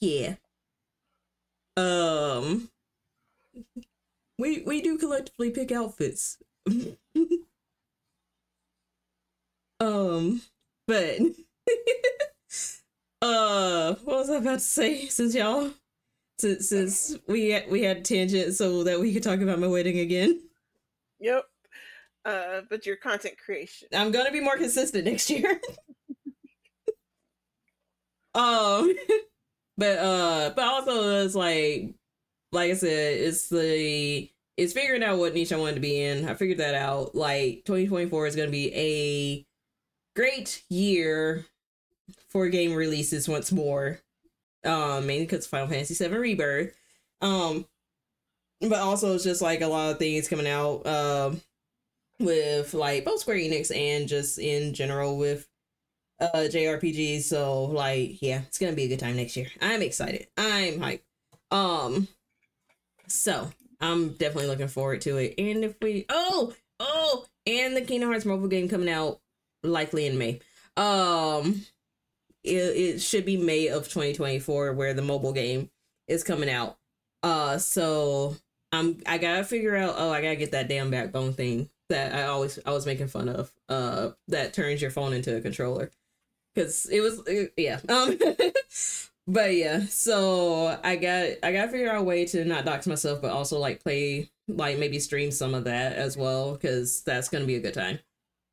yeah. 0.00 0.34
Um, 1.76 2.70
we 4.38 4.62
we 4.62 4.82
do 4.82 4.98
collectively 4.98 5.50
pick 5.50 5.70
outfits. 5.70 6.38
um, 9.80 10.42
but 10.86 11.18
uh, 13.22 13.94
what 14.04 14.16
was 14.16 14.30
I 14.30 14.36
about 14.36 14.54
to 14.54 14.60
say? 14.60 15.06
Since 15.06 15.34
y'all, 15.34 15.70
since 16.40 16.68
since 16.68 17.16
we 17.26 17.50
had, 17.50 17.70
we 17.70 17.82
had 17.82 18.04
tangent 18.04 18.54
so 18.54 18.84
that 18.84 19.00
we 19.00 19.12
could 19.12 19.22
talk 19.22 19.40
about 19.40 19.58
my 19.58 19.68
wedding 19.68 19.98
again. 19.98 20.40
Yep 21.20 21.44
uh, 22.24 22.62
but 22.68 22.86
your 22.86 22.96
content 22.96 23.36
creation. 23.38 23.88
I'm 23.94 24.10
gonna 24.10 24.32
be 24.32 24.40
more 24.40 24.56
consistent 24.56 25.04
next 25.04 25.30
year. 25.30 25.50
um, 28.34 28.94
but 29.76 29.98
uh, 29.98 30.52
but 30.54 30.64
also 30.64 31.24
it's 31.24 31.34
like, 31.34 31.94
like 32.52 32.70
I 32.70 32.74
said, 32.74 33.18
it's 33.18 33.48
the 33.48 34.30
it's 34.56 34.72
figuring 34.72 35.02
out 35.02 35.18
what 35.18 35.34
niche 35.34 35.52
I 35.52 35.56
wanted 35.56 35.76
to 35.76 35.80
be 35.80 36.02
in. 36.02 36.28
I 36.28 36.34
figured 36.34 36.58
that 36.58 36.74
out. 36.74 37.14
Like 37.14 37.62
2024 37.66 38.26
is 38.26 38.36
gonna 38.36 38.50
be 38.50 38.74
a 38.74 39.46
great 40.14 40.62
year 40.68 41.46
for 42.28 42.48
game 42.48 42.74
releases 42.74 43.28
once 43.28 43.52
more. 43.52 44.00
Um, 44.64 45.06
mainly 45.06 45.24
because 45.24 45.46
Final 45.46 45.68
Fantasy 45.68 45.94
VII 45.94 46.14
Rebirth. 46.14 46.74
Um, 47.22 47.66
but 48.60 48.78
also 48.78 49.14
it's 49.14 49.24
just 49.24 49.42
like 49.42 49.60
a 49.60 49.66
lot 49.66 49.92
of 49.92 49.98
things 49.98 50.28
coming 50.28 50.46
out. 50.46 50.86
Um 50.86 51.40
with 52.18 52.74
like 52.74 53.04
both 53.04 53.20
Square 53.20 53.38
Enix 53.38 53.74
and 53.74 54.06
just 54.06 54.38
in 54.38 54.74
general 54.74 55.16
with 55.16 55.48
uh 56.20 56.30
JRPGs. 56.34 57.22
So 57.22 57.64
like 57.64 58.20
yeah, 58.20 58.42
it's 58.46 58.58
gonna 58.58 58.72
be 58.72 58.84
a 58.84 58.88
good 58.88 59.00
time 59.00 59.16
next 59.16 59.36
year. 59.36 59.48
I'm 59.60 59.82
excited. 59.82 60.26
I'm 60.36 60.80
hyped. 60.80 61.02
Um 61.50 62.08
so 63.06 63.50
I'm 63.80 64.10
definitely 64.10 64.48
looking 64.48 64.68
forward 64.68 65.00
to 65.02 65.16
it. 65.16 65.34
And 65.38 65.64
if 65.64 65.74
we 65.80 66.04
oh 66.08 66.52
oh 66.78 67.24
and 67.46 67.74
the 67.74 67.80
Kingdom 67.80 68.10
Hearts 68.10 68.26
mobile 68.26 68.48
game 68.48 68.68
coming 68.68 68.90
out 68.90 69.20
likely 69.62 70.06
in 70.06 70.18
May. 70.18 70.40
Um 70.76 71.62
it, 72.44 72.50
it 72.50 73.02
should 73.02 73.24
be 73.24 73.36
May 73.36 73.68
of 73.68 73.84
2024 73.84 74.72
where 74.72 74.94
the 74.94 75.02
mobile 75.02 75.32
game 75.32 75.70
is 76.08 76.24
coming 76.24 76.50
out. 76.50 76.78
Uh 77.22 77.58
so 77.58 78.36
I'm 78.72 79.00
I 79.06 79.18
gotta 79.18 79.44
figure 79.44 79.76
out 79.76 79.94
oh 79.98 80.10
I 80.10 80.22
gotta 80.22 80.36
get 80.36 80.52
that 80.52 80.68
damn 80.68 80.90
backbone 80.90 81.34
thing 81.34 81.70
that 81.90 82.14
I 82.14 82.24
always 82.24 82.58
I 82.64 82.70
was 82.70 82.86
making 82.86 83.08
fun 83.08 83.28
of. 83.28 83.52
Uh, 83.68 84.10
that 84.28 84.54
turns 84.54 84.80
your 84.80 84.90
phone 84.90 85.12
into 85.12 85.36
a 85.36 85.40
controller 85.42 85.90
because 86.54 86.86
it 86.86 87.00
was 87.00 87.20
it, 87.26 87.52
yeah. 87.56 87.80
Um, 87.88 88.18
but 89.26 89.54
yeah, 89.54 89.80
so 89.86 90.78
I 90.82 90.96
got 90.96 91.28
I 91.42 91.52
got 91.52 91.66
to 91.66 91.70
figure 91.70 91.90
out 91.90 92.00
a 92.00 92.02
way 92.02 92.24
to 92.26 92.44
not 92.44 92.64
dox 92.64 92.86
myself, 92.86 93.20
but 93.20 93.32
also 93.32 93.58
like 93.58 93.82
play 93.82 94.30
like 94.48 94.78
maybe 94.78 94.98
stream 94.98 95.30
some 95.30 95.54
of 95.54 95.64
that 95.64 95.92
as 95.92 96.16
well 96.16 96.52
because 96.52 97.02
that's 97.02 97.28
gonna 97.28 97.44
be 97.44 97.56
a 97.56 97.60
good 97.60 97.74
time. 97.74 97.98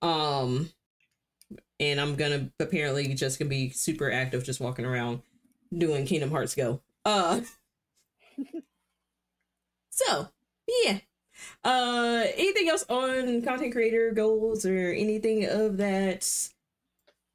Um, 0.01 0.69
and 1.79 1.99
I'm 1.99 2.15
gonna 2.15 2.49
apparently 2.59 3.13
just 3.13 3.39
gonna 3.39 3.49
be 3.49 3.69
super 3.69 4.11
active, 4.11 4.43
just 4.43 4.59
walking 4.59 4.85
around 4.85 5.21
doing 5.75 6.05
Kingdom 6.05 6.31
Hearts 6.31 6.55
Go. 6.55 6.81
Uh, 7.05 7.41
so 9.89 10.29
yeah, 10.67 10.99
uh, 11.63 12.23
anything 12.35 12.69
else 12.69 12.85
on 12.89 13.41
content 13.41 13.73
creator 13.73 14.11
goals 14.11 14.65
or 14.65 14.91
anything 14.91 15.45
of 15.45 15.77
that? 15.77 16.49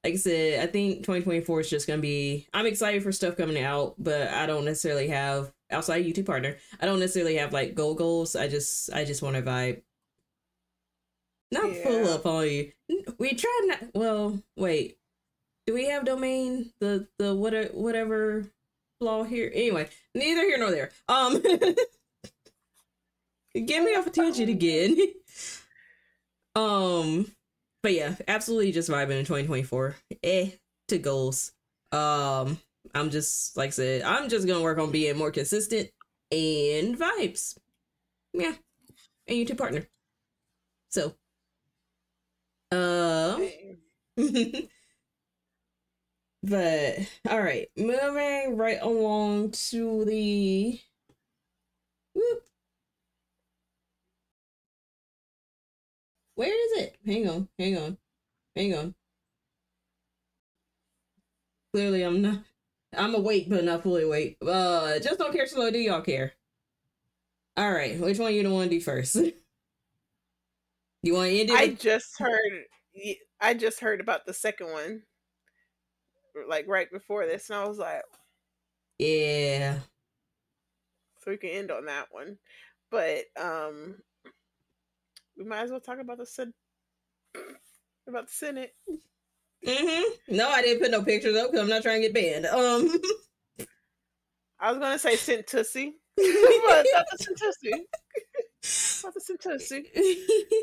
Like 0.05 0.15
I 0.15 0.17
said, 0.17 0.61
I 0.61 0.67
think 0.67 0.99
2024 0.99 1.61
is 1.61 1.71
just 1.71 1.87
gonna 1.87 2.03
be. 2.03 2.49
I'm 2.53 2.67
excited 2.67 3.03
for 3.03 3.13
stuff 3.13 3.37
coming 3.37 3.63
out, 3.63 3.95
but 3.99 4.29
I 4.29 4.47
don't 4.47 4.65
necessarily 4.65 5.09
have 5.09 5.53
outside 5.71 6.05
YouTube 6.05 6.27
partner. 6.27 6.57
I 6.81 6.87
don't 6.87 7.01
necessarily 7.01 7.37
have 7.37 7.53
like 7.53 7.75
goal 7.75 7.95
goals. 7.95 8.35
I 8.37 8.49
just 8.49 8.93
I 8.93 9.05
just 9.05 9.23
want 9.23 9.37
to 9.37 9.43
vibe. 9.43 9.83
Not 11.53 11.73
yeah. 11.73 11.83
full 11.85 12.09
up 12.09 12.27
on 12.27 12.49
you. 12.49 12.73
We 13.19 13.35
try 13.35 13.61
not. 13.67 13.81
Well, 13.95 14.43
wait. 14.57 14.99
Do 15.67 15.75
we 15.75 15.87
have 15.91 16.05
domain 16.05 16.73
the 16.81 17.07
the 17.19 17.35
what 17.35 17.75
whatever 17.75 18.51
flaw 18.99 19.23
here? 19.23 19.51
Anyway, 19.55 19.89
neither 20.15 20.43
here 20.43 20.59
nor 20.59 20.71
there. 20.71 20.91
Um. 21.09 21.43
Get 23.55 23.85
me 23.85 23.95
off 23.95 24.07
a 24.07 24.11
tangent 24.11 24.49
again. 24.49 24.97
um, 26.55 27.31
but 27.83 27.93
yeah, 27.93 28.15
absolutely 28.27 28.73
just 28.73 28.89
vibing 28.89 29.19
in 29.19 29.27
2024. 29.27 29.95
Eh, 30.23 30.51
to 30.89 30.99
goals. 30.99 31.53
Um, 31.93 32.59
I'm 32.95 33.11
just 33.11 33.57
like 33.59 33.69
I 33.69 33.71
said, 33.73 34.03
I'm 34.03 34.31
just 34.31 34.47
gonna 34.47 34.63
work 34.63 34.79
on 34.79 34.91
being 34.91 35.19
more 35.19 35.31
consistent 35.31 35.91
and 36.31 36.99
vibes. 36.99 37.59
Yeah, 38.33 38.55
and 39.27 39.37
YouTube 39.37 39.59
partner. 39.59 39.87
So, 40.89 41.15
um, 42.73 43.49
but 46.43 46.99
all 47.29 47.41
right, 47.41 47.69
moving 47.77 48.57
right 48.57 48.79
along 48.81 49.51
to 49.53 50.05
the 50.05 50.81
whoop 52.15 52.43
Where 56.35 56.53
is 56.53 56.83
it? 56.85 56.99
Hang 57.07 57.27
on, 57.29 57.49
hang 57.59 57.79
on, 57.79 57.97
hang 58.57 58.75
on. 58.75 58.95
Clearly, 61.73 62.03
I'm 62.03 62.23
not. 62.23 62.45
I'm 62.95 63.15
awake, 63.15 63.49
but 63.49 63.65
not 63.65 63.83
fully 63.83 64.03
awake. 64.05 64.37
Uh, 64.47 64.99
just 64.99 65.19
don't 65.19 65.33
care 65.33 65.47
slow. 65.47 65.71
Do 65.71 65.79
y'all 65.79 66.03
care? 66.03 66.35
All 67.57 67.71
right, 67.73 67.99
which 67.99 68.19
one 68.19 68.35
you 68.35 68.43
don't 68.43 68.53
want 68.53 68.71
to 68.71 68.77
do 68.77 68.81
first? 68.83 69.17
you 71.03 71.15
want 71.15 71.31
to 71.31 71.41
end 71.41 71.51
it? 71.51 71.57
I 71.57 71.69
just 71.69 72.19
heard. 72.19 72.65
I 73.41 73.55
just 73.55 73.81
heard 73.81 74.01
about 74.01 74.27
the 74.27 74.35
second 74.35 74.71
one, 74.71 75.03
like 76.49 76.67
right 76.69 76.91
before 76.91 77.27
this, 77.27 77.51
and 77.51 77.59
I 77.59 77.67
was 77.67 77.79
like, 77.79 78.03
"Yeah." 78.99 79.79
So 81.21 81.31
we 81.31 81.37
can 81.37 81.51
end 81.51 81.71
on 81.71 81.87
that 81.87 82.07
one, 82.11 82.39
but 82.91 83.25
um, 83.41 83.97
we 85.37 85.45
might 85.45 85.63
as 85.63 85.71
well 85.71 85.81
talk 85.81 85.99
about 86.01 86.19
the 86.19 86.27
Sen- 86.27 86.55
about 88.07 88.27
the 88.27 88.33
Senate. 88.33 88.75
Mm-hmm. 89.67 90.37
No, 90.37 90.49
I 90.49 90.63
didn't 90.63 90.83
put 90.83 90.91
no 90.91 91.03
pictures 91.03 91.37
up 91.37 91.51
because 91.51 91.63
I'm 91.63 91.71
not 91.71 91.83
trying 91.83 92.03
to 92.03 92.09
get 92.09 92.15
banned. 92.15 92.47
Um, 92.47 93.01
I 94.61 94.71
was 94.71 94.79
gonna 94.79 94.99
say 94.99 95.17
sent 95.17 95.47
tussy, 95.47 95.95
but 96.17 96.87
not 96.93 97.07
the 97.11 97.19
Sentussi. 97.19 97.73
The 98.63 99.21
Sentussi. 99.21 99.85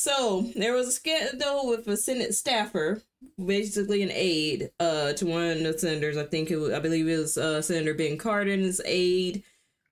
So 0.00 0.48
there 0.54 0.74
was 0.74 0.86
a 0.86 0.92
scandal 0.92 1.66
with 1.68 1.88
a 1.88 1.96
Senate 1.96 2.32
staffer, 2.32 3.02
basically 3.44 4.00
an 4.04 4.12
aide, 4.12 4.70
uh, 4.78 5.12
to 5.14 5.26
one 5.26 5.50
of 5.50 5.58
the 5.64 5.76
senators. 5.76 6.16
I 6.16 6.22
think 6.22 6.52
it 6.52 6.56
was, 6.56 6.72
I 6.72 6.78
believe 6.78 7.08
it 7.08 7.18
was 7.18 7.36
uh, 7.36 7.60
Senator 7.60 7.94
Ben 7.94 8.16
Cardin's 8.16 8.80
aide, 8.84 9.42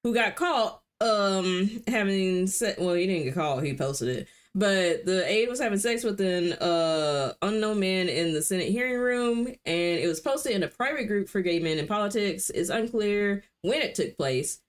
who 0.04 0.14
got 0.14 0.36
caught 0.36 0.80
um 1.02 1.82
having 1.86 2.46
se- 2.46 2.76
well 2.78 2.94
he 2.94 3.06
didn't 3.06 3.24
get 3.24 3.34
caught 3.34 3.62
he 3.62 3.76
posted 3.76 4.08
it 4.08 4.28
but 4.54 5.04
the 5.04 5.22
aide 5.30 5.46
was 5.46 5.60
having 5.60 5.78
sex 5.78 6.02
with 6.02 6.18
an 6.22 6.54
uh 6.54 7.34
unknown 7.42 7.78
man 7.78 8.08
in 8.08 8.32
the 8.32 8.40
senate 8.40 8.70
hearing 8.70 8.98
room 8.98 9.46
and 9.46 9.98
it 10.00 10.08
was 10.08 10.20
posted 10.20 10.52
in 10.52 10.62
a 10.62 10.68
private 10.68 11.06
group 11.06 11.28
for 11.28 11.42
gay 11.42 11.58
men 11.58 11.78
in 11.78 11.86
politics 11.86 12.48
it's 12.48 12.70
unclear 12.70 13.44
when 13.60 13.82
it 13.82 13.94
took 13.94 14.16
place 14.16 14.60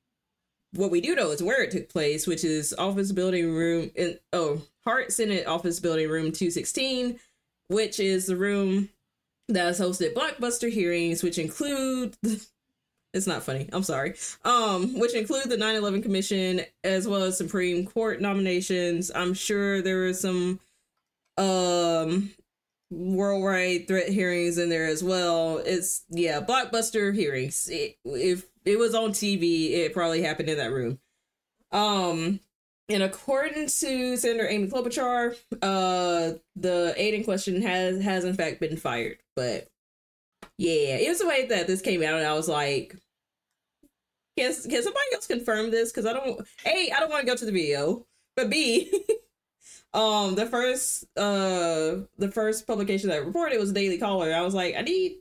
what 0.74 0.92
we 0.92 1.02
do 1.02 1.16
know 1.16 1.32
is 1.32 1.42
where 1.42 1.64
it 1.64 1.72
took 1.72 1.90
place 1.90 2.28
which 2.28 2.44
is 2.44 2.74
office 2.78 3.12
building 3.12 3.54
room 3.54 3.90
in 3.96 4.18
oh 4.34 4.62
hart 4.84 5.12
senate 5.12 5.48
office 5.48 5.80
building 5.80 6.10
room 6.10 6.32
216 6.32 7.20
which 7.70 8.00
is 8.00 8.26
the 8.26 8.36
room 8.36 8.90
that 9.48 9.66
has 9.66 9.80
hosted 9.80 10.14
blockbuster 10.14 10.72
hearings 10.72 11.24
which 11.24 11.38
include 11.38 12.16
it's 13.14 13.28
not 13.28 13.44
funny. 13.44 13.70
I'm 13.74 13.84
sorry. 13.84 14.16
Um, 14.46 15.00
which 15.00 15.14
include 15.14 15.50
the 15.50 15.58
9/11 15.58 16.04
Commission 16.04 16.62
as 16.84 17.08
well 17.08 17.24
as 17.24 17.38
Supreme 17.38 17.86
Court 17.86 18.22
nominations. 18.22 19.12
I'm 19.14 19.34
sure 19.34 19.82
there 19.82 20.04
was 20.04 20.22
some 20.22 20.60
um 21.38 22.32
worldwide 22.90 23.88
threat 23.88 24.10
hearings 24.10 24.58
in 24.58 24.70
there 24.70 24.88
as 24.88 25.04
well. 25.04 25.58
It's 25.58 26.04
yeah, 26.10 26.42
blockbuster 26.42 27.14
hearings. 27.14 27.70
If 27.72 28.46
it 28.68 28.78
was 28.78 28.94
on 28.94 29.12
TV, 29.12 29.72
it 29.72 29.94
probably 29.94 30.22
happened 30.22 30.50
in 30.50 30.58
that 30.58 30.74
room. 30.74 31.00
Um, 31.72 32.42
in 32.90 33.02
accordance 33.02 33.80
to 33.80 34.18
Senator 34.18 34.48
Amy 34.48 34.68
Klobuchar, 34.68 35.36
uh, 35.62 36.38
the 36.56 36.94
aide 36.98 37.14
in 37.14 37.24
question 37.24 37.62
has 37.62 38.02
has 38.02 38.26
in 38.26 38.36
fact 38.36 38.60
been 38.60 38.78
fired. 38.78 39.20
But 39.36 39.70
yeah, 40.58 40.98
it 40.98 41.08
was 41.08 41.20
the 41.20 41.28
way 41.28 41.46
that 41.48 41.68
this 41.68 41.82
came 41.82 42.04
out, 42.04 42.20
and 42.20 42.28
I 42.28 42.34
was 42.34 42.50
like, 42.50 42.96
can 44.38 44.54
can 44.54 44.84
somebody 44.84 45.06
else 45.14 45.28
confirm 45.28 45.72
this? 45.72 45.92
Because 45.92 46.06
I 46.06 46.14
don't. 46.14 46.46
A, 46.66 46.92
I 46.92 47.00
don't 47.00 47.10
want 47.10 47.22
to 47.22 47.28
go 47.28 47.36
to 47.36 47.46
the 47.46 47.52
video, 47.52 48.06
but 48.36 48.50
B, 48.50 48.92
um, 49.94 50.36
the 50.36 50.46
first 50.46 51.06
uh 51.18 52.04
the 52.18 52.32
first 52.34 52.68
publication 52.68 53.10
that 53.10 53.26
reported 53.26 53.60
was 53.60 53.72
Daily 53.72 53.98
Caller. 53.98 54.34
I 54.34 54.42
was 54.42 54.54
like, 54.54 54.76
I 54.76 54.82
need, 54.82 55.20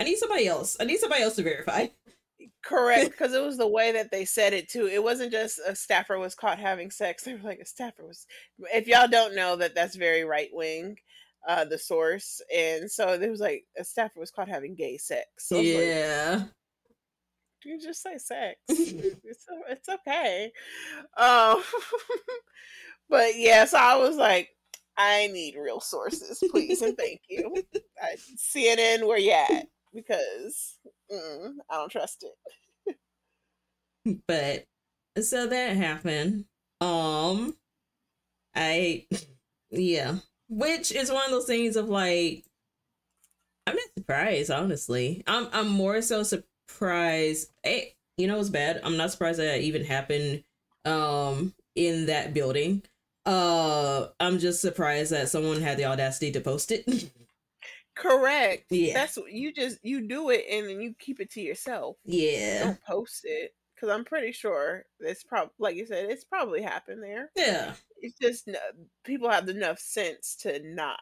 I 0.00 0.04
need 0.04 0.18
somebody 0.18 0.48
else. 0.48 0.76
I 0.80 0.84
need 0.84 0.98
somebody 0.98 1.22
else 1.22 1.36
to 1.36 1.42
verify. 1.44 1.86
Correct, 2.64 3.10
because 3.10 3.34
it 3.34 3.42
was 3.42 3.56
the 3.56 3.68
way 3.68 3.92
that 3.92 4.10
they 4.10 4.24
said 4.24 4.52
it 4.52 4.68
too. 4.68 4.86
It 4.86 5.02
wasn't 5.02 5.32
just 5.32 5.60
a 5.66 5.74
staffer 5.76 6.18
was 6.18 6.34
caught 6.34 6.58
having 6.58 6.90
sex. 6.90 7.24
They 7.24 7.34
were 7.34 7.40
like 7.40 7.60
a 7.60 7.66
staffer 7.66 8.06
was. 8.06 8.26
If 8.72 8.86
y'all 8.86 9.08
don't 9.08 9.34
know 9.34 9.56
that, 9.56 9.74
that's 9.74 9.96
very 9.96 10.24
right 10.24 10.50
wing. 10.52 10.96
Uh, 11.46 11.66
the 11.66 11.76
source, 11.76 12.40
and 12.54 12.90
so 12.90 13.18
there 13.18 13.30
was 13.30 13.40
like 13.40 13.64
a 13.78 13.84
staffer 13.84 14.18
was 14.18 14.30
caught 14.30 14.48
having 14.48 14.74
gay 14.74 14.96
sex. 14.96 15.26
So 15.38 15.60
yeah. 15.60 16.36
Like, 16.38 16.48
you 17.64 17.80
just 17.80 18.02
say 18.02 18.16
sex. 18.18 18.58
it's 18.68 19.46
it's 19.68 19.88
okay. 19.88 20.50
Um, 21.16 21.62
but 23.10 23.36
yes, 23.36 23.36
yeah, 23.36 23.64
so 23.66 23.78
I 23.78 23.96
was 23.96 24.16
like, 24.16 24.50
I 24.96 25.26
need 25.28 25.56
real 25.56 25.80
sources, 25.80 26.42
please 26.50 26.82
and 26.82 26.96
thank 26.96 27.20
you. 27.28 27.54
I, 28.02 28.16
CNN, 28.36 29.06
where 29.06 29.18
you 29.18 29.32
at? 29.32 29.66
Because 29.92 30.78
I 31.10 31.74
don't 31.76 31.90
trust 31.90 32.24
it. 32.86 32.96
but 34.26 34.66
so 35.22 35.46
that 35.46 35.76
happened. 35.76 36.46
Um, 36.80 37.56
I 38.54 39.06
yeah, 39.70 40.16
which 40.48 40.92
is 40.92 41.10
one 41.10 41.24
of 41.24 41.30
those 41.30 41.46
things 41.46 41.76
of 41.76 41.88
like, 41.88 42.44
I'm 43.66 43.74
not 43.76 43.88
surprised, 43.98 44.50
honestly. 44.50 45.22
I'm 45.26 45.48
I'm 45.52 45.68
more 45.68 46.02
so 46.02 46.22
surprised. 46.22 47.50
Hey, 47.62 47.94
you 48.16 48.26
know 48.26 48.38
it's 48.38 48.48
bad. 48.50 48.80
I'm 48.84 48.96
not 48.96 49.10
surprised 49.10 49.38
that 49.40 49.60
even 49.60 49.84
happened 49.84 50.44
um 50.84 51.54
in 51.74 52.06
that 52.06 52.34
building. 52.34 52.82
Uh 53.26 54.08
I'm 54.20 54.38
just 54.38 54.60
surprised 54.60 55.12
that 55.12 55.28
someone 55.30 55.60
had 55.62 55.78
the 55.78 55.86
audacity 55.86 56.30
to 56.32 56.40
post 56.40 56.72
it. 56.72 56.86
Correct. 57.94 58.64
Yeah. 58.70 58.94
That's 58.94 59.16
what 59.16 59.32
you 59.32 59.52
just 59.52 59.78
you 59.82 60.06
do 60.08 60.30
it 60.30 60.44
and 60.50 60.68
then 60.68 60.80
you 60.80 60.94
keep 60.98 61.20
it 61.20 61.30
to 61.32 61.40
yourself. 61.40 61.96
Yeah. 62.04 62.64
Don't 62.64 62.84
post 62.84 63.20
it 63.24 63.54
because 63.74 63.88
I'm 63.88 64.04
pretty 64.04 64.32
sure 64.32 64.84
it's 65.00 65.22
probably 65.22 65.52
like 65.58 65.76
you 65.76 65.86
said 65.86 66.10
it's 66.10 66.24
probably 66.24 66.62
happened 66.62 67.02
there. 67.02 67.30
Yeah. 67.36 67.74
It's 68.00 68.18
just 68.18 68.48
people 69.04 69.30
have 69.30 69.48
enough 69.48 69.78
sense 69.78 70.36
to 70.42 70.60
not 70.64 70.98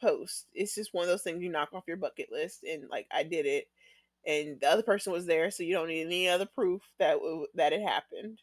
post. 0.00 0.46
It's 0.54 0.74
just 0.74 0.94
one 0.94 1.02
of 1.04 1.08
those 1.08 1.22
things 1.22 1.42
you 1.42 1.50
knock 1.50 1.70
off 1.72 1.84
your 1.88 1.96
bucket 1.96 2.28
list 2.30 2.62
and 2.64 2.84
like 2.90 3.06
I 3.12 3.22
did 3.24 3.46
it 3.46 3.66
and 4.26 4.60
the 4.60 4.70
other 4.70 4.82
person 4.82 5.12
was 5.12 5.26
there, 5.26 5.50
so 5.50 5.62
you 5.62 5.74
don't 5.74 5.88
need 5.88 6.06
any 6.06 6.28
other 6.28 6.46
proof 6.46 6.82
that 6.98 7.18
that 7.54 7.72
it 7.72 7.82
happened. 7.82 8.38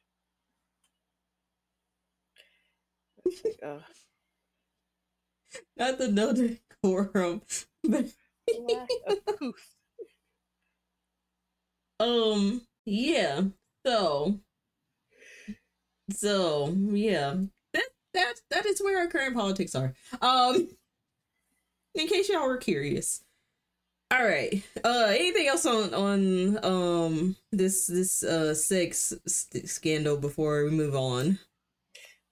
uh, 3.64 3.80
Not 5.78 5.98
the 5.98 6.08
no 6.08 6.34
decorum, 6.34 7.42
but 7.84 8.06
um, 12.00 12.62
yeah. 12.86 13.42
So, 13.86 14.40
so 16.12 16.76
yeah, 16.92 17.36
that 17.74 17.88
that 18.14 18.34
that 18.50 18.66
is 18.66 18.82
where 18.82 19.00
our 19.00 19.08
current 19.08 19.36
politics 19.36 19.76
are. 19.76 19.94
Um, 20.22 20.70
in 21.96 22.08
case 22.08 22.30
y'all 22.30 22.48
were 22.48 22.58
curious. 22.58 23.24
All 24.12 24.26
right. 24.26 24.62
Uh, 24.84 25.08
anything 25.10 25.48
else 25.48 25.66
on 25.66 25.94
on 25.94 26.66
um 26.66 27.36
this 27.52 27.88
this 27.88 28.24
uh 28.24 28.54
sex 28.54 29.14
scandal 29.66 30.18
before 30.18 30.66
we 30.66 30.72
move 30.72 30.96
on? 30.96 31.40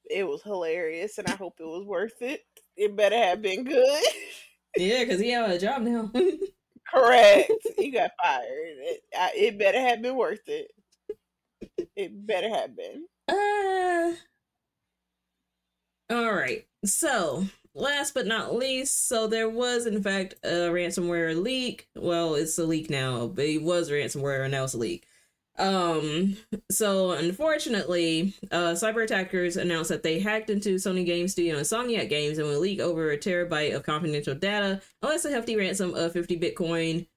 It 0.10 0.28
was 0.28 0.41
hilarious, 0.41 1.20
and 1.20 1.28
I 1.28 1.36
hope 1.36 1.56
it 1.60 1.66
was 1.66 1.86
worth 1.86 2.22
it. 2.22 2.44
It 2.80 2.95
better 2.95 3.18
have 3.18 3.41
been 3.41 3.65
good. 3.65 4.03
yeah, 4.77 5.03
because 5.03 5.19
he 5.19 5.31
have 5.31 5.49
a 5.49 5.60
job 5.60 5.81
now. 5.81 6.10
Correct. 6.93 7.51
He 7.77 7.91
got 7.91 8.11
fired. 8.23 8.47
It, 8.47 9.01
I, 9.14 9.31
it 9.35 9.60
better 9.60 9.81
have 9.81 10.01
been 10.01 10.15
worth 10.15 10.47
it. 10.47 10.72
It 11.97 12.26
better 12.26 12.47
have 12.47 12.77
been. 12.77 13.06
Uh. 13.27 14.14
All 16.10 16.34
right. 16.34 16.65
So 16.85 17.47
last 17.76 18.14
but 18.14 18.26
not 18.26 18.56
least, 18.56 19.10
so 19.10 19.27
there 19.27 19.49
was 19.49 19.85
in 19.85 20.01
fact 20.01 20.35
a 20.45 20.69
ransomware 20.72 21.35
leak. 21.35 21.89
Well, 21.97 22.35
it's 22.35 22.57
a 22.57 22.64
leak 22.64 22.89
now, 22.89 23.27
but 23.27 23.43
it 23.43 23.61
was 23.61 23.91
ransomware 23.91 24.43
and 24.43 24.53
now 24.53 24.64
it's 24.64 24.73
a 24.73 24.77
leak. 24.77 25.06
Um, 25.60 26.38
so 26.72 27.11
unfortunately, 27.11 28.34
uh, 28.49 28.72
cyber 28.72 29.03
attackers 29.03 29.57
announced 29.57 29.90
that 29.90 30.03
they 30.03 30.19
hacked 30.19 30.49
into 30.49 30.76
Sony 30.76 31.06
Game 31.06 31.27
Studio 31.27 31.57
and 31.57 31.65
Insomniac 31.65 32.10
Games 32.10 32.38
and 32.38 32.48
will 32.48 32.60
leak 32.60 32.80
over 32.80 33.11
a 33.11 33.18
terabyte 33.18 33.76
of 33.76 33.84
confidential 33.84 34.36
data, 34.36 34.81
unless 35.02 35.26
a 35.26 35.31
hefty 35.31 35.57
ransom 35.57 35.94
of 35.94 36.14
50 36.14 36.40
Bitcoin, 36.40 37.07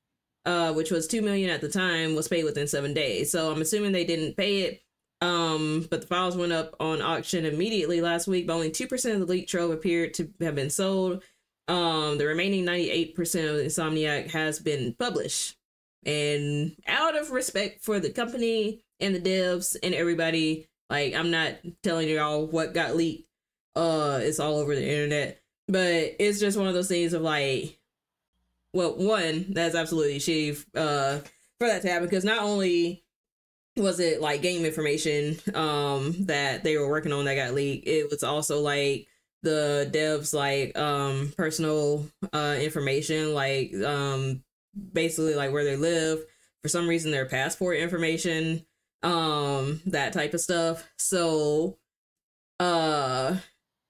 uh, 0.45 0.73
which 0.73 0.91
was 0.91 1.07
2 1.07 1.23
million 1.23 1.51
at 1.51 1.61
the 1.61 1.69
time, 1.69 2.17
was 2.17 2.27
paid 2.27 2.45
within 2.45 2.67
seven 2.67 2.93
days. 2.93 3.31
So 3.31 3.53
I'm 3.53 3.63
assuming 3.63 3.93
they 3.93 4.05
didn't 4.05 4.37
pay 4.37 4.63
it. 4.63 4.83
Um, 5.21 5.87
but 5.89 6.01
the 6.01 6.07
files 6.09 6.37
went 6.37 6.53
up 6.53 6.75
on 6.81 7.01
auction 7.01 7.47
immediately 7.47 8.01
last 8.01 8.27
week, 8.27 8.49
but 8.49 8.55
only 8.55 8.71
2% 8.71 9.15
of 9.15 9.21
the 9.21 9.27
leak 9.27 9.47
trove 9.47 9.71
appeared 9.71 10.15
to 10.15 10.29
have 10.41 10.57
been 10.57 10.69
sold. 10.69 11.23
Um, 11.69 12.19
the 12.19 12.27
remaining 12.27 12.65
98% 12.65 13.15
of 13.15 13.65
Insomniac 13.65 14.33
has 14.33 14.59
been 14.59 14.97
published. 14.99 15.57
And 16.05 16.77
out 16.87 17.17
of 17.17 17.31
respect 17.31 17.85
for 17.85 18.01
the 18.01 18.11
company 18.11 18.85
and 19.01 19.15
the 19.15 19.21
devs 19.21 19.77
and 19.83 19.95
everybody, 19.95 20.69
like 20.91 21.15
I'm 21.15 21.31
not 21.31 21.55
telling 21.83 22.09
y'all 22.09 22.47
what 22.47 22.75
got 22.75 22.97
leaked. 22.97 23.29
Uh, 23.75 24.21
it's 24.23 24.41
all 24.41 24.59
over 24.59 24.75
the 24.75 24.87
internet. 24.87 25.41
But 25.69 26.17
it's 26.19 26.41
just 26.41 26.59
one 26.59 26.67
of 26.67 26.75
those 26.75 26.89
things 26.89 27.13
of 27.13 27.23
like 27.23 27.79
well, 28.73 28.97
one 28.97 29.47
that's 29.51 29.75
absolutely 29.75 30.19
shitty 30.19 30.65
uh, 30.75 31.19
for 31.59 31.69
that 31.69 31.83
to 31.83 31.89
happen 31.89 32.09
because 32.09 32.25
not 32.25 32.43
only 32.43 33.05
was 33.77 34.01
it 34.01 34.21
like 34.21 34.43
game 34.43 34.67
information 34.67 35.35
um 35.55 36.15
that 36.27 36.63
they 36.63 36.77
were 36.77 36.91
working 36.91 37.13
on 37.13 37.25
that 37.25 37.35
got 37.35 37.55
leaked, 37.55 37.87
it 37.87 38.11
was 38.11 38.23
also 38.23 38.61
like 38.61 39.07
the 39.43 39.91
devs 39.93 40.33
like 40.35 40.77
um 40.79 41.33
personal 41.37 42.07
uh 42.33 42.57
information 42.61 43.35
like 43.35 43.75
um 43.85 44.43
basically 44.93 45.35
like 45.35 45.53
where 45.53 45.65
they 45.65 45.77
live. 45.77 46.21
For 46.63 46.69
some 46.69 46.89
reason 46.89 47.11
their 47.11 47.27
passport 47.27 47.79
information 47.79 48.65
um 49.03 49.81
that 49.87 50.13
type 50.13 50.35
of 50.35 50.41
stuff. 50.41 50.89
So 50.99 51.79
uh 52.61 53.37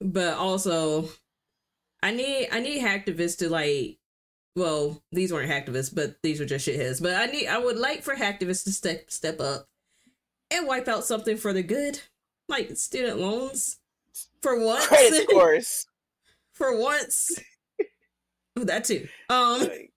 but 0.01 0.35
also 0.35 1.09
i 2.03 2.11
need 2.11 2.49
i 2.51 2.59
need 2.59 2.83
hacktivists 2.83 3.39
to 3.39 3.49
like 3.49 3.99
well 4.57 5.01
these 5.13 5.33
weren't 5.33 5.51
hacktivists 5.51 5.95
but 5.95 6.17
these 6.23 6.41
were 6.41 6.47
just 6.47 6.67
shitheads. 6.67 7.03
But 7.03 7.15
i 7.17 7.27
need 7.27 7.47
i 7.47 7.59
would 7.59 7.77
like 7.77 8.03
for 8.03 8.15
hacktivists 8.15 8.65
to 8.65 8.73
step 8.73 9.11
step 9.11 9.41
up 9.41 9.69
and 10.51 10.67
wipe 10.67 10.89
out 10.89 11.05
something 11.05 11.37
for 11.37 11.53
the 11.53 11.63
good 11.63 12.01
like 12.49 12.77
student 12.77 13.19
loans. 13.19 13.79
For 14.43 14.59
once. 14.59 14.87
Credit 14.87 15.29
scores. 15.29 15.87
for 16.53 16.79
once. 16.79 17.39
That 18.57 18.85
too. 18.85 19.09
Um 19.31 19.61
Like, 19.61 19.92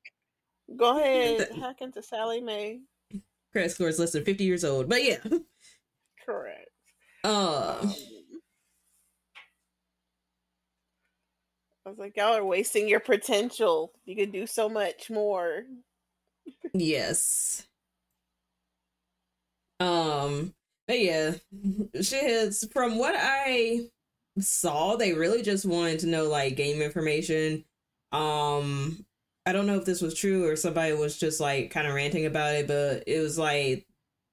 Go 0.76 0.98
ahead, 1.00 1.50
hack 1.60 1.82
into 1.82 2.02
Sallie 2.02 2.42
Mae. 2.42 2.80
credit 3.52 3.72
score 3.72 3.88
is 3.88 4.00
less 4.00 4.12
than 4.14 4.24
50 4.26 4.44
years 4.44 4.64
old 4.66 4.90
but 4.90 5.04
yeah 5.04 5.18
Correct. 6.26 6.70
uh 7.24 7.80
Um, 7.84 7.94
I 11.86 11.90
was 11.90 12.00
like, 12.00 12.18
y'all 12.18 12.34
are 12.36 12.44
wasting 12.44 12.90
your 12.90 13.00
potential. 13.00 13.92
You 14.06 14.16
could 14.16 14.32
do 14.32 14.48
so 14.48 14.68
much 14.68 15.10
more. 15.12 15.64
yes 16.74 17.68
um 19.80 20.54
but 20.88 21.00
yeah 21.00 21.34
shitheads 21.96 22.72
from 22.72 22.98
what 22.98 23.16
i 23.18 23.82
saw 24.40 24.96
they 24.96 25.14
really 25.14 25.42
just 25.42 25.66
wanted 25.66 26.00
to 26.00 26.08
know 26.08 26.26
like 26.26 26.56
game 26.56 26.82
information 26.82 27.64
um 28.12 29.06
i 29.46 29.52
don't 29.52 29.68
know 29.68 29.78
if 29.78 29.86
this 29.86 30.02
was 30.02 30.14
true 30.14 30.48
or 30.48 30.56
somebody 30.56 30.94
was 30.94 31.18
just 31.18 31.40
like 31.40 31.72
kind 31.72 31.88
of 31.88 31.94
ranting 31.94 32.26
about 32.26 32.56
it 32.56 32.68
but 32.68 33.04
it 33.08 33.20
was 33.20 33.38
like 33.38 33.86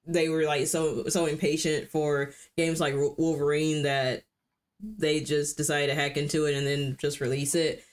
they 0.07 0.29
were 0.29 0.45
like 0.45 0.67
so 0.67 1.05
so 1.09 1.27
impatient 1.27 1.91
for 1.91 2.33
games 2.57 2.81
like 2.81 2.95
wolverine 3.19 3.83
that 3.83 4.25
they 4.83 5.21
just 5.21 5.57
decided 5.57 5.89
to 5.89 5.95
hack 5.95 6.17
into 6.17 6.47
it 6.47 6.55
and 6.55 6.67
then 6.67 6.97
just 7.01 7.21
release 7.21 7.55
it. 7.55 7.85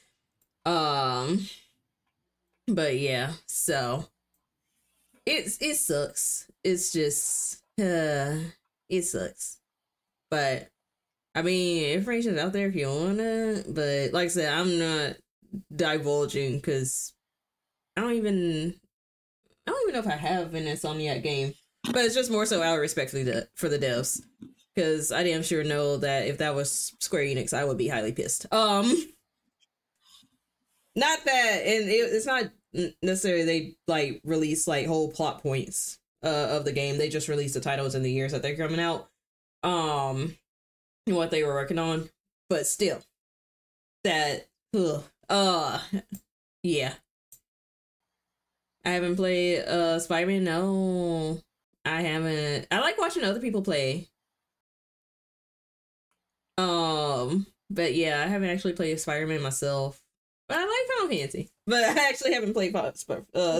Um 0.65 1.47
but 2.67 2.97
yeah 2.97 3.33
so 3.45 4.05
it's 5.25 5.57
it 5.61 5.75
sucks. 5.75 6.49
It's 6.63 6.91
just 6.91 7.61
uh 7.79 8.35
it 8.89 9.03
sucks. 9.03 9.59
But 10.29 10.69
i 11.35 11.43
mean 11.43 11.93
information's 11.93 12.39
out 12.39 12.53
there 12.53 12.67
if 12.67 12.75
you 12.75 12.87
wanna 12.87 13.63
but 13.67 14.11
like 14.13 14.25
i 14.25 14.27
said 14.27 14.51
i'm 14.51 14.79
not 14.79 15.15
divulging 15.75 16.57
because 16.57 17.13
i 17.97 18.01
don't 18.01 18.13
even 18.13 18.75
i 19.67 19.71
don't 19.71 19.81
even 19.83 19.93
know 19.93 19.99
if 19.99 20.07
i 20.07 20.17
have 20.17 20.53
an 20.53 20.65
insomniac 20.65 21.23
game 21.23 21.53
but 21.85 21.97
it's 22.05 22.15
just 22.15 22.31
more 22.31 22.45
so 22.45 22.61
out 22.61 22.75
of 22.75 22.81
respect 22.81 23.11
for 23.11 23.17
the 23.17 23.47
for 23.55 23.69
the 23.69 23.79
devs 23.79 24.21
because 24.75 25.11
i 25.11 25.23
damn 25.23 25.43
sure 25.43 25.63
know 25.63 25.97
that 25.97 26.27
if 26.27 26.37
that 26.37 26.55
was 26.55 26.93
square 26.99 27.23
enix 27.23 27.53
i 27.53 27.63
would 27.65 27.77
be 27.77 27.87
highly 27.87 28.11
pissed. 28.11 28.45
Um 28.51 28.85
not 30.95 31.19
that 31.25 31.61
and 31.65 31.89
it, 31.89 31.93
it's 31.93 32.25
not 32.25 32.45
necessarily 33.01 33.45
they 33.45 33.75
like 33.87 34.21
release 34.23 34.67
like 34.67 34.85
whole 34.85 35.11
plot 35.11 35.41
points 35.41 35.97
uh, 36.23 36.49
of 36.51 36.65
the 36.65 36.71
game. 36.71 36.97
They 36.97 37.09
just 37.09 37.29
release 37.29 37.53
the 37.53 37.61
titles 37.61 37.95
and 37.95 38.03
the 38.03 38.11
years 38.11 38.31
that 38.33 38.41
they're 38.41 38.55
coming 38.55 38.79
out 38.79 39.09
um 39.63 40.35
and 41.07 41.15
what 41.15 41.31
they 41.31 41.43
were 41.43 41.53
working 41.53 41.79
on. 41.79 42.09
But 42.49 42.67
still 42.67 42.99
that 44.03 44.47
ugh, 44.75 45.03
uh 45.29 45.79
yeah 46.63 46.93
i 48.85 48.89
haven't 48.89 49.15
played 49.15 49.63
uh 49.63 49.99
spider-man 49.99 50.43
no 50.43 51.39
i 51.85 52.01
haven't 52.01 52.67
i 52.71 52.79
like 52.79 52.97
watching 52.97 53.23
other 53.23 53.39
people 53.39 53.61
play 53.61 54.09
um 56.57 57.45
but 57.69 57.93
yeah 57.93 58.21
i 58.23 58.27
haven't 58.27 58.49
actually 58.49 58.73
played 58.73 58.99
spider-man 58.99 59.41
myself 59.41 60.01
but 60.49 60.57
I 60.57 60.61
like 60.61 60.97
Final 60.97 61.15
Fantasy. 61.15 61.49
But 61.65 61.83
I 61.97 62.09
actually 62.09 62.33
haven't 62.33 62.53
played 62.53 62.75
uh, 62.75 62.91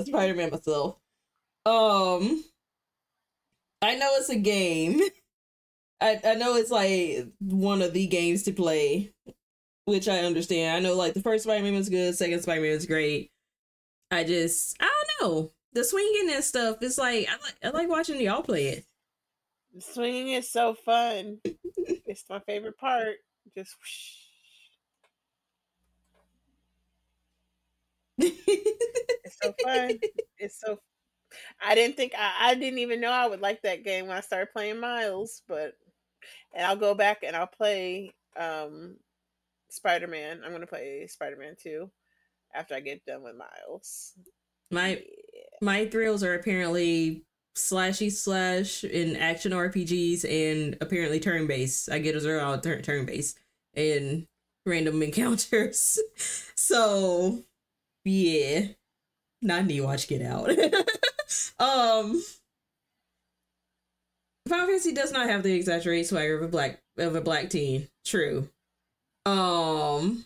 Spider 0.03 0.35
Man 0.35 0.49
myself. 0.49 0.97
Um, 1.65 2.43
I 3.81 3.95
know 3.95 4.09
it's 4.15 4.29
a 4.29 4.37
game. 4.37 4.99
I 6.01 6.19
I 6.25 6.33
know 6.35 6.55
it's 6.55 6.71
like 6.71 7.27
one 7.39 7.81
of 7.81 7.93
the 7.93 8.07
games 8.07 8.43
to 8.43 8.53
play, 8.53 9.13
which 9.89 10.07
I 10.07 10.19
understand. 10.19 10.75
I 10.75 10.79
know 10.79 10.95
like 10.95 11.13
the 11.13 11.21
first 11.21 11.43
Spider 11.43 11.63
Man 11.63 11.73
was 11.73 11.89
good, 11.89 12.15
second 12.15 12.41
Spider 12.41 12.61
Man 12.61 12.71
was 12.71 12.85
great. 12.85 13.31
I 14.11 14.23
just 14.23 14.77
I 14.79 14.89
don't 15.19 15.29
know 15.29 15.51
the 15.73 15.83
swinging 15.83 16.33
and 16.33 16.43
stuff. 16.43 16.77
It's 16.81 16.97
like 16.97 17.27
I 17.27 17.33
like 17.43 17.55
I 17.63 17.69
like 17.69 17.89
watching 17.89 18.21
y'all 18.21 18.41
play 18.41 18.67
it. 18.67 18.85
The 19.73 19.81
swinging 19.81 20.29
is 20.29 20.49
so 20.49 20.73
fun. 20.73 21.39
it's 21.43 22.25
my 22.29 22.39
favorite 22.39 22.77
part. 22.77 23.17
Just. 23.55 23.75
It's 29.25 29.37
so 29.43 29.53
fun. 29.63 29.99
it's 30.39 30.59
so. 30.59 30.79
I 31.63 31.75
didn't 31.75 31.95
think 31.97 32.13
I, 32.17 32.49
I 32.49 32.55
didn't 32.55 32.79
even 32.79 32.99
know 32.99 33.11
I 33.11 33.27
would 33.27 33.41
like 33.41 33.61
that 33.61 33.83
game 33.83 34.07
when 34.07 34.17
I 34.17 34.21
started 34.21 34.51
playing 34.51 34.79
Miles, 34.79 35.43
but 35.47 35.75
and 36.53 36.65
I'll 36.65 36.75
go 36.75 36.95
back 36.95 37.19
and 37.23 37.35
I'll 37.35 37.45
play 37.45 38.11
um 38.35 38.95
Spider 39.69 40.07
Man. 40.07 40.41
I'm 40.45 40.51
gonna 40.51 40.67
play 40.67 41.07
Spider 41.07 41.37
Man 41.37 41.55
two 41.61 41.89
after 42.53 42.75
I 42.75 42.79
get 42.79 43.05
done 43.05 43.23
with 43.23 43.35
Miles. 43.35 44.13
My 44.71 44.89
Yeah. 44.89 45.43
my 45.61 45.85
thrills 45.87 46.23
are 46.23 46.33
apparently 46.35 47.23
slashy 47.55 48.11
slash 48.11 48.83
in 48.83 49.15
action 49.15 49.51
RPGs 49.51 50.23
and 50.23 50.77
apparently 50.81 51.19
turn 51.19 51.47
based. 51.47 51.89
I 51.91 51.99
get 51.99 52.15
a 52.15 52.19
zero 52.21 52.41
out 52.41 52.63
turn 52.63 52.81
turn 52.81 53.05
based 53.05 53.37
and 53.73 54.27
random 54.65 55.01
encounters. 55.03 55.99
so 56.55 57.43
yeah. 58.05 58.67
Not 59.41 59.65
need 59.65 59.81
watch 59.81 60.07
get 60.07 60.21
out. 60.21 60.49
um 61.59 62.21
Final 64.47 64.65
Fantasy 64.65 64.93
does 64.93 65.11
not 65.11 65.29
have 65.29 65.43
the 65.43 65.53
exaggerated 65.53 66.07
swagger 66.07 66.35
of 66.37 66.41
a 66.43 66.47
black 66.47 66.81
of 66.97 67.15
a 67.15 67.21
black 67.21 67.49
teen. 67.49 67.87
True. 68.05 68.49
Um 69.25 70.25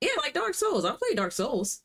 Yeah, 0.00 0.10
like 0.18 0.34
Dark 0.34 0.54
Souls. 0.54 0.84
I 0.84 0.92
play 0.92 1.14
Dark 1.14 1.32
Souls. 1.32 1.82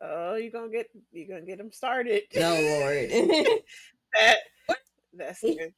Oh, 0.00 0.36
you 0.36 0.50
gonna 0.50 0.68
get 0.68 0.88
you 1.12 1.26
gonna 1.28 1.42
get 1.42 1.58
them 1.58 1.72
started. 1.72 2.22
Oh 2.36 2.40
lord. 2.40 3.10
that 4.14 4.38
that's 5.12 5.40
good. 5.42 5.74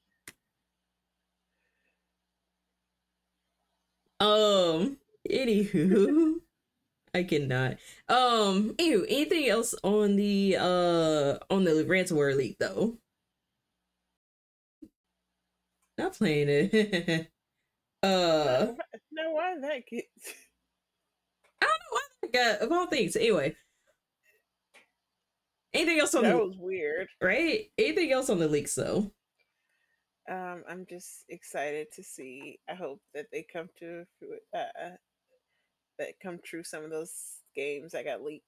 Um. 4.20 4.98
Anywho, 5.28 6.34
I 7.14 7.22
cannot. 7.22 7.78
Um. 8.08 8.74
Ew. 8.78 9.06
Anything 9.08 9.48
else 9.48 9.74
on 9.82 10.16
the 10.16 10.56
uh 10.58 11.38
on 11.50 11.64
the 11.64 11.84
ransomware 11.88 12.36
leak 12.36 12.58
though? 12.58 12.98
Not 16.00 16.16
playing 16.16 16.48
it. 16.48 17.30
uh. 18.02 18.72
No, 19.12 19.30
why 19.32 19.54
that 19.60 19.82
get 19.90 20.04
I 21.62 21.66
don't 21.66 21.80
know 21.82 21.90
why 21.90 22.00
I 22.24 22.28
got 22.28 22.62
of 22.62 22.72
all 22.72 22.86
things. 22.86 23.16
Anyway. 23.16 23.54
Anything 25.74 26.00
else 26.00 26.14
on 26.14 26.22
that 26.22 26.36
the 26.36 26.44
was 26.44 26.56
weird. 26.58 27.08
right? 27.20 27.66
Anything 27.76 28.12
else 28.12 28.30
on 28.30 28.38
the 28.38 28.48
leaks 28.48 28.74
though? 28.74 29.12
Um, 30.30 30.64
I'm 30.68 30.86
just 30.88 31.24
excited 31.28 31.88
to 31.94 32.02
see. 32.02 32.58
I 32.68 32.74
hope 32.74 33.00
that 33.14 33.26
they 33.30 33.44
come 33.52 33.68
to 33.80 34.04
uh, 34.56 34.64
that 35.98 36.14
come 36.22 36.38
true. 36.42 36.64
Some 36.64 36.82
of 36.82 36.90
those 36.90 37.12
games 37.54 37.92
that 37.92 38.06
got 38.06 38.22
leaked. 38.22 38.44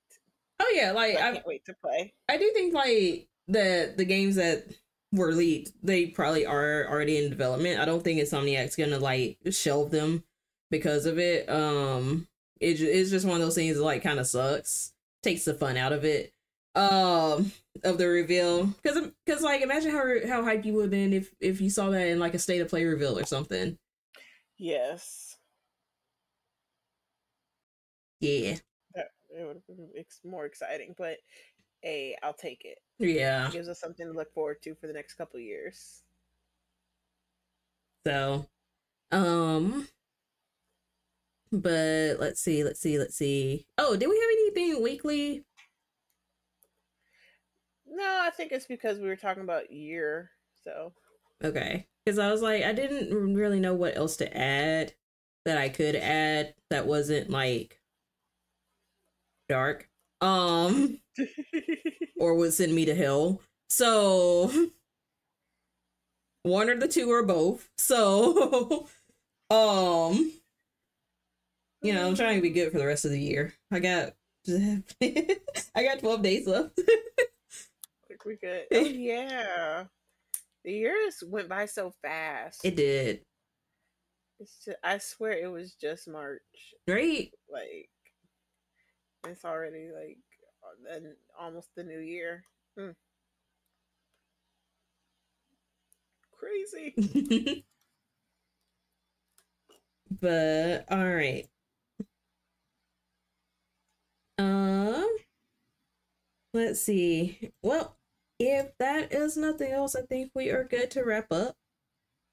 Oh 0.58 0.72
yeah, 0.74 0.92
like 0.92 1.16
I 1.16 1.28
I 1.28 1.32
can't 1.34 1.46
wait 1.46 1.64
to 1.66 1.74
play. 1.74 2.14
I 2.28 2.38
do 2.38 2.50
think 2.54 2.72
like 2.72 3.28
the 3.46 3.94
the 3.96 4.04
games 4.04 4.36
that 4.36 4.64
were 5.12 5.32
leaked, 5.32 5.72
they 5.82 6.06
probably 6.06 6.46
are 6.46 6.86
already 6.88 7.22
in 7.22 7.30
development. 7.30 7.80
I 7.80 7.84
don't 7.84 8.02
think 8.02 8.20
Insomniac's 8.20 8.76
gonna 8.76 8.98
like 8.98 9.38
shelve 9.50 9.90
them 9.90 10.24
because 10.70 11.06
of 11.06 11.18
it. 11.18 11.48
Um, 11.48 12.26
it 12.60 12.80
it's 12.80 13.10
just 13.10 13.26
one 13.26 13.36
of 13.36 13.42
those 13.42 13.54
things 13.54 13.76
that 13.76 13.84
like 13.84 14.02
kind 14.02 14.18
of 14.18 14.26
sucks, 14.26 14.92
takes 15.22 15.44
the 15.44 15.54
fun 15.54 15.76
out 15.76 15.92
of 15.92 16.04
it. 16.04 16.32
Um, 16.74 17.52
of 17.84 17.98
the 17.98 18.08
reveal, 18.08 18.66
because 18.66 19.08
because 19.26 19.42
like 19.42 19.60
imagine 19.62 19.90
how 19.90 20.26
how 20.26 20.42
hype 20.42 20.64
you 20.64 20.72
would 20.74 20.84
have 20.84 20.90
been 20.90 21.12
if 21.12 21.30
if 21.40 21.60
you 21.60 21.68
saw 21.68 21.90
that 21.90 22.08
in 22.08 22.18
like 22.18 22.34
a 22.34 22.38
state 22.38 22.60
of 22.60 22.68
play 22.68 22.84
reveal 22.84 23.18
or 23.18 23.24
something. 23.26 23.76
Yes. 24.58 25.36
Yeah. 28.20 28.56
That 28.94 29.08
it 29.36 29.46
would 29.46 29.56
have 29.56 29.66
been 29.66 29.90
more 30.24 30.46
exciting, 30.46 30.94
but 30.96 31.18
hey, 31.82 32.16
I'll 32.22 32.32
take 32.32 32.62
it. 32.64 32.78
Yeah. 33.02 33.48
It 33.48 33.52
gives 33.52 33.68
us 33.68 33.80
something 33.80 34.06
to 34.06 34.12
look 34.12 34.32
forward 34.32 34.62
to 34.62 34.74
for 34.74 34.86
the 34.86 34.92
next 34.92 35.14
couple 35.14 35.40
years. 35.40 36.02
So, 38.06 38.46
um, 39.10 39.88
but 41.52 42.16
let's 42.18 42.40
see, 42.40 42.64
let's 42.64 42.80
see, 42.80 42.98
let's 42.98 43.16
see. 43.16 43.66
Oh, 43.78 43.96
did 43.96 44.08
we 44.08 44.16
have 44.18 44.30
anything 44.32 44.82
weekly? 44.82 45.44
No, 47.86 48.20
I 48.22 48.30
think 48.30 48.52
it's 48.52 48.66
because 48.66 48.98
we 48.98 49.08
were 49.08 49.16
talking 49.16 49.42
about 49.42 49.70
year. 49.70 50.30
So 50.64 50.92
Okay. 51.42 51.86
Because 52.04 52.18
I 52.18 52.30
was 52.30 52.42
like, 52.42 52.64
I 52.64 52.72
didn't 52.72 53.34
really 53.34 53.60
know 53.60 53.74
what 53.74 53.96
else 53.96 54.16
to 54.18 54.36
add 54.36 54.94
that 55.44 55.58
I 55.58 55.68
could 55.68 55.96
add 55.96 56.54
that 56.70 56.86
wasn't 56.86 57.30
like 57.30 57.80
dark. 59.48 59.88
Um, 60.22 61.00
or 62.18 62.34
would 62.34 62.54
send 62.54 62.74
me 62.74 62.84
to 62.86 62.94
hell. 62.94 63.42
So 63.68 64.50
one 66.44 66.70
or 66.70 66.76
the 66.76 66.88
two 66.88 67.10
or 67.10 67.22
both. 67.22 67.68
So 67.76 68.86
um 69.50 70.32
you 71.82 71.92
know, 71.92 72.06
I'm 72.06 72.14
trying 72.14 72.36
to 72.36 72.42
be 72.42 72.50
good 72.50 72.70
for 72.70 72.78
the 72.78 72.86
rest 72.86 73.04
of 73.04 73.10
the 73.10 73.20
year. 73.20 73.52
I 73.70 73.80
got 73.80 74.12
I 74.48 75.82
got 75.84 75.98
12 75.98 76.22
days 76.22 76.46
left. 76.46 76.78
we 78.24 78.36
could. 78.36 78.64
Oh 78.72 78.78
yeah, 78.78 79.84
the 80.64 80.72
years 80.72 81.22
went 81.26 81.48
by 81.48 81.66
so 81.66 81.92
fast. 82.02 82.64
it 82.64 82.76
did. 82.76 83.22
It's 84.38 84.64
just, 84.64 84.78
I 84.82 84.98
swear 84.98 85.32
it 85.32 85.50
was 85.50 85.74
just 85.74 86.08
March. 86.08 86.40
Great. 86.86 87.32
Like 87.50 87.88
it's 89.28 89.44
already 89.44 89.90
like 89.92 90.18
then 90.84 91.14
almost 91.38 91.68
the 91.76 91.84
new 91.84 92.00
year. 92.00 92.44
Hmm. 92.78 92.90
Crazy. 96.32 97.64
but 100.20 100.84
all 100.90 101.14
right. 101.14 101.48
Um 104.38 105.06
let's 106.52 106.80
see. 106.80 107.52
Well, 107.62 107.96
if 108.38 108.76
that 108.78 109.12
is 109.12 109.36
nothing 109.36 109.72
else, 109.72 109.94
I 109.94 110.02
think 110.02 110.32
we 110.34 110.50
are 110.50 110.64
good 110.64 110.90
to 110.92 111.04
wrap 111.04 111.30
up. 111.30 111.56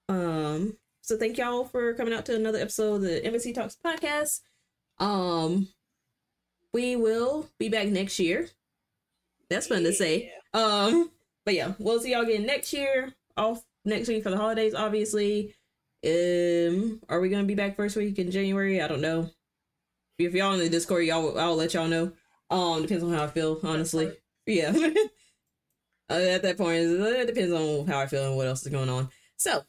Um 0.07 0.78
so 1.02 1.18
thank 1.18 1.38
y'all 1.38 1.66
for 1.66 1.94
coming 1.94 2.14
out 2.14 2.26
to 2.28 2.36
another 2.36 2.60
episode 2.60 2.95
of 2.95 3.02
the 3.02 3.24
Embassy 3.24 3.53
Talks 3.53 3.78
podcast. 3.84 4.41
Um 4.98 5.70
we 6.74 6.96
will 6.96 7.50
be 7.60 7.70
back 7.70 7.88
next 7.88 8.20
year. 8.20 8.50
That's 9.50 9.68
fun 9.68 9.84
to 9.84 9.94
say. 9.94 10.32
Um, 10.54 11.12
but 11.46 11.54
yeah, 11.56 11.74
we'll 11.80 12.00
see 12.00 12.12
y'all 12.12 12.22
again 12.22 12.46
next 12.46 12.74
year. 12.74 13.14
Off 13.38 13.64
next 13.86 14.08
week 14.08 14.24
for 14.24 14.30
the 14.30 14.38
holidays, 14.38 14.76
obviously. 14.76 15.56
Um, 16.06 17.02
are 17.10 17.20
we 17.20 17.30
gonna 17.30 17.44
be 17.44 17.56
back 17.56 17.76
first 17.76 17.96
week 17.96 18.20
in 18.20 18.32
January? 18.32 18.82
I 18.82 18.88
don't 18.88 19.02
know. 19.02 19.30
If 20.18 20.34
y'all 20.34 20.54
in 20.54 20.60
the 20.60 20.70
Discord, 20.70 21.06
y'all 21.06 21.38
I'll 21.38 21.56
let 21.56 21.74
y'all 21.74 21.88
know. 21.88 22.12
Um, 22.50 22.82
depends 22.82 23.04
on 23.04 23.14
how 23.14 23.24
I 23.24 23.28
feel, 23.28 23.60
honestly. 23.64 24.12
Yeah. 24.46 24.72
uh, 26.10 26.14
at 26.14 26.41
that 26.41 26.58
point, 26.58 26.78
it 26.78 27.28
depends 27.28 27.54
on 27.54 27.88
how 27.88 28.00
I 28.00 28.08
feel 28.08 28.28
and 28.28 28.36
what 28.36 28.48
else 28.48 28.66
is 28.66 28.72
going 28.72 28.90
on. 28.90 29.10
So, 29.38 29.64